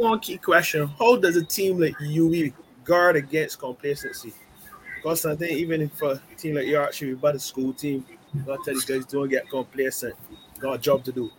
one 0.00 0.20
key 0.20 0.38
question: 0.38 0.88
How 0.98 1.16
does 1.16 1.36
a 1.36 1.44
team 1.44 1.78
like 1.78 1.94
UE 2.00 2.52
guard 2.84 3.16
against 3.16 3.58
complacency? 3.58 4.32
Because 4.96 5.24
I 5.24 5.36
think 5.36 5.52
even 5.52 5.88
for 5.88 6.12
a 6.12 6.36
team 6.36 6.56
like 6.56 6.66
you 6.66 6.78
actually 6.78 7.14
but 7.14 7.34
a 7.34 7.38
school 7.38 7.72
team, 7.72 8.04
you 8.34 8.40
gotta 8.42 8.62
tell 8.64 8.74
these 8.74 8.84
guys 8.84 9.06
don't 9.06 9.28
get 9.28 9.48
complacent. 9.48 10.14
Got 10.58 10.74
a 10.74 10.78
job 10.78 11.04
to 11.04 11.12
do. 11.12 11.30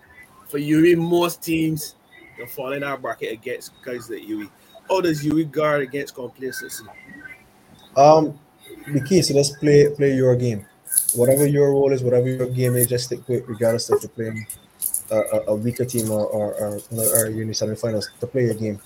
For 0.48 0.58
UE, 0.58 0.96
most 0.98 1.44
teams 1.44 1.96
they 2.38 2.46
fall 2.46 2.74
in 2.74 2.84
our 2.84 2.98
bracket 2.98 3.34
against 3.34 3.72
guys 3.84 4.10
like 4.10 4.28
UE. 4.28 4.50
How 4.90 5.02
does 5.02 5.24
UE 5.24 5.46
guard 5.46 5.82
against 5.82 6.16
complacency? 6.16 6.84
Um, 7.96 8.40
the 8.88 9.02
key 9.02 9.20
is 9.20 9.28
to 9.28 9.34
just 9.34 9.60
play 9.60 9.90
play 9.96 10.16
your 10.16 10.36
game. 10.36 10.66
Whatever 11.16 11.46
your 11.46 11.72
role 11.72 11.92
is, 11.92 12.04
whatever 12.04 12.28
your 12.30 12.48
game 12.48 12.76
is, 12.76 12.88
just 12.88 13.06
stick 13.06 13.26
to 13.26 13.34
it 13.34 13.48
regardless 13.48 13.90
of 13.90 14.02
the 14.02 14.10
playing 14.10 14.46
a, 15.16 15.44
a 15.50 15.56
weaker 15.56 15.86
team 15.86 16.12
or 16.12 16.26
or, 16.28 16.54
or, 16.56 16.82
or 16.92 17.30
uni 17.30 17.52
semifinals 17.54 18.06
to 18.20 18.28
play 18.28 18.46
a 18.46 18.54
game. 18.54 18.80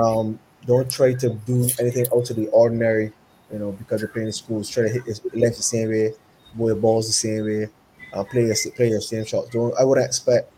Um, 0.00 0.38
don't 0.66 0.90
try 0.90 1.14
to 1.14 1.30
do 1.46 1.68
anything 1.80 2.06
out 2.14 2.28
of 2.30 2.36
the 2.36 2.48
ordinary, 2.48 3.12
you 3.52 3.58
know, 3.58 3.72
because 3.72 4.00
you're 4.00 4.08
playing 4.10 4.28
in 4.28 4.32
schools. 4.32 4.68
Try 4.68 4.84
to 4.84 4.88
hit 4.88 5.04
his 5.04 5.20
length 5.34 5.56
the 5.56 5.62
same 5.62 5.88
way, 5.88 6.12
boy 6.54 6.74
balls 6.74 7.06
the 7.06 7.12
same 7.12 7.44
way, 7.44 7.68
uh, 8.12 8.24
play 8.24 8.46
your 8.46 8.56
play 8.76 8.88
your 8.90 9.00
same 9.00 9.24
shots. 9.24 9.50
Don't 9.50 9.74
I 9.78 9.84
wouldn't 9.84 10.06
expect 10.06 10.52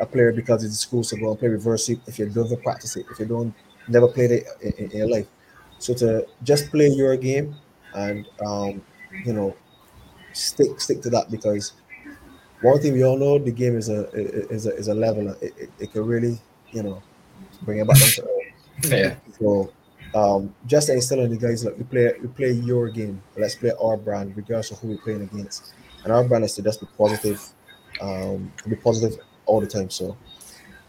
a 0.00 0.06
player 0.06 0.32
because 0.32 0.64
it's 0.64 0.78
school 0.78 1.04
to 1.04 1.16
go 1.16 1.30
and 1.30 1.38
play 1.38 1.48
reverse 1.48 1.86
sweep 1.86 2.00
if 2.06 2.18
you 2.18 2.28
don't 2.28 2.62
practice 2.62 2.96
it, 2.96 3.06
if 3.10 3.18
you 3.18 3.26
don't 3.26 3.54
never 3.88 4.08
played 4.08 4.30
it 4.30 4.46
in, 4.62 4.72
in, 4.72 4.90
in 4.90 4.98
your 4.98 5.08
life. 5.08 5.26
So 5.78 5.94
to 5.94 6.26
just 6.42 6.70
play 6.70 6.88
your 6.88 7.16
game 7.16 7.54
and 7.94 8.26
um, 8.44 8.82
you 9.24 9.32
know 9.32 9.54
stick 10.32 10.80
stick 10.80 11.02
to 11.02 11.10
that 11.10 11.30
because 11.30 11.72
one 12.62 12.80
thing 12.80 12.92
we 12.94 13.04
all 13.04 13.16
know 13.16 13.38
the 13.38 13.52
game 13.52 13.76
is 13.76 13.88
a 13.88 14.08
is 14.12 14.66
a 14.66 14.74
is 14.76 14.88
a 14.88 14.94
leveler. 14.94 15.36
It, 15.40 15.54
it, 15.58 15.70
it 15.78 15.92
can 15.92 16.04
really 16.06 16.38
you 16.72 16.82
know 16.82 17.02
bring 17.62 17.78
it 17.78 17.88
back 17.88 17.98
down 17.98 18.08
to 18.10 18.22
earth. 18.22 18.30
Yeah. 18.90 19.16
So 19.40 19.72
um, 20.14 20.54
just 20.66 20.88
instilling 20.88 21.30
the 21.30 21.36
guys 21.36 21.64
like 21.64 21.76
we 21.76 21.84
play 21.84 22.12
we 22.20 22.28
play 22.28 22.52
your 22.52 22.88
game. 22.88 23.22
Let's 23.36 23.54
play 23.56 23.72
our 23.80 23.96
brand 23.96 24.36
regardless 24.36 24.70
of 24.70 24.78
who 24.80 24.88
we're 24.88 24.98
playing 24.98 25.22
against. 25.22 25.72
And 26.04 26.12
our 26.12 26.24
brand 26.24 26.44
is 26.44 26.54
to 26.54 26.62
just 26.62 26.80
be 26.80 26.86
positive, 26.96 27.42
um, 28.00 28.52
be 28.68 28.76
positive 28.76 29.18
all 29.46 29.60
the 29.60 29.66
time. 29.66 29.90
So 29.90 30.16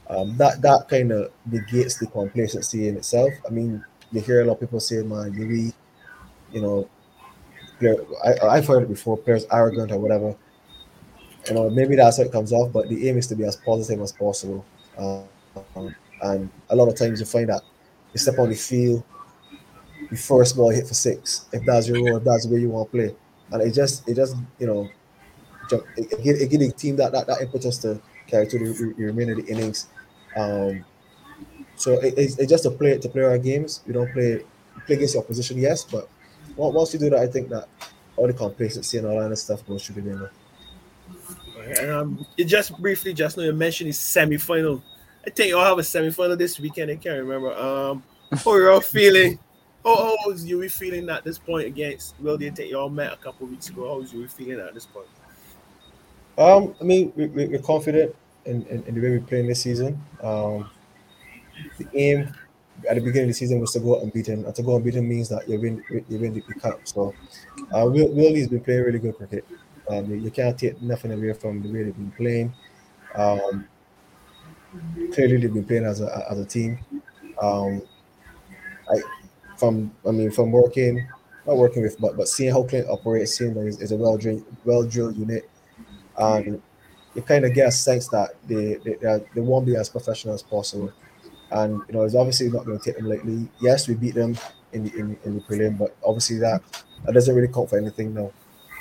um, 0.09 0.37
that 0.37 0.61
that 0.61 0.87
kind 0.89 1.11
of 1.11 1.31
negates 1.45 1.97
the 1.97 2.07
complacency 2.07 2.87
in 2.87 2.97
itself. 2.97 3.33
I 3.45 3.49
mean, 3.49 3.83
you 4.11 4.21
hear 4.21 4.41
a 4.41 4.45
lot 4.45 4.53
of 4.53 4.59
people 4.59 4.79
say, 4.79 5.01
"Man, 5.01 5.33
you 5.33 5.73
you 6.51 6.61
know, 6.61 6.89
I, 8.23 8.47
I've 8.47 8.67
heard 8.67 8.83
it 8.83 8.89
before. 8.89 9.17
Players 9.17 9.45
arrogant 9.51 9.91
or 9.91 9.99
whatever." 9.99 10.35
You 11.47 11.55
know, 11.55 11.69
maybe 11.69 11.95
that's 11.95 12.17
how 12.17 12.23
it 12.23 12.31
comes 12.31 12.51
off, 12.51 12.71
but 12.71 12.89
the 12.89 13.09
aim 13.09 13.17
is 13.17 13.27
to 13.27 13.35
be 13.35 13.43
as 13.45 13.55
positive 13.55 14.01
as 14.01 14.11
possible. 14.11 14.65
Um, 14.97 15.95
and 16.21 16.49
a 16.69 16.75
lot 16.75 16.87
of 16.87 16.95
times 16.95 17.19
you 17.19 17.25
find 17.25 17.49
that 17.49 17.61
you 18.13 18.19
step 18.19 18.39
on 18.39 18.49
the 18.49 18.55
field, 18.55 19.03
the 20.09 20.17
first 20.17 20.55
ball 20.55 20.69
hit 20.69 20.87
for 20.87 20.93
six. 20.93 21.45
If 21.53 21.65
that's 21.65 21.87
your 21.87 21.97
role, 21.97 22.17
if 22.17 22.23
that's 22.23 22.45
the 22.45 22.53
way 22.53 22.59
you 22.59 22.69
want 22.69 22.91
to 22.91 22.97
play, 22.97 23.15
and 23.51 23.61
it 23.61 23.73
just, 23.73 24.07
it 24.07 24.15
just, 24.15 24.35
you 24.59 24.67
know, 24.67 24.89
it, 25.71 25.83
it, 25.97 26.53
it 26.53 26.59
the 26.59 26.71
team 26.71 26.95
that, 26.97 27.11
that 27.11 27.27
that 27.27 27.41
impetus 27.41 27.77
to 27.79 28.01
carry 28.27 28.47
to 28.47 28.59
the, 28.59 28.93
the 28.97 29.03
remainder 29.05 29.33
of 29.33 29.45
the 29.45 29.51
innings. 29.51 29.87
Um, 30.35 30.83
so 31.75 31.93
it, 31.93 32.15
it's, 32.17 32.37
it's 32.37 32.49
just 32.49 32.63
to 32.63 32.71
play 32.71 32.97
to 32.97 33.09
play 33.09 33.23
our 33.23 33.37
games. 33.37 33.81
We 33.85 33.93
don't 33.93 34.11
play 34.13 34.43
play 34.85 34.95
against 34.95 35.13
the 35.13 35.19
opposition, 35.19 35.57
yes, 35.57 35.83
but 35.83 36.09
once 36.55 36.93
you 36.93 36.99
do 36.99 37.09
that, 37.11 37.19
I 37.19 37.27
think 37.27 37.49
that 37.49 37.67
all 38.15 38.27
the 38.27 38.33
complacency 38.33 38.97
and 38.97 39.07
all 39.07 39.29
that 39.29 39.35
stuff 39.37 39.65
goes 39.65 39.85
through 39.85 40.01
the 40.01 40.09
window. 40.09 40.29
Um, 41.77 42.25
you 42.37 42.45
just 42.45 42.77
briefly 42.79 43.13
just 43.13 43.37
now 43.37 43.43
you 43.43 43.53
mentioned 43.53 43.89
the 43.89 43.93
semi-final. 43.93 44.81
I 45.25 45.29
think 45.29 45.51
y'all 45.51 45.65
have 45.65 45.77
a 45.77 45.83
semi-final 45.83 46.35
this 46.35 46.59
weekend. 46.59 46.91
I 46.91 46.95
can't 46.95 47.19
remember. 47.19 47.53
Um, 47.53 48.03
how 48.31 48.55
you 48.55 48.69
all 48.69 48.81
feeling? 48.81 49.39
How, 49.83 49.95
how 49.95 50.15
was 50.27 50.45
you 50.45 50.67
feeling 50.69 51.09
at 51.09 51.23
this 51.23 51.37
point 51.37 51.67
against? 51.67 52.15
Well, 52.19 52.37
they 52.37 52.49
think 52.49 52.71
y'all 52.71 52.89
met 52.89 53.13
a 53.13 53.17
couple 53.17 53.47
weeks 53.47 53.69
ago. 53.69 53.87
How 53.87 53.99
was 53.99 54.13
you 54.13 54.27
feeling 54.27 54.59
at 54.59 54.73
this 54.73 54.85
point? 54.85 55.07
Um, 56.37 56.75
I 56.79 56.83
mean, 56.83 57.11
we, 57.15 57.27
we, 57.27 57.55
are 57.55 57.61
confident 57.61 58.15
in, 58.45 58.65
in, 58.67 58.83
in, 58.83 58.95
the 58.95 59.01
way 59.01 59.09
we're 59.09 59.19
playing 59.19 59.47
this 59.47 59.61
season. 59.61 60.01
Um, 60.23 60.69
the 61.77 61.87
aim 61.93 62.33
at 62.89 62.95
the 62.95 63.01
beginning 63.01 63.23
of 63.23 63.29
the 63.29 63.33
season 63.33 63.59
was 63.59 63.73
to 63.73 63.79
go 63.79 63.99
unbeaten, 64.01 64.45
and 64.45 64.55
to 64.55 64.63
go 64.63 64.77
unbeaten 64.77 65.07
means 65.07 65.27
that 65.29 65.49
you 65.49 65.59
win 65.59 65.83
you 65.89 66.43
the 66.47 66.53
cup. 66.59 66.79
So, 66.85 67.13
uh, 67.75 67.85
Will 67.85 68.13
Willie's 68.13 68.47
been 68.47 68.61
playing 68.61 68.83
really 68.83 68.99
good 68.99 69.17
cricket. 69.17 69.45
Um, 69.89 70.13
you 70.13 70.31
can't 70.31 70.57
take 70.57 70.81
nothing 70.81 71.11
away 71.11 71.33
from 71.33 71.61
the 71.61 71.71
way 71.71 71.83
they've 71.83 71.95
been 71.95 72.11
playing. 72.11 72.53
Um, 73.15 73.67
clearly, 75.13 75.37
they've 75.37 75.53
been 75.53 75.65
playing 75.65 75.85
as 75.85 76.01
a 76.01 76.27
as 76.31 76.39
a 76.39 76.45
team. 76.45 76.79
Um, 77.41 77.81
I 78.91 79.01
from 79.57 79.91
I 80.07 80.11
mean 80.11 80.31
from 80.31 80.51
working, 80.51 81.07
not 81.45 81.57
working 81.57 81.83
with, 81.83 81.99
but 81.99 82.17
but 82.17 82.27
seeing 82.27 82.51
how 82.51 82.63
Clint 82.63 82.87
operates, 82.89 83.37
seeing 83.37 83.53
that 83.53 83.65
is 83.65 83.91
a 83.91 83.97
well 83.97 84.17
drilled 84.17 84.45
well 84.65 84.83
drilled 84.83 85.17
unit, 85.17 85.49
and 86.17 86.61
you 87.15 87.21
kind 87.21 87.45
of 87.45 87.53
get 87.53 87.67
a 87.67 87.71
sense 87.71 88.07
that 88.09 88.31
they 88.47 88.75
they, 88.85 88.95
they 89.33 89.41
won't 89.41 89.65
be 89.65 89.75
as 89.75 89.89
professional 89.89 90.33
as 90.33 90.43
possible. 90.43 90.91
And 91.51 91.81
you 91.87 91.93
know, 91.95 92.03
it's 92.03 92.15
obviously 92.15 92.49
not 92.49 92.65
going 92.65 92.77
to 92.77 92.83
take 92.83 92.97
them 92.97 93.09
lightly. 93.09 93.49
Yes, 93.61 93.87
we 93.87 93.95
beat 93.95 94.15
them 94.15 94.37
in 94.73 94.83
the 94.83 94.93
in, 94.95 95.17
in 95.25 95.35
the 95.35 95.41
prelim, 95.41 95.77
but 95.77 95.95
obviously 96.05 96.37
that 96.39 96.61
that 97.05 97.13
doesn't 97.13 97.35
really 97.35 97.51
count 97.51 97.69
for 97.69 97.77
anything 97.77 98.13
now. 98.13 98.31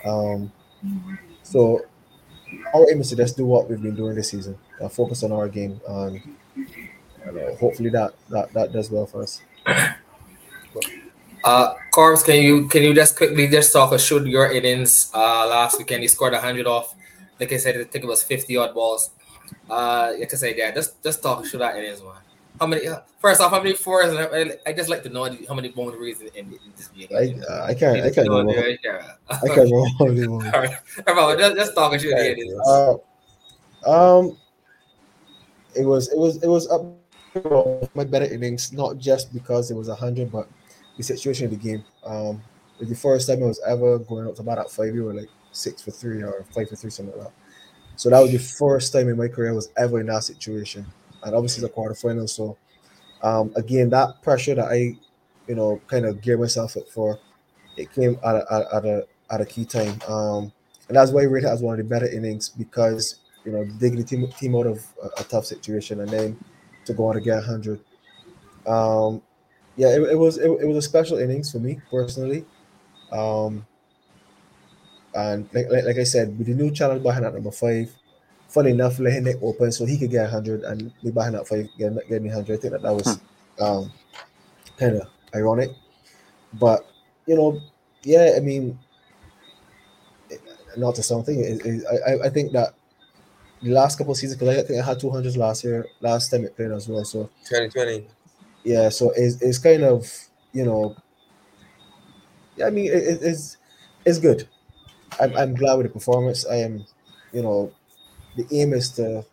Um, 0.04 0.52
so 1.42 1.82
our 2.74 2.90
aim 2.90 3.00
is 3.00 3.10
to 3.10 3.16
just 3.16 3.36
do 3.36 3.44
what 3.44 3.68
we've 3.68 3.82
been 3.82 3.94
doing 3.96 4.14
this 4.14 4.30
season, 4.30 4.58
uh, 4.80 4.88
focus 4.88 5.22
on 5.22 5.32
our 5.32 5.48
game, 5.48 5.80
and 5.88 6.20
hopefully 7.58 7.90
that, 7.90 8.14
that 8.30 8.52
that 8.52 8.72
does 8.72 8.90
well 8.90 9.06
for 9.06 9.22
us. 9.22 9.42
Uh, 11.44 11.74
Corbs, 11.92 12.22
can 12.24 12.42
you 12.42 12.68
can 12.68 12.82
you 12.82 12.94
just 12.94 13.16
quickly 13.16 13.46
just 13.48 13.72
talk 13.72 13.92
us 13.92 14.06
through 14.06 14.26
your 14.26 14.50
innings? 14.52 15.10
Uh, 15.14 15.46
last 15.48 15.78
weekend 15.78 16.02
he 16.02 16.08
scored 16.08 16.34
hundred 16.34 16.66
off. 16.66 16.94
Like 17.38 17.52
I 17.52 17.56
said, 17.56 17.76
I 17.76 17.84
think 17.84 18.04
it 18.04 18.08
was 18.08 18.22
fifty 18.22 18.56
odd 18.56 18.74
balls. 18.74 19.10
Uh, 19.70 20.12
like 20.18 20.32
I 20.32 20.36
said, 20.36 20.56
yeah, 20.56 20.70
just 20.72 21.02
just 21.02 21.22
talk 21.22 21.44
through 21.46 21.60
that 21.60 21.76
innings, 21.76 22.02
man. 22.02 22.27
How 22.60 22.66
many? 22.66 22.88
Uh, 22.88 23.00
first 23.20 23.40
off, 23.40 23.50
how 23.50 23.62
many 23.62 23.74
fours? 23.74 24.14
I, 24.14 24.56
I 24.66 24.72
just 24.72 24.88
like 24.88 25.02
to 25.04 25.08
know 25.08 25.24
how 25.48 25.54
many 25.54 25.68
boundaries 25.68 26.20
in, 26.20 26.28
in 26.34 26.58
this 26.76 26.88
game. 26.88 27.08
I, 27.10 27.52
uh, 27.52 27.66
I 27.66 27.74
can't. 27.74 28.02
I 28.02 28.10
can't 28.10 28.28
remember. 28.28 28.76
Yeah. 28.82 29.14
I 29.30 29.48
can't 29.48 29.70
remember 30.00 30.44
how 30.50 30.60
many. 30.60 30.74
All 31.06 31.28
right, 31.28 31.38
just, 31.38 31.56
just 31.56 31.74
talking 31.74 31.98
through 31.98 32.10
the 32.10 32.32
innings. 32.32 32.54
Uh, 32.66 32.94
um, 33.86 34.38
it 35.76 35.84
was 35.84 36.12
it 36.12 36.18
was 36.18 36.42
it 36.42 36.48
was 36.48 36.68
up 36.68 36.82
my 37.94 38.04
better 38.04 38.26
innings, 38.26 38.72
not 38.72 38.98
just 38.98 39.32
because 39.32 39.70
it 39.70 39.74
was 39.74 39.88
hundred, 39.88 40.32
but 40.32 40.48
the 40.96 41.02
situation 41.02 41.46
of 41.46 41.50
the 41.52 41.56
game. 41.56 41.84
Um, 42.04 42.42
the 42.80 42.94
first 42.94 43.28
time 43.28 43.42
I 43.42 43.46
was 43.46 43.60
ever 43.66 43.98
going 43.98 44.26
up 44.26 44.36
to 44.36 44.42
about 44.42 44.58
at 44.58 44.70
five. 44.70 44.92
We 44.92 45.00
were 45.00 45.14
like 45.14 45.28
six 45.52 45.82
for 45.82 45.90
three 45.90 46.22
or 46.22 46.44
five 46.54 46.68
for 46.68 46.76
three, 46.76 46.90
something 46.90 47.16
like 47.16 47.26
that. 47.26 47.32
So 47.96 48.10
that 48.10 48.20
was 48.20 48.30
the 48.30 48.38
first 48.38 48.92
time 48.92 49.08
in 49.08 49.16
my 49.16 49.28
career 49.28 49.50
I 49.50 49.54
was 49.54 49.70
ever 49.76 50.00
in 50.00 50.06
that 50.06 50.22
situation, 50.22 50.86
and 51.22 51.34
obviously 51.34 51.62
the 51.62 51.72
quarterfinal. 51.72 52.28
So 52.28 52.56
um, 53.22 53.52
again, 53.56 53.90
that 53.90 54.22
pressure 54.22 54.54
that 54.54 54.68
I, 54.68 54.96
you 55.46 55.54
know, 55.54 55.80
kind 55.86 56.06
of 56.06 56.20
geared 56.20 56.40
myself 56.40 56.76
up 56.76 56.88
for, 56.88 57.18
it 57.76 57.92
came 57.92 58.18
at 58.24 58.36
a, 58.36 58.68
at 58.74 58.84
a 58.84 59.06
at 59.30 59.40
a 59.40 59.46
key 59.46 59.64
time, 59.64 60.00
um, 60.08 60.52
and 60.88 60.96
that's 60.96 61.10
why 61.10 61.22
I 61.22 61.24
rate 61.24 61.44
it 61.44 61.48
as 61.48 61.62
one 61.62 61.78
of 61.78 61.86
the 61.86 61.88
better 61.88 62.08
innings 62.08 62.48
because 62.48 63.20
you 63.44 63.52
know 63.52 63.64
digging 63.78 63.98
the 63.98 64.04
team, 64.04 64.26
team 64.32 64.56
out 64.56 64.66
of 64.66 64.84
a, 65.02 65.20
a 65.20 65.24
tough 65.24 65.46
situation 65.46 66.00
and 66.00 66.08
then 66.08 66.38
to 66.84 66.92
go 66.94 67.06
on 67.06 67.14
to 67.14 67.20
get 67.20 67.36
100. 67.36 67.80
Um, 68.66 69.22
yeah, 69.76 69.94
it, 69.94 70.02
it 70.02 70.18
was 70.18 70.38
it, 70.38 70.50
it, 70.50 70.66
was 70.66 70.76
a 70.76 70.82
special 70.82 71.18
innings 71.18 71.52
for 71.52 71.58
me 71.58 71.80
personally. 71.90 72.44
Um, 73.12 73.64
and 75.14 75.48
like, 75.52 75.70
like, 75.70 75.84
like 75.84 75.96
I 75.98 76.04
said, 76.04 76.36
with 76.36 76.48
the 76.48 76.54
new 76.54 76.70
challenge 76.70 77.02
behind 77.02 77.24
at 77.24 77.32
number 77.32 77.50
five, 77.50 77.94
funny 78.48 78.70
enough, 78.70 78.98
letting 78.98 79.26
it 79.26 79.36
open 79.42 79.70
so 79.70 79.84
he 79.84 79.98
could 79.98 80.10
get 80.10 80.22
100 80.22 80.62
and 80.62 80.92
me 81.02 81.10
behind 81.10 81.36
at 81.36 81.46
five 81.46 81.68
getting, 81.78 81.98
getting 82.08 82.26
100. 82.26 82.58
I 82.58 82.60
think 82.60 82.72
that 82.72 82.82
that 82.82 82.94
was 82.94 83.16
hmm. 83.16 83.62
um, 83.62 83.92
kind 84.78 84.96
of 84.96 85.08
ironic. 85.34 85.70
But, 86.54 86.86
you 87.26 87.36
know, 87.36 87.60
yeah, 88.02 88.34
I 88.36 88.40
mean, 88.40 88.78
not 90.76 90.94
to 90.94 91.02
something, 91.02 91.38
it, 91.38 91.64
it, 91.64 91.84
I, 92.06 92.26
I 92.26 92.30
think 92.30 92.52
that 92.52 92.74
the 93.60 93.70
last 93.70 93.98
couple 93.98 94.12
of 94.12 94.18
seasons, 94.18 94.38
because 94.38 94.56
I 94.56 94.62
think 94.62 94.80
I 94.80 94.86
had 94.86 94.98
200s 94.98 95.36
last 95.36 95.64
year, 95.64 95.86
last 96.00 96.30
time 96.30 96.44
it 96.44 96.56
played 96.56 96.70
as 96.70 96.88
well. 96.88 97.04
So 97.04 97.24
2020. 97.48 98.06
Yeah, 98.64 98.88
so 98.88 99.12
it's, 99.16 99.40
it's 99.42 99.58
kind 99.58 99.82
of, 99.82 100.10
you 100.52 100.64
know, 100.64 100.96
I 102.64 102.70
mean, 102.70 102.86
it, 102.86 103.18
it's 103.22 103.56
it's 104.04 104.18
good. 104.18 104.48
I'm, 105.20 105.36
I'm 105.36 105.54
glad 105.54 105.74
with 105.74 105.86
the 105.86 105.92
performance. 105.92 106.46
I 106.46 106.56
am, 106.56 106.84
you 107.32 107.42
know, 107.42 107.72
the 108.38 108.46
aim 108.56 108.72
is 108.72 108.90
to 108.92 109.24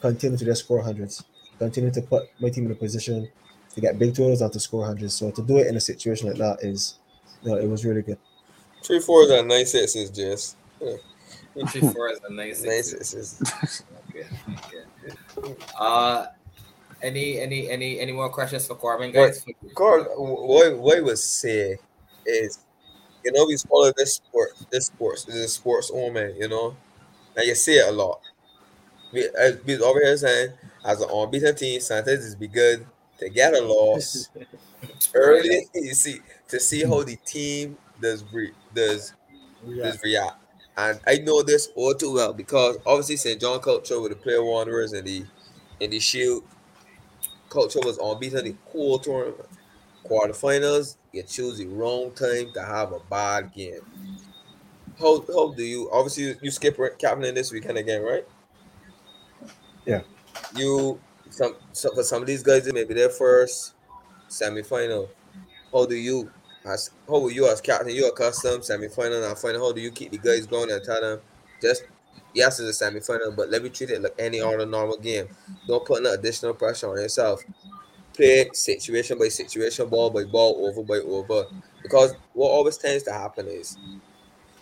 continue 0.00 0.38
to 0.38 0.44
just 0.44 0.64
score 0.64 0.82
hundreds, 0.82 1.24
continue 1.58 1.90
to 1.90 2.02
put 2.02 2.24
my 2.40 2.48
team 2.48 2.66
in 2.66 2.72
a 2.72 2.74
position 2.74 3.28
to 3.74 3.80
get 3.80 3.98
big 3.98 4.14
totals 4.14 4.40
and 4.40 4.52
to 4.52 4.60
score 4.60 4.86
hundreds. 4.86 5.14
So 5.14 5.30
to 5.30 5.42
do 5.42 5.58
it 5.58 5.66
in 5.66 5.76
a 5.76 5.80
situation 5.80 6.28
like 6.28 6.38
that 6.38 6.58
is, 6.62 6.98
you 7.42 7.50
know, 7.50 7.56
it 7.56 7.68
was 7.68 7.84
really 7.84 8.02
good. 8.02 8.18
Three 8.82 9.00
fours 9.00 9.30
are 9.30 9.42
nice 9.42 9.72
hits, 9.72 9.94
Jess. 10.10 10.56
Yeah. 10.80 10.96
Three 11.68 11.80
fours 11.80 12.20
are 12.24 12.34
nice 12.34 12.62
hits. 12.62 13.40
Nice 13.40 13.82
okay. 14.10 14.26
okay. 15.38 15.56
Uh, 15.78 16.26
any 17.02 17.38
any 17.38 17.68
any 17.68 18.00
any 18.00 18.12
more 18.12 18.30
questions 18.30 18.66
for 18.66 18.74
Corbin, 18.74 19.12
guys? 19.12 19.44
Corbin, 19.74 20.06
what 20.16 20.78
what 20.78 21.04
would 21.04 21.18
say 21.18 21.76
is 22.24 22.60
you 23.26 23.32
know, 23.32 23.44
we 23.44 23.56
follow 23.56 23.92
this 23.96 24.14
sport, 24.14 24.50
this 24.70 24.86
sports, 24.86 25.24
this 25.24 25.34
is 25.34 25.52
sports 25.52 25.90
woman, 25.92 26.32
you 26.38 26.48
know, 26.48 26.76
and 27.36 27.44
you 27.44 27.56
see 27.56 27.72
it 27.72 27.88
a 27.88 27.92
lot. 27.92 28.20
We, 29.12 29.28
as 29.38 29.58
we 29.64 29.78
over 29.78 30.00
here 30.00 30.16
saying, 30.16 30.52
as 30.84 31.00
an 31.00 31.08
unbeaten 31.10 31.54
team, 31.54 31.80
it's 31.80 32.34
be 32.34 32.48
good 32.48 32.86
to 33.18 33.28
get 33.28 33.54
a 33.54 33.60
loss 33.60 34.28
early. 35.14 35.66
You 35.74 35.94
see, 35.94 36.20
to 36.48 36.60
see 36.60 36.84
how 36.84 37.02
the 37.02 37.16
team 37.16 37.76
does 38.00 38.24
re, 38.32 38.52
does 38.74 39.14
yeah. 39.66 39.84
does 39.84 40.02
react, 40.02 40.36
and 40.76 41.00
I 41.06 41.18
know 41.18 41.42
this 41.42 41.70
all 41.74 41.94
too 41.94 42.14
well 42.14 42.32
because 42.32 42.76
obviously 42.84 43.16
St. 43.16 43.40
John 43.40 43.60
culture 43.60 44.00
with 44.00 44.12
the 44.12 44.16
player 44.16 44.44
wanderers 44.44 44.92
and 44.92 45.06
the 45.06 45.24
in 45.80 45.90
the 45.90 45.98
shield 45.98 46.44
culture 47.48 47.80
was 47.80 47.98
unbeaten 47.98 48.40
in 48.40 48.44
the 48.44 48.56
cool 48.70 48.98
tournament 48.98 49.48
quarterfinals, 50.08 50.96
you 51.12 51.22
choose 51.22 51.58
the 51.58 51.66
wrong 51.66 52.12
time 52.12 52.52
to 52.54 52.62
have 52.62 52.92
a 52.92 53.00
bad 53.10 53.52
game. 53.52 53.80
How 54.98 55.20
how 55.26 55.52
do 55.52 55.62
you 55.62 55.90
obviously 55.92 56.36
you 56.40 56.50
skip 56.50 56.78
captain 56.98 57.34
this 57.34 57.52
weekend 57.52 57.78
again, 57.78 58.02
right? 58.02 58.26
Yeah. 59.86 60.02
You 60.54 61.00
some, 61.30 61.54
some 61.72 61.94
for 61.94 62.02
some 62.02 62.22
of 62.22 62.26
these 62.26 62.42
guys 62.42 62.66
it 62.66 62.74
may 62.74 62.84
be 62.84 62.94
their 62.94 63.10
first 63.10 63.74
semi-final. 64.28 65.08
How 65.72 65.86
do 65.86 65.94
you 65.94 66.30
as 66.64 66.90
how 67.06 67.18
will 67.18 67.30
you 67.30 67.48
as 67.48 67.60
captain 67.60 67.94
you 67.94 68.08
accustomed 68.08 68.64
semi-final 68.64 69.24
and 69.24 69.38
final? 69.38 69.66
How 69.66 69.72
do 69.72 69.80
you 69.80 69.90
keep 69.90 70.10
the 70.10 70.18
guys 70.18 70.46
going 70.46 70.70
and 70.70 70.82
tell 70.82 71.00
them 71.00 71.20
just 71.62 71.84
yes 72.34 72.58
it's 72.60 72.68
a 72.68 72.72
semi-final, 72.72 73.32
but 73.32 73.50
let 73.50 73.62
me 73.62 73.68
treat 73.70 73.90
it 73.90 74.02
like 74.02 74.14
any 74.18 74.40
other 74.40 74.66
normal 74.66 74.98
game. 74.98 75.28
Don't 75.66 75.84
put 75.84 76.02
no 76.02 76.12
additional 76.12 76.54
pressure 76.54 76.90
on 76.90 76.96
yourself 76.98 77.42
play 78.16 78.48
situation 78.52 79.18
by 79.18 79.28
situation, 79.28 79.88
ball 79.88 80.10
by 80.10 80.24
ball, 80.24 80.66
over 80.66 80.82
by 80.82 80.96
over. 80.96 81.44
Because 81.82 82.14
what 82.32 82.48
always 82.48 82.78
tends 82.78 83.04
to 83.04 83.12
happen 83.12 83.46
is 83.46 83.78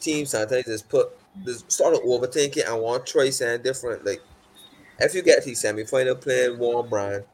teams 0.01 0.31
sometimes 0.31 0.67
just 0.67 0.89
put 0.89 1.09
just 1.45 1.71
start 1.71 1.95
overthinking 2.05 2.69
and 2.69 2.83
want 2.83 3.07
to 3.07 3.13
try 3.13 3.31
something 3.31 3.63
different. 3.63 4.05
Like 4.05 4.21
if 4.99 5.15
you 5.15 5.23
get 5.23 5.43
to 5.43 5.51
the 5.51 5.55
semi-final 5.55 6.17
playing 6.17 6.59
one 6.59 6.89
brand, 6.89 7.25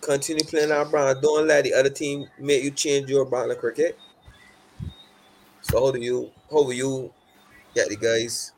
continue 0.00 0.44
playing 0.44 0.70
that 0.70 0.90
brand. 0.90 1.20
Don't 1.22 1.46
let 1.46 1.64
the 1.64 1.74
other 1.74 1.90
team 1.90 2.26
make 2.38 2.62
you 2.62 2.70
change 2.70 3.08
your 3.08 3.24
brand 3.24 3.50
of 3.50 3.58
cricket. 3.58 3.98
So 5.62 5.86
how 5.86 5.92
do 5.92 6.00
you 6.00 6.30
how 6.50 6.64
will 6.64 6.72
you 6.72 7.12
get 7.74 7.88
the 7.88 7.96
guys? 7.96 8.52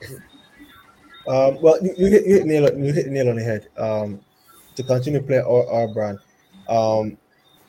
Um, 1.26 1.56
well, 1.62 1.78
you, 1.82 1.94
you, 1.96 2.06
hit, 2.08 2.26
you 2.26 2.34
hit 2.34 2.44
nail 2.44 2.78
you 2.78 2.92
hit 2.92 3.06
nail 3.06 3.30
on 3.30 3.36
the 3.36 3.42
head. 3.42 3.68
Um, 3.78 4.20
to 4.76 4.82
continue 4.82 5.20
to 5.20 5.26
play 5.26 5.38
our, 5.38 5.66
our 5.70 5.88
brand. 5.88 6.18
Um, 6.68 7.16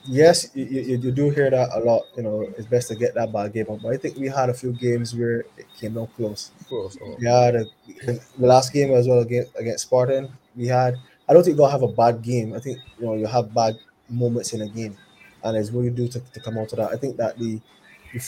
yes, 0.03 0.51
you, 0.53 0.65
you, 0.65 0.97
you, 0.97 1.11
do 1.11 1.29
hear 1.29 1.49
that 1.49 1.69
a 1.73 1.79
lot. 1.79 2.03
You 2.17 2.23
know, 2.23 2.41
it's 2.57 2.67
best 2.67 2.89
to 2.89 2.95
get 2.95 3.13
that 3.15 3.31
bad 3.31 3.53
game 3.53 3.67
up. 3.69 3.81
But 3.81 3.93
I 3.93 3.97
think 3.97 4.17
we 4.17 4.27
had 4.27 4.49
a 4.49 4.53
few 4.53 4.73
games 4.73 5.15
where 5.15 5.45
it 5.57 5.67
came 5.79 5.93
down 5.93 6.07
close. 6.17 6.51
Oh. 6.71 6.89
We 7.19 7.27
had 7.27 7.65
the 8.03 8.19
last 8.37 8.73
game 8.73 8.93
as 8.93 9.07
well 9.07 9.19
against, 9.19 9.51
against 9.57 9.83
Spartan. 9.83 10.29
We 10.55 10.67
had. 10.67 10.95
I 11.27 11.33
don't 11.33 11.43
think 11.43 11.57
you'll 11.57 11.69
have 11.69 11.83
a 11.83 11.87
bad 11.87 12.21
game. 12.21 12.53
I 12.53 12.59
think 12.59 12.79
you 12.99 13.05
know 13.05 13.15
you 13.15 13.25
have 13.27 13.53
bad 13.53 13.75
moments 14.09 14.53
in 14.53 14.61
a 14.61 14.67
game, 14.67 14.97
and 15.43 15.57
it's 15.57 15.71
what 15.71 15.81
you 15.83 15.91
do 15.91 16.07
to, 16.07 16.19
to 16.19 16.39
come 16.39 16.57
out 16.57 16.71
of 16.71 16.77
that. 16.77 16.91
I 16.91 16.97
think 16.97 17.17
that 17.17 17.37
the, 17.37 17.59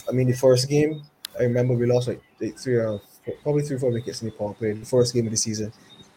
I 0.09 0.11
mean, 0.11 0.27
the 0.27 0.33
first 0.33 0.67
game 0.69 1.03
I 1.39 1.43
remember 1.43 1.73
we 1.73 1.85
lost 1.85 2.07
like, 2.07 2.21
three 2.57 2.75
or 2.75 2.99
probably 3.43 3.63
three 3.63 3.77
four 3.77 3.91
wickets 3.91 4.21
in 4.21 4.29
the 4.29 4.33
power 4.33 4.53
play. 4.53 4.73
The 4.73 4.85
first 4.85 5.13
game 5.13 5.25
of 5.25 5.31
the 5.31 5.37
season. 5.37 5.71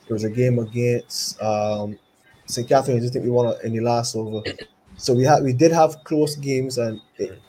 It 0.08 0.12
was 0.12 0.24
a 0.24 0.30
game 0.30 0.58
against 0.58 1.40
um, 1.42 1.98
St. 2.46 2.68
Catherine. 2.68 3.04
I 3.04 3.08
think 3.08 3.24
we 3.24 3.30
won 3.30 3.54
in 3.62 3.72
the 3.72 3.80
last 3.80 4.16
over. 4.16 4.42
So 4.96 5.14
we 5.14 5.24
had 5.24 5.42
we 5.42 5.52
did 5.52 5.72
have 5.72 6.02
close 6.04 6.36
games, 6.36 6.78
and 6.78 7.00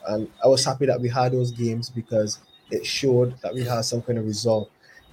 and 0.08 0.28
I 0.44 0.48
was 0.48 0.64
happy 0.64 0.86
that 0.86 1.00
we 1.00 1.08
had 1.08 1.32
those 1.32 1.50
games 1.50 1.90
because 1.90 2.38
it 2.72 2.86
showed 2.86 3.34
that 3.42 3.54
we 3.54 3.64
had 3.64 3.82
some 3.82 4.02
kind 4.02 4.18
of 4.18 4.24
result. 4.24 4.70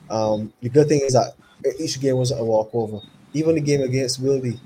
Um, 0.09 0.53
the 0.61 0.69
good 0.69 0.87
thing 0.87 1.01
is 1.03 1.13
that 1.13 1.33
each 1.79 1.99
game 1.99 2.17
was 2.17 2.31
a 2.31 2.43
walkover. 2.43 2.99
Even 3.33 3.55
the 3.55 3.61
game 3.61 3.81
against 3.81 4.23
Wildy, 4.23 4.59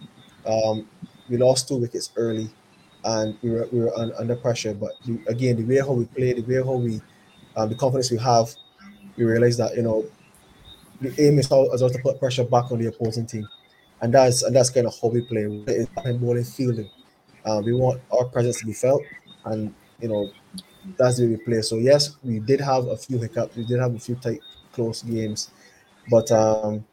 um, 0.46 0.88
we 1.30 1.38
lost 1.38 1.68
two 1.68 1.78
wickets 1.78 2.12
early, 2.16 2.50
and 3.04 3.38
we 3.42 3.50
were 3.52 3.68
we 3.72 3.80
were 3.80 3.98
un, 3.98 4.14
under 4.18 4.36
pressure. 4.36 4.74
But 4.74 4.92
again, 5.28 5.58
the 5.58 5.64
way 5.64 5.80
how 5.80 5.92
we 5.92 6.06
play, 6.06 6.34
the 6.34 6.42
way 6.42 6.64
how 6.64 6.76
we, 6.76 7.02
um, 7.58 7.70
the 7.70 7.76
confidence 7.76 8.12
we 8.12 8.20
have, 8.20 8.54
we 9.18 9.26
realize 9.26 9.58
that 9.58 9.76
you 9.76 9.82
know, 9.82 10.06
the 11.02 11.14
aim 11.22 11.40
is 11.40 11.52
also 11.52 11.90
to 11.90 12.00
put 12.00 12.20
pressure 12.20 12.46
back 12.46 12.72
on 12.72 12.80
the 12.80 12.88
opposing 12.88 13.26
team 13.26 13.48
and 14.04 14.14
that's 14.14 14.44
and 14.44 14.56
that's 14.56 14.70
kind 14.70 14.86
of 14.86 14.94
how 15.02 15.08
we 15.08 15.22
play. 15.22 15.46
It's 15.68 15.90
bowling 16.20 16.44
fielding. 16.44 16.90
Uh, 17.46 17.62
we 17.64 17.74
want 17.74 18.02
our 18.12 18.26
presence 18.26 18.60
to 18.60 18.66
be 18.66 18.74
felt, 18.74 19.02
and 19.46 19.74
you 20.02 20.10
know 20.10 20.30
that's 20.98 21.18
the 21.18 21.26
way 21.26 21.36
we 21.36 21.38
play. 21.38 21.62
So 21.62 21.78
yes, 21.78 22.18
we 22.24 22.40
did 22.40 22.62
have 22.62 22.88
a 22.88 22.98
few 22.98 23.18
hiccups. 23.18 23.56
We 23.56 23.66
did 23.66 23.80
have 23.80 23.96
a 23.96 24.00
few 24.00 24.16
tight, 24.16 24.42
close 24.72 25.02
games, 25.02 25.52
but 26.10 26.32
um, 26.32 26.86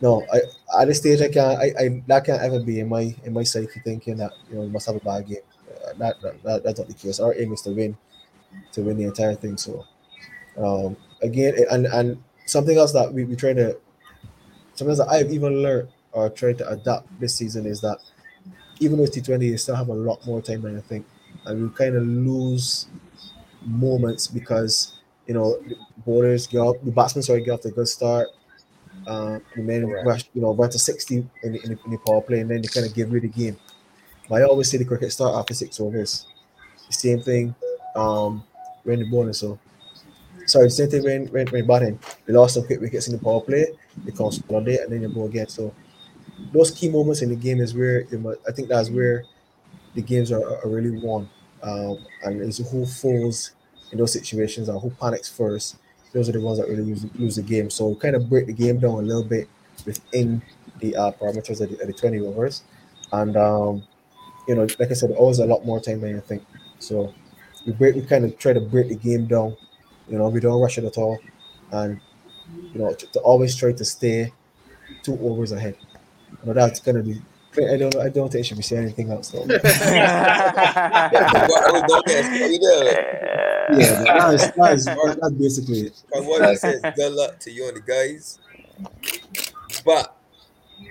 no, 0.00 0.24
I, 0.32 0.82
at 0.82 0.88
this 0.88 0.98
stage 0.98 1.20
I 1.20 1.28
can't. 1.28 1.58
I, 1.58 1.72
I 1.78 2.02
that 2.06 2.24
can't 2.24 2.42
ever 2.42 2.60
be 2.60 2.80
in 2.80 2.88
my 2.88 3.14
in 3.24 3.32
my 3.32 3.42
psyche 3.44 3.80
thinking 3.84 4.16
that 4.18 4.32
you 4.48 4.56
know 4.56 4.62
we 4.62 4.68
must 4.68 4.86
have 4.86 4.96
a 4.96 5.00
bad 5.00 5.26
game. 5.26 5.38
Uh, 5.68 5.92
that, 5.98 6.20
that, 6.22 6.42
that, 6.42 6.64
that's 6.64 6.78
not 6.78 6.88
the 6.88 6.94
case. 6.94 7.20
Our 7.20 7.34
aim 7.38 7.52
is 7.52 7.62
to 7.62 7.70
win, 7.70 7.96
to 8.72 8.82
win 8.82 8.96
the 8.96 9.04
entire 9.04 9.34
thing. 9.34 9.56
So 9.56 9.84
um, 10.58 10.96
again, 11.22 11.54
and 11.70 11.86
and 11.86 12.22
something 12.46 12.76
else 12.76 12.92
that 12.92 13.12
we 13.12 13.24
we 13.24 13.36
try 13.36 13.52
to 13.52 13.78
something 14.74 14.96
that 14.96 15.08
I've 15.08 15.32
even 15.32 15.62
learned 15.62 15.88
or 16.12 16.30
try 16.30 16.52
to 16.52 16.68
adapt 16.68 17.08
this 17.20 17.34
season 17.34 17.66
is 17.66 17.80
that 17.82 17.98
even 18.80 18.98
with 18.98 19.14
T20, 19.14 19.44
you 19.44 19.58
still 19.58 19.76
have 19.76 19.88
a 19.88 19.94
lot 19.94 20.24
more 20.26 20.42
time 20.42 20.62
than 20.62 20.76
I 20.76 20.80
think. 20.80 21.06
and 21.46 21.62
we 21.62 21.76
kind 21.76 21.96
of 21.96 22.02
lose 22.02 22.86
moments 23.66 24.26
because 24.26 24.98
you 25.26 25.34
know 25.34 25.58
borders 25.60 25.76
bowlers 26.04 26.46
get 26.46 26.58
off, 26.58 26.76
the 26.82 26.90
batsmen 26.90 27.22
sorry 27.22 27.44
get 27.44 27.52
off 27.52 27.60
to 27.62 27.68
a 27.68 27.72
good 27.72 27.88
start. 27.88 28.28
Uh, 29.06 29.38
and 29.54 29.68
then 29.68 29.86
rush, 29.86 30.24
you 30.34 30.40
know, 30.40 30.52
run 30.54 30.68
to 30.68 30.78
60 30.78 31.16
in 31.16 31.52
the, 31.52 31.62
in, 31.62 31.70
the, 31.74 31.78
in 31.84 31.90
the 31.92 31.98
power 31.98 32.20
play, 32.20 32.40
and 32.40 32.50
then 32.50 32.60
they 32.60 32.66
kind 32.66 32.84
of 32.84 32.92
give 32.92 33.08
away 33.08 33.20
the 33.20 33.28
game. 33.28 33.56
But 34.28 34.42
I 34.42 34.44
always 34.44 34.68
say 34.68 34.78
the 34.78 34.84
cricket 34.84 35.12
start 35.12 35.36
after 35.36 35.54
six 35.54 35.78
overs. 35.78 36.26
The 36.88 36.92
same 36.92 37.20
thing 37.20 37.54
um, 37.94 38.42
when 38.82 38.98
the 38.98 39.04
bowling. 39.08 39.32
So, 39.32 39.58
sorry, 40.46 40.66
the 40.66 40.70
same 40.70 40.90
thing 40.90 41.04
when, 41.04 41.26
when, 41.26 41.46
when 41.48 41.66
batting. 41.66 41.98
They 42.24 42.32
lost 42.32 42.54
some 42.54 42.66
quick 42.66 42.80
wickets 42.80 43.06
in 43.06 43.16
the 43.16 43.22
power 43.22 43.40
play, 43.40 43.66
they 44.04 44.12
consolidate, 44.12 44.80
and 44.80 44.92
then 44.92 45.02
you 45.02 45.08
go 45.08 45.24
again. 45.24 45.48
So, 45.48 45.72
those 46.52 46.70
key 46.70 46.88
moments 46.88 47.22
in 47.22 47.28
the 47.28 47.36
game 47.36 47.60
is 47.60 47.74
where 47.74 48.04
I 48.48 48.52
think 48.52 48.68
that's 48.68 48.90
where 48.90 49.24
the 49.94 50.02
games 50.02 50.32
are, 50.32 50.42
are 50.42 50.68
really 50.68 50.98
won. 50.98 51.28
Um, 51.62 51.98
and 52.24 52.40
it's 52.42 52.58
who 52.58 52.86
falls 52.86 53.52
in 53.92 53.98
those 53.98 54.12
situations 54.12 54.68
and 54.68 54.80
who 54.80 54.90
panics 54.90 55.28
first. 55.28 55.76
Those 56.12 56.28
are 56.28 56.32
the 56.32 56.40
ones 56.40 56.58
that 56.58 56.68
really 56.68 56.82
lose, 56.82 57.06
lose 57.16 57.36
the 57.36 57.42
game. 57.42 57.70
So 57.70 57.94
kind 57.96 58.16
of 58.16 58.28
break 58.28 58.46
the 58.46 58.52
game 58.52 58.78
down 58.78 58.94
a 58.94 59.02
little 59.02 59.24
bit 59.24 59.48
within 59.84 60.42
the 60.80 60.96
uh, 60.96 61.12
parameters 61.12 61.60
of 61.60 61.70
the, 61.70 61.80
of 61.80 61.86
the 61.86 61.92
20 61.92 62.20
overs. 62.20 62.62
And, 63.12 63.36
um, 63.36 63.82
you 64.48 64.54
know, 64.54 64.66
like 64.78 64.90
I 64.90 64.94
said, 64.94 65.10
always 65.12 65.38
a 65.38 65.46
lot 65.46 65.64
more 65.64 65.80
time 65.80 66.00
than 66.00 66.10
you 66.10 66.20
think. 66.20 66.44
So 66.78 67.12
we 67.66 67.72
break, 67.72 67.94
we 67.94 68.02
kind 68.02 68.24
of 68.24 68.38
try 68.38 68.52
to 68.52 68.60
break 68.60 68.88
the 68.88 68.96
game 68.96 69.26
down. 69.26 69.56
You 70.08 70.18
know, 70.18 70.28
we 70.28 70.40
don't 70.40 70.60
rush 70.60 70.78
it 70.78 70.84
at 70.84 70.96
all. 70.98 71.18
And, 71.72 72.00
you 72.72 72.80
know, 72.80 72.94
to, 72.94 73.06
to 73.12 73.20
always 73.20 73.56
try 73.56 73.72
to 73.72 73.84
stay 73.84 74.32
two 75.02 75.18
overs 75.20 75.52
ahead. 75.52 75.76
You 76.30 76.38
know, 76.46 76.52
that's 76.52 76.80
going 76.80 76.96
to 76.96 77.02
be 77.02 77.20
I 77.58 77.76
don't. 77.76 77.96
I 77.96 78.08
don't 78.08 78.30
think 78.30 78.44
I 78.44 78.46
should 78.46 78.56
be 78.56 78.62
saying 78.62 78.84
anything 78.84 79.10
else. 79.10 79.30
Though. 79.30 79.44
yeah, 83.70 84.04
that's, 84.04 84.50
that's, 84.50 84.84
that's 84.84 85.30
basically 85.30 85.80
it. 85.86 86.02
What 86.10 86.42
I 86.42 86.54
says, 86.54 86.82
good 86.94 87.12
luck 87.12 87.38
to 87.40 87.50
you 87.50 87.68
and 87.68 87.76
the 87.76 87.80
guys. 87.80 88.38
But 89.84 90.16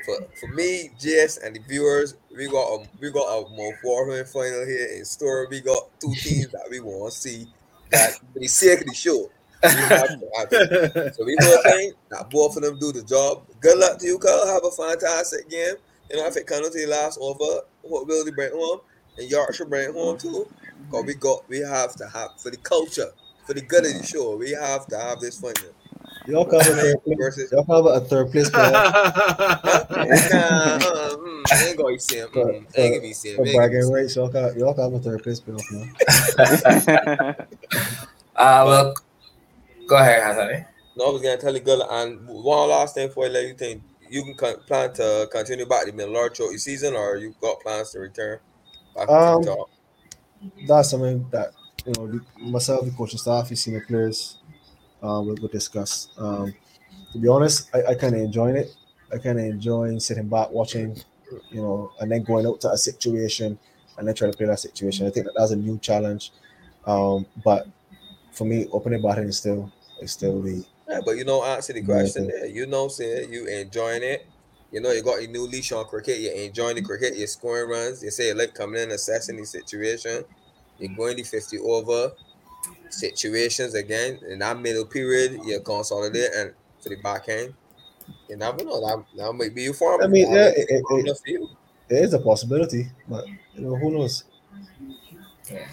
for, 0.05 0.16
for 0.39 0.47
me, 0.53 0.91
Jess, 0.99 1.38
and 1.38 1.55
the 1.55 1.59
viewers, 1.59 2.16
we 2.36 2.49
got 2.49 2.68
a 2.68 2.88
we 2.99 3.11
got 3.11 3.28
a 3.28 3.49
more 3.49 3.78
forward 3.82 4.28
final 4.28 4.66
here 4.66 4.89
in 4.97 5.05
store. 5.05 5.47
We 5.49 5.61
got 5.61 5.89
two 5.99 6.13
teams 6.16 6.47
that 6.49 6.68
we 6.70 6.80
want 6.80 7.11
to 7.11 7.18
see 7.18 7.47
that 7.91 8.13
for 8.34 8.39
the 8.39 8.47
sake 8.47 8.82
of 8.82 8.88
the 8.88 8.93
show. 8.93 9.30
so 9.66 11.26
we 11.26 11.36
will 11.39 11.63
think 11.63 11.95
that 12.09 12.30
both 12.30 12.55
of 12.55 12.63
them 12.63 12.78
do 12.78 12.91
the 12.91 13.03
job. 13.03 13.43
Good 13.59 13.78
luck 13.78 13.97
to 13.99 14.05
you, 14.05 14.20
Carl. 14.20 14.45
Have 14.47 14.63
a 14.63 14.72
fantastic 14.72 15.49
game. 15.49 15.76
You 16.10 16.18
know, 16.18 16.28
if 16.28 16.38
it 16.38 16.47
comes 16.47 16.70
to 16.70 16.78
the 16.78 16.88
last 16.88 17.18
over, 17.20 17.62
what 17.82 18.08
will 18.08 18.26
they 18.26 18.32
bring 18.32 18.51
home? 18.51 18.82
And 19.18 19.30
Yorkshire 19.30 19.66
bring 19.66 19.93
home 19.93 20.18
too. 20.18 20.47
Because 20.86 21.06
we 21.06 21.14
got 21.16 21.49
we 21.49 21.60
have 21.60 21.95
to 21.95 22.08
have 22.08 22.39
for 22.39 22.51
the 22.51 22.58
culture, 22.58 23.12
for 23.45 23.53
the 23.53 23.62
good 23.62 23.86
of 23.86 23.93
the 23.93 24.06
show, 24.06 24.36
we 24.36 24.51
have 24.51 24.86
to 24.88 24.97
have 24.97 25.20
this 25.20 25.39
fun. 25.39 25.53
Y'all 26.28 26.45
cover 26.45 26.64
third 26.76 27.03
place. 27.03 27.51
Y'all 27.51 27.66
cover 27.66 27.93
a 27.93 27.99
third 27.99 28.32
place. 28.32 28.49
I 28.53 28.60
ain't 31.68 31.78
gonna 31.78 31.99
see 31.99 32.18
him. 32.18 32.30
Mm, 32.30 32.56
ain't 32.56 32.76
gonna 32.76 33.01
be 33.01 33.14
seeing 33.14 33.43
him. 33.43 33.56
Bragging 33.56 33.91
rights. 33.91 34.16
Y'all 34.16 34.30
cover, 34.30 34.58
y'all 34.58 34.74
cover 34.74 34.99
third 34.99 35.24
place 35.24 35.39
playoff 35.39 35.64
now. 35.72 35.86
uh, 38.36 38.64
well, 38.66 38.93
go 39.88 39.97
ahead, 39.97 40.24
Hassan. 40.24 40.66
No, 40.97 41.08
I 41.08 41.10
was 41.12 41.22
gonna 41.22 41.38
tell 41.38 41.53
you, 41.53 41.60
girl, 41.60 41.84
and 41.89 42.28
one 42.28 42.70
last 42.70 42.95
thing 42.95 43.08
before 43.08 43.26
I 43.26 43.30
let 43.30 43.45
you 43.45 43.53
think 43.53 43.84
you 44.10 44.24
can 44.24 44.36
con- 44.36 44.60
plan 44.68 44.93
to 44.93 45.28
continue 45.32 45.66
back 45.66 45.86
the 45.86 45.91
middle 45.91 46.14
your 46.14 46.58
season, 46.58 46.95
or 46.95 47.18
you 47.18 47.36
got 47.41 47.60
plans 47.62 47.91
to 47.91 47.99
return 47.99 48.39
back 48.95 49.10
um, 49.10 49.43
to? 49.43 49.66
That's 50.68 50.91
something 50.91 51.28
that 51.32 51.51
you 51.86 51.93
know 51.97 52.08
the, 52.08 52.22
myself, 52.39 52.86
the 52.86 52.91
coaching 52.91 53.20
staff, 53.20 53.49
the 53.49 53.56
senior 53.56 53.84
players, 53.86 54.39
uh, 55.01 55.22
will, 55.22 55.36
will 55.41 55.49
discuss. 55.49 56.10
Um, 56.18 56.53
to 57.12 57.20
be 57.20 57.28
honest, 57.28 57.70
I, 57.74 57.91
I 57.91 57.95
kind 57.95 58.16
of 58.16 58.22
enjoying 58.22 58.56
it. 58.58 58.76
I 59.14 59.18
kind 59.18 59.39
of 59.39 59.45
enjoying 59.45 59.99
sitting 59.99 60.28
back, 60.28 60.49
watching, 60.51 60.97
you 61.51 61.62
know, 61.62 61.91
and 61.99 62.12
then 62.12 62.24
going 62.24 62.45
out 62.45 62.62
to 62.62 62.72
a 62.72 62.78
situation 62.78 63.58
and 63.97 64.08
then 64.08 64.16
trying 64.16 64.32
to 64.32 64.38
play 64.38 64.47
that 64.47 64.60
situation. 64.60 65.08
I 65.08 65.10
think 65.10 65.26
that 65.28 65.34
that's 65.38 65.51
a 65.51 65.56
new 65.56 65.78
challenge. 65.80 66.32
Um, 66.86 67.26
but 67.43 67.68
for 68.32 68.45
me, 68.45 68.68
opening 68.72 69.01
batting 69.01 69.26
is 69.26 69.38
still 69.38 69.72
is 70.01 70.12
still 70.12 70.41
the 70.41 70.66
yeah, 70.88 71.01
but 71.03 71.17
you 71.17 71.25
know, 71.25 71.43
answer 71.43 71.73
the 71.73 71.81
question 71.81 72.27
there. 72.27 72.45
You 72.45 72.65
know, 72.67 72.88
say 72.88 73.27
you 73.27 73.47
enjoying 73.47 74.03
it. 74.03 74.27
You 74.71 74.81
know, 74.81 74.91
you 74.91 75.03
got 75.03 75.19
a 75.21 75.27
new 75.27 75.47
leash 75.47 75.71
on 75.71 75.86
cricket. 75.86 76.19
You're 76.19 76.33
enjoying 76.33 76.75
the 76.75 76.81
cricket. 76.81 77.15
You're 77.15 77.27
scoring 77.27 77.69
runs. 77.69 78.03
You 78.03 78.11
say 78.11 78.27
you 78.27 78.33
like 78.33 78.53
coming 78.53 78.81
in, 78.81 78.91
assessing 78.91 79.38
the 79.38 79.45
situation. 79.45 80.25
You're 80.77 80.95
going 80.95 81.17
to 81.17 81.23
50 81.23 81.59
over 81.59 82.11
situations 82.89 83.73
again. 83.75 84.19
In 84.27 84.39
that 84.39 84.59
middle 84.59 84.86
period, 84.86 85.41
you 85.45 85.59
consolidate 85.61 86.31
and 86.36 86.53
for 86.81 86.89
the 86.89 86.97
back 86.97 87.29
end. 87.29 87.53
You 88.29 88.38
never 88.38 88.63
know. 88.63 88.81
That, 88.81 89.05
that 89.17 89.33
might 89.33 89.55
be 89.55 89.63
your 89.63 89.73
form. 89.73 90.01
I 90.03 90.07
mean, 90.07 90.31
yeah, 90.31 90.49
it, 90.49 90.67
it, 90.69 90.86
it, 90.89 91.49
it 91.89 91.95
is 92.03 92.13
a 92.13 92.19
possibility, 92.19 92.88
but 93.07 93.25
you 93.53 93.61
know, 93.61 93.75
who 93.75 93.91
knows? 93.91 94.23
Yeah. 95.51 95.67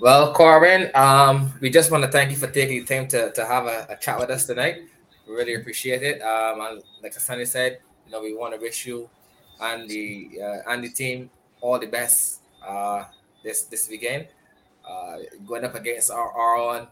Well, 0.00 0.32
Corbin, 0.32 0.92
um, 0.94 1.52
we 1.60 1.70
just 1.70 1.90
want 1.90 2.04
to 2.04 2.10
thank 2.10 2.30
you 2.30 2.36
for 2.36 2.46
taking 2.46 2.84
the 2.84 2.86
time 2.86 3.08
to, 3.08 3.32
to 3.32 3.44
have 3.44 3.66
a, 3.66 3.86
a 3.90 3.96
chat 3.96 4.20
with 4.20 4.30
us 4.30 4.46
tonight. 4.46 4.82
We 5.26 5.34
really 5.34 5.54
appreciate 5.54 6.04
it. 6.04 6.22
Um, 6.22 6.60
and 6.60 6.82
like 7.02 7.14
Sunny 7.14 7.44
said, 7.44 7.78
you 8.06 8.12
know, 8.12 8.22
we 8.22 8.32
want 8.32 8.54
to 8.54 8.60
wish 8.60 8.86
you 8.86 9.10
and 9.60 9.90
the 9.90 10.30
uh, 10.40 10.70
and 10.70 10.84
the 10.84 10.90
team 10.90 11.30
all 11.60 11.80
the 11.80 11.88
best 11.88 12.42
uh, 12.64 13.06
this 13.42 13.64
this 13.64 13.88
weekend. 13.88 14.28
Uh, 14.88 15.18
going 15.46 15.64
up 15.64 15.74
against 15.74 16.12
our, 16.12 16.30
our 16.30 16.56
own 16.56 16.86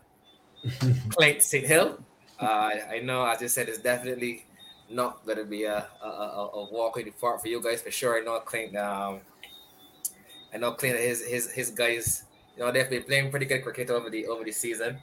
Clint 1.10 1.42
St. 1.42 1.64
Hill. 1.64 1.98
Uh, 2.40 2.72
I 2.90 3.00
know, 3.04 3.24
as 3.24 3.40
I 3.40 3.46
said, 3.46 3.68
it's 3.68 3.78
definitely 3.78 4.44
not 4.90 5.24
going 5.24 5.38
to 5.38 5.44
be 5.44 5.62
a, 5.64 5.86
a, 6.02 6.06
a, 6.06 6.50
a 6.54 6.72
walk 6.72 6.98
in 6.98 7.04
the 7.04 7.12
park 7.12 7.40
for 7.40 7.48
you 7.48 7.62
guys 7.62 7.82
for 7.82 7.92
sure. 7.92 8.20
I 8.20 8.24
know 8.24 8.40
Clint. 8.40 8.76
Um, 8.76 9.20
I 10.52 10.58
know 10.58 10.72
Clint. 10.72 10.98
His 10.98 11.24
his 11.24 11.52
his 11.52 11.70
guys 11.70 12.25
you 12.56 12.64
know 12.64 12.72
they've 12.72 12.88
been 12.88 13.02
playing 13.02 13.30
pretty 13.30 13.46
good 13.46 13.62
cricket 13.62 13.90
over 13.90 14.08
the 14.10 14.26
over 14.26 14.44
the 14.44 14.52
season, 14.52 14.98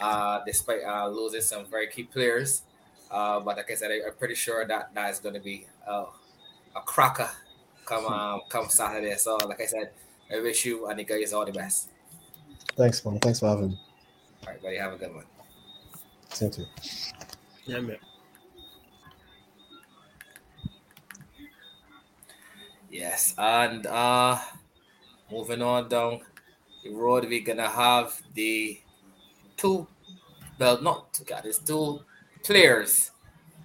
uh, 0.00 0.40
despite 0.46 0.82
uh, 0.84 1.08
losing 1.08 1.40
some 1.40 1.66
very 1.66 1.88
key 1.88 2.04
players. 2.04 2.62
Uh, 3.10 3.40
but 3.40 3.56
like 3.56 3.70
I 3.70 3.74
said, 3.74 3.90
I, 3.90 4.08
am 4.08 4.14
pretty 4.18 4.34
sure 4.34 4.66
that 4.66 4.94
that 4.94 5.10
is 5.10 5.18
going 5.18 5.34
to 5.34 5.40
be 5.40 5.66
uh, 5.86 6.06
a 6.74 6.80
cracker 6.80 7.28
come 7.84 8.06
um, 8.06 8.40
come 8.48 8.68
Saturday. 8.68 9.14
So 9.16 9.36
like 9.46 9.60
I 9.60 9.66
said, 9.66 9.90
I 10.32 10.40
wish 10.40 10.64
you 10.64 10.86
and 10.86 10.98
the 10.98 11.04
guys 11.04 11.32
all 11.32 11.44
the 11.44 11.52
best. 11.52 11.90
Thanks, 12.76 13.04
man. 13.04 13.18
Thanks 13.18 13.40
for 13.40 13.48
having 13.48 13.70
me. 13.70 13.80
All 14.46 14.52
right, 14.52 14.62
buddy. 14.62 14.76
Have 14.76 14.94
a 14.94 14.96
good 14.96 15.14
one. 15.14 15.24
Same 16.30 16.50
to 16.50 16.62
you. 16.62 16.66
Yeah, 17.66 17.80
man. 17.80 17.98
Yes, 22.90 23.34
and 23.36 23.86
uh 23.86 24.38
moving 25.30 25.62
on 25.62 25.88
down 25.88 26.20
road 26.90 27.24
we're 27.28 27.42
gonna 27.42 27.68
have 27.68 28.20
the 28.34 28.78
two 29.56 29.86
well 30.58 30.80
not 30.82 31.12
two 31.12 31.24
guys 31.24 31.58
two 31.58 32.00
players 32.42 33.10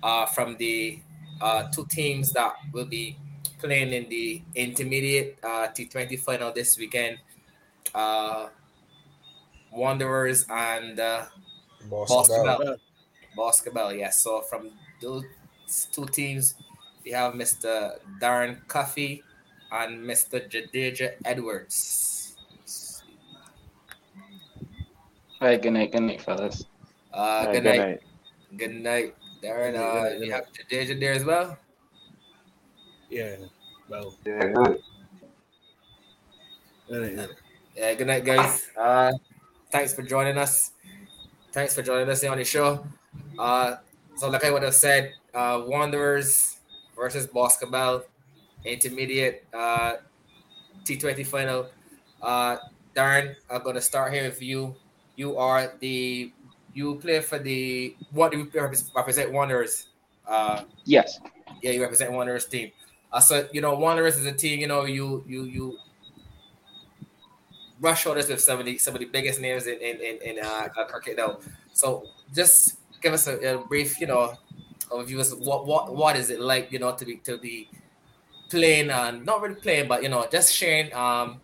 uh 0.03 0.25
from 0.25 0.55
the 0.57 0.99
uh 1.41 1.63
two 1.71 1.85
teams 1.87 2.31
that 2.33 2.53
will 2.73 2.85
be 2.85 3.17
playing 3.59 3.93
in 3.93 4.09
the 4.09 4.41
intermediate 4.55 5.37
uh 5.43 5.67
T20 5.67 6.19
final 6.19 6.51
this 6.51 6.77
weekend. 6.77 7.17
Uh 7.93 8.47
Wanderers 9.71 10.45
and 10.49 10.99
uh 10.99 11.25
Boscobel. 11.89 12.77
Boscobel, 13.35 13.93
yes. 13.93 14.23
So 14.23 14.41
from 14.41 14.71
those 15.01 15.23
two 15.91 16.05
teams 16.07 16.55
we 17.03 17.11
have 17.11 17.33
Mr. 17.33 17.97
Darren 18.19 18.65
Cuffy 18.67 19.23
and 19.71 20.03
Mr. 20.05 20.49
Jadeja 20.49 21.13
Edwards. 21.23 22.18
Hi, 25.41 25.55
good 25.55 25.71
night, 25.71 25.93
good 25.93 26.01
night, 26.01 26.19
fellas. 26.19 26.65
Uh, 27.13 27.45
good, 27.53 27.63
night. 27.63 27.73
good 27.73 27.79
night. 27.79 28.01
Good 28.57 28.75
night, 28.75 29.15
Darren. 29.41 29.79
Uh, 29.79 30.19
you 30.19 30.33
have 30.33 30.47
Jadeja 30.51 30.99
there 30.99 31.13
as 31.13 31.23
well. 31.23 31.57
Yeah. 33.09 33.37
Well. 33.87 34.13
Yeah. 34.25 34.51
Good 36.89 37.29
Yeah. 37.73 37.93
Good 37.93 38.07
night, 38.07 38.25
guys. 38.25 38.67
Uh, 38.77 39.13
thanks 39.71 39.93
for 39.93 40.01
joining 40.01 40.37
us. 40.37 40.71
Thanks 41.53 41.73
for 41.73 41.83
joining 41.83 42.09
us 42.09 42.19
here 42.19 42.31
on 42.31 42.37
the 42.37 42.43
show. 42.43 42.85
Uh, 43.39 43.77
so 44.17 44.27
like 44.27 44.43
I 44.43 44.51
would 44.51 44.63
have 44.63 44.75
said, 44.75 45.13
uh, 45.33 45.63
Wanderers 45.65 46.57
versus 46.97 47.25
Boscobel, 47.27 48.03
intermediate 48.65 49.45
uh, 49.53 49.93
T20 50.83 51.25
final. 51.25 51.69
Uh, 52.21 52.57
Darren, 52.93 53.35
I'm 53.49 53.63
gonna 53.63 53.79
start 53.79 54.11
here 54.11 54.23
with 54.23 54.41
you 54.41 54.75
you 55.19 55.37
are 55.37 55.73
the 55.79 56.31
you 56.73 56.95
play 56.95 57.19
for 57.19 57.37
the 57.37 57.93
what 58.11 58.31
do 58.31 58.37
you 58.39 58.71
represent 58.95 59.33
Wanderers? 59.33 59.87
Uh, 60.25 60.63
yes. 60.85 61.19
Yeah, 61.61 61.71
you 61.71 61.81
represent 61.81 62.13
Wanderers 62.13 62.45
team. 62.45 62.71
Uh, 63.11 63.19
so 63.19 63.45
you 63.51 63.59
know 63.59 63.75
Wanderers 63.75 64.17
is 64.17 64.25
a 64.25 64.31
team. 64.31 64.59
You 64.59 64.67
know 64.67 64.85
you 64.85 65.25
you 65.27 65.43
you 65.43 65.77
brush 67.81 68.03
shoulders 68.03 68.29
with 68.29 68.39
some 68.39 68.59
of 68.59 68.65
the 68.65 68.77
some 68.77 68.93
of 68.93 69.01
the 69.01 69.07
biggest 69.07 69.41
names 69.41 69.67
in 69.67 69.75
in 69.81 69.97
in, 69.97 70.37
in 70.37 70.45
uh, 70.45 70.69
cricket 70.87 71.17
now. 71.17 71.39
So 71.73 72.05
just 72.33 72.77
give 73.01 73.11
us 73.11 73.27
a, 73.27 73.35
a 73.55 73.57
brief, 73.65 73.99
you 73.99 74.07
know, 74.07 74.33
overview 74.89 75.19
of 75.19 75.39
what 75.45 75.65
what 75.67 75.95
what 75.95 76.15
is 76.15 76.29
it 76.29 76.39
like, 76.39 76.71
you 76.71 76.79
know, 76.79 76.95
to 76.95 77.03
be 77.03 77.17
to 77.27 77.37
be 77.37 77.67
playing 78.49 78.89
and 78.89 79.25
not 79.25 79.41
really 79.41 79.55
playing, 79.55 79.89
but 79.89 80.01
you 80.01 80.07
know, 80.07 80.25
just 80.31 80.53
sharing 80.55 80.93
um 80.93 81.41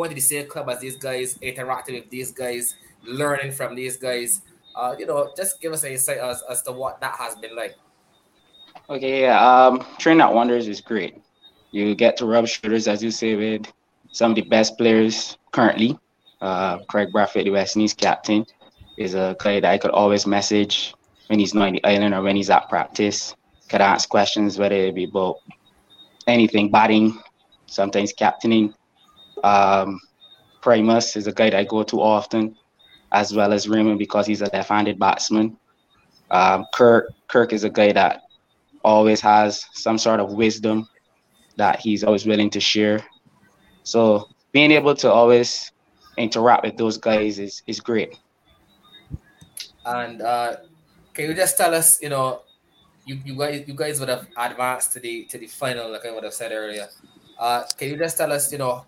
going 0.00 0.08
to 0.08 0.14
the 0.14 0.20
same 0.20 0.46
club 0.46 0.66
as 0.70 0.80
these 0.80 0.96
guys, 0.96 1.38
interacting 1.42 1.94
with 1.94 2.08
these 2.08 2.32
guys, 2.32 2.74
learning 3.04 3.52
from 3.52 3.74
these 3.74 3.98
guys. 3.98 4.40
Uh, 4.74 4.94
you 4.98 5.04
know, 5.04 5.30
just 5.36 5.60
give 5.60 5.74
us 5.74 5.84
an 5.84 5.92
insight 5.92 6.16
as, 6.16 6.42
as 6.48 6.62
to 6.62 6.72
what 6.72 6.98
that 7.02 7.14
has 7.16 7.34
been 7.36 7.54
like. 7.54 7.74
Okay, 8.88 9.22
yeah. 9.22 9.38
Um, 9.38 9.84
training 9.98 10.22
at 10.22 10.32
Wanderers 10.32 10.68
is 10.68 10.80
great. 10.80 11.20
You 11.72 11.94
get 11.94 12.16
to 12.16 12.24
rub 12.24 12.48
shoulders, 12.48 12.88
as 12.88 13.02
you 13.02 13.10
say, 13.10 13.36
with 13.36 13.70
some 14.10 14.32
of 14.32 14.36
the 14.36 14.42
best 14.42 14.78
players 14.78 15.36
currently. 15.52 15.98
Uh, 16.40 16.78
Kraigg 16.88 17.12
Brathwaite, 17.12 17.44
the 17.44 17.50
West 17.50 17.76
Indies 17.76 17.92
captain, 17.92 18.46
is 18.96 19.14
a 19.14 19.36
guy 19.38 19.60
that 19.60 19.70
I 19.70 19.76
could 19.76 19.90
always 19.90 20.26
message 20.26 20.94
when 21.26 21.38
he's 21.38 21.52
not 21.52 21.68
in 21.68 21.74
the 21.74 21.84
island 21.84 22.14
or 22.14 22.22
when 22.22 22.36
he's 22.36 22.48
at 22.48 22.70
practice. 22.70 23.34
Could 23.68 23.82
ask 23.82 24.08
questions, 24.08 24.58
whether 24.58 24.74
it 24.74 24.94
be 24.94 25.04
about 25.04 25.36
anything, 26.26 26.70
batting, 26.70 27.18
sometimes 27.66 28.14
captaining. 28.14 28.74
Um, 29.44 30.00
Primus 30.60 31.16
is 31.16 31.26
a 31.26 31.32
guy 31.32 31.50
that 31.50 31.58
I 31.58 31.64
go 31.64 31.82
to 31.82 32.00
often, 32.00 32.56
as 33.12 33.34
well 33.34 33.52
as 33.52 33.68
Raymond 33.68 33.98
because 33.98 34.26
he's 34.26 34.42
a 34.42 34.50
left-handed 34.52 34.98
batsman. 34.98 35.56
Um, 36.30 36.66
Kirk 36.74 37.12
Kirk 37.28 37.52
is 37.52 37.64
a 37.64 37.70
guy 37.70 37.92
that 37.92 38.22
always 38.84 39.20
has 39.20 39.66
some 39.72 39.98
sort 39.98 40.20
of 40.20 40.32
wisdom 40.32 40.88
that 41.56 41.80
he's 41.80 42.04
always 42.04 42.26
willing 42.26 42.50
to 42.50 42.60
share. 42.60 43.04
So 43.82 44.28
being 44.52 44.70
able 44.70 44.94
to 44.96 45.10
always 45.10 45.72
interact 46.16 46.64
with 46.64 46.76
those 46.76 46.98
guys 46.98 47.38
is 47.38 47.62
is 47.66 47.80
great. 47.80 48.18
And 49.84 50.22
uh, 50.22 50.56
can 51.14 51.26
you 51.26 51.34
just 51.34 51.56
tell 51.56 51.74
us, 51.74 52.00
you 52.02 52.10
know, 52.10 52.42
you, 53.04 53.18
you 53.24 53.36
guys 53.36 53.64
you 53.66 53.74
guys 53.74 53.98
would 53.98 54.08
have 54.08 54.26
advanced 54.36 54.92
to 54.92 55.00
the 55.00 55.24
to 55.24 55.38
the 55.38 55.46
final, 55.46 55.90
like 55.90 56.06
I 56.06 56.12
would 56.12 56.24
have 56.24 56.34
said 56.34 56.52
earlier. 56.52 56.88
Uh, 57.38 57.64
can 57.76 57.88
you 57.88 57.96
just 57.96 58.18
tell 58.18 58.30
us, 58.32 58.52
you 58.52 58.58
know, 58.58 58.84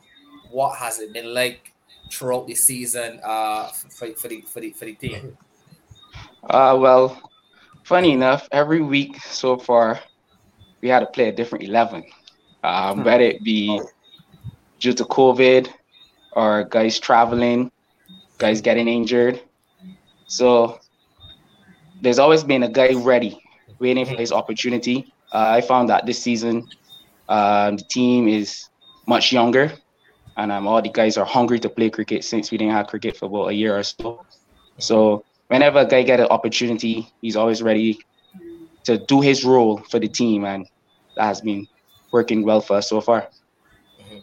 what 0.52 0.76
has 0.76 1.00
it 1.00 1.12
been 1.12 1.34
like 1.34 1.72
throughout 2.10 2.46
the 2.46 2.54
season 2.54 3.20
uh, 3.24 3.68
for, 3.68 4.08
for 4.14 4.28
the 4.28 4.42
for 4.42 4.60
the 4.60 4.70
for 4.70 4.84
the 4.84 4.94
team? 4.94 5.36
Uh, 6.44 6.76
well, 6.78 7.30
funny 7.84 8.12
enough, 8.12 8.48
every 8.52 8.82
week 8.82 9.20
so 9.22 9.56
far, 9.56 9.98
we 10.80 10.88
had 10.88 11.00
to 11.00 11.06
play 11.06 11.28
a 11.28 11.32
different 11.32 11.64
eleven. 11.64 12.04
Um, 12.64 12.98
hmm. 12.98 13.04
whether 13.04 13.24
it 13.24 13.42
be 13.42 13.80
due 14.78 14.92
to 14.92 15.04
COVID 15.04 15.68
or 16.32 16.64
guys 16.64 17.00
traveling, 17.00 17.72
guys 18.38 18.60
getting 18.60 18.86
injured. 18.86 19.42
So 20.26 20.78
there's 22.00 22.18
always 22.18 22.44
been 22.44 22.62
a 22.62 22.68
guy 22.68 22.94
ready, 22.94 23.42
waiting 23.80 24.06
for 24.06 24.14
his 24.14 24.32
opportunity. 24.32 25.12
Uh, 25.32 25.58
I 25.58 25.60
found 25.60 25.88
that 25.88 26.06
this 26.06 26.22
season, 26.22 26.68
uh, 27.28 27.72
the 27.72 27.84
team 27.90 28.28
is 28.28 28.68
much 29.06 29.32
younger 29.32 29.72
and 30.36 30.50
um, 30.50 30.66
all 30.66 30.80
the 30.80 30.88
guys 30.88 31.16
are 31.16 31.24
hungry 31.24 31.58
to 31.60 31.68
play 31.68 31.90
cricket 31.90 32.24
since 32.24 32.50
we 32.50 32.58
didn't 32.58 32.72
have 32.72 32.86
cricket 32.86 33.16
for 33.16 33.26
about 33.26 33.48
a 33.48 33.54
year 33.54 33.76
or 33.76 33.82
so. 33.82 34.24
So 34.78 35.24
whenever 35.48 35.80
a 35.80 35.86
guy 35.86 36.02
get 36.02 36.20
an 36.20 36.26
opportunity, 36.26 37.12
he's 37.20 37.36
always 37.36 37.62
ready 37.62 37.98
to 38.84 38.98
do 38.98 39.20
his 39.20 39.44
role 39.44 39.78
for 39.90 39.98
the 39.98 40.08
team, 40.08 40.44
and 40.44 40.66
that 41.16 41.24
has 41.24 41.40
been 41.40 41.66
working 42.10 42.42
well 42.44 42.60
for 42.60 42.76
us 42.76 42.88
so 42.88 43.00
far. 43.00 43.28
Mm-hmm. 44.00 44.18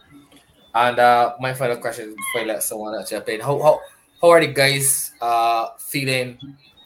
And 0.76 1.00
uh, 1.00 1.36
my 1.40 1.54
final 1.54 1.78
question 1.78 2.16
before 2.16 2.42
I 2.42 2.46
let 2.46 2.64
someone 2.64 2.96
else 2.96 3.10
jump 3.10 3.30
in: 3.30 3.40
How 3.40 3.62
how, 3.62 3.80
how 4.22 4.30
are 4.30 4.42
the 4.42 4.52
guys 4.52 5.12
uh, 5.22 5.70
feeling 5.78 6.38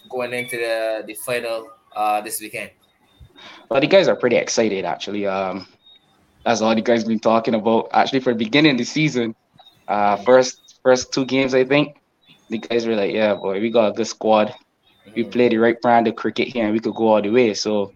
going 0.09 0.33
into 0.33 0.57
the 0.57 1.03
the 1.07 1.15
final 1.25 1.69
uh, 1.95 2.21
this 2.21 2.41
weekend? 2.41 2.71
Well, 3.69 3.81
the 3.81 3.87
guys 3.87 4.07
are 4.07 4.15
pretty 4.15 4.35
excited 4.35 4.85
actually. 4.85 5.25
Um, 5.25 5.67
that's 6.45 6.61
all 6.61 6.75
the 6.75 6.81
guys 6.81 7.03
been 7.03 7.19
talking 7.19 7.55
about. 7.55 7.89
Actually, 7.93 8.19
for 8.19 8.33
the 8.33 8.37
beginning 8.37 8.73
of 8.73 8.77
the 8.77 8.83
season, 8.83 9.35
uh, 9.87 10.17
first 10.17 10.79
first 10.83 11.13
two 11.13 11.25
games, 11.25 11.53
I 11.53 11.63
think 11.63 11.97
the 12.49 12.57
guys 12.57 12.85
were 12.85 12.95
like, 12.95 13.13
"Yeah, 13.13 13.35
boy, 13.35 13.61
we 13.61 13.69
got 13.69 13.89
a 13.89 13.93
good 13.93 14.07
squad. 14.07 14.53
We 15.15 15.23
play 15.23 15.49
the 15.49 15.57
right 15.57 15.79
brand 15.81 16.07
of 16.07 16.15
cricket 16.15 16.47
here, 16.49 16.65
and 16.65 16.73
we 16.73 16.79
could 16.79 16.95
go 16.95 17.07
all 17.07 17.21
the 17.21 17.29
way." 17.29 17.53
So, 17.53 17.93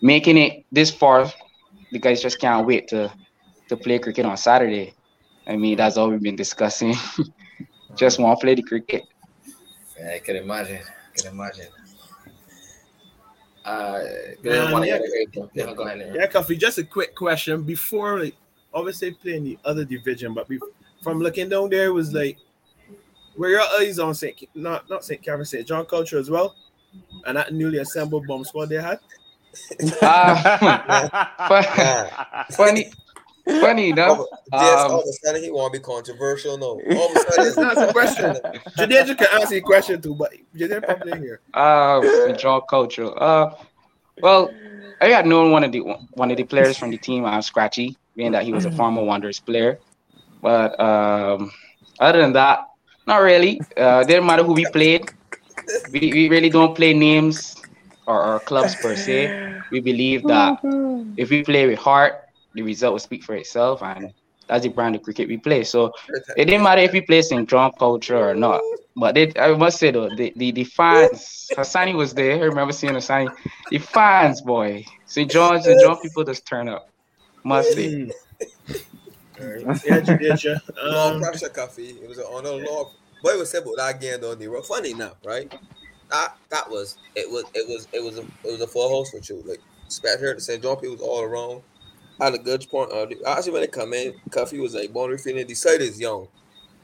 making 0.00 0.38
it 0.38 0.64
this 0.72 0.90
far, 0.90 1.30
the 1.92 1.98
guys 1.98 2.22
just 2.22 2.40
can't 2.40 2.66
wait 2.66 2.88
to 2.88 3.12
to 3.68 3.76
play 3.76 3.98
cricket 3.98 4.24
on 4.24 4.36
Saturday. 4.36 4.94
I 5.46 5.56
mean, 5.56 5.76
that's 5.76 5.96
all 5.96 6.10
we've 6.10 6.22
been 6.22 6.36
discussing. 6.36 6.94
just 7.96 8.18
want 8.18 8.38
to 8.38 8.44
play 8.44 8.54
the 8.54 8.62
cricket. 8.62 9.04
Yeah, 9.98 10.12
I 10.14 10.18
can 10.18 10.36
imagine. 10.36 10.82
I 10.82 11.20
can 11.20 11.32
imagine. 11.32 11.66
Uh, 13.68 14.04
um, 14.74 14.84
yeah, 14.84 14.98
yeah, 15.52 15.74
go 15.74 15.82
ahead. 15.82 16.12
Yeah, 16.14 16.26
Cuffy. 16.26 16.56
Just 16.56 16.78
a 16.78 16.84
quick 16.84 17.14
question 17.14 17.62
before, 17.62 18.20
like, 18.20 18.34
obviously 18.72 19.12
playing 19.12 19.44
the 19.44 19.58
other 19.64 19.84
division, 19.84 20.32
but 20.32 20.48
before, 20.48 20.70
from 21.02 21.20
looking 21.20 21.50
down 21.50 21.68
there 21.68 21.92
was 21.92 22.14
like, 22.14 22.38
where 23.36 23.50
your 23.50 23.62
eyes 23.78 23.98
on 23.98 24.14
Saint, 24.14 24.42
not 24.54 24.88
not 24.88 25.04
Saint 25.04 25.22
Catherine, 25.22 25.44
Saint 25.44 25.66
John 25.66 25.84
Culture 25.84 26.18
as 26.18 26.30
well, 26.30 26.56
and 27.26 27.36
that 27.36 27.52
newly 27.52 27.78
assembled 27.78 28.26
bomb 28.26 28.44
squad 28.44 28.70
they 28.70 28.80
had. 28.80 29.00
Uh, 30.02 32.44
funny, 32.52 32.92
Funny 33.48 33.90
enough, 33.90 34.20
yes, 34.52 34.80
um, 34.80 34.92
all 34.92 35.00
of 35.00 35.08
a 35.08 35.12
sudden 35.12 35.42
he 35.42 35.50
want 35.50 35.72
to 35.72 35.80
be 35.80 35.82
controversial. 35.82 36.58
No, 36.58 36.66
all 36.96 37.10
of 37.10 37.16
a 37.16 37.20
sudden 37.20 37.46
it's 37.46 37.56
not 37.56 37.78
a 37.78 37.92
question. 37.92 38.34
Jadej 38.78 39.16
can 39.16 39.40
answer 39.40 39.54
your 39.54 39.64
question 39.64 40.02
too, 40.02 40.14
but 40.14 40.34
Jadej 40.54 40.84
probably 40.84 41.12
in 41.12 41.22
here. 41.22 41.40
Uh, 41.54 42.00
draw 42.38 42.60
culture. 42.60 43.10
Uh, 43.20 43.54
well, 44.20 44.52
I 45.00 45.08
had 45.08 45.26
known 45.26 45.50
one 45.50 45.64
of 45.64 45.72
the 45.72 45.80
one 45.80 46.30
of 46.30 46.36
the 46.36 46.44
players 46.44 46.76
from 46.76 46.90
the 46.90 46.98
team, 46.98 47.24
uh, 47.24 47.40
Scratchy, 47.40 47.96
being 48.16 48.32
that 48.32 48.44
he 48.44 48.52
was 48.52 48.66
a 48.66 48.70
former 48.70 49.02
Wanderers 49.02 49.40
player. 49.40 49.78
But 50.42 50.78
um, 50.78 51.50
other 51.98 52.20
than 52.20 52.34
that, 52.34 52.68
not 53.06 53.22
really. 53.22 53.60
Uh, 53.76 54.04
didn't 54.04 54.26
matter 54.26 54.44
who 54.44 54.52
we 54.52 54.66
played. 54.66 55.10
We, 55.90 56.12
we 56.12 56.28
really 56.28 56.50
don't 56.50 56.74
play 56.74 56.92
names 56.92 57.56
or, 58.06 58.22
or 58.22 58.40
clubs 58.40 58.74
per 58.74 58.94
se. 58.94 59.62
We 59.70 59.80
believe 59.80 60.22
that 60.24 60.60
if 61.16 61.30
we 61.30 61.42
play 61.42 61.66
with 61.66 61.78
heart 61.78 62.27
the 62.54 62.62
result 62.62 62.92
will 62.92 62.98
speak 62.98 63.22
for 63.22 63.34
itself, 63.34 63.82
and 63.82 64.12
that's 64.48 64.62
the 64.62 64.70
brand 64.70 64.96
of 64.96 65.02
cricket 65.02 65.28
we 65.28 65.36
play. 65.36 65.64
So 65.64 65.92
it 66.36 66.46
didn't 66.46 66.62
matter 66.62 66.80
if 66.80 66.92
we 66.92 67.00
play 67.02 67.22
St. 67.22 67.48
John 67.48 67.72
culture 67.78 68.18
or 68.18 68.34
not. 68.34 68.60
But 68.96 69.14
they, 69.14 69.32
I 69.38 69.54
must 69.54 69.78
say 69.78 69.90
though, 69.90 70.08
the, 70.16 70.32
the, 70.36 70.50
the 70.50 70.64
fans, 70.64 71.50
Hassani 71.54 71.94
was 71.94 72.14
there. 72.14 72.36
I 72.36 72.46
remember 72.46 72.72
seeing 72.72 72.94
Hassani. 72.94 73.30
The 73.70 73.78
fans, 73.78 74.40
boy, 74.40 74.84
St. 75.06 75.30
John, 75.30 75.62
St. 75.62 75.80
John 75.80 76.00
people 76.00 76.24
just 76.24 76.46
turn 76.46 76.68
up. 76.68 76.90
Must 77.44 77.72
say. 77.72 78.10
Yeah, 79.40 80.02
you 80.20 80.56
Um, 80.82 81.20
pressure 81.20 81.48
Cuffy. 81.48 81.90
It 82.02 82.08
was 82.08 82.18
an 82.18 82.24
honor, 82.28 82.50
Lord. 82.50 82.88
But 83.22 83.34
it 83.34 83.38
was 83.38 83.50
simple. 83.50 83.74
That 83.76 84.00
game 84.00 84.24
on 84.24 84.38
the 84.38 84.48
road. 84.48 84.66
Funny 84.66 84.90
enough, 84.90 85.14
right? 85.24 85.52
That 86.10 86.36
that 86.50 86.68
was 86.68 86.98
it 87.14 87.30
was 87.30 87.44
it 87.54 87.68
was 87.68 87.86
it 87.92 88.02
was 88.02 88.18
a 88.18 88.22
it 88.22 88.52
was 88.52 88.60
a 88.60 88.66
full 88.66 88.88
host 88.88 89.12
for 89.12 89.32
you. 89.32 89.42
Like 89.46 89.60
spat 89.88 90.18
here 90.18 90.30
at 90.30 90.36
the 90.36 90.42
St. 90.42 90.62
John 90.62 90.76
people 90.76 90.96
was 90.96 91.00
all 91.00 91.22
around 91.22 91.62
had 92.20 92.34
a 92.34 92.38
good 92.38 92.66
point. 92.68 92.92
Uh, 92.92 93.06
actually, 93.26 93.52
when 93.52 93.62
they 93.62 93.68
come 93.68 93.92
in, 93.94 94.14
Cuffy 94.30 94.58
was 94.58 94.74
like 94.74 94.92
born 94.92 95.16
feeling 95.18 95.46
the 95.46 95.54
side 95.54 95.80
is 95.80 96.00
young. 96.00 96.28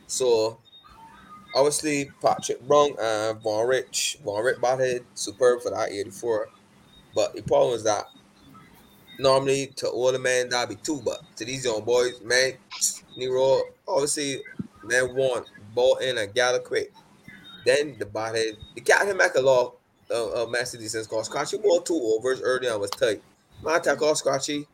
So 0.07 0.59
obviously 1.55 2.11
Patrick 2.23 2.67
Brown 2.67 2.95
and 3.01 3.41
Von 3.43 3.67
Rich, 3.67 4.19
Von 4.25 4.45
Rich 4.45 4.61
batted 4.61 5.05
superb 5.15 5.63
for 5.63 5.71
that 5.71 5.91
84. 5.91 6.49
But 7.15 7.35
the 7.35 7.43
problem 7.43 7.75
is 7.75 7.85
that 7.85 8.07
normally 9.19 9.69
to 9.77 9.89
older 9.91 10.19
men 10.19 10.49
that'd 10.49 10.77
be 10.77 10.83
two, 10.83 11.01
but 11.05 11.23
to 11.37 11.45
these 11.45 11.65
young 11.65 11.85
boys, 11.85 12.21
man, 12.23 12.53
Nero 13.17 13.63
obviously 13.87 14.41
man 14.83 15.15
want 15.15 15.47
ball 15.75 15.97
in 15.97 16.19
and 16.19 16.35
gather 16.35 16.59
quick. 16.59 16.93
Then 17.65 17.97
the 17.99 18.07
batted, 18.07 18.59
the 18.75 19.07
him 19.07 19.19
back 19.19 19.37
a 19.37 19.41
lot 19.41 19.77
of 20.11 20.33
uh, 20.37 20.43
uh, 20.43 20.47
master 20.47 20.77
defense 20.77 21.07
called 21.07 21.25
Scratchy 21.25 21.57
ball 21.57 21.81
two 21.81 21.99
overs 22.19 22.43
early 22.43 22.69
on 22.69 22.81
was 22.81 22.91
tight. 22.91 23.23
My 23.63 23.77
attack 23.77 24.03
off 24.03 24.19
Scratchy 24.19 24.67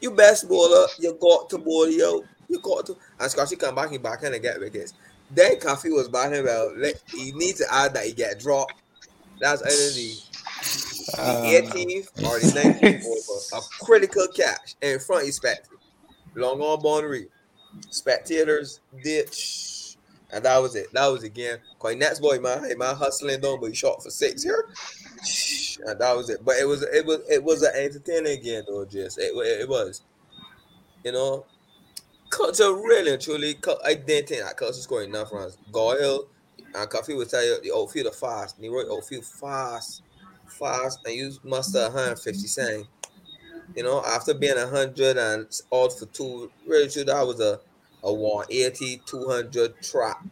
you 0.00 0.10
best 0.10 0.48
bowler, 0.48 0.86
you 0.98 1.16
got 1.20 1.48
to 1.50 1.58
bowl 1.58 1.88
yo. 1.88 2.24
You 2.48 2.60
got 2.60 2.86
to. 2.86 2.96
And 3.18 3.30
Scotty 3.30 3.56
come 3.56 3.74
back 3.74 3.92
in 3.92 4.02
back 4.02 4.22
and 4.22 4.42
get 4.42 4.58
wickets. 4.58 4.94
Then 5.30 5.60
Cuffy 5.60 5.90
was 5.90 6.08
batting 6.08 6.44
well. 6.44 6.74
He 7.06 7.32
needs 7.32 7.60
to 7.60 7.72
add 7.72 7.94
that 7.94 8.04
he 8.04 8.12
get 8.12 8.40
dropped. 8.40 8.74
That's 9.40 9.62
either 9.62 9.94
the, 9.94 11.22
uh, 11.22 11.40
the 11.42 11.68
18th 11.68 12.08
or 12.24 12.40
the 12.40 12.60
19th 12.60 13.04
over. 13.06 13.62
A 13.62 13.84
critical 13.84 14.26
catch 14.34 14.74
in 14.82 14.98
front 14.98 15.28
of 15.28 15.34
spectator. 15.34 15.76
Long 16.34 16.60
on 16.60 16.82
boundary. 16.82 17.28
Spectators 17.90 18.80
ditch. 19.04 19.96
And 20.32 20.44
that 20.44 20.58
was 20.58 20.74
it. 20.74 20.92
That 20.92 21.06
was 21.06 21.22
again. 21.22 21.58
Quite 21.78 21.98
next 21.98 22.20
boy, 22.20 22.38
man. 22.40 22.64
Hey, 22.64 22.74
man, 22.74 22.96
hustling 22.96 23.40
down, 23.40 23.60
but 23.60 23.68
he 23.68 23.74
shot 23.74 24.02
for 24.02 24.10
six 24.10 24.42
here 24.42 24.68
Uh, 25.86 25.94
that 25.94 26.16
was 26.16 26.30
it. 26.30 26.44
But 26.44 26.56
it 26.56 26.66
was 26.66 26.82
it 26.82 27.04
was 27.04 27.20
it 27.28 27.42
was 27.42 27.62
an 27.62 27.72
entertaining 27.74 28.42
game 28.42 28.62
though. 28.66 28.84
Just 28.84 29.18
it, 29.18 29.32
it, 29.34 29.62
it 29.62 29.68
was, 29.68 30.02
you 31.04 31.12
know. 31.12 31.44
Culture 32.30 32.72
really 32.72 33.18
truly, 33.18 33.58
I 33.84 33.94
didn't 33.94 34.28
think 34.28 34.44
that 34.44 34.56
Culture 34.56 34.74
scored 34.74 35.08
enough 35.08 35.32
runs. 35.32 35.58
Hill 35.74 36.28
and 36.74 36.88
Cuffy 36.88 37.14
would 37.14 37.28
tell 37.28 37.44
you 37.44 37.60
the 37.60 37.72
outfield 37.74 38.06
are 38.06 38.12
fast. 38.12 38.60
Leroy 38.60 38.84
outfield 38.88 39.24
fast, 39.24 40.02
fast, 40.46 41.00
and 41.04 41.14
you 41.14 41.32
muster 41.42 41.82
150 41.82 42.46
saying, 42.46 42.86
you 43.74 43.82
know, 43.82 44.02
after 44.04 44.34
being 44.34 44.56
100 44.56 45.16
and 45.16 45.60
odd 45.72 45.92
for 45.92 46.06
two, 46.06 46.50
really 46.66 46.88
true, 46.88 47.04
that 47.04 47.26
was 47.26 47.40
a, 47.40 47.60
a 48.02 48.12
180, 48.12 49.02
200 49.06 49.82
trap 49.82 50.24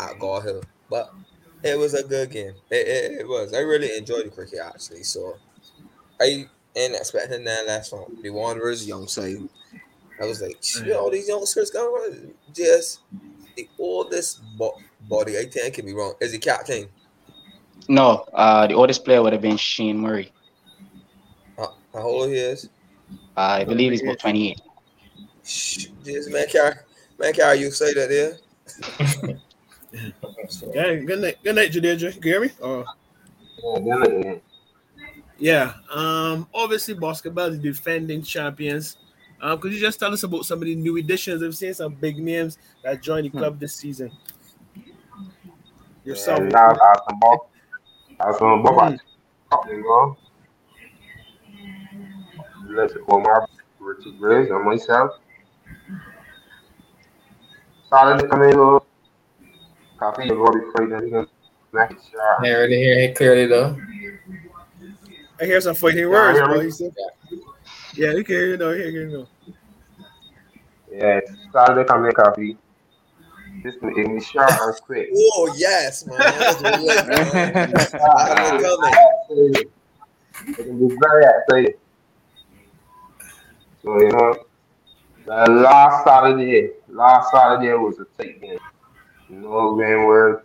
at 0.00 0.16
Hill. 0.18 0.62
But 0.90 1.12
it 1.62 1.78
was 1.78 1.94
a 1.94 2.02
good 2.02 2.30
game. 2.30 2.54
It, 2.70 2.86
it, 2.86 3.20
it, 3.20 3.28
was. 3.28 3.52
I 3.54 3.60
really 3.60 3.96
enjoyed 3.96 4.26
the 4.26 4.30
cricket 4.30 4.60
actually. 4.64 5.02
So 5.02 5.36
I 6.20 6.46
ain't 6.76 6.94
expecting 6.94 7.44
that 7.44 7.66
last 7.66 7.92
one. 7.92 8.06
The 8.22 8.30
Wanderers 8.30 8.86
young 8.86 9.08
side. 9.08 9.36
I 10.20 10.24
was 10.24 10.40
like, 10.40 10.56
you 10.76 10.92
know, 10.92 11.00
all 11.00 11.10
these 11.10 11.28
youngsters 11.28 11.70
going 11.70 12.32
just 12.54 13.00
the 13.56 13.68
oldest 13.78 14.40
bo- 14.56 14.80
body. 15.08 15.38
I 15.38 15.44
think 15.44 15.66
I 15.66 15.70
can 15.70 15.84
be 15.84 15.92
wrong. 15.92 16.14
Is 16.20 16.32
he 16.32 16.38
captain? 16.38 16.88
No, 17.88 18.24
uh, 18.32 18.66
the 18.66 18.74
oldest 18.74 19.04
player 19.04 19.22
would 19.22 19.32
have 19.32 19.42
been 19.42 19.56
Shane 19.56 19.98
Murray. 19.98 20.32
Uh, 21.58 21.66
how 21.92 22.02
old 22.02 22.28
he 22.30 22.36
is? 22.36 22.68
Uh, 23.36 23.40
I 23.60 23.64
believe 23.64 23.92
he's 23.92 24.02
about 24.02 24.18
28. 24.18 24.60
Shh, 25.44 25.86
Just 26.04 26.30
man, 26.30 26.46
can 26.48 26.72
man, 27.18 27.32
can 27.32 27.58
you 27.58 27.70
say 27.70 27.92
that 27.94 28.08
there? 28.08 29.38
yeah, 30.74 30.94
good 30.96 31.20
night, 31.20 31.38
good 31.42 31.54
night, 31.54 31.72
Jadidra. 31.72 32.14
You 32.14 32.20
hear 32.22 32.40
me? 32.40 32.50
Yeah. 35.38 35.74
Um. 35.92 36.48
Obviously, 36.54 36.94
Boscobel 36.94 37.52
is 37.52 37.58
defending 37.58 38.22
champions. 38.22 38.98
Um. 39.40 39.58
Could 39.58 39.72
you 39.72 39.80
just 39.80 39.98
tell 39.98 40.12
us 40.12 40.22
about 40.22 40.44
some 40.44 40.58
of 40.58 40.64
the 40.64 40.74
new 40.74 40.96
additions? 40.96 41.42
I've 41.42 41.56
seen 41.56 41.74
some 41.74 41.94
big 41.94 42.18
names 42.18 42.58
that 42.82 43.02
joined 43.02 43.26
the 43.26 43.30
club 43.30 43.54
hmm. 43.54 43.60
this 43.60 43.74
season. 43.74 44.10
Yourself. 46.04 46.40
Yeah, 46.50 46.58
I, 46.58 46.72
I, 46.72 46.94
some 47.08 47.20
ball. 47.20 47.50
I 48.20 48.26
was 48.26 48.40
on 48.40 48.62
ball. 48.62 48.96
You 49.68 49.82
know. 49.82 50.16
Let's 52.68 52.94
Omar 53.08 53.48
Richard 53.78 54.50
and 54.50 54.64
myself. 54.64 55.12
Started 57.86 58.28
coming 58.28 58.54
over 58.54 58.84
Copy 59.98 60.28
of 60.28 60.38
Robbie 60.38 60.60
Clayton. 60.74 61.26
I 61.74 62.50
already 62.50 62.76
hear 62.76 62.98
it 62.98 63.16
clearly 63.16 63.46
though. 63.46 63.76
I 65.40 65.44
hear 65.44 65.60
some 65.60 65.74
fighting 65.74 66.08
words, 66.08 66.38
bro. 66.38 66.60
He 66.60 66.70
said, 66.70 66.94
yeah, 67.94 68.12
you 68.12 68.24
can 68.24 68.34
hear 68.34 68.46
you 68.48 68.56
know, 68.56 68.70
you 68.70 68.84
hear 68.84 69.08
you 69.08 69.18
know. 69.18 69.28
Yeah, 70.90 71.20
Saturday 71.52 71.86
coming 71.86 72.12
copy. 72.12 72.56
This 73.62 73.74
is 73.74 73.82
English 73.82 74.30
sharp 74.30 74.50
and 74.60 74.74
quick. 74.82 75.08
Oh 75.14 75.54
yes, 75.56 76.06
man. 76.06 76.18
That's 76.18 76.62
It 79.30 80.56
can 80.56 80.88
be 80.88 80.96
very 81.02 81.24
exciting. 81.24 81.74
So 83.82 84.00
you 84.00 84.08
know, 84.10 84.36
the 85.24 85.50
last 85.52 86.04
Saturday, 86.04 86.70
last 86.88 87.30
Saturday 87.30 87.72
was 87.74 87.98
a 87.98 88.22
tight 88.22 88.40
game. 88.40 88.58
You 89.28 89.36
know, 89.36 89.74
man, 89.74 90.06
where 90.06 90.44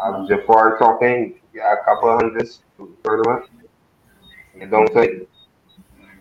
I'm 0.00 0.26
Jafar 0.28 0.78
talking, 0.78 1.40
got 1.54 1.72
a 1.72 1.84
couple 1.84 2.16
hundreds 2.16 2.60
the 2.78 2.88
tournament. 3.02 3.50
And 4.60 4.70
don't 4.70 4.92
take 4.92 5.10
it 5.10 5.28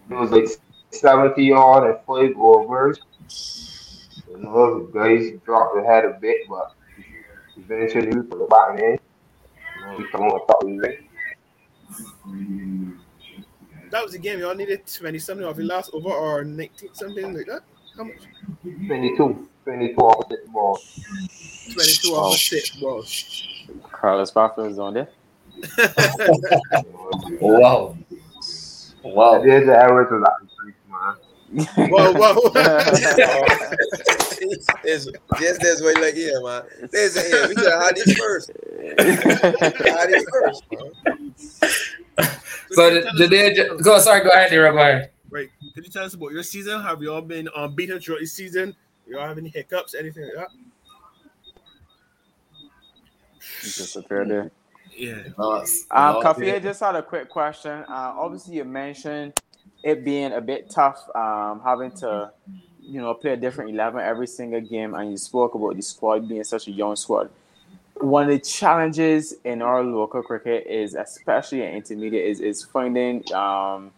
was 0.09 0.31
like 0.31 0.47
70 0.91 1.41
yard 1.43 1.89
and 1.89 1.99
five 2.05 2.35
overs. 2.37 2.99
You 4.29 4.37
know, 4.37 4.85
the 4.85 4.91
guys 4.93 5.39
dropped 5.45 5.75
the 5.75 5.83
head 5.83 6.05
a 6.05 6.17
bit, 6.19 6.47
but 6.49 6.73
eventually 7.57 8.07
we 8.07 8.21
put 8.21 8.39
the 8.39 8.47
bottom 8.49 8.77
in. 8.77 8.99
You 9.79 9.85
know, 9.85 9.97
we 9.97 10.07
come 10.11 10.23
on 10.23 10.47
top 10.47 10.63
of 10.63 10.83
it. 10.83 11.03
That 13.89 14.03
was 14.03 14.13
the 14.13 14.19
game. 14.19 14.39
Y'all 14.39 14.55
needed 14.55 14.85
20 14.85 15.19
something 15.19 15.45
of 15.45 15.57
the 15.57 15.63
last 15.63 15.91
over 15.93 16.09
or 16.09 16.43
19 16.43 16.89
something 16.93 17.33
like 17.33 17.45
that. 17.47 17.61
How 17.97 18.05
much? 18.05 18.15
22. 18.63 19.47
22 19.63 19.95
off 19.97 20.29
the 20.29 20.37
ball. 20.51 20.79
22 21.73 22.09
off 22.09 22.49
the 22.49 22.79
ball. 22.81 23.03
Carlos 23.91 24.31
Baffa 24.31 24.69
is 24.69 24.79
on 24.79 24.93
there. 24.95 25.09
wow. 27.41 27.97
Wow. 29.03 29.41
There's 29.41 29.67
the 29.67 29.77
average 29.77 30.11
of 30.11 30.21
that. 30.21 30.37
whoa, 31.77 32.13
whoa. 32.13 32.51
it's, 34.83 35.07
just 35.39 35.61
this 35.61 35.81
way, 35.81 35.93
like, 35.95 36.15
yeah, 36.15 36.39
man. 36.41 36.63
There's 36.91 37.17
a, 37.17 37.29
yeah, 37.29 37.47
we 37.47 37.55
gotta 37.55 37.77
hide 37.77 37.95
this 37.95 38.13
first. 38.13 38.51
hide 38.97 40.09
this 40.09 40.25
first, 40.31 40.63
man. 40.71 41.35
So, 42.73 42.89
the, 42.89 43.27
the, 43.27 43.83
go, 43.83 43.99
sorry, 43.99 44.23
go 44.23 44.29
ahead, 44.29 44.53
Rabbi. 44.53 45.07
Right. 45.29 45.49
Could 45.73 45.85
you 45.85 45.91
tell 45.91 46.05
us 46.05 46.13
about 46.13 46.31
your 46.31 46.43
season? 46.43 46.81
Have 46.81 47.01
you 47.01 47.13
all 47.13 47.21
been 47.21 47.49
unbeaten 47.53 47.95
um, 47.95 48.01
throughout 48.01 48.21
the 48.21 48.25
season? 48.25 48.75
You 49.11 49.19
all 49.19 49.27
have 49.27 49.37
any 49.37 49.49
hiccups, 49.49 49.93
anything 49.93 50.23
like 50.23 50.35
that? 50.35 50.47
Disappeared 53.61 54.29
there. 54.29 54.51
Yeah. 54.95 55.23
Nice. 55.37 55.85
Um, 55.91 56.21
Cuffy, 56.21 56.49
I 56.53 56.59
just 56.59 56.79
had 56.79 56.95
a 56.95 57.03
quick 57.03 57.27
question. 57.27 57.71
Uh, 57.89 58.13
obviously, 58.15 58.55
you 58.55 58.63
mentioned 58.63 59.33
it 59.83 60.05
being 60.05 60.31
a 60.31 60.39
bit 60.39 60.69
tough, 60.69 61.09
um, 61.13 61.59
having 61.61 61.91
to, 61.97 62.31
you 62.81 63.01
know, 63.01 63.13
play 63.13 63.31
a 63.31 63.37
different 63.37 63.71
eleven 63.71 63.99
every 63.99 64.27
single 64.27 64.61
game, 64.61 64.93
and 64.93 65.11
you 65.11 65.17
spoke 65.17 65.55
about 65.55 65.75
the 65.75 65.81
squad 65.81 66.29
being 66.29 66.45
such 66.45 66.69
a 66.69 66.71
young 66.71 66.95
squad. 66.95 67.29
One 67.95 68.23
of 68.23 68.29
the 68.29 68.39
challenges 68.39 69.35
in 69.43 69.61
our 69.61 69.83
local 69.83 70.23
cricket 70.23 70.67
is, 70.67 70.95
especially 70.95 71.63
in 71.63 71.73
intermediate, 71.73 72.27
is 72.27 72.39
is 72.39 72.63
finding 72.63 73.29
um, 73.33 73.91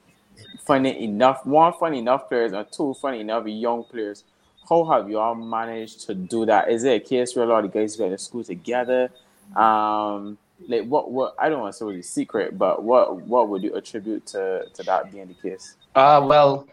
finding 0.65 0.95
enough 0.95 1.45
one 1.45 1.71
finding 1.79 2.01
enough 2.01 2.27
players 2.27 2.51
and 2.51 2.65
two 2.71 2.95
finding 2.95 3.21
enough 3.21 3.45
young 3.45 3.83
players. 3.83 4.23
How 4.69 4.85
have 4.85 5.09
you 5.09 5.19
all 5.19 5.35
managed 5.35 6.07
to 6.07 6.15
do 6.15 6.45
that? 6.45 6.69
Is 6.69 6.83
it 6.83 6.95
a 6.95 6.99
case 6.99 7.35
where 7.35 7.45
a 7.45 7.47
lot 7.47 7.65
of 7.65 7.71
the 7.71 7.79
guys 7.79 7.95
go 7.95 8.09
to 8.09 8.17
school 8.17 8.43
together? 8.43 9.09
Um, 9.55 10.37
like 10.67 10.85
what 10.85 11.11
what 11.11 11.35
I 11.39 11.49
don't 11.49 11.61
want 11.61 11.73
to 11.73 11.77
say 11.77 11.97
it's 11.97 12.09
secret, 12.09 12.57
but 12.57 12.83
what 12.83 13.21
what 13.21 13.49
would 13.49 13.63
you 13.63 13.75
attribute 13.75 14.25
to 14.27 14.65
to 14.73 14.83
that 14.83 15.11
being 15.11 15.27
the 15.27 15.33
case? 15.33 15.75
Uh 15.95 16.23
well, 16.23 16.67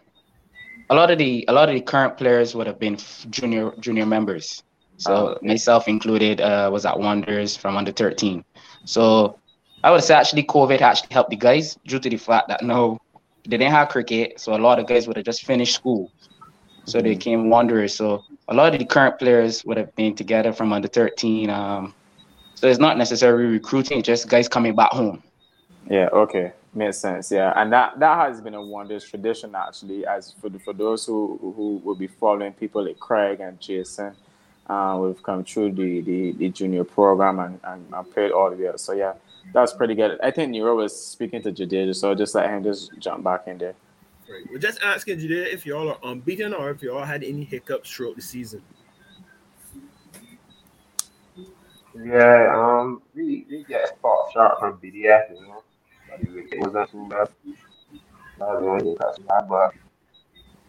a 0.89 0.95
lot 0.95 1.11
of 1.11 1.17
the 1.17 1.45
a 1.47 1.53
lot 1.53 1.69
of 1.69 1.75
the 1.75 1.81
current 1.81 2.17
players 2.17 2.55
would 2.55 2.67
have 2.67 2.79
been 2.79 2.97
junior 3.29 3.71
junior 3.79 4.05
members. 4.05 4.63
So 4.97 5.13
oh, 5.13 5.37
myself 5.41 5.87
included 5.87 6.41
uh, 6.41 6.69
was 6.71 6.85
at 6.85 6.99
Wanderers 6.99 7.57
from 7.57 7.75
under 7.75 7.91
13. 7.91 8.45
So 8.85 9.39
I 9.83 9.89
would 9.89 10.03
say 10.03 10.13
actually 10.13 10.43
COVID 10.43 10.79
actually 10.81 11.09
helped 11.11 11.31
the 11.31 11.35
guys 11.35 11.75
due 11.87 11.97
to 11.97 12.09
the 12.09 12.17
fact 12.17 12.49
that 12.49 12.63
no 12.63 12.99
they 13.43 13.57
didn't 13.57 13.71
have 13.71 13.89
cricket, 13.89 14.39
so 14.39 14.55
a 14.55 14.59
lot 14.61 14.77
of 14.77 14.85
guys 14.85 15.07
would 15.07 15.17
have 15.17 15.25
just 15.25 15.43
finished 15.43 15.73
school. 15.73 16.11
So 16.91 16.99
mm-hmm. 16.99 17.07
they 17.07 17.15
came 17.15 17.49
Wanderers. 17.49 17.95
So 17.95 18.23
a 18.47 18.53
lot 18.53 18.73
of 18.73 18.79
the 18.79 18.85
current 18.85 19.17
players 19.17 19.63
would 19.65 19.77
have 19.77 19.95
been 19.95 20.15
together 20.15 20.51
from 20.51 20.73
under 20.73 20.87
13. 20.87 21.49
Um, 21.49 21.93
so 22.55 22.67
it's 22.67 22.79
not 22.79 22.97
necessarily 22.97 23.45
recruiting, 23.45 24.03
just 24.03 24.27
guys 24.27 24.47
coming 24.47 24.75
back 24.75 24.91
home. 24.91 25.23
Yeah, 25.89 26.09
okay. 26.13 26.51
Makes 26.73 26.99
sense. 26.99 27.31
Yeah. 27.31 27.53
And 27.55 27.71
that 27.73 27.99
that 27.99 28.17
has 28.17 28.39
been 28.39 28.53
a 28.53 28.61
Wanderers 28.61 29.03
tradition 29.03 29.55
actually, 29.55 30.05
as 30.05 30.33
for 30.39 30.49
the, 30.49 30.59
for 30.59 30.73
those 30.73 31.05
who 31.05 31.37
who 31.55 31.81
will 31.83 31.95
be 31.95 32.07
following 32.07 32.53
people 32.53 32.85
like 32.85 32.99
Kraigg 32.99 33.39
and 33.39 33.59
Jason. 33.59 34.15
Uh, 34.67 34.97
we've 35.01 35.21
come 35.23 35.43
through 35.43 35.71
the, 35.73 35.99
the, 36.01 36.31
the 36.33 36.49
junior 36.49 36.85
program 36.85 37.39
and, 37.39 37.59
and, 37.65 37.85
and 37.93 38.11
played 38.13 38.31
all 38.31 38.49
the 38.49 38.55
way. 38.55 38.71
So 38.77 38.93
yeah, 38.93 39.13
that's 39.53 39.73
pretty 39.73 39.95
good. 39.95 40.17
I 40.23 40.31
think 40.31 40.51
Nero 40.51 40.75
was 40.77 40.95
speaking 40.95 41.41
to 41.41 41.51
Jadid, 41.51 41.93
so 41.95 42.15
just 42.15 42.35
let 42.35 42.49
him 42.49 42.63
just 42.63 42.91
jump 42.99 43.23
back 43.23 43.47
in 43.47 43.57
there. 43.57 43.73
Right. 44.31 44.43
We're 44.49 44.59
just 44.59 44.81
asking 44.81 45.19
Jadid 45.19 45.53
if 45.53 45.65
y'all 45.65 45.89
are 45.89 45.99
unbeaten 46.03 46.53
or 46.53 46.69
if 46.69 46.81
y'all 46.81 47.03
had 47.03 47.23
any 47.23 47.43
hiccups 47.43 47.91
throughout 47.91 48.15
the 48.15 48.21
season. 48.21 48.61
Yeah, 51.93 52.53
um, 52.55 53.01
we, 53.13 53.45
we 53.49 53.65
get 53.67 53.83
a 53.83 53.87
spot 53.87 54.31
shot 54.33 54.59
from 54.59 54.77
BDF, 54.77 55.31
you 55.31 55.41
know. 55.41 55.63
It 56.21 56.59
wasn't 56.59 56.91
too 56.91 57.07
bad. 57.09 57.27
That 58.39 58.61
was 58.61 58.63
only 58.63 58.95
that's 58.99 59.19
bad, 59.19 59.49
but 59.49 59.73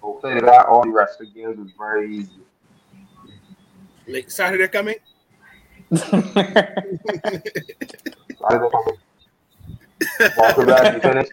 we'll 0.02 0.14
play 0.14 0.40
that. 0.40 0.66
All 0.66 0.82
the 0.82 0.90
rest 0.90 1.20
of 1.20 1.28
the 1.28 1.32
games 1.32 1.58
was 1.58 1.70
very 1.78 2.16
easy. 2.16 2.40
Like 4.08 4.30
Saturday 4.30 4.66
coming? 4.66 4.96
Saturday 5.94 6.98
coming. 8.40 8.98
Walker 10.36 10.66
back, 10.66 10.94
you 10.94 11.00
finished. 11.00 11.32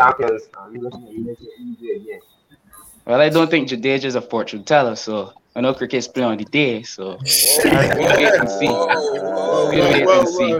Champions, 0.00 0.48
um, 0.56 0.74
you 0.74 0.80
make 0.80 1.38
it 1.40 2.02
again. 2.02 2.20
Well, 3.04 3.20
I 3.20 3.28
don't 3.28 3.50
think 3.50 3.68
Jadeja 3.68 4.04
is 4.04 4.14
a 4.14 4.22
fortune 4.22 4.64
teller, 4.64 4.96
so 4.96 5.32
I 5.54 5.60
know 5.60 5.74
cricket's 5.74 6.08
play 6.08 6.22
on 6.22 6.38
the 6.38 6.44
day, 6.44 6.82
so 6.82 7.18
we'll 7.64 8.16
wait 8.16 8.32
and 8.32 8.48
see. 8.48 8.68
We'll 8.68 9.68
wait 9.68 10.08
and 10.08 10.28
see. 10.28 10.52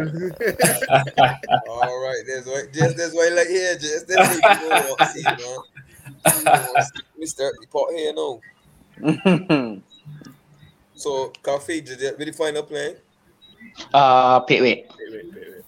All 1.68 2.02
right, 2.02 2.22
there's 2.26 2.44
way, 2.46 2.62
just 2.72 2.96
this 2.96 3.14
way, 3.14 3.30
like 3.30 3.48
here, 3.48 3.78
just 3.78 4.08
this 4.08 4.18
way. 4.18 4.40
You 4.60 4.68
want 4.68 4.98
to 4.98 5.06
see, 5.06 5.22
man. 5.22 6.84
We 7.18 7.26
start 7.26 7.54
the 7.60 7.66
pot 7.66 7.90
here, 7.92 8.12
no. 8.12 8.40
so, 10.94 11.32
Cuffy, 11.42 11.80
did 11.80 12.00
you 12.00 12.14
really 12.18 12.32
find 12.32 12.56
a 12.58 12.62
plan? 12.62 12.96
Uh, 13.94 14.40
pit 14.40 14.60
wait. 14.60 14.86
Wait, 14.98 15.12
wait, 15.12 15.34
wait, 15.34 15.50
wait. 15.52 15.59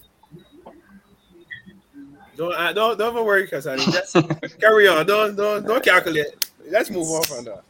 Don't, 2.35 2.53
uh, 2.53 2.73
don't, 2.73 2.97
don't 2.97 3.13
even 3.13 3.25
worry, 3.25 3.47
cause 3.47 3.67
I 3.67 3.77
just 3.77 4.15
carry 4.59 4.87
on. 4.87 5.05
Don't, 5.05 5.35
don't, 5.35 5.65
don't 5.65 5.83
calculate. 5.83 6.49
Let's 6.69 6.89
move 6.89 7.07
on 7.09 7.23
from 7.23 7.45
that. 7.45 7.63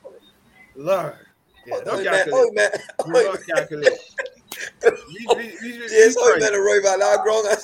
Lord, 0.75 1.15
yeah, 1.67 1.75
Oh, 1.75 1.83
don't 1.83 2.03
man, 2.03 2.13
calculate. 2.13 2.33
oh, 2.33 2.51
man. 2.53 2.69
Oh, 2.99 3.09
not 3.31 3.39
calculate. 3.57 3.99
Leave- 4.83 4.97
leave- 5.09 5.37
leave- 5.37 5.61
leave 5.61 5.91
Yes, 5.91 6.15
oh, 6.17 6.31
Christ. 6.37 6.51
man, 6.51 6.61
right 6.61 6.81
by 6.83 6.97
that 6.97 7.21
ground. 7.23 7.47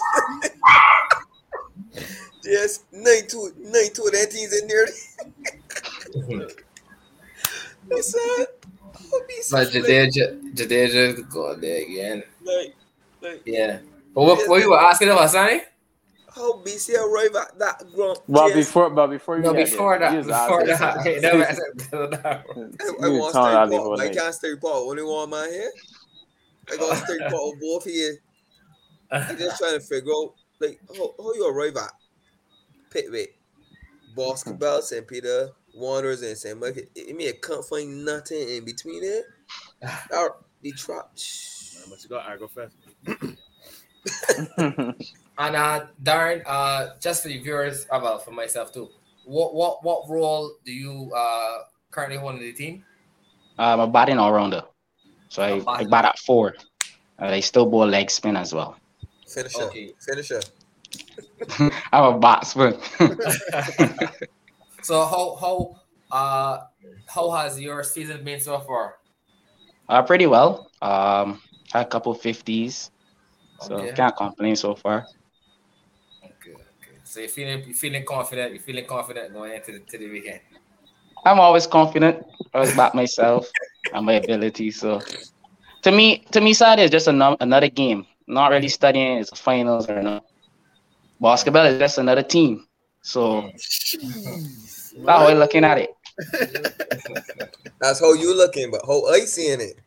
Yes, 2.44 2.84
92, 2.92 3.54
92 3.60 4.02
of 4.02 4.12
that 4.14 4.32
team's 4.32 4.54
in 4.62 4.68
there. 4.68 4.88
What's 7.88 8.12
that? 8.14 8.48
Oh, 9.12 9.22
be 9.28 9.42
so 9.42 9.58
But 9.58 9.68
slick. 9.68 9.84
Jadeja, 9.84 10.54
Jadeja 10.56 11.30
going 11.30 11.60
there 11.62 11.84
again. 11.84 12.24
Like, 12.44 12.76
like, 13.22 13.42
Yeah. 13.46 13.80
But 14.16 14.24
what, 14.24 14.48
what 14.50 14.62
you 14.62 14.70
were 14.72 14.80
asking 14.80 15.10
about, 15.10 15.30
Sonny? 15.30 15.62
How 16.36 16.62
BC 16.64 16.96
arrive 16.98 17.36
at 17.36 17.58
that 17.60 17.84
ground? 17.94 18.20
But 18.28 18.48
Yes. 18.48 18.68
before, 18.68 18.90
but 18.90 19.08
before 19.08 19.38
you 19.38 19.44
No, 19.44 19.54
before 19.54 19.98
there, 20.00 20.12
that. 20.24 20.26
Before 20.26 20.70
ask 20.70 20.80
that. 20.80 21.02
Hey, 21.02 21.20
something. 21.22 21.22
never 21.22 21.44
answered. 21.46 21.84
I, 22.82 23.06
I 23.06 23.10
want 23.10 23.34
to 23.34 23.40
stay 23.42 23.76
before 23.76 23.98
Paul. 23.98 24.02
I 24.02 24.10
can't 24.10 24.36
stay 24.36 24.56
Paul. 24.56 24.90
Only 24.90 25.04
one 25.04 25.30
man 25.30 25.52
here. 25.52 25.72
I 26.72 26.78
got 26.78 26.90
to 26.92 27.06
stay 27.06 27.18
Paul 27.30 27.56
both 27.62 27.86
here. 27.86 28.18
I'm 29.12 29.38
just 29.38 29.58
trying 29.60 29.74
to 29.74 29.80
figure 29.80 30.12
out 30.12 30.34
like 30.60 30.80
how, 30.96 31.14
how 31.18 31.34
you 31.34 31.50
arrive 31.50 31.76
at 31.78 31.92
Pitway, 32.92 33.28
basketball, 34.16 34.82
St. 34.82 35.08
Peter, 35.08 35.50
Wanderers, 35.74 36.22
and 36.22 36.38
St. 36.38 36.60
Michael. 36.60 36.84
I 36.98 37.14
mean, 37.14 37.30
I 37.30 37.34
can't 37.42 37.66
find 37.66 38.06
nothing 38.06 38.48
in 38.50 38.66
between 38.66 39.04
it. 39.04 39.24
Or 40.12 40.38
the 40.62 40.72
trap. 40.74 41.12
I 41.16 41.90
must 41.90 42.10
go 42.10 42.20
Argo 42.20 42.48
first. 42.48 42.76
And 45.40 45.56
uh, 45.56 45.86
Darren, 46.04 46.44
uh, 46.46 46.90
just 47.00 47.24
for 47.24 47.30
the 47.30 47.40
viewers, 47.40 47.88
uh, 47.90 48.00
well, 48.04 48.20
for 48.20 48.32
myself 48.32 48.74
too. 48.74 48.90
What 49.26 49.56
what 49.56 49.84
what 49.84 50.10
role 50.10 50.52
do 50.66 50.74
you 50.74 51.12
uh 51.16 51.60
currently 51.92 52.18
hold 52.18 52.36
in 52.36 52.42
the 52.42 52.52
team? 52.52 52.84
I'm 53.58 53.80
a 53.80 53.88
batting 53.88 54.18
all 54.18 54.34
rounder. 54.34 54.64
So 55.30 55.44
I, 55.44 55.60
batting. 55.60 55.90
bat 55.90 56.06
at 56.06 56.20
four. 56.20 56.56
Uh, 57.22 57.26
I 57.26 57.40
still 57.40 57.66
bowl 57.66 57.88
leg 57.88 58.10
spin 58.12 58.36
as 58.36 58.54
well. 58.54 58.76
Finisher. 59.28 59.64
Okay. 59.64 59.94
Finisher. 60.00 60.42
I'm 61.94 62.16
a 62.16 62.20
batsman. 62.20 62.78
So 64.82 65.06
how 65.06 65.36
how 65.36 65.76
uh 66.12 66.62
how 67.08 67.30
has 67.32 67.60
your 67.60 67.84
season 67.84 68.24
been 68.24 68.40
so 68.40 68.60
far? 68.60 68.96
uh, 69.90 70.02
pretty 70.04 70.26
well. 70.26 70.72
Um, 70.82 71.42
had 71.72 71.86
a 71.86 71.90
couple 71.90 72.14
fifties, 72.14 72.90
so 73.62 73.76
Okay. 73.76 73.94
can't 73.96 74.16
complain 74.16 74.56
so 74.56 74.74
far. 74.76 75.06
Okay, 77.10 77.24
okay. 77.24 77.28
So 77.28 77.42
you're 77.42 77.48
feeling 77.48 77.68
you 77.68 77.74
feeling 77.74 78.06
confident. 78.06 78.54
You're 78.54 78.62
feeling 78.62 78.86
confident 78.86 79.34
going 79.34 79.54
into 79.54 79.72
the, 79.74 79.80
to 79.80 79.98
the 79.98 80.10
weekend. 80.10 80.42
I'm 81.26 81.40
always 81.40 81.68
confident 81.68 82.26
about 82.54 82.96
myself 82.96 83.50
and 83.94 84.06
my 84.06 84.14
ability. 84.14 84.72
So 84.72 85.02
to 85.84 85.92
me, 85.92 86.24
to 86.32 86.42
me, 86.42 86.54
Saturday 86.54 86.84
is 86.84 86.92
just 86.92 87.08
ano- 87.08 87.38
another 87.40 87.70
game. 87.70 88.06
Not 88.28 88.52
really 88.52 88.70
studying. 88.70 89.18
It's 89.18 89.38
finals 89.40 89.90
or 89.90 90.02
not. 90.02 90.26
Basketball 91.20 91.66
is 91.66 91.80
just 91.80 91.98
another 91.98 92.24
team. 92.24 92.68
So 93.02 93.42
hmm. 93.42 93.48
that's 93.48 94.94
how 95.08 95.26
we're 95.26 95.40
looking 95.40 95.64
at 95.64 95.78
it. 95.78 95.96
That's 97.80 98.02
how 98.02 98.12
you 98.12 98.36
looking, 98.36 98.72
but 98.72 98.82
how 98.86 99.06
I 99.08 99.22
seeing 99.22 99.62
it 99.62 99.80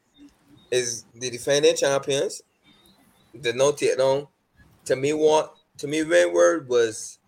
is 0.70 1.04
the 1.14 1.28
defending 1.28 1.76
champions. 1.76 2.40
The 3.34 3.52
no 3.52 3.72
take 3.72 3.98
down. 3.98 4.28
To 4.86 4.96
me, 4.96 5.12
what 5.12 5.54
to 5.82 5.88
me, 5.88 6.02
Rainward 6.02 6.68
was 6.68 7.18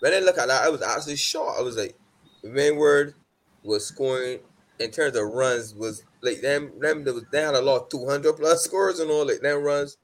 when 0.00 0.12
I 0.12 0.18
look 0.18 0.36
at 0.36 0.48
that, 0.48 0.64
I 0.64 0.68
was 0.68 0.82
actually 0.82 1.14
shocked. 1.14 1.60
I 1.60 1.62
was 1.62 1.76
like, 1.76 1.96
Rainward 2.42 3.14
was 3.62 3.86
scoring 3.86 4.40
in 4.80 4.90
terms 4.90 5.14
of 5.14 5.28
runs 5.28 5.74
was 5.76 6.02
like 6.22 6.40
them 6.40 6.72
them 6.80 7.04
there 7.04 7.14
was 7.14 7.22
they 7.30 7.40
had 7.40 7.54
a 7.54 7.60
lot 7.60 7.82
of 7.82 7.88
200 7.88 8.32
plus 8.32 8.64
scores 8.64 8.98
and 8.98 9.12
all 9.12 9.24
like 9.24 9.42
them 9.42 9.62
runs. 9.62 9.96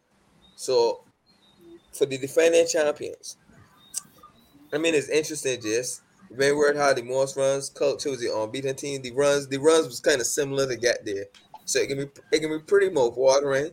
So 0.54 1.02
for 1.92 2.06
the 2.06 2.16
defending 2.16 2.68
champions, 2.68 3.38
I 4.72 4.78
mean 4.78 4.94
it's 4.94 5.08
interesting 5.08 5.60
just 5.60 6.02
Rainward 6.30 6.76
had 6.76 6.98
the 6.98 7.02
most 7.02 7.36
runs. 7.36 7.70
Culture 7.70 8.10
was 8.10 8.20
the 8.20 8.32
unbeaten 8.32 8.76
team. 8.76 9.02
The 9.02 9.10
runs, 9.10 9.48
the 9.48 9.58
runs 9.58 9.86
was 9.86 9.98
kind 9.98 10.20
of 10.20 10.28
similar 10.28 10.68
to 10.68 10.76
get 10.76 11.04
there. 11.04 11.24
So 11.64 11.80
it 11.80 11.88
can 11.88 11.98
be 11.98 12.08
it 12.30 12.38
can 12.38 12.50
be 12.50 12.60
pretty 12.60 12.88
mouth 12.90 13.16
watering, 13.16 13.72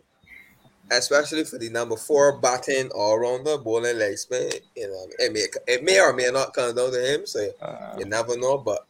especially 0.97 1.43
for 1.43 1.57
the 1.57 1.69
number 1.69 1.95
four 1.95 2.39
batting 2.39 2.89
all 2.95 3.17
rounder 3.19 3.57
bowling 3.57 3.97
leg 3.97 4.17
spin. 4.17 4.51
You 4.75 4.87
know, 4.87 5.05
it 5.19 5.33
may 5.33 5.45
it 5.67 5.83
may 5.83 5.99
or 5.99 6.13
may 6.13 6.29
not 6.31 6.53
come 6.53 6.75
down 6.75 6.91
to 6.91 7.13
him. 7.13 7.25
So 7.25 7.49
Uh, 7.61 7.95
you 7.99 8.05
never 8.05 8.37
know. 8.37 8.57
But 8.57 8.85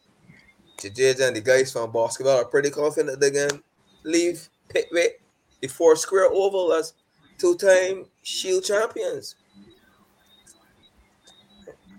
Jadeja 0.78 1.28
and 1.28 1.36
the 1.36 1.40
guys 1.40 1.72
from 1.72 1.92
basketball 1.92 2.40
are 2.40 2.44
pretty 2.44 2.70
confident 2.70 3.20
they 3.20 3.30
can 3.30 3.62
leave 4.04 4.48
Pittway 4.68 5.08
the 5.60 5.68
four 5.68 5.96
square 5.96 6.26
oval 6.30 6.72
as 6.72 6.92
two 7.38 7.56
time 7.56 8.06
Shield 8.22 8.64
champions. 8.64 9.36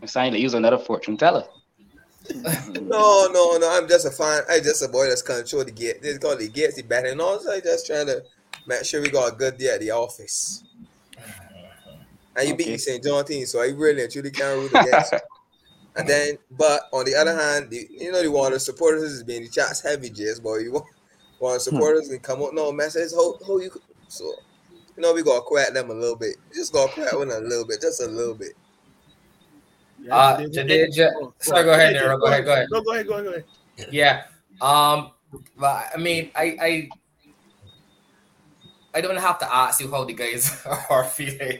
I'm 0.02 0.08
saying 0.08 0.34
to 0.34 0.40
use 0.40 0.54
another 0.54 0.78
fortune 0.78 1.18
teller. 1.18 1.46
No, 2.82 3.28
no, 3.32 3.58
no. 3.58 3.70
I'm 3.72 3.88
just 3.88 4.06
a 4.06 4.12
fan. 4.12 4.44
I 4.50 4.60
just 4.60 4.84
a 4.84 4.88
boy 4.88 5.08
that's 5.08 5.22
control 5.22 5.64
the 5.64 5.72
gate. 5.72 6.02
They 6.02 6.18
call 6.18 6.36
the 6.36 6.50
gates 6.50 6.76
the 6.76 6.84
batting. 6.84 7.18
No, 7.18 7.40
so 7.40 7.52
I 7.52 7.60
just 7.60 7.86
trying 7.86 8.08
to 8.08 8.24
make 8.68 8.84
sure 8.86 9.02
we 9.02 9.10
got 9.10 9.34
a 9.34 9.36
good 9.36 9.58
day 9.58 9.68
at 9.74 9.80
the 9.80 9.92
office. 9.92 10.64
And 12.38 12.50
you 12.50 12.56
beat 12.56 12.64
Okay. 12.64 12.72
the 12.74 12.78
St. 12.80 13.04
John 13.04 13.24
team, 13.26 13.46
so 13.46 13.62
I 13.62 13.68
really 13.68 14.04
and 14.04 14.12
truly 14.12 14.32
can't 14.32 14.58
root 14.60 14.72
against. 14.76 15.14
you. 15.14 15.20
and 15.96 16.08
then, 16.08 16.38
but 16.52 16.82
on 16.92 17.06
the 17.06 17.16
other 17.16 17.34
hand, 17.36 17.70
the, 17.70 17.88
you 17.90 18.12
know 18.12 18.20
you 18.20 18.32
want 18.32 18.48
the 18.48 18.50
water 18.56 18.60
supporters 18.60 19.04
is 19.14 19.24
being 19.24 19.44
the 19.44 19.50
chats 19.50 19.82
heavy, 19.82 20.10
Jess, 20.10 20.40
boy. 20.40 20.58
You 20.58 20.74
want, 20.74 20.86
want 21.40 21.62
supporters 21.62 22.10
can 22.10 22.20
come 22.20 22.44
up 22.44 22.54
no 22.54 22.72
message. 22.74 23.12
How 23.14 23.36
how 23.48 23.58
you 23.60 23.72
so 24.10 24.26
you 24.98 25.02
know 25.02 25.14
we 25.14 25.24
gotta 25.24 25.42
quiet 25.42 25.74
them 25.74 25.90
a 25.90 25.94
little 25.94 26.18
bit. 26.18 26.36
Just 26.54 26.74
gotta 26.74 26.92
quiet 26.92 27.12
them 27.12 27.30
a 27.32 27.40
little 27.40 27.66
bit, 27.66 27.80
just 27.82 28.02
a 28.02 28.08
little 28.08 28.36
bit. 28.36 28.52
Uh, 30.12 30.38
Jadeja- 30.38 31.32
sorry, 31.40 31.64
go 31.64 31.72
ahead, 31.72 31.94
Nero. 31.94 32.18
Go 32.18 32.26
ahead, 32.26 32.44
go 32.46 32.52
ahead. 32.52 32.68
No, 32.70 32.82
go 32.82 32.92
ahead, 32.94 33.08
go 33.08 33.14
ahead, 33.14 33.26
go 33.26 33.32
ahead. 33.32 33.46
Yeah. 33.92 34.24
Um. 34.62 35.12
But 35.58 35.88
I 35.94 35.98
mean, 35.98 36.32
I 36.36 36.58
I 36.62 36.90
I 38.96 39.02
don't 39.02 39.18
have 39.18 39.38
to 39.40 39.54
ask 39.54 39.82
you 39.82 39.92
how 39.92 40.06
the 40.06 40.14
guys 40.14 40.66
are 40.90 41.04
feeling 41.04 41.60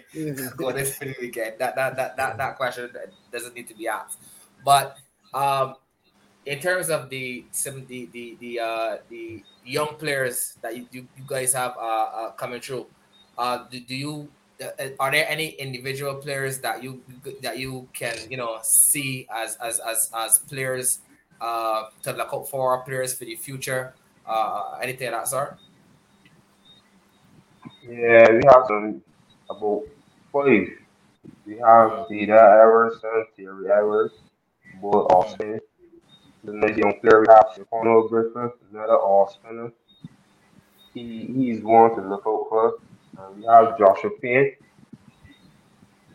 going 0.56 0.78
into 0.78 1.00
the 1.00 1.16
weekend. 1.20 1.60
That 1.60 1.76
that 1.76 1.98
that 1.98 2.16
that 2.16 2.38
that 2.38 2.56
question 2.56 2.90
doesn't 3.32 3.54
need 3.54 3.68
to 3.68 3.76
be 3.76 3.90
asked. 3.90 4.20
But 4.64 4.98
um, 5.34 5.76
in 6.46 6.60
terms 6.60 6.90
of 6.90 7.10
the 7.10 7.44
some 7.52 7.86
the 7.88 8.08
the 8.14 8.38
the 8.40 8.60
uh 8.60 8.98
the 9.10 9.44
young 9.66 9.96
players 10.00 10.58
that 10.62 10.78
you, 10.78 10.88
you, 10.92 11.08
you 11.18 11.24
guys 11.28 11.54
have 11.54 11.76
uh, 11.78 11.82
uh 11.82 12.32
coming 12.32 12.62
through, 12.62 12.88
uh, 13.38 13.66
do, 13.70 13.82
do 13.82 13.96
you 13.96 14.30
uh, 14.64 14.88
are 15.00 15.12
there 15.12 15.28
any 15.28 15.50
individual 15.60 16.16
players 16.16 16.60
that 16.60 16.82
you 16.82 17.04
that 17.42 17.60
you 17.60 17.90
can 17.92 18.16
you 18.30 18.38
know 18.38 18.60
see 18.64 19.28
as 19.34 19.58
as 19.58 19.80
as 19.80 20.10
as 20.16 20.38
players 20.40 21.00
uh 21.42 21.90
to 22.02 22.14
look 22.14 22.30
out 22.32 22.48
for 22.48 22.82
players 22.84 23.14
for 23.14 23.26
the 23.26 23.36
future 23.36 23.94
uh 24.26 24.78
anything 24.82 25.08
of 25.08 25.14
that 25.14 25.28
sort 25.28 25.58
Yeah, 27.88 28.32
we 28.32 28.42
have 28.48 28.66
some 28.68 29.02
about 29.50 29.84
five. 30.32 30.68
We 31.46 31.58
have 31.60 32.08
Peter 32.10 32.38
Everson, 32.38 33.26
Terry 33.36 33.72
Evers, 33.72 34.12
both 34.82 35.30
spinner. 35.32 35.60
The 36.44 36.54
next 36.54 36.78
young 36.78 36.94
player 37.02 37.22
we 37.22 37.28
have 37.30 37.48
Shaquano 37.56 38.10
Griffin, 38.10 38.52
another 38.72 39.00
spinner. 39.30 39.72
He 40.94 41.28
he's 41.36 41.64
one 41.64 41.96
to 41.96 42.02
look 42.02 42.24
out 42.28 42.46
for. 42.50 42.74
And 43.18 43.38
we 43.38 43.46
have 43.46 43.78
Joshua 43.78 44.12
Payne, 44.22 44.56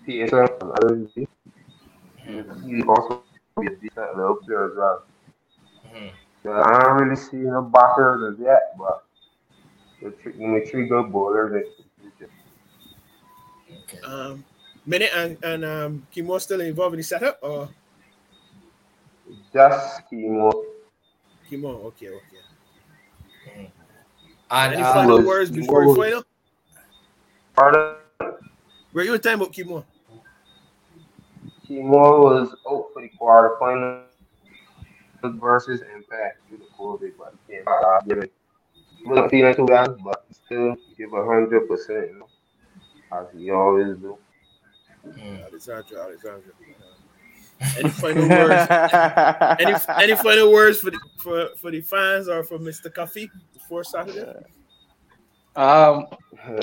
Peterson 0.04 0.46
from 0.58 0.72
LSD. 0.72 1.26
He's 2.64 2.84
also 2.88 3.22
be 3.58 3.66
a 3.66 3.70
decent 3.76 4.16
little 4.16 4.36
player 4.36 4.66
as 4.70 4.76
well. 4.76 5.04
Mhm. 5.86 6.10
So 6.42 6.52
I 6.52 6.82
don't 6.82 7.02
really 7.02 7.16
see 7.16 7.38
no 7.38 7.62
backers 7.62 8.34
as 8.34 8.40
yet, 8.40 8.74
but 8.78 9.04
Mitrigo 10.02 11.10
Bowler 11.10 11.62
Okay. 13.70 14.00
Um, 14.04 14.44
Minute 14.86 15.10
and, 15.14 15.44
and 15.44 15.64
um, 15.64 16.06
Kimo 16.10 16.38
still 16.38 16.60
involved 16.60 16.94
in 16.94 16.98
the 16.98 17.04
setup 17.04 17.38
or? 17.42 17.68
Just 19.52 20.08
Kimo. 20.08 20.50
Kimo, 21.48 21.68
okay, 21.68 22.08
okay. 22.08 22.16
Mm-hmm. 23.46 23.64
And, 24.50 24.74
Any 24.74 24.82
um, 24.82 24.94
final 24.94 25.22
words 25.22 25.50
before 25.50 25.86
we 25.86 25.94
final? 25.94 26.24
Pardon? 27.54 27.96
Were 28.92 29.02
you 29.02 29.14
in 29.14 29.20
time 29.20 29.38
with 29.38 29.52
Kimo? 29.52 29.84
Kimo 31.66 32.22
was 32.22 32.48
out 32.68 32.86
for 32.92 33.02
the 33.02 33.10
quarterfinals 33.20 34.06
versus 35.22 35.82
Impact 35.94 36.40
due 36.50 36.56
to 36.56 36.64
COVID, 36.76 37.12
but 37.18 37.34
he 37.46 37.56
came 37.56 38.30
giving. 39.02 39.10
Wasn't 39.10 39.30
feeling 39.30 39.54
too 39.54 39.66
bad, 39.66 39.96
but 40.04 40.24
still 40.30 40.76
give 40.96 41.12
a 41.12 41.24
hundred 41.24 41.68
percent, 41.68 42.10
you 42.10 42.18
know, 42.20 43.18
as 43.18 43.26
he 43.34 43.50
always 43.50 43.96
do. 43.96 44.16
Mm. 45.06 45.46
Alexandra, 45.46 46.02
Alexandra. 46.02 46.52
Any 47.78 47.88
final 47.90 48.28
words? 48.28 48.70
any 49.60 49.74
any 50.04 50.16
final 50.16 50.52
words 50.52 50.80
for 50.80 50.90
the 50.90 51.00
for, 51.18 51.48
for 51.56 51.70
the 51.70 51.80
fans 51.82 52.28
or 52.28 52.42
for 52.42 52.58
Mr. 52.58 52.92
Cuffy 52.92 53.30
before 53.52 53.84
Saturday? 53.84 54.42
Um, 55.56 56.06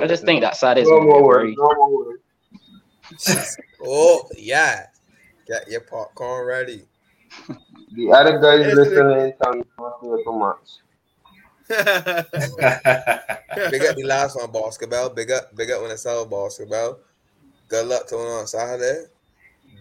I 0.02 0.08
just 0.08 0.24
think 0.26 0.42
that 0.42 0.56
Saturday's 0.56 0.90
no 0.90 1.02
more 1.02 1.22
very- 1.34 1.50
words, 1.50 1.58
no 1.58 1.76
more 1.76 2.06
words. 2.06 3.58
Oh 3.86 4.28
yeah, 4.36 4.88
get 5.48 5.68
your 5.70 5.82
popcorn 5.82 6.46
ready. 6.48 6.84
The 7.94 8.12
other 8.12 8.40
guys 8.40 8.74
listening, 8.74 9.34
tell 9.42 9.54
me 9.54 9.64
not 9.78 10.02
too 10.02 10.24
much. 10.28 10.80
Big 11.70 11.80
up 13.84 13.96
the 13.96 14.04
last 14.06 14.38
one, 14.38 14.52
basketball. 14.52 15.10
Big 15.10 15.32
up, 15.32 15.54
big 15.56 15.72
up 15.72 15.82
when 15.82 15.92
it's 15.92 16.06
all 16.06 16.26
basketball. 16.26 17.00
Good 17.68 17.88
luck 17.88 18.08
to 18.08 18.16
one 18.16 18.28
on 18.28 18.48
Saturday. 18.48 19.06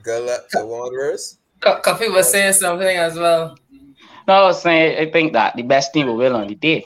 Good 0.02 0.26
luck 0.26 0.48
to 0.50 0.66
Wanderers. 0.66 1.38
Co- 1.60 1.80
Cuffy 1.80 2.08
was 2.08 2.30
saying 2.30 2.54
something 2.54 2.96
as 2.96 3.16
well. 3.16 3.56
No, 4.26 4.34
I 4.34 4.42
was 4.42 4.62
saying 4.62 4.98
I 4.98 5.10
think 5.10 5.32
that 5.34 5.54
the 5.54 5.62
best 5.62 5.92
team 5.92 6.08
will 6.08 6.16
win 6.16 6.32
on 6.32 6.48
the 6.48 6.56
day. 6.56 6.84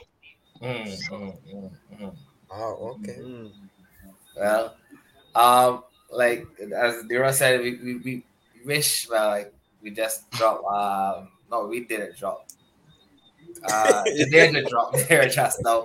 Mm, 0.61 0.85
mm, 0.85 1.37
mm, 1.55 1.71
mm. 2.01 2.17
Oh, 2.51 2.99
okay. 3.01 3.17
Mm. 3.19 3.51
Well, 4.37 4.77
um, 5.35 5.85
like 6.11 6.47
as 6.77 7.05
Dira 7.09 7.33
said, 7.33 7.61
we, 7.61 7.77
we, 7.77 7.97
we 7.97 8.23
wish 8.67 9.09
well, 9.09 9.31
like 9.31 9.55
we 9.83 9.91
just 9.91 10.31
dropped. 10.33 10.65
Um, 10.65 11.29
no, 11.51 11.67
we 11.67 11.81
didn't 11.81 12.19
drop. 12.19 12.47
Uh, 13.63 14.03
they 14.05 14.25
didn't 14.27 14.69
drop 14.69 14.95
there 15.09 15.29
just 15.29 15.59
now, 15.63 15.83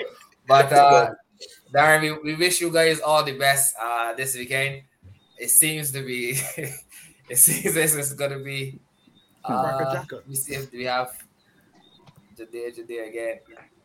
but 0.48 0.72
uh, 0.74 1.12
Darren, 1.74 2.02
we, 2.02 2.34
we 2.34 2.36
wish 2.36 2.62
you 2.62 2.72
guys 2.72 3.00
all 3.02 3.24
the 3.24 3.38
best 3.38 3.76
uh 3.82 4.14
this 4.14 4.36
weekend. 4.36 4.84
It 5.38 5.50
seems 5.50 5.92
to 5.92 6.02
be, 6.04 6.38
it 7.30 7.38
seems 7.38 7.74
this 7.76 7.96
is 7.96 8.14
gonna 8.14 8.40
be. 8.40 8.80
Raka 9.48 9.86
Uh, 9.88 9.96
Jaka. 10.04 10.14
let 10.14 10.28
me 10.30 10.36
see 10.36 10.56
if 10.56 10.72
we 10.72 10.86
have 10.86 11.12
Jadeja 12.38 12.76
Jadeja 12.80 13.08
again. 13.10 13.40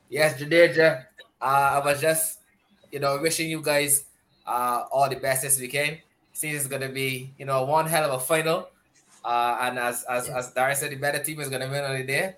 Yes, 0.08 0.40
Jadeja. 0.40 1.04
Uh, 1.40 1.80
I 1.80 1.84
was 1.84 2.00
just, 2.00 2.40
you 2.90 2.98
know, 3.00 3.18
wishing 3.20 3.50
you 3.50 3.62
guys 3.62 4.04
uh, 4.46 4.84
all 4.90 5.08
the 5.08 5.16
best 5.16 5.42
this 5.42 5.58
weekend. 5.60 5.98
Seems 6.32 6.56
it's 6.56 6.66
gonna 6.68 6.88
be, 6.88 7.32
you 7.38 7.44
know, 7.46 7.64
one 7.64 7.86
hell 7.86 8.10
of 8.10 8.20
a 8.22 8.24
final. 8.24 8.68
Uh, 9.24 9.58
and 9.62 9.78
as 9.78 10.04
as 10.04 10.28
as 10.28 10.52
Darren 10.54 10.76
said, 10.76 10.90
the 10.92 10.96
better 10.96 11.22
team 11.22 11.40
is 11.40 11.48
gonna 11.48 11.68
win 11.68 11.84
on 11.84 11.96
the 11.96 12.04
day. 12.04 12.36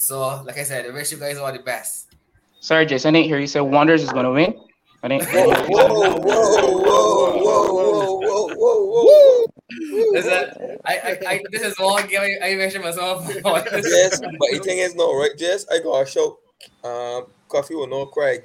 So, 0.00 0.42
like 0.44 0.56
I 0.56 0.62
said, 0.62 0.86
I 0.86 0.90
wish 0.90 1.12
you 1.12 1.18
guys 1.18 1.36
all 1.36 1.52
the 1.52 1.58
best. 1.58 2.14
Sorry, 2.60 2.86
Jason, 2.86 3.14
I 3.14 3.18
didn't 3.18 3.28
hear 3.28 3.38
you 3.38 3.46
say 3.46 3.60
Wonders 3.60 4.02
is 4.02 4.10
going 4.10 4.24
to 4.24 4.30
win. 4.30 4.58
I 5.02 5.08
didn't. 5.08 5.28
whoa, 5.28 5.46
whoa, 5.46 5.66
whoa, 5.68 6.18
whoa, 6.18 7.32
whoa, 7.36 8.16
whoa, 8.18 8.46
whoa, 8.56 9.44
whoa. 9.84 10.20
that? 10.22 10.78
I, 10.86 10.94
I, 10.94 11.32
I, 11.32 11.40
this 11.50 11.62
is 11.62 11.74
all 11.78 11.98
I, 11.98 12.54
mentioned 12.56 12.82
myself. 12.82 13.26
yes, 13.44 14.20
but 14.20 14.48
the 14.50 14.60
thing 14.64 14.78
is, 14.78 14.94
no, 14.94 15.14
right, 15.18 15.36
Jess? 15.36 15.66
I 15.70 15.80
got 15.80 16.00
a 16.00 16.06
show. 16.06 16.38
Um, 16.82 17.26
Cuffy 17.50 17.74
will 17.74 17.86
no 17.86 18.06
Craig. 18.06 18.44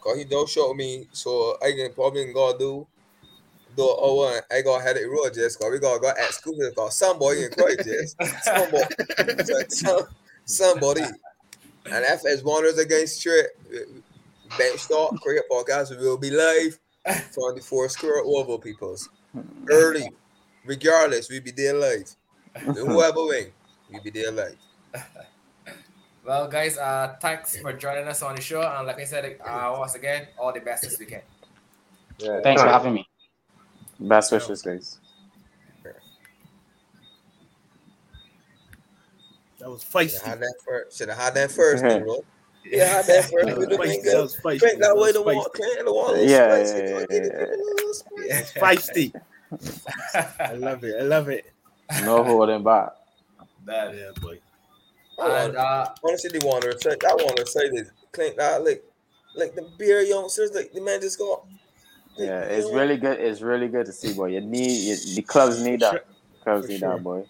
Cause 0.00 0.16
he 0.18 0.24
don't 0.24 0.48
show 0.48 0.72
me, 0.72 1.06
so 1.12 1.56
I 1.62 1.72
can 1.72 1.92
probably 1.92 2.32
go 2.32 2.56
do 2.56 2.86
do 3.76 3.82
oh 3.82 4.14
one. 4.16 4.40
I 4.50 4.62
got 4.62 4.82
had 4.82 4.96
it 4.96 5.06
real 5.06 5.30
Jess, 5.30 5.56
cause 5.56 5.70
we 5.70 5.78
got 5.78 6.00
got 6.00 6.18
at 6.18 6.32
school 6.32 6.58
cause 6.76 6.96
some 6.96 7.18
boy 7.18 7.32
in 7.42 7.50
Craig 7.50 7.78
just 7.84 8.16
some 8.44 8.70
boy 8.70 8.82
somebody. 10.44 11.02
And 11.02 12.04
if 12.04 12.22
it's 12.24 12.42
Wanderers 12.42 12.78
against 12.78 13.18
Straight, 13.18 13.46
bench 14.58 14.80
start 14.80 15.20
cricket 15.20 15.44
podcast 15.50 15.90
we 15.90 16.06
will 16.06 16.18
be 16.18 16.30
live 16.30 16.78
from 17.32 17.54
the 17.54 17.60
four 17.60 17.88
square 17.88 18.22
oval 18.24 18.58
peoples 18.58 19.08
early, 19.70 20.08
regardless. 20.64 21.28
We 21.28 21.40
be 21.40 21.50
there 21.50 21.74
live. 21.74 22.08
Whoever 22.76 23.26
win, 23.26 23.52
we 23.92 24.00
be 24.00 24.10
there 24.10 24.30
live. 24.32 24.56
Well, 26.24 26.48
guys, 26.48 26.78
uh, 26.78 27.16
thanks 27.20 27.58
for 27.58 27.74
joining 27.74 28.08
us 28.08 28.22
on 28.22 28.36
the 28.36 28.40
show. 28.40 28.62
And 28.62 28.86
like 28.86 28.98
I 28.98 29.04
said, 29.04 29.38
uh, 29.44 29.76
once 29.78 29.94
again, 29.94 30.28
all 30.38 30.52
the 30.54 30.60
best 30.60 30.82
this 30.82 30.98
weekend. 30.98 31.22
Yeah. 32.18 32.40
Thanks 32.42 32.62
for 32.62 32.68
having 32.68 32.94
me. 32.94 33.06
Best 34.00 34.32
wishes, 34.32 34.62
guys. 34.62 35.00
That 39.64 39.70
was 39.70 39.82
Should 39.82 39.92
have 40.02 40.10
feisty. 40.10 40.22
had 40.26 40.40
that 40.40 40.54
first. 40.66 40.98
Should 40.98 41.08
have 41.08 41.18
had 41.18 41.34
that 41.34 41.50
first, 41.50 41.82
bro. 41.82 42.22
Yeah, 42.66 42.84
had 42.84 43.06
that 43.06 43.24
first. 43.30 43.46
That 43.46 43.56
was 43.56 43.66
do 43.68 43.76
feisty. 43.78 43.86
think 43.86 44.04
That 44.04 44.10
that. 44.12 44.22
was 44.22 44.36
feisty. 44.36 44.58
Crank 44.60 44.80
that 44.80 44.96
way 44.96 45.06
That 45.06 45.12
the 45.14 45.22
was 45.22 45.34
wall. 45.36 45.44
feisty. 45.46 45.54
Crank 45.54 45.84
the 45.86 45.92
wall. 45.94 46.16
Yeah, 46.18 46.64
spicy. 46.64 46.76
yeah, 46.78 46.90
Gonna 46.92 47.06
get 47.06 47.24
it, 47.24 47.32
give 47.32 47.40
it 47.40 47.58
a 47.58 47.62
little 47.64 47.94
spicy. 47.94 49.12
Feisty. 49.54 50.40
I 50.40 50.52
love 50.54 50.84
it. 50.84 50.96
I 51.00 51.02
love 51.04 51.28
it. 51.30 51.52
No 52.04 52.22
holding 52.24 52.62
back. 52.62 52.90
That- 53.64 53.94
Yeah, 53.96 54.10
boy. 54.20 54.38
and 55.18 55.56
uh, 55.56 55.86
Honestly, 56.04 56.38
the 56.38 56.44
Wanderer 56.46 56.72
say 56.78 56.90
that 57.00 57.16
Wanderer 57.24 57.46
say 57.46 57.70
this. 57.70 57.90
Clank 58.12 58.36
that 58.36 58.62
like, 58.62 58.84
like 59.34 59.54
the 59.54 59.66
beer 59.78 60.02
youngsters. 60.02 60.50
Like 60.54 60.72
the 60.74 60.82
man 60.82 61.00
just 61.00 61.18
got. 61.18 61.44
like, 62.18 62.28
Yeah, 62.28 62.40
it's 62.42 62.66
know, 62.68 62.74
really 62.74 62.98
good. 62.98 63.18
It's 63.18 63.40
really 63.40 63.68
good 63.68 63.86
to 63.86 63.92
see, 63.92 64.12
boy. 64.12 64.26
You 64.26 64.42
need 64.42 64.76
you, 64.76 65.14
the 65.14 65.22
clubs 65.22 65.62
need 65.62 65.80
that. 65.80 66.04
Clubs 66.42 66.66
For 66.66 66.72
need 66.72 66.80
sure. 66.80 66.94
that, 66.94 67.02
boy. 67.02 67.24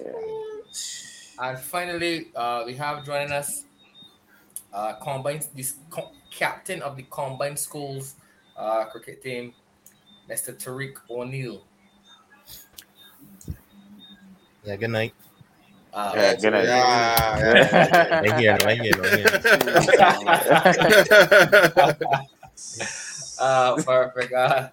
Yeah. 0.00 0.12
And 1.40 1.58
finally, 1.58 2.28
uh, 2.36 2.62
we 2.66 2.74
have 2.74 3.04
joining 3.04 3.32
us 3.32 3.64
uh, 4.72 4.92
combined 4.94 5.48
this 5.54 5.76
co- 5.88 6.12
captain 6.30 6.82
of 6.82 6.96
the 6.96 7.02
combined 7.10 7.58
schools 7.58 8.14
uh, 8.56 8.84
cricket 8.86 9.22
team, 9.22 9.54
Mr. 10.28 10.54
Tariq 10.54 10.96
O'Neill. 11.08 11.64
Yeah, 14.64 14.76
good 14.76 14.90
night. 14.90 15.14
Uh, 15.92 16.12
Yeah, 16.14 16.34
good 16.36 16.52
night. 16.52 16.64
Yeah, 16.64 17.38
yeah. 17.40 18.20
Right 18.20 18.38
here, 18.38 18.58
right 18.62 18.80
here, 18.80 18.94
right 19.00 19.18
here. 19.18 19.30
uh, 23.40 23.74
perfect. 23.82 24.32
Uh, 24.32 24.68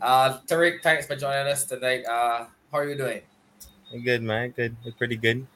uh, 0.00 0.38
Tariq, 0.46 0.82
thanks 0.82 1.06
for 1.06 1.16
joining 1.16 1.48
us 1.52 1.64
tonight. 1.64 2.04
Uh, 2.06 2.46
how 2.70 2.78
are 2.78 2.88
you 2.88 2.96
doing? 2.96 3.20
I'm 3.92 4.02
good, 4.02 4.22
man. 4.22 4.50
Good. 4.50 4.76
We're 4.84 4.92
pretty 4.92 5.16
good. 5.16 5.46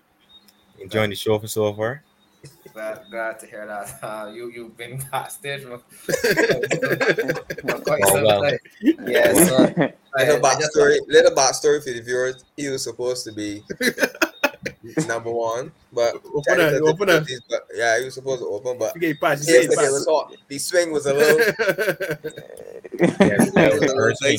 Enjoying 0.80 1.10
the 1.10 1.16
show 1.16 1.38
for 1.38 1.46
so 1.48 1.72
far. 1.74 2.02
Glad, 2.72 3.02
glad 3.10 3.38
to 3.40 3.46
hear 3.46 3.66
that. 3.66 3.98
Uh, 4.02 4.30
you 4.32 4.50
you've 4.50 4.76
been 4.76 5.02
backstage 5.12 5.62
for, 5.64 5.78
for 5.78 6.12
quite 7.84 8.00
Oh, 8.06 8.14
some 8.14 8.24
well. 8.24 8.42
time. 8.42 8.58
Yeah, 8.80 9.32
so 9.34 9.56
I, 10.16 10.24
Little 10.24 10.46
I 10.46 10.54
just, 10.58 10.74
backstory. 10.76 10.98
Little 11.08 11.32
backstory 11.32 11.82
for 11.84 11.90
the 11.92 12.00
viewers. 12.00 12.44
He 12.56 12.68
was 12.68 12.82
supposed 12.84 13.24
to 13.26 13.32
be 13.32 13.62
number 15.06 15.30
one, 15.30 15.70
but 15.92 16.14
Opener, 16.34 16.56
technical 16.70 16.88
opener. 16.88 17.20
difficulties, 17.20 17.40
But 17.48 17.66
yeah, 17.74 17.98
he 17.98 18.04
was 18.06 18.14
supposed 18.14 18.40
to 18.42 18.46
open, 18.46 18.78
but 18.78 18.94
You 18.94 19.00
get 19.00 19.20
pass. 19.20 19.46
yes, 19.46 19.64
You 19.64 19.70
like 19.76 19.90
was 19.90 20.06
hot. 20.08 20.34
The 20.48 20.58
swing 20.58 20.92
was 20.92 21.06
a 21.06 21.12
little, 21.14 21.38
Yeah, 21.38 21.54
it 23.20 23.38
was 23.38 23.48
a 23.48 23.80
little 23.80 23.96
reverse 23.96 24.18
swing. 24.18 24.38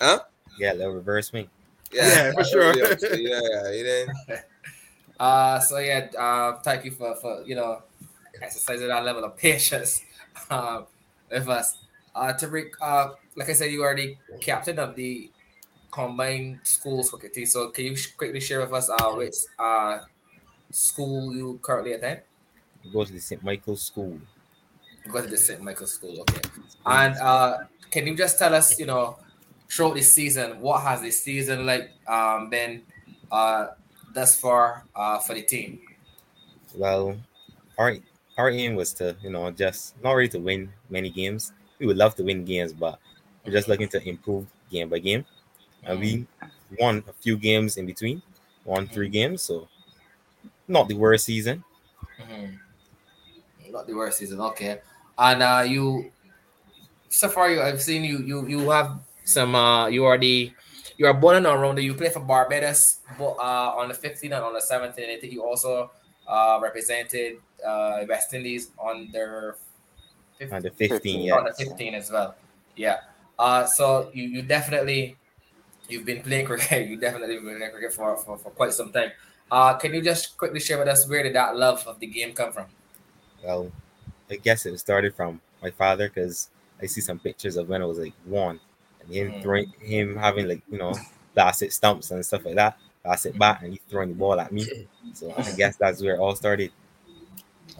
Huh? 0.00 0.20
Yeah, 0.58 0.72
little 0.72 0.94
reverse 0.94 1.28
swing. 1.28 1.48
Yeah, 1.92 2.32
for 2.32 2.44
sure. 2.44 2.74
Yeah, 2.76 2.94
yeah, 3.00 3.72
he 3.72 3.82
didn't. 3.82 4.16
Uh, 5.18 5.58
so 5.60 5.78
yeah, 5.78 6.08
uh, 6.18 6.58
thank 6.60 6.84
you 6.84 6.90
for, 6.90 7.14
for 7.16 7.42
you 7.44 7.54
know 7.54 7.82
exercising 8.42 8.88
that 8.88 9.04
level 9.04 9.24
of 9.24 9.36
patience 9.36 10.02
um, 10.50 10.86
with 11.30 11.48
us. 11.48 11.78
Uh, 12.14 12.32
Tariq, 12.32 12.70
uh, 12.80 13.10
like 13.34 13.50
I 13.50 13.52
said, 13.52 13.70
you 13.70 13.82
are 13.82 13.94
the 13.94 14.16
captain 14.40 14.78
of 14.78 14.96
the 14.96 15.30
combined 15.90 16.60
schools 16.62 17.10
cricket 17.10 17.34
team. 17.34 17.46
So 17.46 17.68
can 17.68 17.84
you 17.84 17.96
sh- 17.96 18.12
quickly 18.16 18.40
share 18.40 18.60
with 18.60 18.72
us 18.72 18.88
uh, 18.90 19.12
which 19.12 19.34
uh, 19.58 20.00
school 20.70 21.34
you 21.34 21.58
currently 21.62 21.92
attend? 21.92 22.20
Go 22.92 23.04
to 23.04 23.12
the 23.12 23.20
St. 23.20 23.42
Michael's 23.42 23.82
School. 23.82 24.18
Go 25.10 25.22
to 25.22 25.28
the 25.28 25.36
St. 25.36 25.60
Michael's 25.60 25.92
School, 25.92 26.20
okay. 26.20 26.40
And 26.84 27.16
uh, 27.16 27.58
can 27.90 28.06
you 28.06 28.16
just 28.16 28.38
tell 28.38 28.54
us, 28.54 28.78
you 28.78 28.86
know, 28.86 29.18
throughout 29.68 29.94
the 29.94 30.02
season, 30.02 30.60
what 30.60 30.82
has 30.82 31.00
the 31.00 31.10
season 31.10 31.66
like 31.66 31.90
um, 32.06 32.50
been 32.50 32.82
uh, 33.30 33.68
thus 34.16 34.40
far 34.40 34.84
uh, 34.96 35.20
for 35.20 35.34
the 35.36 35.42
team? 35.42 35.80
Well, 36.74 37.16
our 37.78 37.96
our 38.38 38.50
aim 38.50 38.74
was 38.74 38.92
to, 38.94 39.16
you 39.22 39.30
know, 39.30 39.50
just 39.50 39.94
not 40.02 40.12
really 40.12 40.28
to 40.30 40.40
win 40.40 40.72
many 40.90 41.10
games. 41.10 41.52
We 41.78 41.86
would 41.86 41.96
love 41.96 42.16
to 42.16 42.24
win 42.24 42.44
games, 42.44 42.72
but 42.72 42.98
we're 43.44 43.52
just 43.52 43.68
looking 43.68 43.88
to 43.90 44.00
improve 44.08 44.46
game 44.70 44.88
by 44.88 44.98
game. 44.98 45.24
And 45.84 46.00
we 46.00 46.26
won 46.80 47.04
a 47.08 47.12
few 47.12 47.36
games 47.36 47.76
in 47.76 47.86
between, 47.86 48.22
won 48.64 48.88
three 48.88 49.08
games, 49.08 49.42
so 49.42 49.68
not 50.68 50.88
the 50.88 50.96
worst 50.96 51.24
season. 51.26 51.64
Mhm. 52.20 52.58
Not 53.70 53.86
the 53.86 53.94
worst 53.94 54.18
season, 54.18 54.40
okay. 54.40 54.80
And 55.18 55.42
uh, 55.42 55.64
you, 55.66 56.10
so 57.08 57.28
far, 57.28 57.50
you 57.50 57.60
I've 57.62 57.82
seen 57.82 58.04
you. 58.04 58.18
You 58.18 58.46
you 58.46 58.70
have 58.70 58.98
some. 59.24 59.54
Uh, 59.54 59.88
you 59.88 60.04
already 60.04 60.54
you 60.96 61.06
are 61.06 61.14
born 61.14 61.36
in 61.36 61.46
around 61.46 61.78
you 61.78 61.94
play 61.94 62.08
for 62.08 62.20
Barbados 62.20 63.00
uh, 63.20 63.32
on 63.32 63.88
the 63.88 63.94
15th 63.94 64.24
and 64.24 64.34
on 64.34 64.52
the 64.52 64.60
17th. 64.60 64.96
And 64.96 65.12
I 65.12 65.18
think 65.20 65.32
you 65.32 65.44
also 65.44 65.90
uh, 66.26 66.58
represented 66.62 67.38
uh, 67.64 68.04
West 68.08 68.32
Indies 68.34 68.70
on 68.78 69.10
their 69.12 69.56
15, 70.38 70.56
on 70.56 70.62
the 70.62 70.70
15, 70.70 71.20
yeah. 71.22 71.34
On 71.34 71.44
the 71.44 71.52
15 71.52 71.94
as 71.94 72.10
well. 72.10 72.34
Yeah. 72.76 73.00
Uh, 73.38 73.66
so 73.66 74.10
you, 74.12 74.24
you 74.24 74.42
definitely 74.42 75.16
you've 75.88 76.04
been 76.04 76.22
playing 76.22 76.46
cricket. 76.50 76.88
You 76.88 76.96
definitely 76.96 77.36
been 77.36 77.56
playing 77.56 77.72
cricket 77.72 77.92
for, 77.92 78.16
for, 78.16 78.38
for 78.38 78.50
quite 78.50 78.72
some 78.72 78.92
time. 78.92 79.12
Uh, 79.50 79.74
can 79.74 79.94
you 79.94 80.02
just 80.02 80.36
quickly 80.36 80.60
share 80.60 80.78
with 80.78 80.88
us 80.88 81.08
where 81.08 81.22
did 81.22 81.34
that 81.34 81.56
love 81.56 81.86
of 81.86 82.00
the 82.00 82.06
game 82.06 82.32
come 82.32 82.52
from? 82.52 82.66
Well, 83.44 83.70
I 84.30 84.36
guess 84.36 84.66
it 84.66 84.76
started 84.78 85.14
from 85.14 85.40
my 85.62 85.70
father 85.70 86.08
because 86.08 86.48
I 86.82 86.86
see 86.86 87.00
some 87.00 87.18
pictures 87.18 87.56
of 87.56 87.68
when 87.68 87.80
I 87.80 87.84
was 87.84 87.98
like 87.98 88.14
one, 88.24 88.58
him 89.10 89.32
mm. 89.32 89.42
throwing 89.42 89.72
him 89.80 90.16
having 90.16 90.48
like 90.48 90.62
you 90.70 90.78
know 90.78 90.94
plastic 91.34 91.72
stumps 91.72 92.10
and 92.10 92.24
stuff 92.24 92.44
like 92.44 92.56
that. 92.56 92.78
I 93.04 93.16
sit 93.16 93.38
back 93.38 93.62
and 93.62 93.72
he's 93.72 93.82
throwing 93.88 94.08
the 94.08 94.14
ball 94.14 94.40
at 94.40 94.50
me. 94.50 94.66
So 95.14 95.32
I 95.36 95.52
guess 95.52 95.76
that's 95.76 96.02
where 96.02 96.16
it 96.16 96.18
all 96.18 96.34
started. 96.34 96.72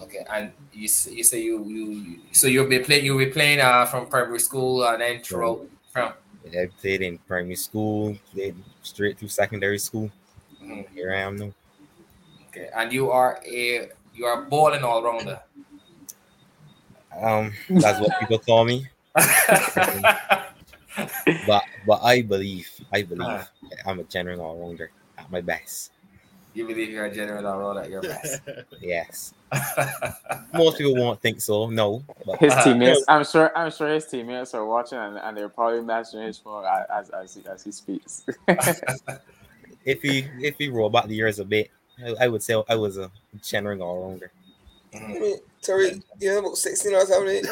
Okay, 0.01 0.24
and 0.31 0.53
you 0.73 0.89
you 1.11 1.24
say 1.24 1.43
you 1.43 1.65
you 1.65 2.20
so 2.32 2.47
you'll 2.47 2.69
be 2.69 2.78
playing 2.78 3.05
you'll 3.05 3.19
be 3.19 3.27
playing 3.27 3.61
uh 3.61 3.86
from 3.86 4.07
primary 4.07 4.39
school 4.39 4.85
and 4.85 5.01
then 5.01 5.23
throughout 5.23 5.66
from. 5.90 6.12
Yeah, 6.44 6.62
I 6.62 6.66
played 6.81 7.03
in 7.03 7.19
primary 7.19 7.57
school, 7.57 8.16
played 8.32 8.55
straight 8.82 9.19
through 9.19 9.28
secondary 9.28 9.78
school. 9.78 10.11
Mm-hmm. 10.62 10.94
Here 10.94 11.12
I 11.12 11.20
am 11.20 11.36
now. 11.36 11.53
Okay, 12.48 12.69
and 12.77 12.93
you 12.93 13.11
are 13.11 13.40
a 13.44 13.89
you 14.15 14.27
are 14.27 14.43
balling 14.43 14.85
all 14.85 15.03
rounder. 15.03 15.40
Um, 17.19 17.53
that's 17.70 17.98
what 17.98 18.20
people 18.20 18.39
call 18.39 18.65
me. 18.65 18.86
but 21.47 21.64
but 21.86 22.02
I 22.02 22.23
believe 22.23 22.68
I 22.93 23.02
believe 23.02 23.27
uh, 23.27 23.44
I'm 23.86 24.01
a 24.01 24.05
general 24.05 24.40
all 24.40 24.59
rounder 24.59 24.90
at 25.18 25.31
my 25.31 25.40
best. 25.40 25.93
You 26.55 26.66
believe 26.66 26.89
you're 26.89 27.05
a 27.05 27.14
general 27.14 27.47
all 27.47 27.59
rounder 27.59 27.82
at 27.82 27.90
your 27.90 28.02
best? 28.02 28.40
yes. 28.81 29.35
Most 30.55 30.78
people 30.78 30.97
won't 30.97 31.20
think 31.20 31.40
so. 31.40 31.68
No. 31.68 32.02
But, 32.24 32.39
his 32.39 32.55
teammates, 32.64 33.05
I'm 33.09 33.24
sure. 33.24 33.56
I'm 33.56 33.70
sure 33.70 33.89
his 33.89 34.06
teammates 34.06 34.55
are 34.55 34.64
watching 34.64 34.98
and, 34.98 35.18
and 35.18 35.36
they're 35.36 35.48
probably 35.48 35.82
mastering 35.82 36.27
his 36.27 36.39
phone 36.39 36.64
as 36.90 37.10
as 37.10 37.35
he, 37.35 37.47
as 37.47 37.62
he 37.62 37.73
speaks. 37.73 38.24
if 39.85 40.02
he 40.02 40.27
if 40.40 40.56
he 40.59 40.68
roll 40.68 40.90
back 40.90 41.06
the 41.06 41.14
years 41.14 41.39
a 41.39 41.44
bit, 41.44 41.70
I, 42.05 42.24
I 42.24 42.28
would 42.28 42.43
say 42.43 42.60
I 42.68 42.74
was 42.74 42.97
a 42.98 43.10
general 43.43 43.82
all 43.82 44.09
rounder. 44.09 44.32
I 44.94 45.36
mean, 45.74 45.90
Terry, 45.90 46.02
you 46.20 46.30
have 46.30 46.44
about 46.44 46.56
16 46.56 46.94
hours 46.94 47.09
how 47.10 47.20
many 47.20 47.32
years? 47.34 47.47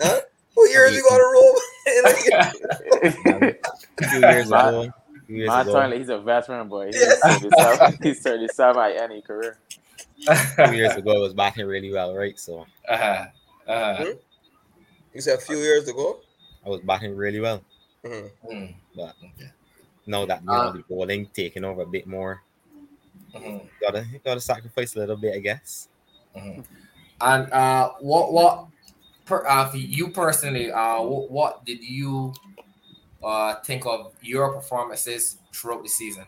Huh? 0.00 0.20
What 0.54 0.70
years 0.70 0.94
you 0.94 1.02
got 1.08 1.18
to 1.18 1.24
roll? 1.32 1.60
a 4.00 4.08
few 4.08 4.20
years 4.20 4.46
ago. 4.48 4.92
Years 5.28 5.48
My 5.48 5.60
ago. 5.60 5.90
he's 5.96 6.08
a 6.08 6.18
veteran 6.18 6.68
boy. 6.68 6.86
He's, 6.86 7.00
yeah. 7.00 7.36
37, 7.38 7.98
he's 8.02 8.20
37 8.20 8.82
at 8.82 8.96
any 8.96 9.22
career. 9.22 9.58
Two 10.56 10.74
years 10.74 10.96
ago, 10.96 11.16
I 11.16 11.18
was 11.18 11.34
batting 11.34 11.66
really 11.66 11.92
well, 11.92 12.14
right? 12.14 12.38
So, 12.38 12.66
uh-huh. 12.88 13.26
Uh-huh. 13.68 14.04
Hmm? 14.04 14.10
You 15.14 15.20
said 15.20 15.38
a 15.38 15.40
few 15.40 15.56
years 15.58 15.88
ago? 15.88 16.20
I 16.64 16.68
was 16.68 16.80
batting 16.80 17.16
really 17.16 17.40
well. 17.40 17.62
Mm-hmm. 18.04 18.72
But 18.96 19.14
now 20.06 20.26
that 20.26 20.40
you 20.40 20.46
know, 20.46 20.52
uh, 20.52 20.72
the 20.72 20.84
bowling 20.88 21.26
taking 21.32 21.64
over 21.64 21.82
a 21.82 21.86
bit 21.86 22.06
more, 22.06 22.42
mm-hmm. 23.34 23.66
gotta 23.80 24.06
gotta 24.24 24.40
sacrifice 24.40 24.96
a 24.96 25.00
little 25.00 25.16
bit, 25.16 25.34
I 25.34 25.38
guess. 25.38 25.88
Mm-hmm. 26.36 26.60
And 27.20 27.52
uh, 27.52 27.92
what 28.00 28.32
what 28.32 28.66
per, 29.30 29.46
uh, 29.46 29.70
you 29.74 30.08
personally, 30.08 30.72
uh, 30.72 31.00
what, 31.02 31.30
what 31.30 31.64
did 31.64 31.82
you 31.82 32.34
uh, 33.22 33.54
think 33.62 33.86
of 33.86 34.12
your 34.20 34.52
performances 34.52 35.38
throughout 35.52 35.82
the 35.82 35.88
season? 35.88 36.26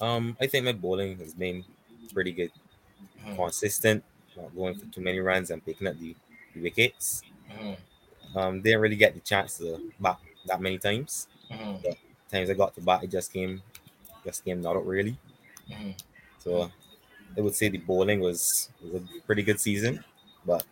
Um, 0.00 0.36
I 0.40 0.46
think 0.46 0.64
my 0.64 0.72
bowling 0.72 1.18
has 1.18 1.34
been 1.34 1.64
pretty 2.12 2.32
good, 2.32 2.52
mm-hmm. 3.20 3.36
consistent, 3.36 4.04
not 4.36 4.54
going 4.54 4.76
for 4.76 4.86
too 4.86 5.00
many 5.00 5.18
runs 5.18 5.50
and 5.50 5.64
picking 5.64 5.86
up 5.86 5.98
the, 5.98 6.14
the 6.54 6.62
wickets. 6.62 7.22
Mm-hmm. 7.50 8.38
Um, 8.38 8.60
didn't 8.62 8.80
really 8.80 8.96
get 8.96 9.14
the 9.14 9.20
chance 9.20 9.58
to 9.58 9.80
bat 10.00 10.18
that 10.46 10.60
many 10.60 10.78
times. 10.78 11.28
Mm-hmm. 11.50 11.90
Times 12.30 12.50
I 12.50 12.54
got 12.54 12.74
to 12.74 12.80
bat, 12.80 13.04
it 13.04 13.10
just 13.10 13.32
came, 13.32 13.62
just 14.24 14.44
came 14.44 14.60
not 14.60 14.76
up 14.76 14.82
really. 14.86 15.16
Mm-hmm. 15.70 15.90
So 16.38 16.70
I 17.36 17.40
would 17.40 17.54
say 17.54 17.68
the 17.68 17.78
bowling 17.78 18.20
was, 18.20 18.70
was 18.82 19.02
a 19.02 19.20
pretty 19.26 19.42
good 19.42 19.60
season, 19.60 20.04
but 20.46 20.64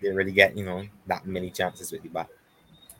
didn't 0.00 0.16
really 0.16 0.32
get 0.32 0.56
you 0.56 0.64
know 0.64 0.86
that 1.06 1.26
many 1.26 1.50
chances 1.50 1.90
with 1.92 2.02
the 2.02 2.08
bat. 2.08 2.28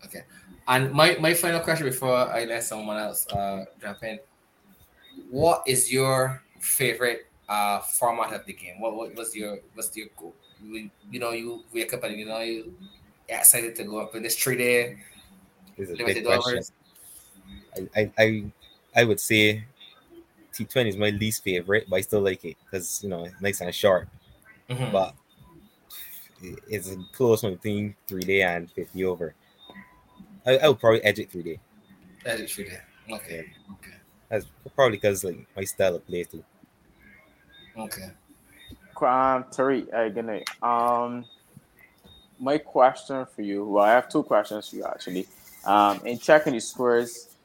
Okay, 0.04 0.22
and 0.66 0.92
my, 0.92 1.16
my 1.20 1.34
final 1.34 1.60
question 1.60 1.86
before 1.86 2.14
I 2.14 2.44
let 2.44 2.62
someone 2.64 2.96
else 2.96 3.26
uh, 3.28 3.64
jump 3.80 4.02
in: 4.02 4.18
What 5.30 5.62
is 5.66 5.92
your 5.92 6.42
favorite 6.60 7.26
uh, 7.48 7.80
format 7.80 8.32
of 8.32 8.46
the 8.46 8.52
game? 8.52 8.80
What, 8.80 8.94
what 8.94 9.14
was 9.14 9.34
your 9.34 9.58
what's 9.74 9.96
your 9.96 10.08
goal? 10.16 10.34
You, 10.62 10.90
you 11.10 11.20
know, 11.20 11.32
you 11.32 11.62
wake 11.72 11.94
up 11.94 12.04
and 12.04 12.18
you 12.18 12.26
know 12.26 12.40
you 12.40 12.74
excited 13.28 13.76
to 13.76 13.84
go 13.84 14.00
up 14.00 14.14
in 14.14 14.22
this 14.22 14.36
three 14.36 14.56
day. 14.56 14.98
Is 15.76 15.90
a 15.90 15.94
big 15.94 16.24
question. 16.24 16.62
I, 17.76 18.00
I, 18.00 18.12
I 18.18 18.44
I 18.96 19.04
would 19.04 19.20
say 19.20 19.64
T20 20.58 20.88
is 20.88 20.96
my 20.96 21.10
least 21.10 21.44
favorite, 21.44 21.86
but 21.88 21.96
I 21.96 22.00
still 22.00 22.20
like 22.20 22.44
it 22.44 22.56
because 22.64 23.02
you 23.02 23.08
know 23.08 23.24
it's 23.24 23.40
nice 23.40 23.60
and 23.60 23.74
sharp. 23.74 24.08
Mm-hmm. 24.68 24.92
But 24.92 25.14
it's 26.68 26.90
a 26.90 26.96
close 27.12 27.42
one 27.42 27.54
between 27.54 27.94
three 28.06 28.22
day 28.22 28.42
and 28.42 28.70
fifty 28.70 29.04
over. 29.04 29.34
I, 30.46 30.58
I 30.58 30.68
would 30.68 30.80
probably 30.80 31.02
edge 31.04 31.18
it 31.18 31.30
three 31.30 31.42
day. 31.42 31.60
Edge 32.24 32.40
it 32.40 32.50
three 32.50 32.64
day. 32.64 32.80
Okay. 33.10 33.46
Okay. 33.72 33.96
That's 34.28 34.46
probably 34.74 34.96
because 34.96 35.24
like 35.24 35.46
my 35.56 35.64
style 35.64 35.94
of 35.96 36.06
play 36.06 36.24
too. 36.24 36.44
Okay. 37.76 38.10
Um, 39.00 39.44
Tariq, 39.44 39.94
uh, 39.94 40.08
good 40.08 40.24
night. 40.24 40.48
Um, 40.60 41.24
my 42.40 42.58
question 42.58 43.24
for 43.34 43.42
you. 43.42 43.64
Well, 43.64 43.84
I 43.84 43.90
have 43.90 44.08
two 44.08 44.24
questions 44.24 44.68
for 44.68 44.76
you 44.76 44.84
actually. 44.84 45.26
Um, 45.64 46.00
in 46.04 46.18
checking 46.18 46.54
the 46.54 46.60
scores, 46.60 47.36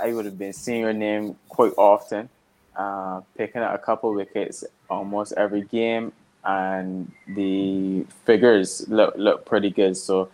I 0.00 0.12
would 0.12 0.24
have 0.24 0.38
been 0.38 0.52
seeing 0.52 0.80
your 0.80 0.92
name 0.92 1.36
quite 1.48 1.72
often, 1.76 2.28
uh, 2.76 3.20
picking 3.36 3.62
up 3.62 3.74
a 3.74 3.78
couple 3.78 4.12
wickets 4.14 4.64
almost 4.88 5.32
every 5.36 5.62
game, 5.62 6.12
and 6.44 7.10
the 7.28 8.04
figures 8.24 8.86
look 8.88 9.14
look 9.16 9.44
pretty 9.44 9.70
good. 9.70 9.96
So 9.96 10.28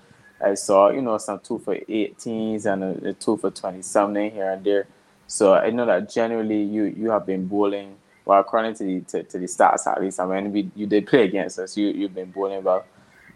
I 0.44 0.55
saw, 0.55 0.90
you 0.90 1.02
know, 1.02 1.19
some 1.19 1.40
two 1.40 1.59
for 1.59 1.74
18s 1.77 2.66
and 2.66 2.85
a, 2.85 3.10
a 3.10 3.12
two 3.12 3.36
for 3.36 3.51
20 3.51 3.82
something 3.82 4.31
here 4.31 4.52
and 4.52 4.65
there. 4.65 4.86
So 5.27 5.55
I 5.55 5.70
know 5.70 5.85
that 5.86 6.10
generally 6.10 6.62
you 6.62 6.85
you 6.85 7.10
have 7.10 7.27
been 7.27 7.47
bowling 7.47 7.97
well 8.24 8.40
according 8.40 8.74
to 8.74 8.85
the 8.85 9.01
to, 9.01 9.23
to 9.24 9.39
the 9.39 9.47
stats 9.47 9.86
at 9.86 10.01
least. 10.01 10.20
I 10.20 10.27
mean, 10.27 10.52
we, 10.52 10.70
you 10.74 10.86
did 10.86 11.06
play 11.06 11.24
against 11.24 11.59
us. 11.59 11.77
You 11.77 11.89
you've 11.89 12.15
been 12.15 12.31
bowling 12.31 12.62
well. 12.62 12.85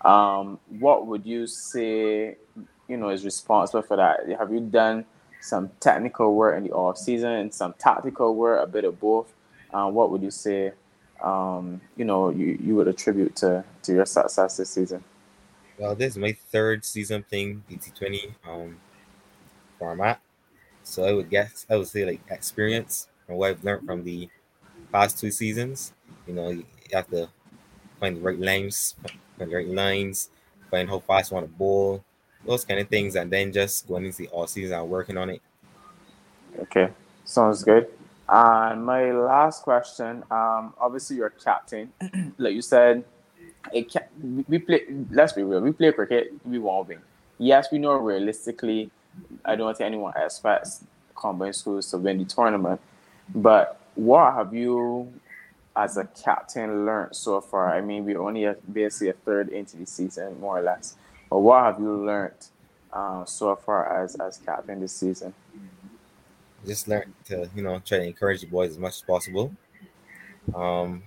Um, 0.05 0.59
what 0.81 1.07
would 1.07 1.25
you 1.25 1.47
say, 1.47 2.37
you 2.89 2.97
know, 2.97 3.11
is 3.11 3.25
responsible 3.25 3.83
for 3.83 3.97
that? 3.97 4.29
Have 4.39 4.53
you 4.53 4.61
done 4.61 5.05
some 5.43 5.71
technical 5.81 6.35
work 6.35 6.57
in 6.57 6.65
the 6.65 6.73
off 6.73 6.97
season 6.97 7.33
and 7.33 7.53
some 7.53 7.75
tactical 7.79 8.35
work, 8.35 8.63
a 8.63 8.67
bit 8.67 8.85
of 8.85 8.99
both? 9.01 9.33
Uh, 9.73 9.91
what 9.91 10.11
would 10.11 10.23
you 10.23 10.31
say? 10.31 10.73
Um, 11.23 11.81
you 11.97 12.05
know, 12.05 12.31
you, 12.31 12.59
you 12.61 12.75
would 12.77 12.89
attribute 12.89 13.37
to 13.37 13.65
to 13.83 13.93
your 13.93 14.07
success 14.07 14.57
this 14.57 14.71
season. 14.71 15.05
Well, 15.79 15.95
this 15.95 16.13
is 16.13 16.19
my 16.19 16.33
third 16.51 16.85
season 16.85 17.25
playing 17.29 17.63
BT20 17.71 18.35
um, 18.47 18.77
format. 19.79 20.21
So 20.85 21.05
I 21.05 21.13
would 21.13 21.31
guess 21.31 21.67
I 21.71 21.77
would 21.77 21.87
say 21.89 22.05
like 22.05 22.21
experience 22.31 23.09
and 23.29 23.37
what 23.37 23.51
I've 23.51 23.65
learned 23.65 23.87
from 23.87 24.05
the 24.05 24.29
past 24.93 25.19
two 25.19 25.31
seasons. 25.31 25.93
You 26.27 26.35
know, 26.35 26.51
you 26.51 26.65
have 26.93 27.09
to 27.11 27.29
find 27.99 28.17
the 28.17 28.21
right 28.21 28.39
lines, 28.39 28.95
find 29.39 29.51
the 29.51 29.57
right 29.57 29.69
lines, 29.69 30.31
find 30.71 30.89
how 30.89 31.01
fast 31.01 31.31
you 31.31 31.37
want 31.37 31.47
to 31.47 31.53
bowl, 31.53 32.05
those 32.47 32.65
kind 32.65 32.81
of 32.81 32.89
things, 32.89 33.17
and 33.17 33.31
then 33.31 33.53
just 33.53 33.87
going 33.89 34.05
into 34.05 34.19
the 34.19 34.29
all 34.29 34.47
season 34.47 34.79
and 34.79 34.89
working 34.89 35.17
on 35.17 35.31
it. 35.31 35.43
Okay, 36.59 36.91
sounds 37.25 37.63
good. 37.65 37.89
And 38.29 38.85
my 38.85 39.13
last 39.13 39.63
question, 39.63 40.23
um, 40.31 40.75
obviously 40.81 41.17
you're 41.17 41.31
captain, 41.31 41.93
like 42.39 42.55
you 42.55 42.63
said, 42.63 43.05
it 43.73 43.95
we 44.49 44.59
play. 44.59 44.83
Let's 45.11 45.33
be 45.33 45.43
real. 45.43 45.61
We 45.61 45.73
play 45.73 45.93
cricket. 45.93 46.33
We 46.45 46.59
won't 46.59 46.89
win. 46.89 46.99
Yes, 47.39 47.69
we 47.71 47.79
know 47.79 47.95
realistically. 47.95 48.91
I 49.45 49.57
don't 49.57 49.77
think 49.77 49.87
anyone 49.87 50.13
expects 50.17 50.85
combined 51.15 51.55
schools 51.55 51.91
to 51.91 51.99
win 51.99 52.19
the 52.19 52.25
tournament. 52.25 52.81
But 53.35 53.81
what 53.95 54.35
have 54.35 54.55
you, 54.55 55.13
as 55.77 55.97
a 55.97 56.05
captain, 56.05 56.87
learned 56.87 57.15
so 57.15 57.41
far? 57.41 57.75
I 57.75 57.81
mean, 57.81 58.05
we're 58.05 58.21
only 58.21 58.43
have 58.43 58.59
basically 58.73 59.11
a 59.11 59.13
third 59.13 59.49
into 59.51 59.77
the 59.77 59.87
season, 59.87 60.41
more 60.41 60.59
or 60.59 60.63
less. 60.63 60.97
But 61.33 61.39
what 61.39 61.65
have 61.65 61.81
you 61.81 62.05
learned 62.05 62.47
uh, 62.93 63.25
so 63.25 63.57
far 63.57 64.05
as 64.05 64.17
as 64.17 64.37
captain 64.37 64.81
this 64.81 64.93
season? 64.93 65.33
Just 66.67 66.87
learn 66.89 67.15
to 67.25 67.49
you 67.57 67.63
know 67.63 67.79
try 67.79 68.01
to 68.01 68.05
encourage 68.05 68.43
the 68.43 68.49
boys 68.49 68.73
as 68.73 68.79
much 68.79 68.97
as 68.97 69.01
possible. 69.01 69.51
Um, 70.55 71.03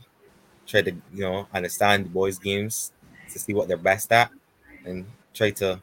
try 0.65 0.81
to 0.81 0.91
you 1.13 1.21
know 1.21 1.47
understand 1.53 2.05
the 2.05 2.09
boys' 2.09 2.39
games 2.39 2.91
to 3.31 3.37
see 3.37 3.53
what 3.53 3.67
they're 3.67 3.77
best 3.77 4.11
at, 4.11 4.31
and 4.83 5.05
try 5.31 5.51
to 5.51 5.79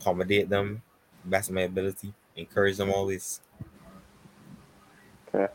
accommodate 0.00 0.48
them 0.48 0.80
best 1.22 1.50
of 1.50 1.54
my 1.54 1.62
ability, 1.68 2.14
encourage 2.36 2.78
them 2.78 2.90
always. 2.90 3.42
Okay. 5.28 5.52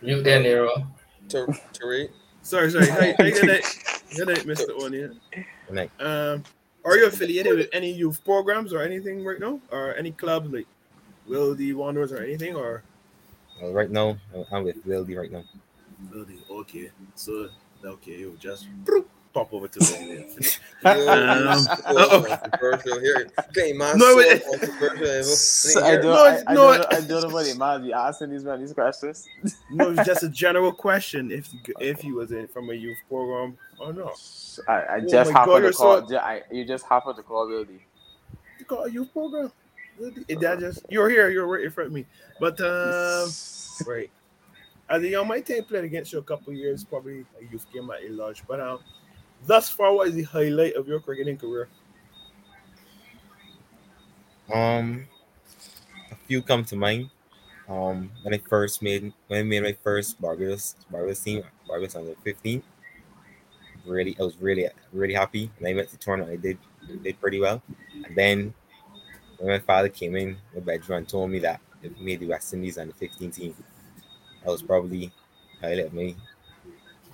You 0.00 0.22
there, 0.22 0.40
Nero? 0.40 0.86
Tariq. 1.26 2.10
Sorry, 2.42 2.70
sorry. 2.70 2.86
Hey, 2.86 3.14
hey, 3.18 3.30
good 3.32 3.46
night. 3.48 3.99
Good 4.14 4.28
night, 4.28 4.44
Mr. 4.44 4.82
Onion. 4.82 5.20
Good 5.32 5.74
night. 5.74 5.90
Um, 6.00 6.42
are 6.84 6.96
you 6.96 7.06
affiliated 7.06 7.56
with 7.56 7.68
any 7.72 7.92
youth 7.92 8.24
programs 8.24 8.72
or 8.72 8.82
anything 8.82 9.24
right 9.24 9.38
now, 9.38 9.60
or 9.70 9.94
any 9.94 10.12
club 10.12 10.52
like 10.52 10.66
Wildey 11.28 11.74
Wanderers 11.74 12.12
or 12.12 12.22
anything, 12.22 12.56
or? 12.56 12.82
Well, 13.60 13.72
right 13.72 13.90
now, 13.90 14.16
I'm 14.50 14.64
with 14.64 14.84
Wildey 14.86 15.16
right 15.16 15.30
now. 15.30 15.44
Wildey, 16.12 16.38
okay. 16.50 16.90
So, 17.14 17.48
okay, 17.84 18.18
you 18.18 18.36
just 18.40 18.66
pop 19.32 19.52
over 19.52 19.68
to 19.68 19.78
the 19.78 20.58
um, 20.84 22.34
controversial 22.40 23.00
here. 23.00 23.30
Okay, 23.50 23.72
man. 23.72 23.96
No, 23.98 24.20
so. 25.22 25.84
I 25.84 25.96
don't, 25.96 26.04
No, 26.04 26.24
I, 26.24 26.42
I, 26.46 26.54
no, 26.54 26.72
don't 26.72 26.80
know, 26.80 26.86
I 26.90 27.00
don't 27.02 27.22
know 27.22 27.28
what 27.28 27.46
it 27.46 27.56
might 27.56 27.78
be 27.78 27.92
asking 27.92 28.30
these 28.30 28.44
man 28.44 28.60
these 28.60 28.72
questions. 28.72 29.28
No, 29.70 29.90
it's 29.90 30.04
just 30.04 30.22
a 30.22 30.28
general 30.44 30.72
question. 30.72 31.30
If 31.30 31.48
if 31.78 32.02
you 32.02 32.16
was 32.16 32.32
in 32.32 32.48
from 32.48 32.70
a 32.70 32.74
youth 32.74 32.98
program 33.08 33.56
or 33.80 33.92
no! 33.92 34.12
I, 34.68 34.72
I 34.72 34.96
Oh 34.98 35.08
just 35.08 35.32
my 35.32 35.38
happened 35.40 35.62
God, 35.64 35.72
to 35.72 35.76
call. 35.76 36.08
so- 36.08 36.16
I, 36.18 36.42
you 36.52 36.64
just 36.64 36.84
happened 36.86 37.16
to 37.16 37.22
call 37.22 37.46
Wildey. 37.48 37.80
You 38.58 38.64
got 38.66 38.86
a 38.86 38.92
youth 38.92 39.12
program. 39.12 39.50
It, 40.28 40.40
that 40.40 40.60
just 40.60 40.86
you're 40.88 41.10
here, 41.10 41.28
you're 41.28 41.46
right 41.46 41.64
in 41.64 41.70
front 41.70 41.88
of 41.88 41.92
me. 41.92 42.06
But 42.38 42.58
um, 42.60 43.28
right. 43.86 44.10
As 44.88 45.02
a 45.02 45.08
young 45.08 45.28
my 45.28 45.40
team 45.40 45.62
played 45.64 45.84
against 45.84 46.12
you 46.12 46.18
a 46.18 46.22
couple 46.22 46.52
years, 46.52 46.84
probably 46.84 47.24
a 47.40 47.44
youth 47.52 47.66
game 47.72 47.90
at 47.90 48.02
a 48.02 48.08
lodge. 48.10 48.42
But 48.48 48.60
um, 48.60 48.78
thus 49.46 49.68
far, 49.68 49.92
what 49.94 50.08
is 50.08 50.14
the 50.14 50.22
highlight 50.22 50.74
of 50.74 50.88
your 50.88 51.00
cricketing 51.00 51.36
career? 51.36 51.68
Um, 54.52 55.06
a 56.10 56.14
few 56.26 56.42
come 56.42 56.64
to 56.64 56.76
mind. 56.76 57.10
Um, 57.68 58.10
when 58.22 58.34
I 58.34 58.38
first 58.48 58.82
made 58.82 59.12
when 59.28 59.40
I 59.40 59.42
made 59.44 59.62
my 59.62 59.76
first 59.84 60.20
Barbados 60.20 60.74
Barbados 60.90 61.20
team, 61.20 61.44
Barbados 61.68 61.94
under 61.94 62.14
15. 62.24 62.62
Really, 63.86 64.16
I 64.18 64.22
was 64.22 64.36
really 64.36 64.68
really 64.92 65.14
happy. 65.14 65.50
And 65.58 65.66
I 65.66 65.74
went 65.74 65.88
to 65.90 65.96
tournament. 65.96 66.32
I 66.32 66.36
did 66.36 66.58
did 67.02 67.20
pretty 67.20 67.40
well. 67.40 67.62
And 68.04 68.14
then 68.16 68.54
when 69.38 69.52
my 69.52 69.58
father 69.58 69.88
came 69.88 70.16
in 70.16 70.36
my 70.54 70.60
bedroom 70.60 70.98
and 70.98 71.08
told 71.08 71.30
me 71.30 71.38
that 71.40 71.60
it 71.82 71.98
made 72.00 72.20
the 72.20 72.26
West 72.26 72.52
Indies 72.52 72.74
the 72.74 72.92
15 72.98 73.30
team, 73.30 73.54
that 74.44 74.50
was 74.50 74.62
probably 74.62 75.10
highlight 75.60 75.86
of 75.86 75.94
my 75.94 76.14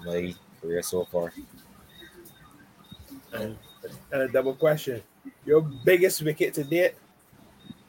my 0.04 0.34
career 0.60 0.82
so 0.82 1.04
far. 1.04 1.32
And, 3.32 3.56
and 4.12 4.22
a 4.22 4.28
double 4.28 4.54
question: 4.54 5.02
Your 5.44 5.60
biggest 5.60 6.22
wicket 6.22 6.54
to 6.54 6.64
date, 6.64 6.94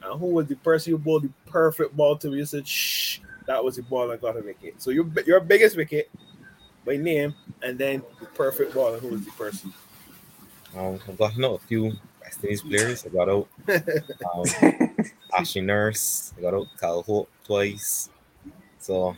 and 0.02 0.20
who 0.20 0.26
was 0.26 0.46
the 0.46 0.56
person 0.56 0.92
you 0.92 0.98
bowled 0.98 1.24
the 1.24 1.30
perfect 1.50 1.96
ball 1.96 2.16
to? 2.18 2.34
You 2.34 2.44
said, 2.44 2.66
"Shh, 2.66 3.20
that 3.46 3.62
was 3.62 3.76
the 3.76 3.82
ball 3.82 4.10
I 4.10 4.16
got 4.16 4.36
a 4.36 4.40
wicket." 4.40 4.80
So 4.80 4.90
your 4.90 5.06
your 5.26 5.40
biggest 5.40 5.76
wicket 5.76 6.10
by 6.88 6.96
name, 6.96 7.34
and 7.62 7.78
then 7.78 8.02
the 8.20 8.26
perfect 8.26 8.74
ball, 8.74 8.94
and 8.94 9.02
who 9.02 9.08
was 9.08 9.24
the 9.24 9.30
person? 9.32 9.72
Um, 10.76 10.98
I've 11.08 11.18
got 11.18 11.32
to 11.34 11.40
know 11.40 11.54
a 11.54 11.58
few 11.58 11.92
West 12.22 12.42
Indies 12.42 12.62
players. 12.62 13.04
I 13.04 13.08
got 13.10 13.28
out 13.28 13.48
um, 14.34 14.44
Ashley 15.38 15.60
Nurse. 15.62 16.32
I 16.38 16.40
got 16.40 16.54
out 16.54 16.66
Kyle 16.80 17.02
Hope 17.02 17.28
twice. 17.44 18.08
So 18.78 19.16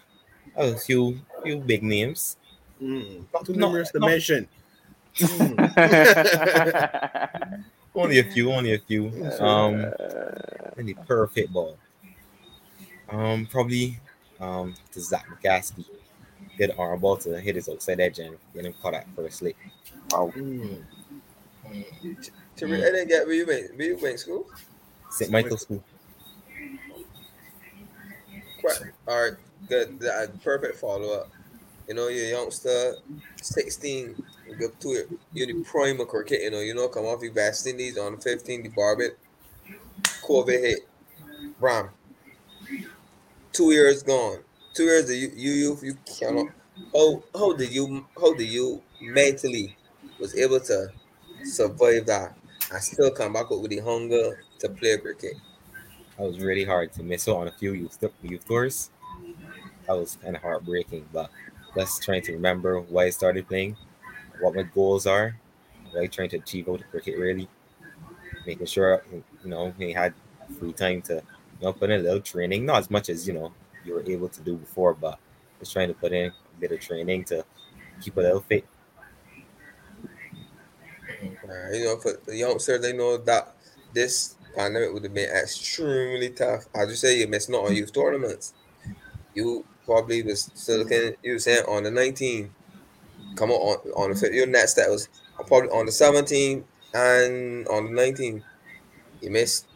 a 0.56 0.74
few 0.76 1.20
few 1.44 1.58
big 1.58 1.82
names. 1.82 2.36
Mm, 2.82 3.24
Not- 3.32 3.44
too 3.46 3.52
not- 3.54 3.68
numerous 3.68 3.90
to 3.92 3.98
not- 4.00 4.10
mention. 4.10 4.48
Only 7.94 8.18
a 8.20 8.24
few, 8.24 8.52
only 8.52 8.74
a 8.74 8.78
few. 8.78 9.08
Um, 9.40 9.84
and 10.76 10.88
the 10.88 10.94
perfect 11.06 11.52
ball. 11.52 11.76
Um, 13.10 13.46
probably 13.50 13.98
um 14.40 14.74
to 14.92 15.00
Zach 15.00 15.26
McCaskie. 15.28 15.84
Did 16.60 16.72
arm 16.76 17.00
ball 17.00 17.16
to 17.16 17.40
hit 17.40 17.54
his 17.54 17.70
outside 17.70 18.00
edge 18.00 18.18
and 18.18 18.36
get 18.52 18.66
him 18.66 18.74
caught 18.82 18.92
at 18.92 19.06
first 19.16 19.40
lick. 19.40 19.56
Wow. 20.10 20.30
Mm. 20.36 20.82
Tariq, 22.54 22.86
I 22.86 22.90
didn't 22.90 23.08
get 23.08 23.24
where 23.26 23.34
you 23.34 23.46
went. 23.46 23.78
Where 23.78 23.86
you 23.86 23.98
went 24.02 24.20
school? 24.20 24.46
St. 25.08 25.30
Michael's 25.30 25.62
School. 25.62 25.82
Quite- 28.60 28.92
All 29.08 29.22
right, 29.22 29.32
good. 29.70 30.00
That 30.00 30.38
perfect 30.44 30.76
follow 30.76 31.14
up. 31.14 31.30
You 31.88 31.94
know, 31.94 32.08
you're 32.08 32.26
a 32.26 32.28
youngster, 32.28 32.96
16, 33.40 34.22
you 34.46 34.54
go 34.56 34.68
to 34.68 34.88
it. 34.90 35.08
You're 35.32 35.46
the 35.46 35.64
prime 35.64 35.98
of 35.98 36.08
cricket, 36.08 36.42
you 36.42 36.50
know, 36.50 36.60
you 36.60 36.74
know, 36.74 36.88
come 36.88 37.06
off 37.06 37.22
your 37.22 37.32
West 37.32 37.66
Indies 37.66 37.96
on 37.96 38.18
15, 38.18 38.64
the 38.64 38.68
Barbet, 38.68 39.16
COVID 40.22 40.60
hit, 40.60 40.80
Bram. 41.58 41.88
Two 43.50 43.72
years 43.72 44.02
gone. 44.02 44.40
Two 44.80 44.86
years 44.86 45.08
that 45.08 45.16
you 45.16 45.28
you 45.36 45.52
you, 45.52 45.78
you 45.82 45.94
cannot. 46.06 46.46
How 46.94 47.22
how 47.34 47.52
did 47.52 47.70
you 47.70 48.06
how 48.18 48.32
did 48.32 48.48
you 48.48 48.82
mentally 48.98 49.76
was 50.18 50.34
able 50.34 50.58
to 50.60 50.88
survive 51.44 52.06
that 52.06 52.38
and 52.72 52.82
still 52.82 53.10
come 53.10 53.34
back 53.34 53.52
up 53.52 53.60
with 53.60 53.72
the 53.72 53.80
hunger 53.80 54.42
to 54.60 54.68
play 54.70 54.96
cricket? 54.96 55.34
That 56.16 56.24
was 56.24 56.40
really 56.40 56.64
hard 56.64 56.94
to 56.94 57.02
miss 57.02 57.28
out 57.28 57.36
on 57.36 57.48
a 57.48 57.52
few 57.52 57.74
youth, 57.74 58.02
youth 58.22 58.46
tours. 58.46 58.88
That 59.86 59.98
was 59.98 60.16
kind 60.16 60.34
of 60.34 60.40
heartbreaking, 60.40 61.10
but 61.12 61.30
just 61.76 62.02
trying 62.02 62.22
to 62.22 62.32
remember 62.32 62.80
why 62.80 63.04
I 63.04 63.10
started 63.10 63.48
playing, 63.48 63.76
what 64.40 64.54
my 64.54 64.62
goals 64.62 65.06
are, 65.06 65.36
I'm 65.94 66.08
trying 66.08 66.30
to 66.30 66.38
achieve 66.38 66.70
out 66.70 66.80
of 66.80 66.90
cricket, 66.90 67.18
really. 67.18 67.50
Making 68.46 68.66
sure, 68.66 69.04
you 69.12 69.50
know, 69.50 69.74
we 69.78 69.92
had 69.92 70.14
free 70.58 70.72
time 70.72 71.02
to, 71.02 71.16
you 71.16 71.22
know, 71.66 71.72
put 71.74 71.90
in 71.90 72.00
a 72.00 72.02
little 72.02 72.20
training, 72.22 72.64
not 72.64 72.78
as 72.78 72.90
much 72.90 73.10
as, 73.10 73.28
you 73.28 73.34
know, 73.34 73.52
you 73.84 73.94
were 73.94 74.04
able 74.06 74.28
to 74.28 74.40
do 74.40 74.56
before, 74.56 74.94
but 74.94 75.18
just 75.58 75.72
trying 75.72 75.88
to 75.88 75.94
put 75.94 76.12
in 76.12 76.26
a 76.30 76.60
bit 76.60 76.72
of 76.72 76.80
training 76.80 77.24
to 77.24 77.44
keep 78.00 78.16
a 78.16 78.20
little 78.20 78.40
fit. 78.40 78.64
Uh, 81.22 81.70
you 81.72 81.84
know, 81.84 81.96
for 81.98 82.18
the 82.24 82.36
youngsters, 82.36 82.80
they 82.80 82.92
know 82.92 83.16
that 83.16 83.54
this 83.92 84.36
pandemic 84.56 84.92
would 84.92 85.04
have 85.04 85.14
been 85.14 85.30
extremely 85.30 86.30
tough. 86.30 86.66
As 86.74 86.88
you 86.88 86.96
say, 86.96 87.18
you 87.18 87.26
missed 87.26 87.50
not 87.50 87.66
on 87.66 87.74
youth 87.74 87.92
tournaments. 87.92 88.54
You 89.34 89.64
probably 89.84 90.22
was 90.22 90.50
still 90.54 90.78
looking. 90.78 91.16
You 91.22 91.34
were 91.34 91.38
saying 91.38 91.64
on 91.68 91.84
the 91.84 91.90
19, 91.90 92.50
come 93.36 93.50
on 93.50 93.78
on, 93.78 93.90
on 93.92 94.10
the. 94.12 94.34
Your 94.34 94.46
next 94.46 94.74
that 94.74 94.90
was 94.90 95.08
probably 95.46 95.70
on 95.70 95.86
the 95.86 95.92
17 95.92 96.64
and 96.94 97.68
on 97.68 97.86
the 97.86 97.92
19. 97.92 98.44
You 99.20 99.30
missed 99.30 99.66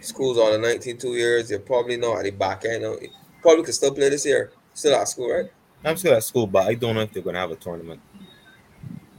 schools 0.00 0.38
on 0.38 0.52
the 0.52 0.58
19 0.58 0.98
two 0.98 1.14
years. 1.14 1.50
You're 1.50 1.60
probably 1.60 1.96
not 1.96 2.18
at 2.18 2.24
the 2.24 2.30
back 2.30 2.64
end. 2.64 2.82
You 2.82 3.08
probably 3.42 3.64
could 3.64 3.74
still 3.74 3.92
play 3.94 4.08
this 4.08 4.24
year. 4.26 4.50
Still 4.74 4.94
at 5.00 5.08
school, 5.08 5.30
right? 5.32 5.50
I'm 5.84 5.96
still 5.96 6.14
at 6.14 6.24
school, 6.24 6.46
but 6.46 6.66
I 6.66 6.74
don't 6.74 6.94
know 6.94 7.02
if 7.02 7.12
they're 7.12 7.22
going 7.22 7.34
to 7.34 7.40
have 7.40 7.50
a 7.50 7.56
tournament, 7.56 8.00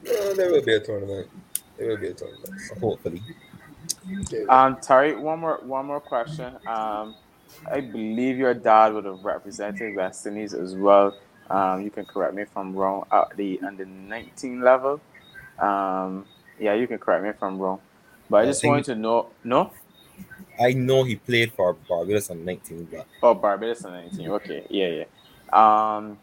No, 0.03 0.33
there 0.33 0.51
will 0.51 0.61
be 0.63 0.73
a 0.73 0.79
tournament. 0.79 1.29
There 1.77 1.87
will 1.89 1.97
be 1.97 2.07
a 2.07 2.13
tournament. 2.13 2.53
hopefully. 2.79 3.21
Um, 4.49 4.75
Tariq, 4.77 5.19
one 5.19 5.39
more 5.39 5.59
one 5.63 5.85
more 5.85 5.99
question. 5.99 6.53
Um, 6.67 7.15
I 7.71 7.79
believe 7.81 8.37
your 8.37 8.53
dad 8.53 8.93
would 8.93 9.05
have 9.05 9.23
represented 9.23 9.95
West 9.95 10.25
Indies 10.25 10.53
as 10.53 10.75
well. 10.75 11.15
Um, 11.49 11.81
you 11.81 11.89
can 11.89 12.05
correct 12.05 12.33
me 12.33 12.41
if 12.43 12.55
I'm 12.57 12.73
wrong. 12.75 13.05
At 13.11 13.35
the 13.37 13.59
under 13.65 13.85
19 13.85 14.61
level. 14.61 14.99
Um, 15.59 16.25
yeah, 16.59 16.73
you 16.73 16.87
can 16.87 16.97
correct 16.99 17.23
me 17.23 17.29
if 17.29 17.41
I'm 17.41 17.57
wrong. 17.57 17.79
But 18.29 18.37
I 18.37 18.41
I 18.41 18.45
just 18.45 18.61
think- 18.61 18.71
wanted 18.71 18.85
to 18.85 18.95
know. 18.95 19.27
No. 19.43 19.71
I 20.59 20.73
know 20.73 21.03
he 21.03 21.15
played 21.15 21.53
for 21.53 21.73
Barbados 21.73 22.29
on 22.29 22.43
19, 22.43 22.87
but 22.91 23.07
Oh, 23.21 23.33
Barbados 23.33 23.85
under 23.85 24.01
19. 24.01 24.29
Okay. 24.29 24.65
Yeah, 24.69 25.03
yeah. 25.03 25.93
Um, 25.93 26.17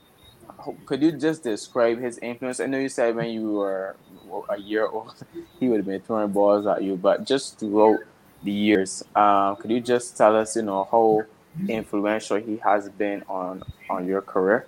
could 0.87 1.03
you 1.03 1.13
just 1.13 1.43
describe 1.43 2.01
his 2.01 2.19
influence? 2.19 2.61
I 2.61 2.67
know 2.67 2.79
you 2.79 2.89
said 2.89 3.15
when 3.15 3.31
you 3.31 3.53
were 3.53 3.97
a 4.49 4.59
year 4.59 4.87
old, 4.87 5.15
he 5.61 5.69
would 5.69 5.79
have 5.79 5.87
been 5.87 6.01
throwing 6.01 6.33
balls 6.33 6.67
at 6.67 6.83
you, 6.83 6.97
but 6.97 7.25
just 7.25 7.59
throughout 7.59 7.99
the 8.43 8.53
years, 8.53 9.03
um, 9.15 9.57
could 9.57 9.71
you 9.71 9.81
just 9.81 10.17
tell 10.17 10.37
us, 10.37 10.57
you 10.57 10.63
know, 10.63 10.87
how 10.91 11.25
influential 11.69 12.37
he 12.37 12.57
has 12.59 12.89
been 12.89 13.23
on 13.29 13.63
on 13.89 14.07
your 14.07 14.21
career? 14.21 14.67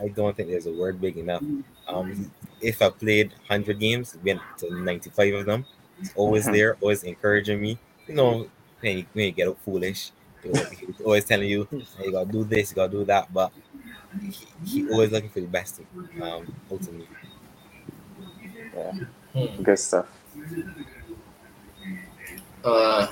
I 0.00 0.08
don't 0.08 0.34
think 0.34 0.48
there's 0.48 0.66
a 0.66 0.72
word 0.72 1.00
big 1.00 1.16
enough. 1.18 1.42
Um, 1.86 2.30
if 2.60 2.80
I 2.80 2.90
played 2.90 3.30
100 3.48 3.78
games, 3.78 4.16
been 4.22 4.40
to 4.58 4.72
95 4.74 5.34
of 5.34 5.46
them. 5.46 5.66
He's 6.00 6.12
always 6.16 6.46
there, 6.56 6.76
always 6.80 7.04
encouraging 7.04 7.60
me. 7.60 7.78
You 8.08 8.14
know, 8.14 8.50
when 8.80 8.98
you, 8.98 9.06
when 9.12 9.26
you 9.26 9.32
get 9.32 9.48
up 9.48 9.58
foolish, 9.64 10.10
he's 10.42 11.00
always 11.04 11.24
telling 11.24 11.48
you, 11.48 11.68
"Hey, 11.70 12.06
you 12.06 12.12
gotta 12.12 12.30
do 12.30 12.44
this, 12.44 12.70
you 12.70 12.76
gotta 12.76 12.90
do 12.92 13.04
that. 13.04 13.32
But 13.32 13.52
he, 14.20 14.46
he 14.64 14.90
always 14.90 15.12
looking 15.12 15.30
for 15.30 15.40
the 15.40 15.46
best 15.46 15.76
thing 15.76 15.86
um, 16.22 16.52
out 16.72 16.80
of 16.80 16.92
me. 16.92 17.06
Good 19.62 19.78
stuff. 19.78 20.06
Uh, 22.64 23.06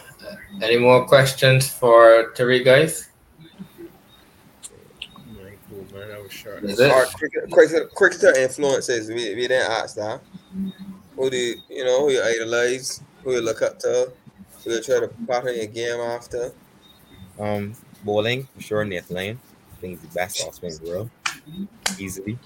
any 0.62 0.78
more 0.78 1.06
questions 1.06 1.70
for 1.70 2.32
Tariq, 2.35 2.65
guys? 2.65 3.09
Cool, 5.69 5.85
man. 5.93 6.09
That 6.09 6.23
was 6.23 6.32
short. 6.32 6.65
Is 6.65 6.81
it? 6.81 6.90
Our 6.90 7.06
cricket, 7.06 7.51
cricketer, 7.51 7.86
cricketer 7.94 8.39
influences. 8.39 9.09
We, 9.09 9.35
we 9.35 9.48
didn't 9.48 9.70
ask 9.70 9.97
that. 9.97 10.20
Who 11.18 11.30
do 11.30 11.36
you, 11.36 11.56
you 11.68 11.84
know 11.84 12.06
who 12.06 12.12
you 12.12 12.22
idolize? 12.22 13.02
Who 13.24 13.32
you 13.32 13.40
look 13.40 13.60
up 13.60 13.80
to? 13.80 14.12
Who 14.64 14.70
you 14.70 14.80
try 14.80 15.00
to 15.00 15.08
pattern 15.26 15.56
your 15.56 15.66
game 15.66 15.98
after? 15.98 16.52
Um, 17.40 17.74
bowling 18.04 18.46
for 18.54 18.60
sure. 18.60 18.84
Nathan 18.84 19.16
Lyon. 19.16 19.40
I 19.72 19.80
think 19.80 19.98
he's 19.98 20.08
the 20.08 20.14
best 20.14 20.46
off 20.46 20.54
spinner 20.54 20.76
in 20.76 20.84
the 20.84 20.90
world, 20.90 21.10
easily. 21.98 22.38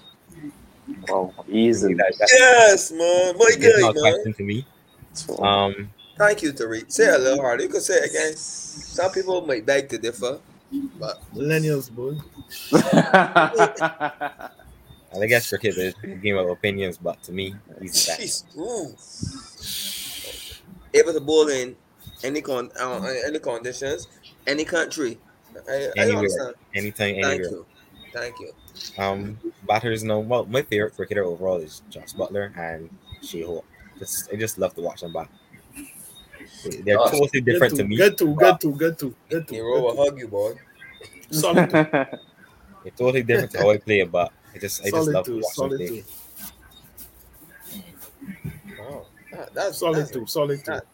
Wow, 1.07 1.33
easily. 1.47 1.93
That, 1.93 2.15
that, 2.17 2.29
Yes, 2.31 2.91
man. 2.91 3.37
My 3.37 3.45
it's 3.49 3.57
guy, 3.57 3.81
not 3.81 3.95
a 3.97 4.23
man. 4.25 4.33
to 4.33 4.43
me. 4.43 4.65
Um, 5.39 5.89
Thank 6.17 6.41
you, 6.41 6.51
Tariq. 6.53 6.91
Say 6.91 7.05
it 7.05 7.15
a 7.15 7.17
little 7.19 7.41
harder. 7.41 7.63
You 7.63 7.69
could 7.69 7.81
say 7.83 7.95
it 7.95 8.09
again. 8.09 8.35
Some 8.35 9.11
people 9.11 9.45
might 9.45 9.67
beg 9.67 9.89
to 9.89 9.99
differ, 9.99 10.39
but 10.99 11.21
Millennials, 11.35 11.91
boy. 11.91 12.17
I 15.21 15.27
guess 15.27 15.49
cricket 15.49 15.77
is 15.77 15.93
a 16.03 16.07
game 16.07 16.37
of 16.37 16.49
opinions, 16.49 16.97
but 16.97 17.21
to 17.23 17.31
me, 17.31 17.55
he's 17.81 18.05
the 18.05 18.11
best. 18.17 18.47
jeez, 18.55 18.57
ooh. 18.57 18.95
able 20.99 21.13
to 21.13 21.21
bowl 21.21 21.47
in 21.49 21.75
any 22.23 22.41
con 22.41 22.71
uh, 22.79 23.01
any 23.25 23.39
conditions, 23.39 24.07
any 24.47 24.65
country. 24.65 25.19
I, 25.69 25.71
I 25.71 25.91
Anywhere, 25.97 26.17
understand. 26.17 26.55
anytime, 26.73 27.15
Thank 27.15 27.25
anywhere. 27.25 27.49
you. 27.51 27.65
Thank 28.13 28.35
you. 28.39 28.51
Um, 28.97 29.39
batters, 29.67 30.03
no. 30.03 30.19
Well, 30.19 30.45
my 30.45 30.61
favorite 30.63 30.95
cricketer 30.95 31.23
overall 31.23 31.57
is 31.57 31.83
Jos 31.89 32.13
Buttler 32.13 32.55
and 32.57 32.89
Shai 33.21 33.41
Hope. 33.41 33.65
Just, 33.99 34.29
I 34.33 34.35
just 34.35 34.57
love 34.57 34.73
to 34.75 34.81
watch 34.81 35.01
them 35.01 35.13
bat. 35.13 35.29
They're 36.83 36.97
Gosh, 36.97 37.11
totally 37.11 37.41
different 37.41 37.75
to 37.75 37.83
to, 37.83 37.87
me. 37.87 37.97
Get 37.97 38.17
to, 38.17 38.35
get 38.35 38.59
to, 38.61 38.75
get 38.77 38.97
to, 38.99 39.15
good 39.29 39.47
to. 39.47 39.53
Nero 39.53 39.81
will 39.81 39.95
hug 39.97 40.17
you, 40.17 40.27
boy. 40.27 40.53
Solid 41.29 41.69
to, 41.69 41.81
They're 42.83 42.91
totally 42.97 43.23
different 43.23 43.51
to 43.51 43.59
how 43.59 43.69
I 43.71 43.77
play, 43.77 44.03
but 44.03 44.31
I 44.53 44.57
just, 44.59 44.81
I 44.81 44.85
just 44.85 44.95
solid 44.95 45.13
love 45.13 45.25
to 45.25 45.31
to, 45.31 45.37
watch 45.37 45.53
solid 45.53 45.77
play. 45.77 45.87
to, 45.87 46.03
Wow. 48.79 49.05
That- 49.31 49.53
that's 49.53 49.77
solid 49.77 49.99
that's, 49.99 50.11
to, 50.11 50.27
solid 50.27 50.59
to. 50.65 50.71
that- 50.71 50.85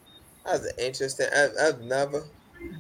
that's 0.46 0.68
interesting. 0.80 1.28
I've, 1.36 1.52
I've 1.62 1.82
never. 1.82 2.24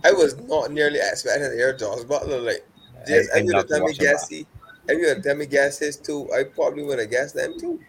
I 0.03 0.11
was 0.11 0.37
not 0.37 0.71
nearly 0.71 0.99
as 0.99 1.11
expecting 1.23 1.49
to 1.51 1.55
hear 1.55 1.73
Jos 1.75 2.03
Buttler 2.05 2.43
like. 2.43 2.65
Just, 3.07 3.31
I- 3.31 3.37
I 3.37 3.39
if 3.39 3.45
you 3.45 3.51
love 3.53 3.61
had 3.61 3.67
to 3.67 3.73
tell 3.73 3.79
me 3.79 3.83
watch 3.85 3.97
him 3.99 4.05
guess 4.05 4.29
he, 4.29 4.45
if 4.87 4.99
you 4.99 5.07
had 5.07 5.23
tell 5.23 5.35
me 5.35 5.45
guess 5.45 5.79
his 5.79 5.97
too, 5.97 6.31
I 6.33 6.43
probably 6.43 6.83
would 6.83 6.99
have 6.99 7.09
guessed 7.09 7.35
them 7.35 7.57
too. 7.59 7.79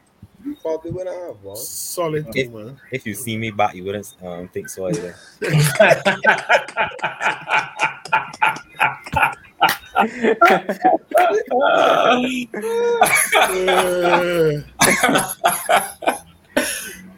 Probably 0.62 0.90
would 0.90 1.06
have, 1.06 1.42
man. 1.44 1.56
Solid 1.56 2.32
to, 2.32 2.48
man. 2.48 2.80
If 2.90 3.06
you 3.06 3.14
see 3.14 3.36
me 3.36 3.50
bat, 3.50 3.74
you 3.74 3.84
wouldn't 3.84 4.14
um, 4.22 4.48
think 4.48 4.68
so 4.68 4.88
either. 4.88 5.14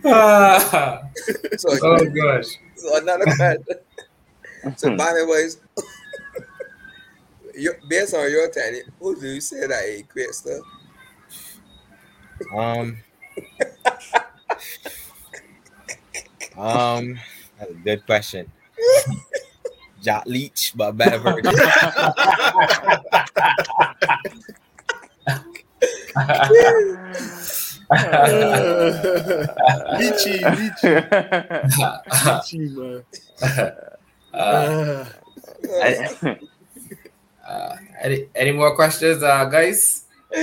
Ah, 0.05 1.03
So, 1.57 1.69
oh 1.83 2.05
gosh. 2.07 2.47
so 2.77 2.97
another 2.97 3.27
question. 3.37 3.65
So, 4.77 4.91
by 4.97 5.13
the 5.13 5.27
way, 5.27 5.49
based 7.89 8.15
on 8.15 8.31
your 8.31 8.49
tenure, 8.51 8.83
who 8.99 9.19
do 9.21 9.27
you 9.29 9.41
say 9.41 9.67
that 9.67 9.83
equates 9.85 10.43
to? 10.45 10.63
Um, 12.57 12.99
um, 16.57 17.19
that's 17.59 17.71
a 17.71 17.75
good 17.85 18.07
question. 18.07 18.51
Jack 20.03 20.27
Leach, 20.27 20.73
but 20.75 20.89
a 20.89 20.93
better 20.93 21.19
version. 21.19 21.53
Lychee, 29.99 30.41
lychee, 30.43 31.01
lychee, 32.09 32.69
man. 32.77 33.05
Uh, 34.33 35.05
Uh, 35.63 36.35
uh, 37.47 37.77
any, 38.01 38.27
any 38.35 38.53
more 38.53 38.75
questions, 38.75 39.23
uh, 39.23 39.45
guys? 39.47 40.05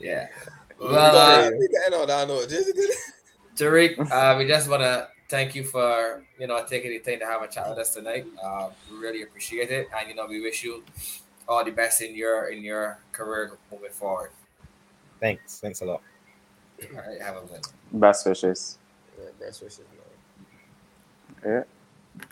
yeah. 0.00 0.26
Well, 0.80 1.16
uh, 1.16 1.50
we 1.50 1.68
getting 1.68 1.94
on 1.98 2.08
down 2.08 2.28
note. 2.28 2.48
Just 2.48 2.74
good. 2.74 2.90
Tariq, 3.56 3.98
uh, 4.10 4.36
we 4.38 4.46
just 4.46 4.68
want 4.68 4.82
to 4.82 5.08
thank 5.28 5.54
you 5.54 5.62
for 5.62 6.22
you 6.38 6.46
know 6.46 6.64
taking 6.66 6.90
the 6.90 6.98
time 6.98 7.20
to 7.20 7.26
have 7.26 7.42
a 7.42 7.48
chat 7.48 7.68
with 7.68 7.78
us 7.78 7.94
tonight. 7.94 8.26
Uh, 8.42 8.70
we 8.90 8.98
really 8.98 9.22
appreciate 9.22 9.70
it, 9.70 9.88
and 9.96 10.08
you 10.08 10.14
know 10.14 10.26
we 10.26 10.40
wish 10.40 10.64
you 10.64 10.82
all 11.46 11.64
the 11.64 11.70
best 11.70 12.02
in 12.02 12.16
your 12.16 12.48
in 12.48 12.62
your 12.62 12.98
career 13.12 13.52
moving 13.70 13.90
forward. 13.90 14.30
Thanks, 15.20 15.60
thanks 15.60 15.80
a 15.82 15.84
lot. 15.84 16.02
All 16.94 17.00
right, 17.00 17.20
have 17.20 17.36
a 17.36 17.40
good. 17.46 17.66
Best 17.92 18.26
wishes. 18.26 18.78
Yeah, 19.18 19.30
best 19.40 19.62
wishes, 19.62 19.84
man. 21.44 21.52
Yeah. 21.52 22.24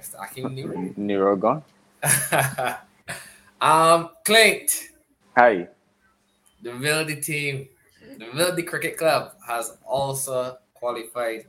Mr. 0.00 0.22
Akim 0.22 0.54
Nero. 0.54 0.94
Nero 0.96 1.36
gone. 1.36 1.62
um, 3.60 4.10
Clint, 4.24 4.88
Hi. 5.36 5.68
the 6.62 6.70
Wildey 6.70 7.22
team, 7.22 7.68
the 8.16 8.26
Wildey 8.26 8.66
Cricket 8.66 8.96
Club 8.96 9.32
has 9.46 9.76
also 9.84 10.56
qualified 10.72 11.44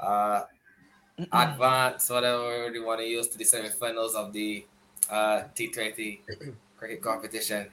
uh 0.00 0.42
advance, 1.32 2.10
whatever 2.10 2.70
you 2.70 2.84
want 2.84 3.00
to 3.00 3.06
use 3.06 3.28
to 3.28 3.38
the 3.38 3.44
semifinals 3.44 4.14
of 4.14 4.32
the 4.32 4.66
uh 5.10 5.44
T20 5.54 6.20
cricket 6.76 7.02
competition. 7.02 7.68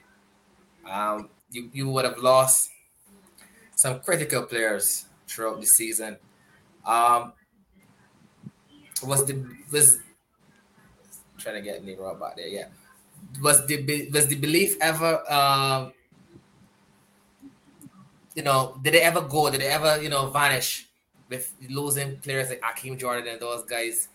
Um 0.90 1.30
you, 1.50 1.70
you 1.72 1.88
would 1.90 2.04
have 2.04 2.18
lost 2.18 2.70
some 3.74 4.00
critical 4.00 4.42
players 4.42 5.06
throughout 5.28 5.60
the 5.60 5.66
season. 5.66 6.16
Um 6.84 7.32
was 9.02 9.24
the 9.26 9.44
was 9.70 9.98
trying 11.38 11.56
to 11.56 11.62
get 11.62 11.84
Nero 11.84 12.10
about 12.14 12.36
there, 12.36 12.48
yeah. 12.48 12.68
Was 13.42 13.66
the 13.66 14.10
was 14.12 14.26
the 14.26 14.36
belief 14.36 14.76
ever 14.80 15.20
um 15.32 15.92
you 18.34 18.42
know, 18.42 18.78
did 18.82 18.94
it 18.94 19.02
ever 19.02 19.22
go? 19.22 19.50
Did 19.50 19.62
it 19.62 19.70
ever, 19.72 20.00
you 20.02 20.08
know, 20.08 20.28
vanish 20.28 20.85
with 21.28 21.52
losing 21.68 22.16
players 22.18 22.50
like 22.50 22.60
Akeem 22.60 22.98
Jordan 22.98 23.26
and 23.28 23.40
those 23.40 23.64
guys? 23.64 24.08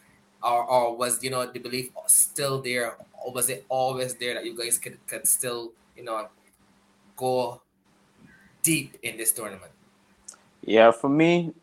Or, 0.43 0.63
or 0.63 0.95
was, 0.95 1.23
you 1.23 1.29
know, 1.29 1.45
the 1.45 1.59
belief 1.59 1.91
still 2.07 2.61
there? 2.61 2.95
Or 3.23 3.31
was 3.31 3.49
it 3.49 3.65
always 3.69 4.15
there 4.15 4.33
that 4.33 4.45
you 4.45 4.57
guys 4.57 4.77
could, 4.77 4.97
could 5.07 5.27
still, 5.27 5.71
you 5.95 6.03
know, 6.03 6.27
go 7.15 7.61
deep 8.63 8.97
in 9.03 9.17
this 9.17 9.31
tournament? 9.31 9.71
Yeah, 10.63 10.91
for 10.91 11.09
me, 11.09 11.53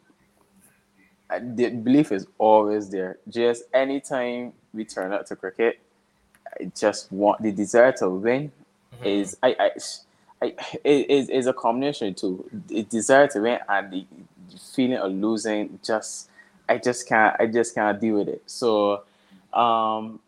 the 1.40 1.70
belief 1.70 2.12
is 2.12 2.26
always 2.38 2.88
there. 2.88 3.18
Just 3.28 3.64
anytime 3.72 4.52
we 4.72 4.84
turn 4.84 5.12
out 5.12 5.26
to 5.26 5.36
cricket, 5.36 5.78
I 6.60 6.70
just 6.76 7.12
want 7.12 7.42
the 7.42 7.52
desire 7.52 7.92
to 7.98 8.08
win 8.08 8.50
mm-hmm. 8.94 9.04
is 9.04 9.36
I 9.42 9.54
I, 9.58 9.70
I 10.42 10.54
it 10.84 11.10
is 11.10 11.28
is 11.28 11.46
a 11.46 11.52
combination 11.52 12.14
too. 12.14 12.48
The 12.68 12.82
desire 12.84 13.28
to 13.28 13.40
win 13.40 13.58
and 13.68 13.92
the 13.92 14.06
feeling 14.78 14.98
of 14.98 15.10
losing. 15.10 15.80
Just 15.82 16.30
I 16.68 16.78
just 16.78 17.08
can't 17.08 17.34
I 17.40 17.46
just 17.46 17.74
can't 17.74 18.00
deal 18.00 18.18
with 18.18 18.28
it. 18.28 18.42
So, 18.46 19.02
um, 19.52 20.20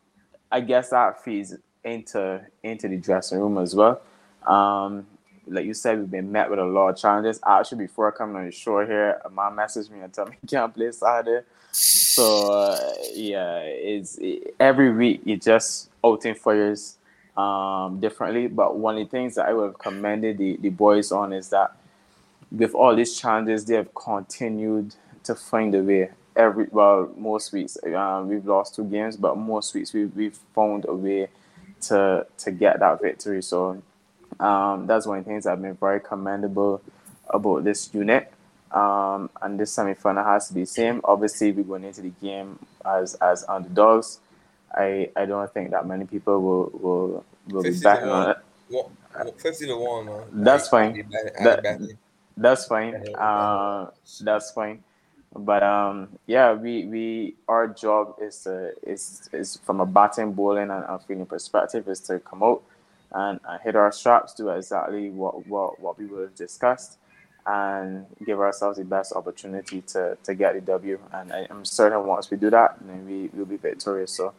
I 0.51 0.60
guess 0.60 0.90
that 0.90 1.22
feeds 1.22 1.55
into 1.85 2.44
into 2.64 2.89
the 2.89 2.97
dressing 2.97 3.39
room 3.39 3.59
as 3.59 3.77
well. 3.77 4.01
Um, 4.44 5.06
like 5.47 5.66
you 5.66 5.74
said, 5.74 6.01
we've 6.01 6.10
been 6.10 6.32
met 6.32 6.51
with 6.51 6.59
a 6.59 6.64
lot 6.64 6.89
of 6.89 6.97
challenges. 6.97 7.39
Actually, 7.47 7.86
before 7.86 8.10
coming 8.10 8.36
on 8.36 8.47
the 8.47 8.51
show 8.51 8.85
here, 8.85 9.22
my 9.31 9.51
messaged 9.51 9.89
me 9.90 10.01
and 10.01 10.12
told 10.12 10.31
me 10.31 10.36
can't 10.48 10.74
play 10.74 10.90
Saturday. 10.90 11.47
So 11.70 12.52
uh, 12.52 12.94
yeah, 13.12 13.59
it's 13.60 14.18
it, 14.18 14.56
every 14.59 14.93
week 14.93 15.20
you 15.24 15.36
just 15.36 15.90
outing 16.05 16.35
fires 16.35 16.97
um 17.36 18.01
differently. 18.01 18.48
But 18.48 18.77
one 18.77 18.98
of 18.98 19.05
the 19.05 19.10
things 19.10 19.36
that 19.36 19.47
I 19.47 19.52
would 19.52 19.66
have 19.66 19.78
commended 19.78 20.39
the, 20.39 20.56
the 20.56 20.70
boys 20.70 21.12
on 21.12 21.32
is 21.32 21.51
that 21.51 21.77
with 22.51 22.74
all 22.74 22.94
these 22.94 23.18
challenges, 23.18 23.64
they 23.64 23.77
have 23.77 23.94
continued 23.94 24.94
to 25.24 25.35
find 25.35 25.74
a 25.74 25.82
way. 25.82 26.10
Every 26.36 26.66
well, 26.70 27.12
most 27.16 27.52
weeks 27.52 27.77
um, 27.94 28.28
we've 28.28 28.47
lost 28.47 28.74
two 28.77 28.85
games, 28.85 29.16
but 29.16 29.36
most 29.36 29.74
weeks 29.74 29.93
we 29.93 30.06
we've 30.06 30.39
found 30.55 30.86
a 30.89 30.94
way 30.94 31.28
to 31.82 32.27
to 32.39 32.51
get 32.52 32.81
that 32.81 33.02
victory. 33.02 33.43
So 33.43 33.82
um, 34.39 34.86
that's 34.86 35.06
one 35.06 35.18
of 35.18 35.24
the 35.24 35.31
things 35.31 35.44
that 35.44 35.51
have 35.51 35.62
been 35.62 35.74
very 35.74 36.01
commendable 36.01 36.81
about 37.28 37.64
this 37.64 37.93
unit. 37.93 38.32
Um, 38.70 39.28
and 39.43 39.59
this 39.59 39.72
semi-final 39.72 40.22
has 40.22 40.47
to 40.48 40.55
be 40.55 40.60
the 40.60 40.66
same. 40.66 41.01
Obviously, 41.02 41.51
we're 41.51 41.64
going 41.64 41.82
into 41.85 42.02
the 42.02 42.12
game 42.22 42.59
as 42.86 43.14
as 43.16 43.44
underdogs. 43.48 44.20
I 44.72 45.10
I 45.16 45.24
don't 45.27 45.52
think 45.52 45.72
that 45.72 45.86
many 45.86 46.05
people 46.06 46.40
will 46.40 46.70
will 46.81 47.24
will 47.48 47.62
be 47.64 47.70
50 47.70 47.78
to 47.81 47.85
backing 47.85 48.09
on 48.09 48.31
it. 48.31 48.36
One- 48.68 49.32
50 49.36 49.66
to 49.66 49.77
1, 49.77 50.06
man. 50.06 50.22
That's 50.44 50.68
I- 50.68 50.70
fine. 50.70 51.09
I 51.12 51.43
I 51.43 51.44
That-. 51.60 51.81
That's 52.36 52.66
fine. 52.66 52.94
Uh, 53.15 53.90
that's 54.20 54.51
fine. 54.52 54.82
But 55.35 55.62
um, 55.62 56.09
yeah, 56.27 56.55
we 56.55 56.86
we 56.86 57.35
our 57.47 57.69
job 57.69 58.16
is 58.20 58.43
to 58.44 58.73
is 58.82 59.28
is 59.32 59.57
from 59.65 59.81
a 59.81 59.86
batting, 59.86 60.32
bowling, 60.32 60.70
and, 60.70 60.85
and 60.89 61.02
fielding 61.02 61.27
perspective 61.27 61.89
is 61.89 62.01
to 62.01 62.19
come 62.19 62.43
out 62.43 62.62
and, 63.12 63.39
and 63.44 63.61
hit 63.62 63.77
our 63.77 63.93
straps, 63.93 64.35
do 64.35 64.48
exactly 64.48 65.11
what 65.11 65.47
what 65.47 65.81
what 65.81 65.98
we 65.98 66.07
would 66.07 66.23
have 66.23 66.35
discussed, 66.35 66.98
and 67.47 68.07
give 68.27 68.40
ourselves 68.40 68.78
the 68.78 68.85
best 68.85 69.12
opportunity 69.12 69.82
to, 69.82 70.16
to 70.24 70.35
get 70.35 70.55
the 70.55 70.61
W. 70.61 70.98
And 71.12 71.32
I, 71.32 71.47
am 71.51 71.65
certain 71.65 72.05
once 72.07 72.31
we 72.31 72.36
do 72.36 72.51
that, 72.51 72.77
then 72.81 73.07
we 73.07 73.31
will 73.32 73.47
be 73.47 73.57
victorious. 73.57 74.12
So, 74.12 74.35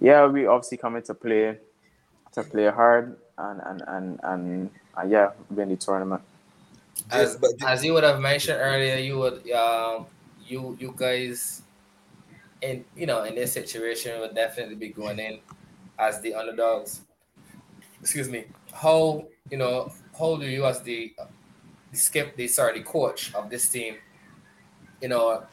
yeah, 0.00 0.26
we 0.26 0.46
obviously 0.46 0.78
coming 0.78 1.02
to 1.02 1.14
play 1.14 1.58
to 2.32 2.42
play 2.42 2.68
hard 2.70 3.16
and 3.38 3.60
and 3.64 3.82
and 3.86 4.20
and 4.22 4.70
uh, 4.96 5.04
yeah, 5.06 5.30
win 5.50 5.68
the 5.68 5.76
tournament. 5.76 6.22
As 7.10 7.38
as 7.66 7.84
you 7.84 7.94
would 7.94 8.04
have 8.04 8.20
mentioned 8.20 8.58
earlier, 8.60 8.96
you 8.96 9.18
would 9.18 9.50
um 9.50 10.06
you 10.46 10.76
you 10.80 10.94
guys 10.96 11.62
in 12.60 12.84
you 12.96 13.06
know 13.06 13.24
in 13.24 13.34
this 13.34 13.52
situation 13.52 14.20
would 14.20 14.34
definitely 14.34 14.74
be 14.74 14.88
going 14.88 15.18
in 15.18 15.40
as 15.98 16.20
the 16.20 16.34
underdogs. 16.34 17.02
Excuse 18.00 18.28
me. 18.28 18.44
How 18.72 19.26
you 19.50 19.56
know 19.56 19.92
how 20.18 20.36
do 20.36 20.46
you 20.46 20.66
as 20.66 20.82
the 20.82 21.14
the 21.90 21.96
skip 21.96 22.36
the 22.36 22.46
sorry 22.48 22.78
the 22.78 22.84
coach 22.84 23.34
of 23.34 23.48
this 23.48 23.68
team, 23.68 23.96
you 25.00 25.08
know, 25.08 25.44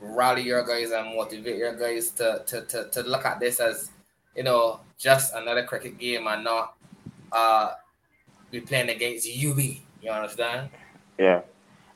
rally 0.00 0.42
your 0.42 0.64
guys 0.64 0.90
and 0.90 1.14
motivate 1.14 1.56
your 1.56 1.76
guys 1.76 2.10
to 2.12 2.42
to 2.46 2.62
to, 2.66 2.88
to 2.90 3.02
look 3.02 3.24
at 3.26 3.38
this 3.40 3.60
as 3.60 3.90
you 4.34 4.42
know 4.42 4.80
just 4.98 5.34
another 5.34 5.64
cricket 5.64 5.98
game 5.98 6.26
and 6.26 6.44
not 6.44 6.74
uh 7.32 7.72
be 8.50 8.60
playing 8.60 8.88
against 8.90 9.26
UB. 9.28 9.58
You 10.02 10.10
understand? 10.10 10.70
Yeah. 11.22 11.42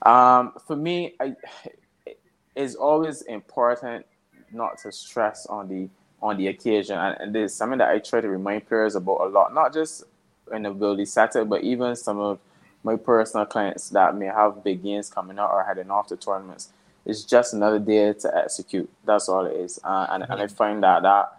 Um, 0.03 0.53
for 0.67 0.77
me, 0.77 1.15
I, 1.19 1.35
it's 2.55 2.77
always 2.77 3.23
important 3.23 4.07
not 4.53 4.79
to 4.79 4.93
stress 4.93 5.47
on 5.47 5.69
the 5.69 5.89
on 6.23 6.37
the 6.39 6.47
occasion, 6.47 6.97
and, 6.99 7.17
and 7.21 7.35
this 7.35 7.53
is 7.53 7.59
something 7.59 7.79
that 7.79 7.91
I 7.91 7.99
try 7.99 8.21
to 8.21 8.29
remind 8.29 8.67
players 8.69 8.95
about 8.95 9.21
a 9.21 9.27
lot, 9.27 9.53
not 9.53 9.75
just 9.75 10.05
in 10.53 10.63
the 10.63 10.71
ability 10.71 11.05
setting, 11.07 11.49
but 11.49 11.63
even 11.63 11.97
some 11.97 12.19
of 12.19 12.39
my 12.85 12.97
personal 12.97 13.47
clients 13.47 13.91
that 13.91 14.17
may 14.17 14.27
have 14.27 14.63
big 14.65 14.83
games 14.83 15.11
coming 15.11 15.39
up 15.39 15.51
or 15.53 15.65
heading 15.65 15.91
off 15.91 16.07
to 16.09 16.17
tournaments. 16.17 16.71
It's 17.05 17.25
just 17.25 17.53
another 17.53 17.79
day 17.81 18.13
to 18.13 18.37
execute. 18.37 18.89
That's 19.05 19.29
all 19.29 19.45
it 19.45 19.57
is, 19.57 19.81
uh, 19.85 20.07
and, 20.11 20.25
and 20.29 20.41
I 20.41 20.47
find 20.47 20.83
that 20.85 21.03
that 21.03 21.33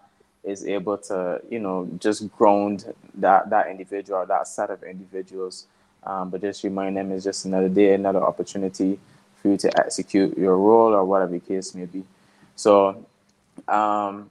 is 0.43 0.65
able 0.65 0.97
to 0.97 1.41
you 1.49 1.59
know 1.59 1.89
just 1.99 2.29
ground 2.37 2.93
that 3.15 3.49
that 3.49 3.69
individual, 3.69 4.25
that 4.25 4.47
set 4.47 4.69
of 4.69 4.83
individuals, 4.83 5.67
um, 6.03 6.29
but 6.29 6.41
just 6.41 6.63
remind 6.63 6.97
them 6.97 7.11
it's 7.11 7.23
just 7.23 7.45
another 7.45 7.69
day, 7.69 7.93
another 7.93 8.23
opportunity 8.23 8.99
for 9.41 9.49
you 9.49 9.57
to 9.57 9.79
execute 9.79 10.37
your 10.37 10.57
role 10.57 10.93
or 10.93 11.03
whatever 11.05 11.31
the 11.31 11.39
case 11.39 11.75
may 11.75 11.85
be. 11.85 12.03
So 12.55 13.05
um, 13.67 14.29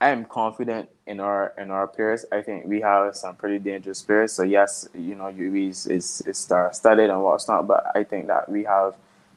I 0.00 0.10
am 0.10 0.24
confident 0.24 0.88
in 1.06 1.20
our 1.20 1.54
in 1.58 1.70
our 1.70 1.86
players. 1.86 2.24
I 2.32 2.42
think 2.42 2.66
we 2.66 2.80
have 2.80 3.16
some 3.16 3.36
pretty 3.36 3.58
dangerous 3.58 4.02
players. 4.02 4.32
So 4.32 4.42
yes, 4.42 4.88
you 4.94 5.14
know, 5.14 5.24
UV 5.24 5.70
is 5.70 5.86
is, 5.86 6.22
is 6.26 6.38
star 6.38 6.72
studded 6.72 7.10
and 7.10 7.22
what's 7.22 7.48
not, 7.48 7.66
but 7.66 7.90
I 7.94 8.04
think 8.04 8.26
that 8.26 8.48
we 8.48 8.64
have 8.64 8.94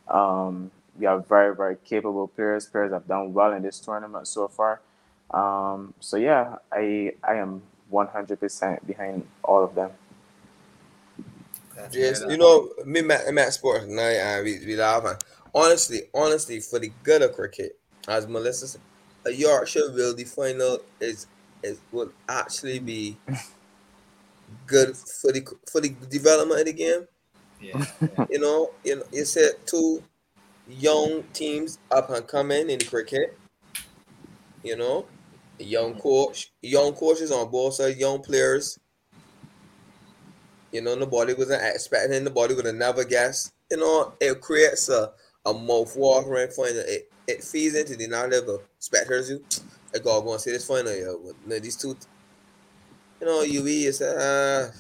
um, 0.08 0.72
we 1.00 1.06
have 1.06 1.28
very 1.28 1.56
very 1.56 1.78
capable 1.86 2.28
players. 2.28 2.66
Players 2.66 2.92
have 2.92 3.08
done 3.08 3.34
well 3.34 3.54
in 3.54 3.64
this 3.64 3.80
tournament 3.80 4.28
so 4.28 4.48
far. 4.48 4.82
Um, 5.32 5.94
so 6.00 6.18
yeah, 6.18 6.56
I 6.72 7.14
I 7.24 7.36
am 7.36 7.62
100% 7.92 8.86
behind 8.86 9.26
all 9.44 9.64
of 9.64 9.76
them. 9.76 9.92
Yes, 11.92 12.24
you 12.30 12.38
know, 12.38 12.70
me 12.86 13.02
Matt, 13.02 13.34
Matt 13.34 13.54
Sports 13.54 13.86
and 13.86 14.00
uh, 14.00 14.42
we, 14.44 14.60
we 14.66 14.76
laugh. 14.76 15.06
And 15.06 15.18
honestly, 15.54 16.04
honestly, 16.14 16.60
for 16.60 16.80
the 16.80 16.92
good 17.04 17.22
of 17.22 17.34
cricket, 17.34 17.78
as 18.08 18.28
Melissa 18.28 18.68
said, 18.68 18.82
a 19.26 19.32
Yorkshire 19.32 19.92
will 19.94 20.16
the 20.16 20.24
final 20.24 20.80
is 21.00 21.28
is 21.64 21.80
will 21.92 22.12
actually 22.30 22.80
be 22.80 23.18
good 24.66 24.96
for 24.96 25.32
the 25.32 25.46
for 25.72 25.82
the 25.82 25.90
development 26.10 26.62
of 26.62 26.66
the 26.68 26.74
game. 26.74 27.08
Yeah, 27.62 27.86
you 28.30 28.40
know, 28.40 28.72
you 28.84 28.98
know, 28.98 29.04
you 29.12 29.26
said 29.26 29.52
two 29.66 30.04
young 30.68 31.24
teams 31.34 31.80
up 31.92 32.10
and 32.10 32.28
coming 32.28 32.70
in 32.70 32.80
the 32.80 32.86
cricket. 32.86 33.38
You 34.64 34.76
know, 34.76 35.06
a 35.60 35.64
young 35.64 35.96
coach, 36.00 36.52
young 36.62 36.94
coaches 36.94 37.32
on 37.32 37.50
both 37.50 37.76
sides, 37.76 37.98
young 37.98 38.22
players. 38.22 38.80
You 40.72 40.82
know, 40.82 40.96
nobody 40.96 41.34
wasn't 41.34 41.64
expecting, 41.64 42.24
nobody 42.24 42.54
would 42.54 42.66
have 42.66 42.76
never 42.76 43.04
guessed. 43.04 43.54
You 43.72 43.78
know, 43.78 44.14
it 44.20 44.42
creates 44.42 44.90
a, 44.90 45.12
a 45.46 45.54
mouth 45.54 45.96
watering 45.96 46.50
final. 46.50 46.84
It, 46.86 47.10
it 47.28 47.44
feeds 47.44 47.76
into 47.76 47.96
the 47.96 48.08
narrative 48.08 48.48
of 48.48 48.62
spectators. 48.80 49.30
You, 49.30 49.44
I 49.94 50.00
gotta 50.00 50.24
go 50.24 50.32
and 50.32 50.42
see 50.42 50.52
this 50.52 50.68
final. 50.68 50.92
Yeah, 50.94 51.06
you 51.06 51.36
know, 51.46 51.60
these 51.60 51.76
two, 51.76 51.96
you 53.20 53.28
know, 53.28 53.42
UE 53.42 53.88
is 53.88 54.02
uh, 54.02 54.72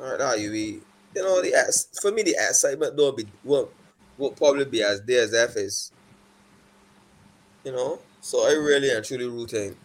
all 0.00 0.10
right, 0.10 0.18
now 0.18 0.34
UE. 0.34 0.80
You 1.14 1.22
know, 1.22 1.42
the 1.42 1.86
for 2.00 2.10
me 2.10 2.22
the 2.22 2.36
excitement 2.38 2.96
though 2.96 3.12
be 3.12 3.26
will 3.44 3.70
will 4.16 4.30
probably 4.30 4.64
be 4.64 4.82
as 4.82 5.02
there 5.02 5.22
as 5.22 5.34
F 5.34 5.56
is. 5.56 5.92
You 7.64 7.72
know, 7.72 8.00
so 8.20 8.46
I 8.46 8.52
really 8.52 8.90
and 8.90 9.04
truly 9.04 9.26
rooting 9.26 9.76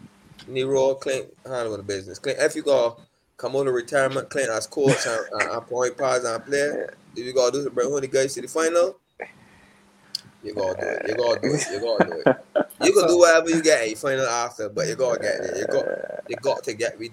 Nero 0.48 0.96
Clint 0.96 1.28
handle 1.46 1.78
the 1.78 1.84
business. 1.84 2.20
Clint, 2.20 2.40
if 2.40 2.56
you 2.56 2.64
go 2.64 2.98
come 3.38 3.56
on 3.56 3.66
to 3.66 3.72
retirement, 3.72 4.30
Clint 4.30 4.50
as 4.50 4.68
coach 4.68 5.06
and, 5.08 5.42
and, 5.42 5.68
point 5.68 5.98
pass 5.98 6.24
and 6.24 6.44
player, 6.46 6.94
if 7.16 7.26
you 7.26 7.34
gotta 7.34 7.52
do 7.52 7.64
to 7.64 7.70
bring 7.70 7.90
home 7.90 8.02
the 8.02 8.08
guys 8.08 8.34
to 8.34 8.42
the 8.42 8.48
final, 8.48 8.98
you 10.44 10.54
gotta 10.54 10.82
do 10.82 10.88
it. 10.88 11.06
You 11.08 11.16
gotta 11.16 11.40
do 11.40 11.54
it. 11.54 11.68
You 11.72 11.80
gotta 11.80 12.06
do 12.06 12.24
it. 12.26 12.38
You 12.84 12.94
can 12.94 13.08
do 13.08 13.18
whatever 13.18 13.50
you 13.50 13.64
get 13.64 13.88
in 13.88 13.96
final 13.96 14.26
after, 14.26 14.70
but 14.70 14.88
you 14.88 14.96
gotta 14.96 15.20
get 15.20 15.42
there. 15.42 15.58
You 15.58 15.66
got 15.68 16.30
you 16.30 16.36
got 16.38 16.64
to 16.64 16.74
get 16.74 17.00
me 17.00 17.10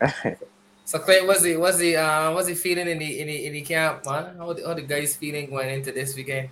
there. 0.00 0.38
So 0.86 1.00
Clint, 1.00 1.26
what's 1.26 1.42
he 1.42 1.56
what's 1.56 1.80
he 1.80 1.96
uh 1.96 2.32
what's 2.32 2.46
he 2.46 2.54
feeling 2.54 2.86
in 2.86 3.00
the 3.00 3.20
in 3.20 3.26
the 3.26 3.46
in 3.46 3.52
the 3.54 3.62
camp, 3.62 4.06
man? 4.06 4.36
How 4.38 4.52
the, 4.52 4.64
how 4.64 4.72
the 4.72 4.82
guys 4.82 5.16
feeling 5.16 5.50
going 5.50 5.68
into 5.68 5.90
this 5.90 6.14
weekend? 6.14 6.48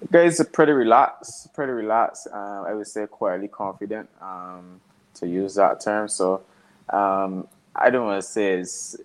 The 0.00 0.08
guys 0.08 0.40
are 0.40 0.44
pretty 0.44 0.72
relaxed, 0.72 1.54
pretty 1.54 1.70
relaxed. 1.70 2.26
Um, 2.32 2.64
I 2.66 2.74
would 2.74 2.88
say 2.88 3.06
quietly 3.06 3.46
confident, 3.46 4.08
um, 4.20 4.80
to 5.14 5.28
use 5.28 5.54
that 5.54 5.80
term. 5.80 6.08
So 6.08 6.42
um, 6.90 7.46
I 7.76 7.90
don't 7.90 8.06
want 8.06 8.22
to 8.22 8.28
say 8.28 8.52
it's 8.54 8.96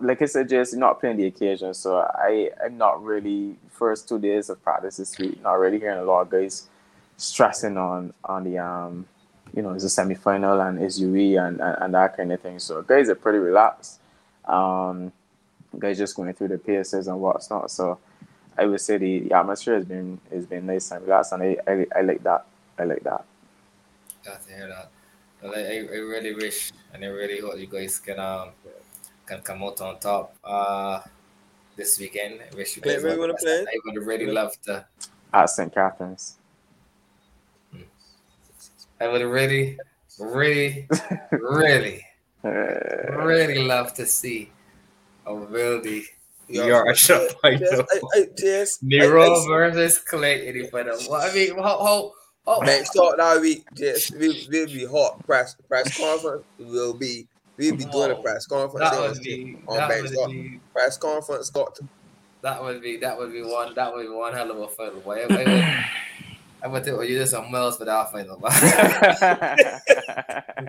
like 0.00 0.20
I 0.20 0.26
said, 0.26 0.48
just 0.48 0.76
not 0.76 1.00
playing 1.00 1.16
the 1.16 1.26
occasion. 1.26 1.72
So 1.74 1.98
I 1.98 2.50
I'm 2.62 2.76
not 2.76 3.02
really 3.02 3.56
first 3.70 4.08
two 4.08 4.18
days 4.18 4.50
of 4.50 4.62
practice 4.62 4.98
this 4.98 5.18
week. 5.18 5.42
Not 5.42 5.54
really 5.54 5.78
hearing 5.78 5.98
a 5.98 6.04
lot 6.04 6.22
of 6.22 6.30
guys 6.30 6.66
stressing 7.16 7.76
on 7.76 8.12
on 8.24 8.44
the 8.44 8.58
um 8.58 9.06
you 9.54 9.62
know 9.62 9.72
it's 9.72 9.84
a 9.84 9.88
semi 9.88 10.14
final 10.14 10.60
and 10.60 10.80
it's 10.80 10.98
UE 11.00 11.38
and, 11.38 11.60
and, 11.60 11.76
and 11.80 11.94
that 11.94 12.16
kind 12.16 12.32
of 12.32 12.40
thing. 12.40 12.58
So 12.58 12.82
guys 12.82 13.08
are 13.08 13.14
pretty 13.14 13.38
relaxed. 13.38 14.00
Um, 14.44 15.12
guys 15.78 15.98
just 15.98 16.16
going 16.16 16.32
through 16.34 16.48
the 16.48 16.58
PSs 16.58 17.06
and 17.08 17.20
what's 17.20 17.50
not. 17.50 17.70
So 17.70 17.98
I 18.56 18.66
would 18.66 18.80
say 18.80 18.98
the, 18.98 19.20
the 19.20 19.34
atmosphere 19.36 19.74
has 19.74 19.84
been 19.84 20.20
has 20.32 20.44
been 20.46 20.66
nice 20.66 20.90
and 20.90 21.02
relaxed, 21.02 21.32
and 21.32 21.42
I, 21.42 21.56
I, 21.66 21.86
I 21.96 22.00
like 22.02 22.22
that. 22.24 22.44
I 22.78 22.84
like 22.84 23.02
that. 23.04 23.24
Got 24.24 24.46
to 24.46 24.52
hear 24.52 24.68
that. 24.68 24.90
Well, 25.42 25.54
I, 25.54 25.60
I 25.60 25.98
really 25.98 26.34
wish 26.34 26.72
and 26.92 27.04
I 27.04 27.08
really 27.08 27.40
hope 27.40 27.58
you 27.58 27.66
guys 27.66 27.98
can 27.98 28.18
um 28.18 28.50
can 29.26 29.40
come 29.42 29.62
out 29.62 29.80
on 29.80 29.98
top 29.98 30.34
uh 30.44 31.00
this 31.76 31.98
weekend. 31.98 32.40
I 32.40 32.56
wish 32.56 32.76
you 32.76 32.82
guys 32.82 33.00
play, 33.02 33.16
want 33.16 33.38
to 33.38 33.44
play. 33.44 33.64
I 33.68 33.78
would 33.84 34.04
really 34.04 34.26
love 34.26 34.60
to 34.62 34.84
at 35.32 35.50
St. 35.50 35.72
Catharines. 35.72 36.38
I 39.00 39.06
would 39.06 39.22
really, 39.22 39.78
really, 40.18 40.88
really, 41.30 42.04
really 42.42 43.64
love 43.64 43.94
to 43.94 44.06
see 44.06 44.50
a 45.24 45.36
really 45.36 46.04
Yorkshire 46.48 47.28
final. 47.42 47.84
Yes, 48.38 48.78
Nero 48.82 49.46
versus 49.46 49.98
Clay 49.98 50.48
in 50.48 50.62
the 50.62 50.68
final. 50.68 50.98
Well, 51.08 51.20
I 51.20 51.32
mean, 51.32 51.54
how, 51.56 51.78
how, 51.84 52.12
Oh. 52.50 52.60
Next 52.60 52.94
talk 52.94 53.18
that 53.18 53.40
week, 53.42 53.66
just 53.74 54.16
will 54.16 54.32
will 54.50 54.66
be 54.66 54.86
hot 54.86 55.22
press 55.26 55.54
press 55.68 55.98
conference. 55.98 56.44
We'll 56.58 56.94
be 56.94 57.26
we'll 57.58 57.76
be 57.76 57.84
doing 57.84 58.10
a 58.10 58.14
oh, 58.14 58.22
press 58.22 58.46
conference 58.46 58.90
that 58.90 58.98
would 58.98 59.20
be, 59.20 59.58
on 59.66 59.76
that 59.76 60.02
would 60.02 60.30
be, 60.30 60.58
press 60.72 60.96
conference. 60.96 61.50
Got. 61.50 61.78
That 62.40 62.62
would 62.62 62.80
be 62.80 62.96
that 62.96 63.18
would 63.18 63.32
be 63.32 63.42
one 63.42 63.74
that 63.74 63.92
would 63.94 64.06
be 64.06 64.08
one 64.08 64.32
hell 64.32 64.50
of 64.50 64.58
a 64.58 64.68
final. 64.68 65.00
Boy. 65.00 65.26
I, 65.28 65.34
I, 65.42 65.84
I 66.62 66.68
would 66.68 66.84
think 66.84 66.98
you 67.02 67.18
did 67.18 67.28
some 67.28 67.54
else 67.54 67.76
for 67.76 67.84
that 67.84 68.10
final. 68.12 68.38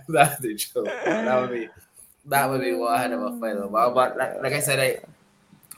That's 0.10 0.38
the 0.40 0.56
joke. 0.56 0.86
That 1.06 1.40
would 1.40 1.52
be 1.52 1.70
that 2.26 2.50
would 2.50 2.60
be 2.60 2.74
one 2.74 3.00
hell 3.00 3.14
of 3.26 3.36
a 3.36 3.40
final. 3.40 3.70
But, 3.70 3.94
but 3.94 4.18
like, 4.18 4.44
like 4.44 4.54
I 4.54 4.60
said, 4.60 4.80
I 4.82 5.00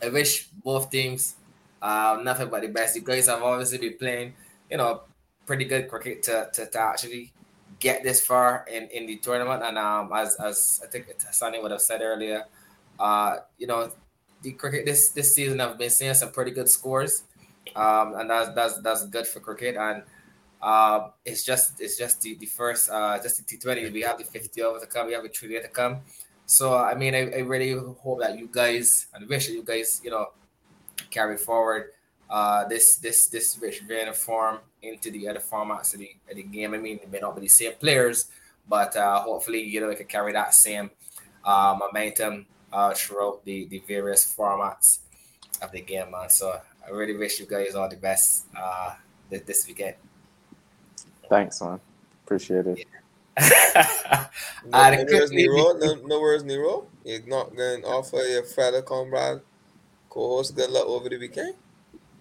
I 0.04 0.10
wish 0.10 0.48
both 0.64 0.90
teams 0.90 1.36
uh, 1.80 2.20
nothing 2.24 2.50
but 2.50 2.62
the 2.64 2.70
best. 2.70 2.96
You 2.96 3.04
guys 3.04 3.28
have 3.28 3.44
obviously 3.44 3.78
been 3.78 3.98
playing, 4.00 4.34
you 4.68 4.78
know, 4.78 5.02
pretty 5.46 5.66
good 5.66 5.90
cricket 5.90 6.24
to, 6.24 6.50
to, 6.54 6.66
to 6.66 6.80
actually 6.80 7.34
get 7.80 8.04
this 8.04 8.22
far 8.22 8.66
in, 8.72 8.88
in 8.90 9.06
the 9.06 9.18
tournament. 9.18 9.64
And 9.64 9.78
um, 9.78 10.12
as 10.14 10.36
as 10.36 10.82
I 10.84 10.88
think 10.88 11.08
Sunny 11.32 11.60
would 11.60 11.72
have 11.72 11.82
said 11.82 12.02
earlier, 12.02 12.46
uh, 13.00 13.38
you 13.58 13.68
know, 13.68 13.92
the 14.42 14.54
cricket 14.54 14.86
this 14.86 15.10
this 15.10 15.36
season 15.36 15.60
I've 15.60 15.78
been 15.78 15.90
seeing 15.90 16.14
some 16.14 16.32
pretty 16.32 16.52
good 16.52 16.70
scores, 16.70 17.24
um, 17.76 18.16
and 18.16 18.30
that's 18.30 18.56
that's 18.56 18.78
that's 18.80 19.06
good 19.08 19.28
for 19.28 19.40
cricket. 19.40 19.76
And 19.76 20.04
uh, 20.62 21.10
it's 21.26 21.44
just 21.44 21.82
it's 21.82 21.98
just 21.98 22.22
the, 22.22 22.36
the 22.36 22.46
first 22.46 22.90
uh, 22.90 23.20
just 23.22 23.38
the 23.38 23.44
T 23.44 23.58
Twenty. 23.58 23.90
We 23.90 24.02
have 24.02 24.18
the 24.18 24.24
fifty 24.24 24.62
over 24.62 24.80
to 24.80 24.86
come. 24.86 25.08
We 25.08 25.14
have 25.14 25.24
the 25.24 25.30
three 25.30 25.60
to 25.60 25.68
come. 25.68 26.02
So 26.46 26.78
I 26.78 26.96
mean, 26.96 27.16
I, 27.16 27.32
I 27.32 27.40
really 27.40 27.72
hope 27.74 28.20
that 28.22 28.38
you 28.38 28.50
guys 28.52 29.08
and 29.14 29.28
wish 29.28 29.48
that 29.48 29.54
you 29.54 29.64
guys 29.64 30.02
you 30.04 30.12
know 30.12 30.28
carry 31.10 31.38
forward 31.38 31.92
uh, 32.32 32.66
this 32.66 32.96
this 32.96 33.28
this 33.28 33.60
rich 33.62 33.82
vein 33.82 34.08
of 34.08 34.16
form 34.16 34.60
into 34.82 35.12
the 35.12 35.28
other 35.28 35.42
formats 35.42 35.94
of 35.94 36.00
the, 36.00 36.10
of 36.30 36.36
the 36.36 36.44
game. 36.44 36.74
I 36.74 36.78
mean, 36.78 36.98
it 37.04 37.12
may 37.12 37.20
not 37.20 37.36
be 37.36 37.42
the 37.42 37.50
same 37.50 37.74
players, 37.74 38.32
but 38.68 38.96
uh, 38.96 39.20
hopefully, 39.20 39.62
you 39.62 39.82
know, 39.82 39.90
they 39.90 39.96
can 39.96 40.08
carry 40.08 40.32
that 40.32 40.54
same 40.54 40.90
uh, 41.44 41.78
momentum 41.78 42.46
uh, 42.72 42.94
throughout 42.94 43.44
the, 43.44 43.68
the 43.68 43.80
various 43.88 44.34
formats 44.34 45.00
of 45.62 45.72
the 45.72 45.82
game, 45.82 46.12
man. 46.12 46.30
So 46.30 46.58
I 46.86 46.90
really 46.90 47.18
wish 47.18 47.40
you 47.40 47.46
guys 47.46 47.76
all 47.76 47.90
the 47.90 47.98
best 47.98 48.46
uh, 48.58 48.96
this, 49.30 49.42
this 49.42 49.68
weekend. 49.68 49.96
Thanks, 51.30 51.62
man. 51.62 51.80
Appreciate 52.26 52.66
it. 52.66 52.80
Yeah. 52.80 52.86
no, 54.66 54.78
Uh, 54.78 54.90
no 54.92 55.04
worries, 55.04 55.32
Nero. 55.32 55.74
No, 55.74 55.96
no 56.06 56.22
worries, 56.22 56.44
Nero. 56.44 56.88
You're 57.04 57.26
not 57.28 57.56
going 57.56 57.82
to 57.82 57.88
offer 57.88 58.18
your 58.18 58.44
fellow 58.44 58.82
comrade 58.82 59.42
co-host 60.10 60.56
good 60.56 60.70
luck 60.70 60.86
over 60.86 61.08
the 61.08 61.18
weekend. 61.18 61.56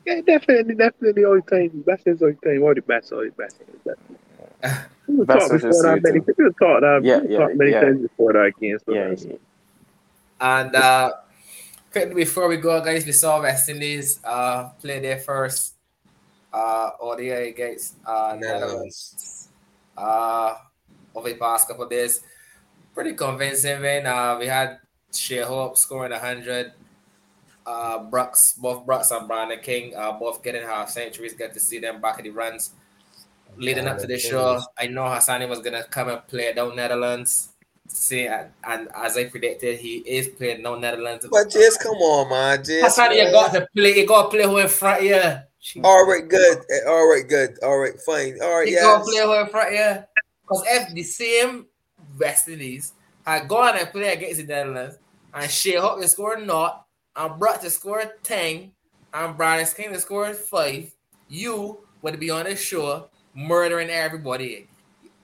Yeah, 0.06 0.20
definitely, 0.22 0.74
definitely 0.74 1.24
all 1.24 1.40
the 1.40 1.43
time. 1.43 1.82
Best 1.86 2.06
is 2.06 2.22
all 2.22 2.32
the 2.32 2.48
time. 2.48 2.62
All 2.62 2.74
the 2.74 2.82
best, 2.82 3.12
all 3.12 3.20
the 3.20 3.31
best. 3.31 3.60
All 3.60 3.66
the 3.85 3.90
best. 3.90 4.89
We've 5.06 5.27
talked 5.27 5.52
wishes 5.52 5.62
before 5.62 5.82
that 5.82 6.02
many. 6.02 6.20
too. 6.20 6.35
We've 6.39 6.59
talked 6.59 6.81
that. 6.82 7.01
Yeah, 7.02 7.18
we've 7.18 7.31
yeah, 7.31 7.39
talked 7.39 7.56
many 7.56 7.70
yeah. 7.72 7.81
times 7.81 8.02
before 8.02 8.32
that 8.32 8.44
again. 8.44 8.78
So 8.85 8.94
Yeah, 8.94 9.14
yeah. 9.18 9.36
And 10.40 10.77
uh, 10.77 11.12
quickly 11.90 12.14
before 12.14 12.48
we 12.48 12.56
go, 12.56 12.81
guys, 12.82 13.05
we 13.05 13.12
saw 13.12 13.40
West 13.43 13.68
Indies 13.68 14.20
uh, 14.24 14.70
play 14.81 15.01
their 15.01 15.18
first 15.18 15.74
uh, 16.52 16.90
ODI 17.01 17.51
against 17.51 17.97
uh, 18.06 18.36
Netherlands 18.39 19.48
uh, 19.97 20.55
over 21.14 21.28
the 21.28 21.36
past 21.36 21.68
couple 21.68 21.85
of 21.85 21.90
days. 21.90 22.20
Pretty 22.94 23.14
convincing, 23.14 23.81
man. 23.82 24.06
Uh, 24.06 24.36
we 24.39 24.47
had 24.47 24.78
Shai 25.12 25.43
Hope 25.43 25.77
scoring 25.77 26.12
100. 26.12 26.72
Uh, 27.66 27.99
Brooks, 28.05 28.55
both 28.55 28.85
Brooks 28.87 29.11
and 29.11 29.28
Brandon 29.28 29.59
King, 29.62 29.95
uh, 29.95 30.12
both 30.12 30.43
getting 30.43 30.62
half 30.62 30.91
centuries. 30.91 31.35
Get 31.35 31.53
to 31.55 31.61
see 31.61 31.78
them 31.78 32.01
back 32.01 32.19
at 32.19 32.24
the 32.24 32.31
runs. 32.31 32.70
Leading 33.57 33.87
up 33.87 33.99
to 33.99 34.07
the 34.07 34.19
show, 34.19 34.61
I 34.78 34.87
know 34.87 35.03
Hassani 35.03 35.49
was 35.49 35.59
gonna 35.61 35.82
come 35.85 36.09
and 36.09 36.27
play 36.27 36.53
down 36.53 36.77
Netherlands. 36.77 37.49
See, 37.89 38.27
and, 38.27 38.51
and 38.65 38.89
as 38.95 39.16
I 39.16 39.24
predicted, 39.24 39.81
he 39.81 39.97
is 39.99 40.28
playing 40.28 40.62
down 40.62 40.81
Netherlands. 40.81 41.27
But 41.31 41.51
just 41.51 41.82
come 41.82 41.97
on, 41.97 42.31
man. 42.31 42.65
Just 42.65 42.99
Hassani, 42.99 43.16
you 43.16 43.31
got 43.32 43.53
to 43.53 43.66
play. 43.74 43.97
You 43.99 44.07
got 44.07 44.24
to 44.24 44.28
play 44.31 44.45
who 44.45 44.59
in 44.59 44.69
front 44.69 45.03
here. 45.03 45.47
All 45.85 46.07
right, 46.07 46.27
good. 46.27 46.59
Eh, 46.70 46.89
All 46.89 47.07
right, 47.09 47.28
good. 47.28 47.59
All 47.62 47.78
right, 47.78 48.01
fine. 48.01 48.39
All 48.43 48.59
right, 48.61 48.69
You 48.69 48.77
yeah. 48.77 48.82
got 48.82 48.99
to 48.99 49.05
play 49.05 49.20
who 49.23 49.35
in 49.41 49.47
front 49.49 49.73
here. 49.73 50.07
Because 50.43 50.65
if 50.69 50.95
the 50.95 51.03
same 51.03 51.66
West 52.19 52.49
Indies 52.49 52.93
had 53.27 53.47
gone 53.49 53.77
and 53.77 53.91
played 53.91 54.19
against 54.19 54.39
the 54.39 54.47
Netherlands, 54.47 54.97
and 55.35 55.51
Shai 55.51 55.78
Hope 55.78 56.03
is 56.03 56.12
scoring 56.12 56.47
naught, 56.47 56.87
and 57.16 57.39
brought 57.39 57.61
to 57.62 57.70
score 57.70 58.05
10, 58.23 58.70
and 59.15 59.37
Brian 59.37 59.66
King 59.66 59.93
to 59.93 60.01
score 60.01 60.32
5, 60.32 60.95
you 61.28 61.78
would 62.03 62.19
be 62.20 62.31
on 62.31 62.45
the 62.45 62.57
show 62.57 63.09
murdering 63.35 63.91
everybody. 63.91 64.66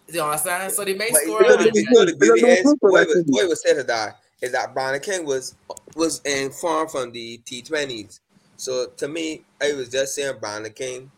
You 0.08 0.22
understand? 0.22 0.72
So 0.72 0.84
they 0.84 0.94
may 0.94 1.10
But 1.10 1.22
score. 1.22 1.42
you 1.42 1.48
know, 1.48 1.56
the, 1.56 1.70
100. 1.70 1.74
you 1.74 1.86
know, 1.90 2.04
the 2.04 2.16
beauty 2.16 2.46
is, 2.46 2.74
boy 2.80 3.04
was, 3.04 3.24
was 3.48 3.62
said 3.62 3.74
to 3.74 3.82
die 3.84 4.12
is 4.40 4.52
that 4.52 4.74
Brian 4.74 5.00
King 5.00 5.24
was 5.24 5.56
was 5.96 6.20
informed 6.22 6.90
from 6.90 7.10
the 7.12 7.38
T20s. 7.46 8.20
So 8.56 8.86
to 8.96 9.08
me, 9.08 9.44
I 9.62 9.72
was 9.72 9.88
just 9.88 10.14
saying 10.14 10.36
Brian 10.40 10.70
King. 10.72 11.10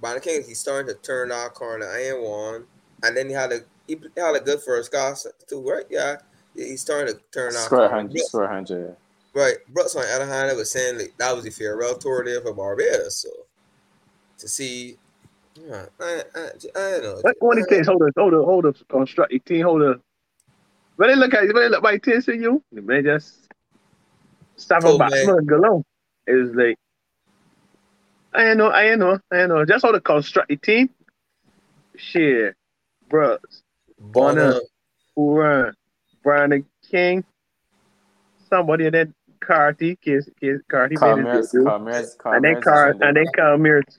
Brian 0.00 0.20
King, 0.20 0.44
he's 0.46 0.60
starting 0.60 0.94
to 0.94 1.00
turn 1.02 1.30
that 1.30 1.54
corner. 1.54 1.86
I 1.86 2.10
ain't 2.10 2.22
one, 2.22 2.64
and 3.02 3.16
then 3.16 3.28
he 3.28 3.34
had 3.34 3.52
a 3.52 3.60
he 3.86 3.98
had 4.16 4.36
a 4.36 4.40
good 4.40 4.60
first 4.60 4.92
cast 4.92 5.26
to 5.48 5.58
work. 5.58 5.86
Yeah, 5.90 6.16
he's 6.54 6.80
starting 6.80 7.14
to 7.14 7.20
turn 7.32 7.52
that 7.54 7.64
Square 7.64 7.88
corner. 7.88 8.02
hundred, 8.02 8.20
square 8.20 8.48
hundred. 8.48 8.96
Right. 9.34 9.56
Brooks 9.68 9.94
on 9.94 10.02
the 10.02 10.08
other 10.08 10.26
hand, 10.26 10.50
I 10.50 10.54
was 10.54 10.72
saying 10.72 10.98
like, 10.98 11.14
that 11.18 11.34
was 11.34 11.44
the 11.44 11.50
farewell 11.50 11.96
tour 11.96 12.24
there 12.24 12.40
for 12.40 12.52
Barbados. 12.52 13.22
So 13.22 13.28
to 14.38 14.48
see, 14.48 14.96
yeah, 15.54 15.86
I, 16.00 16.22
I, 16.34 16.40
I 16.40 16.90
don't 16.90 17.02
know. 17.02 17.18
What 17.22 17.36
one 17.40 17.58
of 17.58 17.64
the 17.64 17.74
things? 17.74 17.86
Hold 17.86 18.02
on, 18.02 18.12
hold 18.16 18.34
on, 18.34 18.44
hold 18.44 18.66
on. 18.66 18.74
Construct 18.88 19.32
your 19.32 19.40
team. 19.40 19.64
Hold 19.64 19.82
on. 19.82 20.00
When 20.96 21.08
they 21.08 21.16
look 21.16 21.34
at 21.34 21.44
you, 21.44 21.52
when 21.52 21.64
they 21.64 21.68
look 21.68 21.82
by 21.82 21.98
team 21.98 22.20
to 22.22 22.36
you, 22.36 22.62
the 22.72 22.82
man 22.82 23.04
just 23.04 23.48
stop 24.56 24.82
Cool, 24.82 24.96
a 24.96 24.98
batsman 24.98 25.46
go 25.46 25.56
along. 25.56 25.84
It's 26.26 26.54
like 26.54 26.76
I 28.34 28.54
know, 28.54 28.70
I 28.70 28.94
know, 28.94 29.18
I 29.32 29.46
know. 29.46 29.64
Just 29.64 29.84
how 29.84 29.92
to 29.92 30.00
construct 30.00 30.50
your 30.50 30.58
team. 30.58 30.90
Shit, 31.96 32.54
Brooks, 33.08 33.62
Bonner, 33.98 34.60
Uran, 35.16 35.72
Brian 36.22 36.64
King, 36.90 37.24
somebody 38.48 38.86
and 38.86 38.94
then 38.94 39.14
Carty, 39.40 39.96
Kiss, 39.96 40.28
Kiss, 40.40 40.60
Carty, 40.70 40.96
made 41.00 41.16
his 41.16 41.24
Commerce, 41.24 41.52
debut. 41.52 41.66
commerce, 41.66 42.16
and 42.24 42.44
then 42.44 42.52
commerce. 42.62 42.64
Car, 42.64 42.90
and 43.00 43.16
then 43.16 43.24
Commerce. 43.36 43.98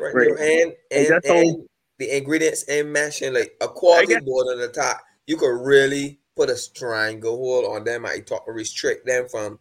Right, 0.00 0.14
Right. 0.14 0.28
And, 0.38 0.72
and, 0.90 1.06
And 1.06 1.24
all- 1.30 1.38
and 1.40 1.68
the 1.98 2.16
ingredients 2.16 2.64
and 2.68 2.92
mashing 2.92 3.32
like 3.34 3.54
a 3.60 3.68
quality 3.68 4.18
board 4.20 4.48
on 4.48 4.58
the 4.58 4.68
top, 4.68 5.00
you 5.26 5.36
could 5.36 5.64
really 5.64 6.18
put 6.36 6.50
a 6.50 6.56
stranglehold 6.56 7.64
on 7.64 7.84
them. 7.84 8.04
I 8.06 8.18
talk 8.20 8.44
restrict 8.46 9.06
them 9.06 9.28
from 9.28 9.58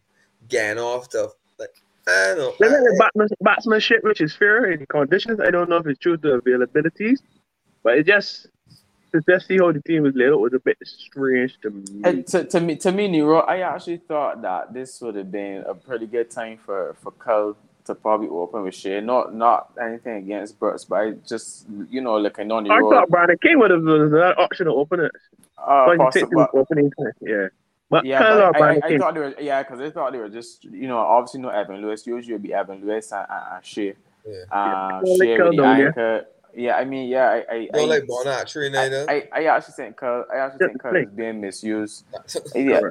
getting 0.48 0.82
off 0.82 1.10
the 1.12 1.32
Like 1.60 1.70
I 2.08 2.34
don't 2.36 2.38
know. 2.38 2.54
There's 2.60 2.94
a 2.94 2.98
batsman, 2.98 3.28
batsmanship 3.42 4.04
which 4.04 4.22
is 4.22 4.36
fair 4.36 4.72
in 4.72 4.86
conditions. 4.88 5.40
I 5.40 5.52
don't 5.52 5.70
know 5.70 5.78
if 5.78 5.86
it's 5.88 6.00
true 6.00 6.18
to 6.18 6.40
availabilities, 6.42 7.20
but 7.84 7.98
it 7.98 8.08
just 8.08 8.48
to 9.12 9.22
just 9.28 9.48
see 9.48 9.58
how 9.58 9.72
the 9.72 9.82
team 9.82 10.04
was 10.04 10.16
laid 10.16 10.30
out 10.30 10.40
was 10.40 10.54
a 10.54 10.60
bit 10.60 10.78
strange 10.84 11.58
to 11.62 11.70
me. 11.70 11.84
And 12.04 12.26
to, 12.28 12.44
to 12.46 12.60
me, 12.60 12.76
to 12.78 12.92
me, 12.92 13.08
Nero, 13.08 13.40
I 13.40 13.60
actually 13.60 13.98
thought 13.98 14.42
that 14.42 14.74
this 14.74 15.02
would 15.02 15.16
have 15.16 15.32
been 15.32 15.64
a 15.68 15.74
pretty 15.76 16.08
good 16.08 16.30
time 16.30 16.58
for 16.66 16.96
for 17.02 17.12
Cal 17.12 17.56
to 17.86 17.96
probably 17.96 18.28
open 18.28 18.64
with 18.64 18.76
Shai. 18.76 19.00
Not 19.00 19.34
not 19.34 19.72
anything 19.82 20.18
against 20.18 20.60
Brooks, 20.60 20.86
but 20.86 20.96
I 20.96 21.12
just 21.28 21.66
you 21.90 22.02
know 22.02 22.18
looking 22.20 22.52
on 22.52 22.64
the 22.64 22.72
I 22.72 22.80
road. 22.80 22.92
thought 22.92 23.10
Brandon 23.10 23.38
King 23.42 23.60
would 23.60 23.72
have 23.72 23.84
was 23.84 24.14
an 24.14 24.20
option 24.38 24.66
to 24.68 24.72
open 24.74 25.00
it. 25.02 25.12
Uh, 25.58 25.96
possible, 25.98 26.48
opening 26.54 26.92
time, 26.92 27.14
yeah. 27.22 27.48
But 27.90 28.06
yeah, 28.06 28.20
Kyle 28.20 28.52
but 28.54 28.62
I, 28.62 28.68
I, 28.76 28.80
I 28.84 28.98
thought 28.98 29.14
they 29.14 29.20
were 29.20 29.36
yeah, 29.40 29.64
because 29.64 29.82
I 29.82 29.90
thought 29.90 30.14
they 30.14 30.18
were 30.20 30.30
just 30.30 30.64
you 30.64 30.88
know 30.88 30.98
obviously 31.00 31.42
no 31.42 31.50
Evan 31.50 31.82
Lewis. 31.82 32.08
Usually 32.08 32.34
it'd 32.34 32.44
be 32.44 32.54
Evan 32.54 32.82
Lewis 32.86 33.12
and, 33.12 33.26
and, 33.30 33.56
and 33.56 33.66
Shai. 33.66 33.94
Yeah. 34.26 34.44
Uh, 34.52 35.02
Yeah, 35.04 35.16
Shai 35.18 35.44
with 35.44 35.52
the 35.52 35.58
down 35.58 35.82
anchor. 35.82 36.16
Yeah, 36.16 36.22
I 36.58 36.86
mean, 36.86 37.10
yeah, 37.10 37.30
I, 37.30 37.56
I, 37.56 37.70
I, 37.74 37.86
like 37.86 38.04
Bonat 38.04 38.52
Trinidad. 38.52 39.10
I, 39.10 39.28
I 39.32 39.46
actually 39.46 39.74
think 39.74 39.98
Kyle, 39.98 40.26
I 40.32 40.38
actually 40.38 40.68
think 40.68 40.82
Kyle 40.82 40.96
is 40.96 41.10
being 41.10 41.42
misused. 41.42 42.06
Yeah. 42.56 42.82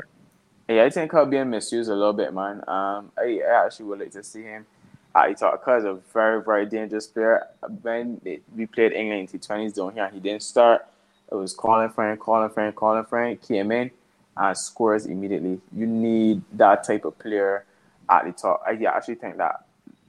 Yeah, 0.68 0.76
yeah, 0.76 0.84
I 0.84 0.90
think 0.90 1.10
Kyle 1.10 1.26
being 1.26 1.50
misused 1.50 1.90
a 1.90 1.94
little 1.94 2.12
bit, 2.12 2.32
man. 2.32 2.58
Um, 2.68 3.10
I, 3.18 3.40
I 3.44 3.64
actually 3.66 3.86
would 3.86 3.98
like 3.98 4.12
to 4.12 4.22
see 4.22 4.42
him. 4.42 4.66
I 5.14 5.34
thought 5.34 5.64
Kyle 5.64 5.78
is 5.78 5.84
a 5.84 5.94
very, 6.12 6.42
very 6.42 6.66
dangerous 6.66 7.06
player. 7.06 7.46
When 7.82 8.20
it, 8.24 8.42
we 8.56 8.66
played 8.66 8.92
England 8.92 9.28
in 9.32 9.40
T20s 9.40 9.74
down 9.74 9.92
here, 9.92 10.08
he 10.08 10.20
didn't 10.20 10.42
start. 10.42 10.86
It 11.30 11.34
was 11.34 11.54
Colin 11.54 11.90
Frank, 11.90 12.20
Colin 12.20 12.50
Frank, 12.50 12.76
Colin 12.76 13.04
Frank 13.04 13.46
came 13.46 13.72
in 13.72 13.90
and 14.36 14.56
scores 14.56 15.06
immediately. 15.06 15.60
You 15.74 15.86
need 15.86 16.42
that 16.52 16.84
type 16.84 17.04
of 17.04 17.18
player 17.18 17.64
at 18.08 18.24
the 18.24 18.32
top. 18.32 18.62
I 18.66 18.72
actually 18.84 19.16
think 19.16 19.36
that 19.38 19.64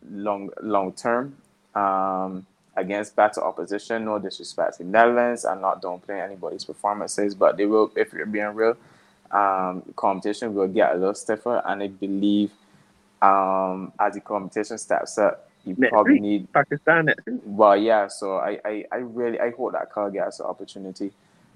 long, 0.10 0.49
long 0.61 0.94
term, 0.94 1.38
um, 1.76 2.45
against 2.76 3.15
better 3.15 3.41
opposition. 3.43 4.06
No 4.06 4.19
disrespect 4.19 4.77
to 4.77 4.84
the 4.84 4.89
Netherlands. 4.89 5.45
I'm 5.45 5.61
not 5.61 5.81
downplaying 5.81 6.23
anybody's 6.23 6.64
performances, 6.64 7.35
but 7.35 7.57
they 7.57 7.65
will, 7.65 7.91
if 7.95 8.14
you're 8.14 8.26
being 8.26 8.53
real, 8.56 8.77
um, 9.31 9.84
competition 9.95 10.53
will 10.53 10.68
get 10.68 10.91
a 10.93 10.98
little 10.98 11.14
stiffer. 11.14 11.61
And 11.65 11.84
I 11.84 11.88
believe 11.88 12.52
um, 13.22 13.91
as 13.99 14.14
the 14.15 14.22
competition 14.22 14.77
steps 14.77 15.18
up, 15.18 15.48
you 15.64 15.76
Next 15.77 15.91
probably 15.91 16.14
week, 16.14 16.22
need. 16.23 16.53
Pakistan 16.53 17.06
next 17.06 17.26
week. 17.27 17.41
Well, 17.45 17.77
yeah. 17.77 18.07
So 18.07 18.38
I, 18.38 18.60
I, 18.65 18.85
I 18.91 18.95
really, 18.98 19.39
I 19.39 19.52
hope 19.52 19.73
that 19.73 19.91
Carl 19.91 20.10
gets 20.10 20.39
an 20.39 20.48
opportunity 20.48 21.11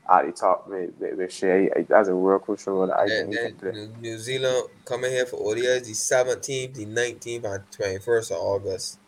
at 0.07 0.27
the 0.27 0.31
top 0.31 0.67
with, 0.67 0.91
with, 0.99 1.15
with 1.17 1.33
Shai. 1.33 1.69
I- 1.75 1.85
That's 1.89 2.09
a 2.09 2.13
real 2.13 2.37
crucial 2.37 2.73
role 2.75 2.87
that 2.87 2.97
I 2.99 3.05
And 3.05 3.09
think 3.09 3.29
he 3.31 3.35
can 3.37 3.43
then 3.45 3.55
play. 3.57 3.71
New- 3.71 3.93
New 4.11 4.17
Zealand 4.19 4.67
coming 4.85 5.09
here 5.11 5.25
for 5.25 5.37
ODIs 5.37 5.85
the 5.85 5.93
17th, 5.93 6.75
the 6.75 6.85
19th, 6.85 7.45
and 7.55 7.71
21st 7.71 8.31
of 8.31 8.37
August. 8.37 8.99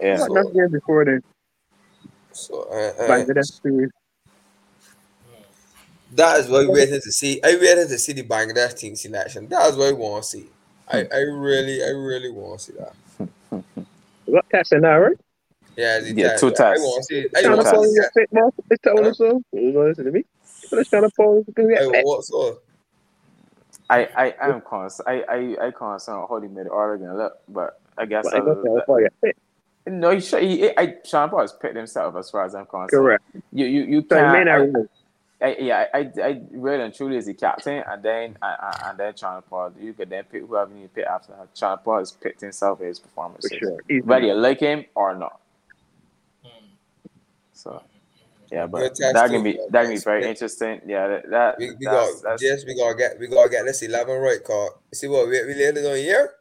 Yeah. 0.00 0.18
What 0.26 0.30
enough 0.30 0.54
games 0.54 0.72
before 0.72 1.04
then? 1.04 1.22
So 2.32 2.62
uh, 2.70 3.02
uh, 3.02 3.08
Bangladesh 3.08 3.60
series. 3.62 3.90
that 6.12 6.40
is 6.40 6.48
what 6.48 6.66
we're 6.66 6.74
waiting 6.74 7.00
to 7.00 7.12
see. 7.12 7.40
I 7.42 7.56
waited 7.56 7.88
to 7.88 7.98
see 7.98 8.12
the 8.12 8.22
Bangladesh 8.22 8.76
team 8.78 8.96
selection. 8.96 9.48
That 9.48 9.70
is 9.70 9.76
what 9.76 9.88
I 9.88 9.92
want 9.92 10.24
to 10.24 10.28
see. 10.30 10.46
I, 10.88 11.06
I 11.12 11.18
really, 11.18 11.82
I 11.82 11.88
really 11.88 12.30
want 12.30 12.60
to 12.60 12.64
see 12.66 12.72
that. 12.78 13.62
What 14.26 14.44
testing 14.50 14.80
now, 14.82 14.98
right? 14.98 15.16
Yeah, 15.76 16.00
the 16.00 16.12
Yeah, 16.14 16.28
test. 16.28 16.40
two 16.40 16.46
I 16.48 16.52
tests. 16.52 16.84
want 16.84 17.02
to 17.02 17.14
see. 17.14 17.20
it. 17.20 17.32
I 17.36 17.42
Two 17.42 17.48
want 17.50 17.60
to 17.60 17.70
tests. 17.70 17.88
see. 17.88 17.94
Your 17.94 18.10
fit, 18.14 18.32
man. 18.32 18.50
It's 18.70 18.82
telling 18.82 19.06
us 19.06 19.18
so. 19.18 19.42
You 19.52 19.82
listen 19.82 20.04
to 20.06 20.10
me. 20.10 20.24
Let's 20.70 20.88
try 20.88 21.00
to 21.00 21.10
pose. 21.16 21.44
I 21.58 21.86
want 21.86 22.24
so. 22.24 22.58
I, 23.90 24.08
I, 24.16 24.34
I'm 24.40 24.60
concerned. 24.62 25.08
I, 25.08 25.22
I, 25.28 25.66
I 25.66 25.70
concerned 25.70 26.26
how 26.28 26.40
he 26.40 26.48
made 26.48 26.66
the 26.66 26.70
Oregon 26.70 27.16
look, 27.16 27.34
but 27.48 27.80
I 27.98 28.06
guess 28.06 28.24
But 28.24 28.34
I 28.34 28.36
I 28.38 28.40
got 28.40 28.48
was- 28.48 28.64
that 28.64 28.82
for 28.86 29.00
you. 29.00 29.08
Fit. 29.20 29.36
No, 29.86 30.10
he, 30.10 30.20
should, 30.20 30.42
he 30.42 30.70
I, 30.76 30.96
Sean 31.04 31.28
Paul 31.28 31.40
has 31.40 31.52
picked 31.52 31.76
himself 31.76 32.14
as 32.16 32.30
far 32.30 32.44
as 32.44 32.54
I'm 32.54 32.66
concerned. 32.66 32.90
Correct. 32.90 33.24
You 33.52 33.66
you 33.66 33.82
you 33.82 34.06
So 34.08 34.16
you 34.16 34.32
may 34.32 34.32
can't. 34.32 34.46
not 34.46 34.52
I- 34.52 34.56
remember. 34.56 34.88
I, 35.42 35.56
yeah, 35.58 35.86
I, 35.92 36.08
I 36.22 36.40
really 36.52 36.84
and 36.84 36.94
truly 36.94 37.16
is 37.16 37.26
the 37.26 37.34
captain, 37.34 37.82
and 37.88 38.00
then 38.00 38.38
and, 38.40 38.76
and 38.84 38.98
then 38.98 39.12
Chanderpaul. 39.12 39.72
You 39.82 39.92
could 39.92 40.08
then 40.08 40.22
pick 40.22 40.42
whoever 40.42 40.72
you 40.72 40.86
pick 40.86 41.04
after 41.04 41.32
that. 41.32 41.52
Chanderpaul 41.52 41.98
has 41.98 42.12
picked 42.12 42.40
himself 42.42 42.78
his 42.78 43.00
performance, 43.00 43.48
sure. 43.50 43.76
whether 44.04 44.24
you 44.24 44.34
like 44.34 44.60
him 44.60 44.84
or 44.94 45.16
not. 45.16 45.40
So, 47.54 47.82
yeah, 48.52 48.68
but 48.68 48.96
that 48.96 49.30
can 49.30 49.42
be 49.42 49.58
that 49.70 49.82
can 49.82 49.94
be 49.94 50.00
very 50.00 50.28
interesting. 50.28 50.80
Yeah, 50.86 51.08
that, 51.08 51.30
that 51.30 51.58
we, 51.58 51.70
we 51.74 51.86
got 51.86 52.08
that's, 52.22 52.40
yes, 52.40 52.64
we 52.64 52.76
gotta 52.76 52.96
get 52.96 53.18
we 53.18 53.26
gotta 53.26 53.50
get 53.50 53.64
this 53.64 53.82
eleven 53.82 54.18
right. 54.18 54.44
Call 54.44 54.80
see 54.94 55.08
what 55.08 55.26
we 55.26 55.44
we 55.44 55.54
later 55.54 55.80
on 55.90 55.96
here, 55.96 56.34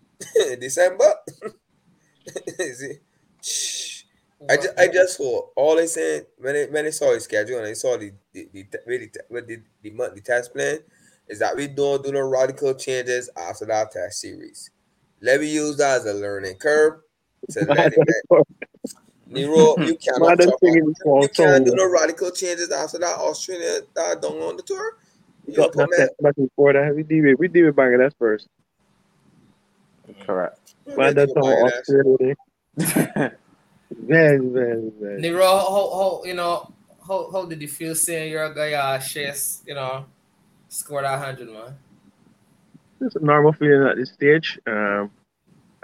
December. 0.60 1.14
is 2.58 2.82
it? 2.82 3.02
Shh. 3.42 4.02
I 4.48 4.56
just, 4.56 4.78
I 4.78 4.88
just 4.88 5.18
hope 5.18 5.52
all 5.56 5.74
they 5.74 5.88
said 5.88 6.26
when 6.38 6.54
they 6.54 6.66
when 6.66 6.84
they 6.84 6.92
saw 6.92 7.12
the 7.12 7.20
schedule 7.20 7.58
and 7.58 7.66
they 7.66 7.74
saw 7.74 7.96
the 7.96 8.12
the, 8.32 8.48
the 8.52 8.66
really 8.86 9.10
the, 9.12 9.40
the, 9.42 9.62
the 9.82 9.90
monthly 9.90 10.20
test 10.20 10.52
plan 10.52 10.78
is 11.26 11.40
that 11.40 11.56
we 11.56 11.66
don't 11.66 12.04
do 12.04 12.12
no 12.12 12.20
radical 12.20 12.72
changes 12.74 13.28
after 13.36 13.66
that 13.66 13.90
test 13.90 14.20
series. 14.20 14.70
Let 15.20 15.40
me 15.40 15.52
use 15.52 15.76
that 15.78 16.00
as 16.00 16.06
a 16.06 16.14
learning 16.14 16.56
curve 16.56 17.00
to 17.50 17.64
let 17.68 17.92
it 17.92 18.46
Nero, 19.30 19.74
you 19.78 19.96
cannot 20.00 20.38
talk 20.38 20.58
about, 20.62 21.22
you 21.22 21.28
can't 21.34 21.64
do 21.66 21.74
no 21.74 21.90
radical 21.90 22.30
changes 22.30 22.70
after 22.70 22.98
that 22.98 23.18
Australia 23.18 23.80
that 23.94 24.22
don't 24.22 24.40
on 24.40 24.56
the 24.56 24.62
tour. 24.62 24.98
You 25.46 25.56
got 25.56 25.74
nothing, 25.74 26.08
nothing 26.20 26.50
for 26.56 26.72
that. 26.72 26.94
We 26.94 27.02
did 27.02 27.24
it. 27.24 27.38
We 27.38 27.48
did 27.48 27.64
it 27.64 27.76
Bangladesh 27.76 28.12
first. 28.18 28.48
Correct. 30.24 30.74
Man, 30.96 31.14
that's 31.14 31.32
all 31.32 31.66
Australia. 31.66 32.34
very, 32.76 34.38
very, 34.38 34.92
very. 35.00 35.20
Nero, 35.20 35.46
how, 35.46 35.90
how, 35.90 36.22
you 36.24 36.34
know, 36.34 36.72
how, 37.06 37.30
how 37.30 37.44
did 37.44 37.60
you 37.60 37.68
feel 37.68 37.94
seeing 37.94 38.30
your 38.30 38.52
guy, 38.52 38.72
uh, 38.72 38.98
Chase, 38.98 39.62
you 39.66 39.74
know, 39.74 40.06
score 40.68 41.02
that 41.02 41.18
100, 41.18 41.48
man? 41.48 41.76
It's 43.00 43.16
a 43.16 43.20
normal 43.20 43.52
feeling 43.52 43.86
at 43.88 43.96
this 43.96 44.12
stage. 44.12 44.58
Um, 44.66 45.10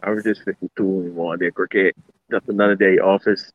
I 0.02 0.10
was 0.10 0.24
just 0.24 0.42
52 0.42 0.82
in 0.82 1.14
one 1.14 1.38
day 1.38 1.50
cricket 1.50 1.94
just 2.30 2.48
another 2.48 2.74
day 2.74 2.98
office. 2.98 3.52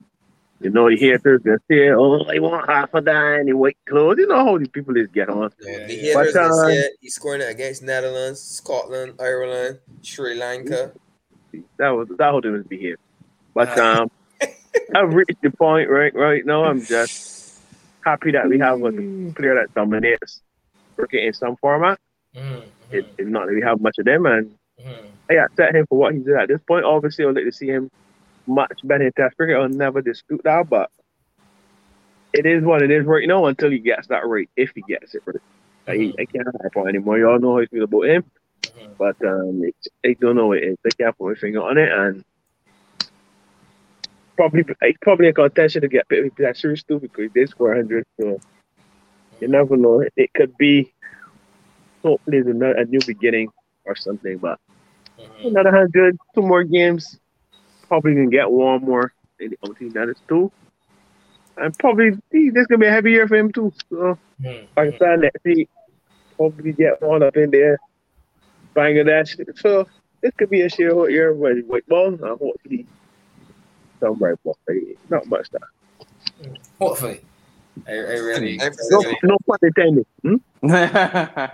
You 0.61 0.72
know, 0.72 0.90
the 0.90 0.98
haters 0.98 1.41
gonna 1.41 1.57
say, 1.69 1.90
"Oh, 1.90 2.23
I 2.26 2.40
want 2.40 2.69
half 2.69 2.94
of 2.94 3.06
that 3.06 3.45
in 3.48 3.57
white 3.57 3.77
clothes." 3.88 4.18
You 4.19 4.27
know 4.27 4.44
how 4.44 4.57
these 4.57 4.68
people 4.68 4.98
is 4.98 5.07
get 5.07 5.30
on. 5.30 5.52
Yeah, 5.61 5.88
the 5.88 5.95
haters 5.95 6.34
but, 6.34 6.41
uh, 6.41 6.68
say 6.68 6.90
he's 6.99 7.15
scoring 7.15 7.41
against 7.41 7.81
Netherlands, 7.81 8.41
Scotland, 8.41 9.14
Ireland, 9.19 9.80
Sri 10.02 10.36
Lanka. 10.36 10.91
That 11.77 11.90
was 11.90 12.10
that 12.10 12.31
whole 12.31 12.41
thing 12.41 12.61
behave. 12.64 12.98
But 13.53 13.77
uh, 13.77 14.02
um, 14.02 14.11
I've 14.95 15.14
reached 15.14 15.41
the 15.41 15.52
point 15.52 15.90
right 15.90 16.14
right 16.14 16.45
now. 16.45 16.65
I'm 16.65 16.81
just 16.81 17.60
happy 18.03 18.31
that 18.31 18.49
we 18.49 18.60
have 18.60 18.81
a 18.81 18.91
player 18.91 19.56
that 19.56 19.73
dominates 19.73 20.41
cricket 20.98 21.23
in 21.23 21.34
some 21.34 21.56
format. 21.56 21.99
Mm-hmm. 22.36 22.68
It, 22.91 23.06
it's 23.18 23.30
not 23.30 23.48
that 23.48 23.56
we 23.56 23.61
have 23.61 23.80
much 23.80 23.98
of 23.98 24.06
them, 24.06 24.26
and 24.26 24.56
mm-hmm. 24.80 25.07
I 25.30 25.36
accept 25.36 25.73
him 25.73 25.86
for 25.88 25.98
what 25.98 26.14
he 26.14 26.19
did 26.19 26.36
at 26.36 26.49
this 26.49 26.61
point. 26.68 26.84
Obviously, 26.84 27.26
I'd 27.26 27.36
like 27.36 27.45
to 27.45 27.52
see 27.52 27.68
him 27.68 27.90
much 28.50 28.80
better 28.84 29.12
Test 29.12 29.38
cricket. 29.38 29.58
I'll 29.58 29.70
never 29.70 30.02
dispute 30.02 30.42
that, 30.44 30.70
but 30.70 30.92
it 32.34 32.46
is 32.46 32.64
what 32.64 32.82
it 32.82 32.92
is 32.92 33.06
right 33.06 33.28
now 33.28 33.46
until 33.46 33.72
he 33.72 33.80
gets 33.80 34.08
that 34.08 34.26
right, 34.26 34.50
if 34.56 34.72
he 34.76 34.82
gets 34.82 35.16
it 35.16 35.24
right. 35.26 35.38
Mm-hmm. 35.88 36.20
I, 36.20 36.22
I 36.22 36.26
can't 36.26 36.48
hype 36.62 36.78
on 36.78 36.90
anymore. 36.90 37.18
Y'all 37.18 37.40
know 37.40 37.56
how 37.56 37.62
I 37.62 37.66
feel 37.66 37.84
about 37.84 38.04
him, 38.04 38.24
mm-hmm. 38.62 38.94
but 38.98 39.16
um, 39.26 39.64
I 40.06 40.16
don't 40.20 40.36
know 40.36 40.48
what 40.48 40.60
it 40.60 40.66
is. 40.66 40.78
I 40.86 40.90
can't 41.02 41.18
put 41.18 41.30
my 41.30 41.36
finger 41.36 41.64
on 41.64 41.78
it, 41.78 41.92
and 41.92 42.24
probably 44.36 44.64
it's 44.82 44.98
probably 45.02 45.28
a 45.28 45.34
contention 45.34 45.82
to 45.82 45.88
get 45.88 46.08
picked 46.08 46.38
that 46.38 46.58
series 46.58 46.84
too 46.84 47.00
because 47.00 47.32
they 47.34 47.46
score 47.46 47.70
100. 47.70 48.06
So 48.20 48.40
you 49.42 49.48
never 49.48 49.76
know. 49.76 50.06
It, 50.16 50.34
could 50.34 50.58
be 50.58 50.94
hopefully 52.04 52.40
a 52.40 52.86
new 52.86 53.00
beginning 53.06 53.50
or 53.86 53.96
something, 53.96 54.38
but 54.38 54.60
mm-hmm. 55.20 55.48
another 55.48 55.72
100, 55.72 56.18
two 56.36 56.42
more 56.42 56.64
games 56.64 57.20
probably 57.90 58.14
gonna 58.14 58.30
get 58.30 58.49
one 58.49 58.82
more 58.82 59.11
in 59.40 59.49
the 59.49 59.57
OT 59.64 59.90
that 59.90 60.07
is 60.07 60.18
two. 60.30 60.52
And 61.57 61.78
probably 61.78 62.11
this 62.32 62.68
gonna 62.68 62.80
be 62.80 62.86
a 62.86 62.91
heavy 62.91 63.11
year 63.11 63.28
for 63.28 63.36
him 63.36 63.52
too. 63.52 63.74
So 63.90 64.18
mm-hmm. 64.41 64.66
Pakistan 64.76 65.22
next 65.22 65.44
week 65.44 65.70
probably 66.38 66.72
get 66.72 67.02
one 67.02 67.22
up 67.22 67.36
in 67.36 67.52
there. 67.52 67.80
Bangladesh. 68.74 69.36
So 69.60 69.88
this 70.22 70.32
could 70.38 70.49
be 70.49 70.61
a 70.61 70.70
share 70.70 71.10
year 71.10 71.34
with 71.34 71.66
white 71.66 71.86
ball 71.88 72.07
and 72.07 72.20
hopefully 72.20 72.86
some 73.99 74.16
right 74.20 74.41
ball. 74.44 74.57
Not 75.10 75.26
much 75.28 75.49
time. 75.49 76.56
Hopefully. 76.80 77.22
I, 77.88 77.91
I 77.91 77.95
really, 77.95 78.57
no, 78.57 79.03
no 79.24 79.38
pun 79.48 79.57
intended. 79.64 80.06
Hmm? 80.22 80.36
I, 80.64 81.49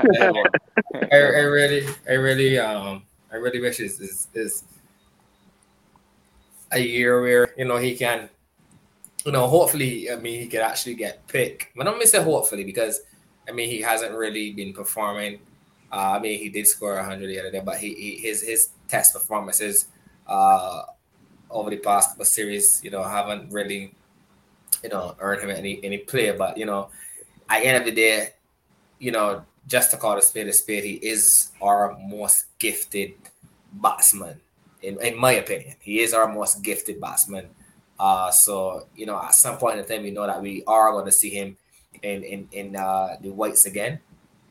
I, 1.12 1.18
really, 1.18 1.88
I 2.10 2.14
really, 2.14 2.57
um, 2.57 3.03
I 3.32 3.36
really 3.36 3.60
wish 3.60 3.80
is 3.80 3.99
is, 3.99 4.28
is 4.34 4.64
a 6.72 6.80
year 6.80 7.22
where 7.22 7.54
you 7.58 7.66
know 7.66 7.78
he 7.78 7.96
can, 7.96 8.30
you 9.26 9.32
know, 9.32 9.48
hopefully, 9.48 10.12
I 10.12 10.16
mean, 10.16 10.40
he 10.40 10.48
could 10.48 10.62
actually 10.62 10.96
get 10.96 11.28
picked. 11.28 11.76
But 11.76 11.88
I'm 11.88 11.94
gonna 11.94 12.08
say 12.08 12.24
hopefully 12.24 12.64
because 12.64 13.02
I 13.48 13.52
mean 13.52 13.70
he 13.70 13.82
hasn't 13.82 14.14
really 14.16 14.52
been 14.52 14.74
performing. 14.74 15.40
Uh, 15.92 16.18
I 16.18 16.20
mean, 16.20 16.40
he 16.40 16.50
did 16.50 16.68
score 16.68 16.96
100 16.96 17.28
the 17.28 17.40
other 17.40 17.52
day, 17.52 17.62
but 17.64 17.78
he, 17.78 17.94
he 17.94 18.16
his 18.28 18.42
his 18.42 18.70
test 18.88 19.14
performances 19.14 19.88
uh, 20.28 20.84
over 21.50 21.70
the 21.70 21.78
past 21.78 22.24
series, 22.26 22.82
you 22.84 22.90
know, 22.90 23.04
haven't 23.04 23.52
really, 23.52 23.94
you 24.84 24.90
know, 24.90 25.16
earned 25.20 25.42
him 25.42 25.50
any 25.50 25.84
any 25.84 26.00
play. 26.00 26.32
But 26.32 26.58
you 26.58 26.66
know, 26.66 26.90
at 27.50 27.62
the 27.62 27.68
end 27.68 27.78
of 27.78 27.86
the 27.86 27.92
day, 27.92 28.30
you 29.00 29.12
know, 29.12 29.46
just 29.68 29.92
to 29.92 29.98
call 29.98 30.18
a 30.18 30.22
spade 30.22 30.48
a 30.48 30.54
spade, 30.54 30.84
he 30.84 30.94
is 30.94 31.52
our 31.62 31.98
most 32.00 32.46
gifted 32.60 33.14
batsman 33.74 34.40
in, 34.86 35.02
in 35.02 35.18
my 35.18 35.34
opinion. 35.34 35.76
He 35.80 35.99
is 35.99 36.14
our 36.14 36.32
most 36.32 36.62
gifted 36.62 37.02
batsman. 37.02 37.49
Uh, 37.99 38.30
so 38.32 38.88
you 38.95 39.06
know, 39.06 39.20
at 39.20 39.34
some 39.34 39.57
point 39.57 39.80
in 39.80 39.86
time, 39.86 40.03
we 40.03 40.12
know 40.12 40.28
that 40.28 40.41
we 40.41 40.64
are 40.68 40.91
going 40.91 41.06
to 41.06 41.12
see 41.12 41.30
him 41.30 41.57
in 42.03 42.24
in 42.24 42.48
in 42.52 42.76
uh, 42.76 43.18
the 43.22 43.32
whites 43.32 43.66
again. 43.66 43.99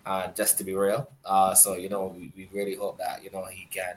Uh, 0.05 0.28
just 0.36 0.59
to 0.59 0.65
be 0.65 0.74
real. 0.74 1.09
Uh, 1.24 1.55
so 1.55 1.77
you 1.77 1.89
know, 1.89 2.15
we, 2.15 2.31
we 2.36 2.48
really 2.52 2.74
hope 2.74 2.98
that 2.98 3.24
you 3.24 3.31
know 3.31 3.44
he 3.47 3.66
can 3.70 3.97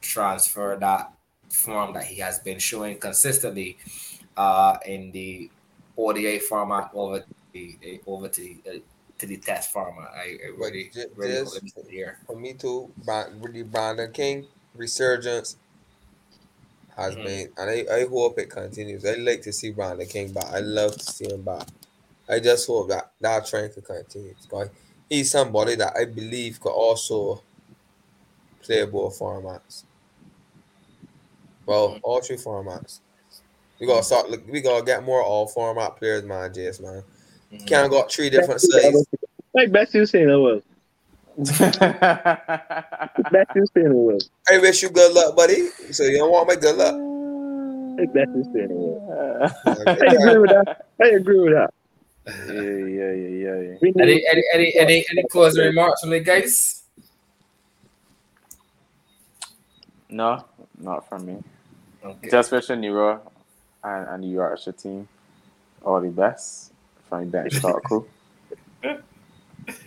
transfer 0.00 0.76
that 0.80 1.12
form 1.48 1.94
that 1.94 2.04
he 2.04 2.16
has 2.16 2.38
been 2.40 2.58
showing 2.58 2.98
consistently 2.98 3.78
uh, 4.36 4.76
in 4.86 5.10
the 5.12 5.50
ODI 5.96 6.38
format 6.38 6.90
over 6.94 7.24
the 7.52 8.00
over 8.06 8.28
to 8.28 8.40
the 8.40 8.56
uh, 8.68 8.78
to 9.18 9.26
the 9.26 9.36
test 9.36 9.72
format. 9.72 10.10
I, 10.14 10.38
I 10.46 10.50
really, 10.56 10.90
just, 10.94 11.08
really 11.16 11.32
just. 11.32 11.60
For 12.26 12.36
me 12.36 12.54
too, 12.54 12.90
really 13.40 13.62
Brandon 13.64 14.12
King 14.12 14.46
resurgence 14.78 15.56
has 16.96 17.14
mm-hmm. 17.14 17.24
been, 17.24 17.48
and 17.56 17.70
I, 17.70 17.94
I 17.94 18.06
hope 18.06 18.38
it 18.38 18.50
continues. 18.50 19.04
I 19.04 19.14
like 19.14 19.42
to 19.42 19.52
see 19.52 19.70
Brandon 19.70 20.06
King 20.06 20.32
back. 20.32 20.46
I 20.46 20.60
love 20.60 20.96
to 20.96 21.04
see 21.04 21.26
him 21.26 21.42
back. 21.42 21.66
I 22.28 22.40
just 22.40 22.66
hope 22.66 22.88
that 22.88 23.12
that 23.20 23.46
trend 23.46 23.72
could 23.74 23.84
continue. 23.84 24.34
Because 24.42 24.68
he's 25.08 25.30
somebody 25.30 25.76
that 25.76 25.94
I 25.96 26.04
believe 26.04 26.60
could 26.60 26.72
also 26.72 27.42
play 28.62 28.84
both 28.84 29.18
formats. 29.18 29.84
Well, 31.66 31.90
mm-hmm. 31.90 31.98
all 32.02 32.20
three 32.20 32.36
formats. 32.36 33.00
We 33.80 33.86
gotta 33.86 34.02
start. 34.02 34.30
Look, 34.30 34.46
we 34.50 34.60
gotta 34.60 34.84
get 34.84 35.04
more 35.04 35.22
all 35.22 35.46
format 35.46 35.96
players, 35.96 36.24
man. 36.24 36.52
Jess, 36.52 36.80
man. 36.80 37.02
Mm-hmm. 37.52 37.66
Kind 37.66 37.86
of 37.86 37.90
got 37.90 38.12
three 38.12 38.28
different 38.28 38.60
sizes. 38.60 39.06
Like 39.54 39.72
best 39.72 39.94
you 39.94 40.04
saying, 40.04 40.30
I 40.30 40.36
will. 40.36 40.62
Back 41.38 41.54
to 43.54 43.66
spinning 43.66 44.06
wheel. 44.06 44.18
I 44.50 44.58
wish 44.58 44.82
you 44.82 44.90
good 44.90 45.12
luck, 45.12 45.36
buddy. 45.36 45.68
So 45.92 46.02
you 46.02 46.18
don't 46.18 46.32
want 46.32 46.48
my 46.48 46.56
good 46.56 46.76
luck. 46.76 46.94
Back 48.12 48.26
to 48.26 48.44
spinning 48.44 48.76
wheel. 48.76 48.98
I 49.66 49.92
agree 50.14 50.38
with 50.38 50.50
that. 50.50 50.86
I 51.00 51.08
agree 51.10 51.40
with 51.40 51.52
that. 51.52 51.72
Yeah, 52.26 52.54
yeah, 52.54 53.12
yeah, 53.12 53.38
yeah. 53.38 54.02
Any, 54.02 54.26
any, 54.28 54.44
any, 54.52 54.74
any, 54.78 55.06
any 55.10 55.24
closing 55.30 55.64
remarks 55.64 56.00
from 56.00 56.10
the 56.10 56.20
guys? 56.20 56.82
No, 60.10 60.44
not 60.78 61.08
from 61.08 61.24
me. 61.24 61.42
Okay. 62.04 62.28
Just 62.30 62.50
wishing 62.50 62.80
Nero 62.80 63.20
and, 63.84 64.08
and 64.08 64.24
the 64.24 64.28
Yorkshire 64.28 64.72
team 64.72 65.08
all 65.84 66.00
the 66.00 66.08
best 66.08 66.72
from 67.08 67.20
the 67.20 67.26
bench 67.30 67.60
talk 67.60 67.82
crew. 67.84 68.06
yeah, 68.82 68.96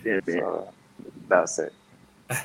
man. 0.04 0.22
So, 0.26 0.72
that's 1.32 1.58
it. 1.58 1.72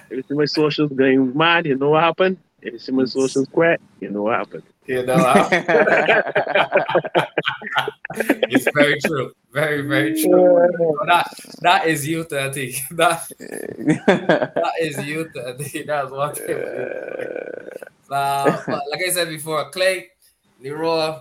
If 0.09 0.29
my 0.29 0.45
socials 0.45 0.91
going 0.91 1.37
mad, 1.37 1.65
you 1.65 1.75
know 1.75 1.89
what 1.91 2.03
happened? 2.03 2.37
If 2.61 2.89
my 2.89 3.05
socials 3.05 3.47
quit, 3.51 3.79
you 3.99 4.09
know 4.09 4.23
what 4.23 4.37
happened. 4.39 4.63
You 4.87 5.05
know, 5.05 5.15
it's 8.15 8.67
very 8.73 8.99
true. 9.01 9.33
Very, 9.51 9.81
very 9.81 10.21
true. 10.21 10.67
that 11.05 11.27
that 11.61 11.87
is 11.87 12.07
you, 12.07 12.23
thirty. 12.23 12.75
That 12.91 13.27
that 13.37 14.73
is 14.79 14.97
you, 15.05 15.29
thirty. 15.35 15.83
That's 15.83 16.11
what. 16.11 16.39
Uh, 18.09 18.57
like 18.89 19.01
I 19.05 19.09
said 19.11 19.27
before, 19.27 19.69
Clay, 19.69 20.07
Leroy, 20.61 21.19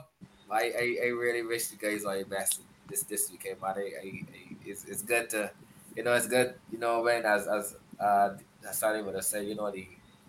I, 0.51 0.63
I, 0.63 0.97
I 1.05 1.09
really 1.09 1.43
wish 1.43 1.73
you 1.73 1.79
guys 1.79 2.05
all 2.05 2.17
the 2.17 2.25
best 2.25 2.61
this 2.89 3.03
this 3.03 3.31
weekend, 3.31 3.57
but 3.61 3.77
I, 3.77 3.91
I, 4.03 4.23
it's, 4.65 4.85
it's 4.85 5.03
good 5.03 5.29
to, 5.31 5.51
you 5.97 6.03
know, 6.05 6.13
it's 6.13 6.29
good, 6.29 6.55
you 6.71 6.79
know, 6.79 7.03
when 7.03 7.25
as 7.25 7.49
as 7.49 7.77
uh, 7.99 8.31
Sally 8.73 9.03
would 9.03 9.15
have 9.15 9.25
said, 9.25 9.47
you 9.47 9.55
know, 9.55 9.71
the 9.71 9.87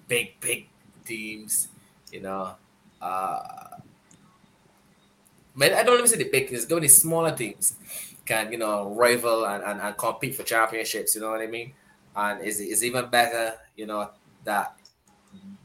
big 0.07 0.39
big 0.39 0.69
teams, 1.06 1.68
you 2.11 2.22
know, 2.22 2.56
uh, 3.02 3.77
man, 5.56 5.73
I 5.73 5.84
don't 5.84 5.95
even 5.98 6.07
say 6.07 6.18
the 6.18 6.30
big 6.30 6.49
teams, 6.49 6.65
go 6.65 6.80
the 6.80 6.88
smaller 6.88 7.35
teams 7.35 7.76
can 8.26 8.52
you 8.52 8.57
know 8.57 8.94
rival 8.94 9.45
and, 9.45 9.64
and, 9.64 9.80
and 9.81 9.98
compete 9.98 10.35
for 10.35 10.44
championships. 10.44 11.15
You 11.15 11.22
know 11.22 11.31
what 11.31 11.41
I 11.41 11.48
mean? 11.48 11.73
And 12.15 12.41
is 12.41 12.60
it's 12.60 12.84
even 12.84 13.10
better, 13.10 13.53
you 13.76 13.85
know, 13.85 14.10
that 14.44 14.76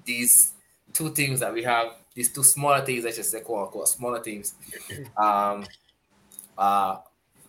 these 0.04 0.52
two 0.92 1.12
teams 1.12 1.40
that 1.40 1.52
we 1.52 1.62
have, 1.62 1.94
these 2.14 2.32
two 2.32 2.42
smaller 2.42 2.84
teams, 2.84 3.06
I 3.06 3.10
should 3.10 3.24
say, 3.24 3.40
quote 3.40 3.66
unquote, 3.66 3.88
smaller 3.88 4.20
teams, 4.20 4.54
um, 5.16 5.64
uh, 6.58 6.96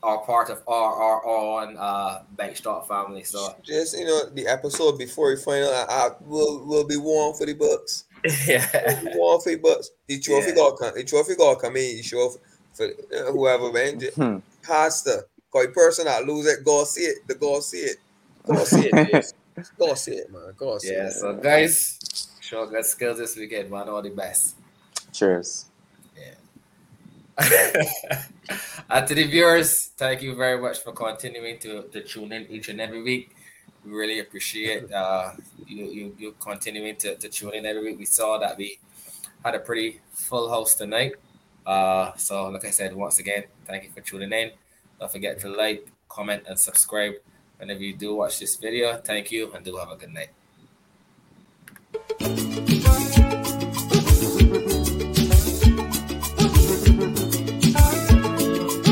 are 0.03 0.19
part 0.19 0.49
of 0.49 0.61
our 0.67 0.93
our 0.93 1.25
own 1.25 1.77
uh, 1.77 2.23
Start 2.53 2.88
family. 2.88 3.23
So 3.23 3.55
just 3.63 3.97
you 3.97 4.05
know, 4.05 4.30
the 4.30 4.47
episode 4.47 4.97
before 4.97 5.30
we 5.30 5.38
find 5.38 5.63
out, 5.63 5.89
I 5.89 6.09
will 6.21 6.65
will 6.65 6.85
be 6.85 6.97
warm 6.97 7.35
for 7.35 7.45
the 7.45 7.53
Bucks. 7.53 8.05
yeah, 8.47 9.01
warm 9.15 9.41
for 9.41 9.49
the 9.49 9.57
Bucks. 9.57 9.91
The 10.07 10.19
trophy 10.19 10.49
yeah. 10.49 10.55
got 10.55 10.77
come. 10.77 10.93
The 10.93 11.03
trophy 11.03 11.35
got 11.35 11.59
come 11.59 11.77
in. 11.77 11.97
The 11.97 12.03
show 12.03 12.35
for 12.73 12.85
uh, 12.85 13.31
whoever 13.31 13.71
man 13.71 13.99
hmm. 13.99 14.38
has 14.67 15.01
to. 15.03 15.25
Cause 15.51 15.67
the 15.67 15.71
person 15.71 16.05
that 16.05 16.25
lose 16.25 16.47
it, 16.47 16.65
go 16.65 16.84
see 16.84 17.01
it. 17.01 17.27
The 17.27 17.35
go 17.35 17.59
see 17.59 17.77
it. 17.77 17.97
Go 18.45 18.63
see 18.63 18.89
it. 18.91 19.34
go 19.77 19.93
see 19.93 20.13
it, 20.13 20.31
man. 20.31 20.53
Go 20.57 20.77
see 20.80 20.91
yeah, 20.91 21.07
it. 21.07 21.13
so 21.13 21.34
guys, 21.35 21.99
show 22.41 22.65
good 22.65 22.85
skills 22.85 23.19
this 23.19 23.35
weekend, 23.35 23.69
man. 23.69 23.88
All 23.88 24.01
the 24.01 24.09
best. 24.09 24.55
Cheers. 25.11 25.65
And 28.89 29.07
to 29.07 29.15
the 29.15 29.23
viewers, 29.23 29.88
thank 29.97 30.22
you 30.22 30.35
very 30.35 30.61
much 30.61 30.80
for 30.80 30.91
continuing 30.91 31.57
to, 31.60 31.84
to 31.84 32.03
tune 32.03 32.31
in 32.31 32.45
each 32.49 32.69
and 32.69 32.80
every 32.80 33.01
week. 33.01 33.35
We 33.85 33.91
really 33.91 34.19
appreciate 34.19 34.91
uh, 34.91 35.31
you, 35.65 35.85
you 35.85 36.15
you 36.18 36.35
continuing 36.39 36.95
to, 36.97 37.15
to 37.15 37.30
tune 37.30 37.53
in 37.55 37.65
every 37.65 37.84
week. 37.84 37.99
We 37.99 38.05
saw 38.05 38.38
that 38.38 38.57
we 38.57 38.80
had 39.43 39.55
a 39.55 39.60
pretty 39.60 40.01
full 40.11 40.49
house 40.49 40.76
tonight. 40.76 41.14
Uh, 41.65 42.11
so, 42.15 42.49
like 42.49 42.65
I 42.65 42.69
said, 42.69 42.95
once 42.95 43.19
again, 43.19 43.43
thank 43.65 43.84
you 43.84 43.89
for 43.89 44.01
tuning 44.01 44.31
in. 44.31 44.51
Don't 44.99 45.11
forget 45.11 45.39
to 45.39 45.49
like, 45.49 45.88
comment, 46.07 46.43
and 46.47 46.57
subscribe 46.60 47.14
whenever 47.57 47.81
you 47.81 47.95
do 47.95 48.15
watch 48.15 48.39
this 48.39 48.55
video. 48.55 48.97
Thank 48.97 49.31
you, 49.31 49.51
and 49.53 49.65
do 49.65 49.76
have 49.77 49.89
a 49.89 49.95
good 49.95 50.14
night. 50.14 50.30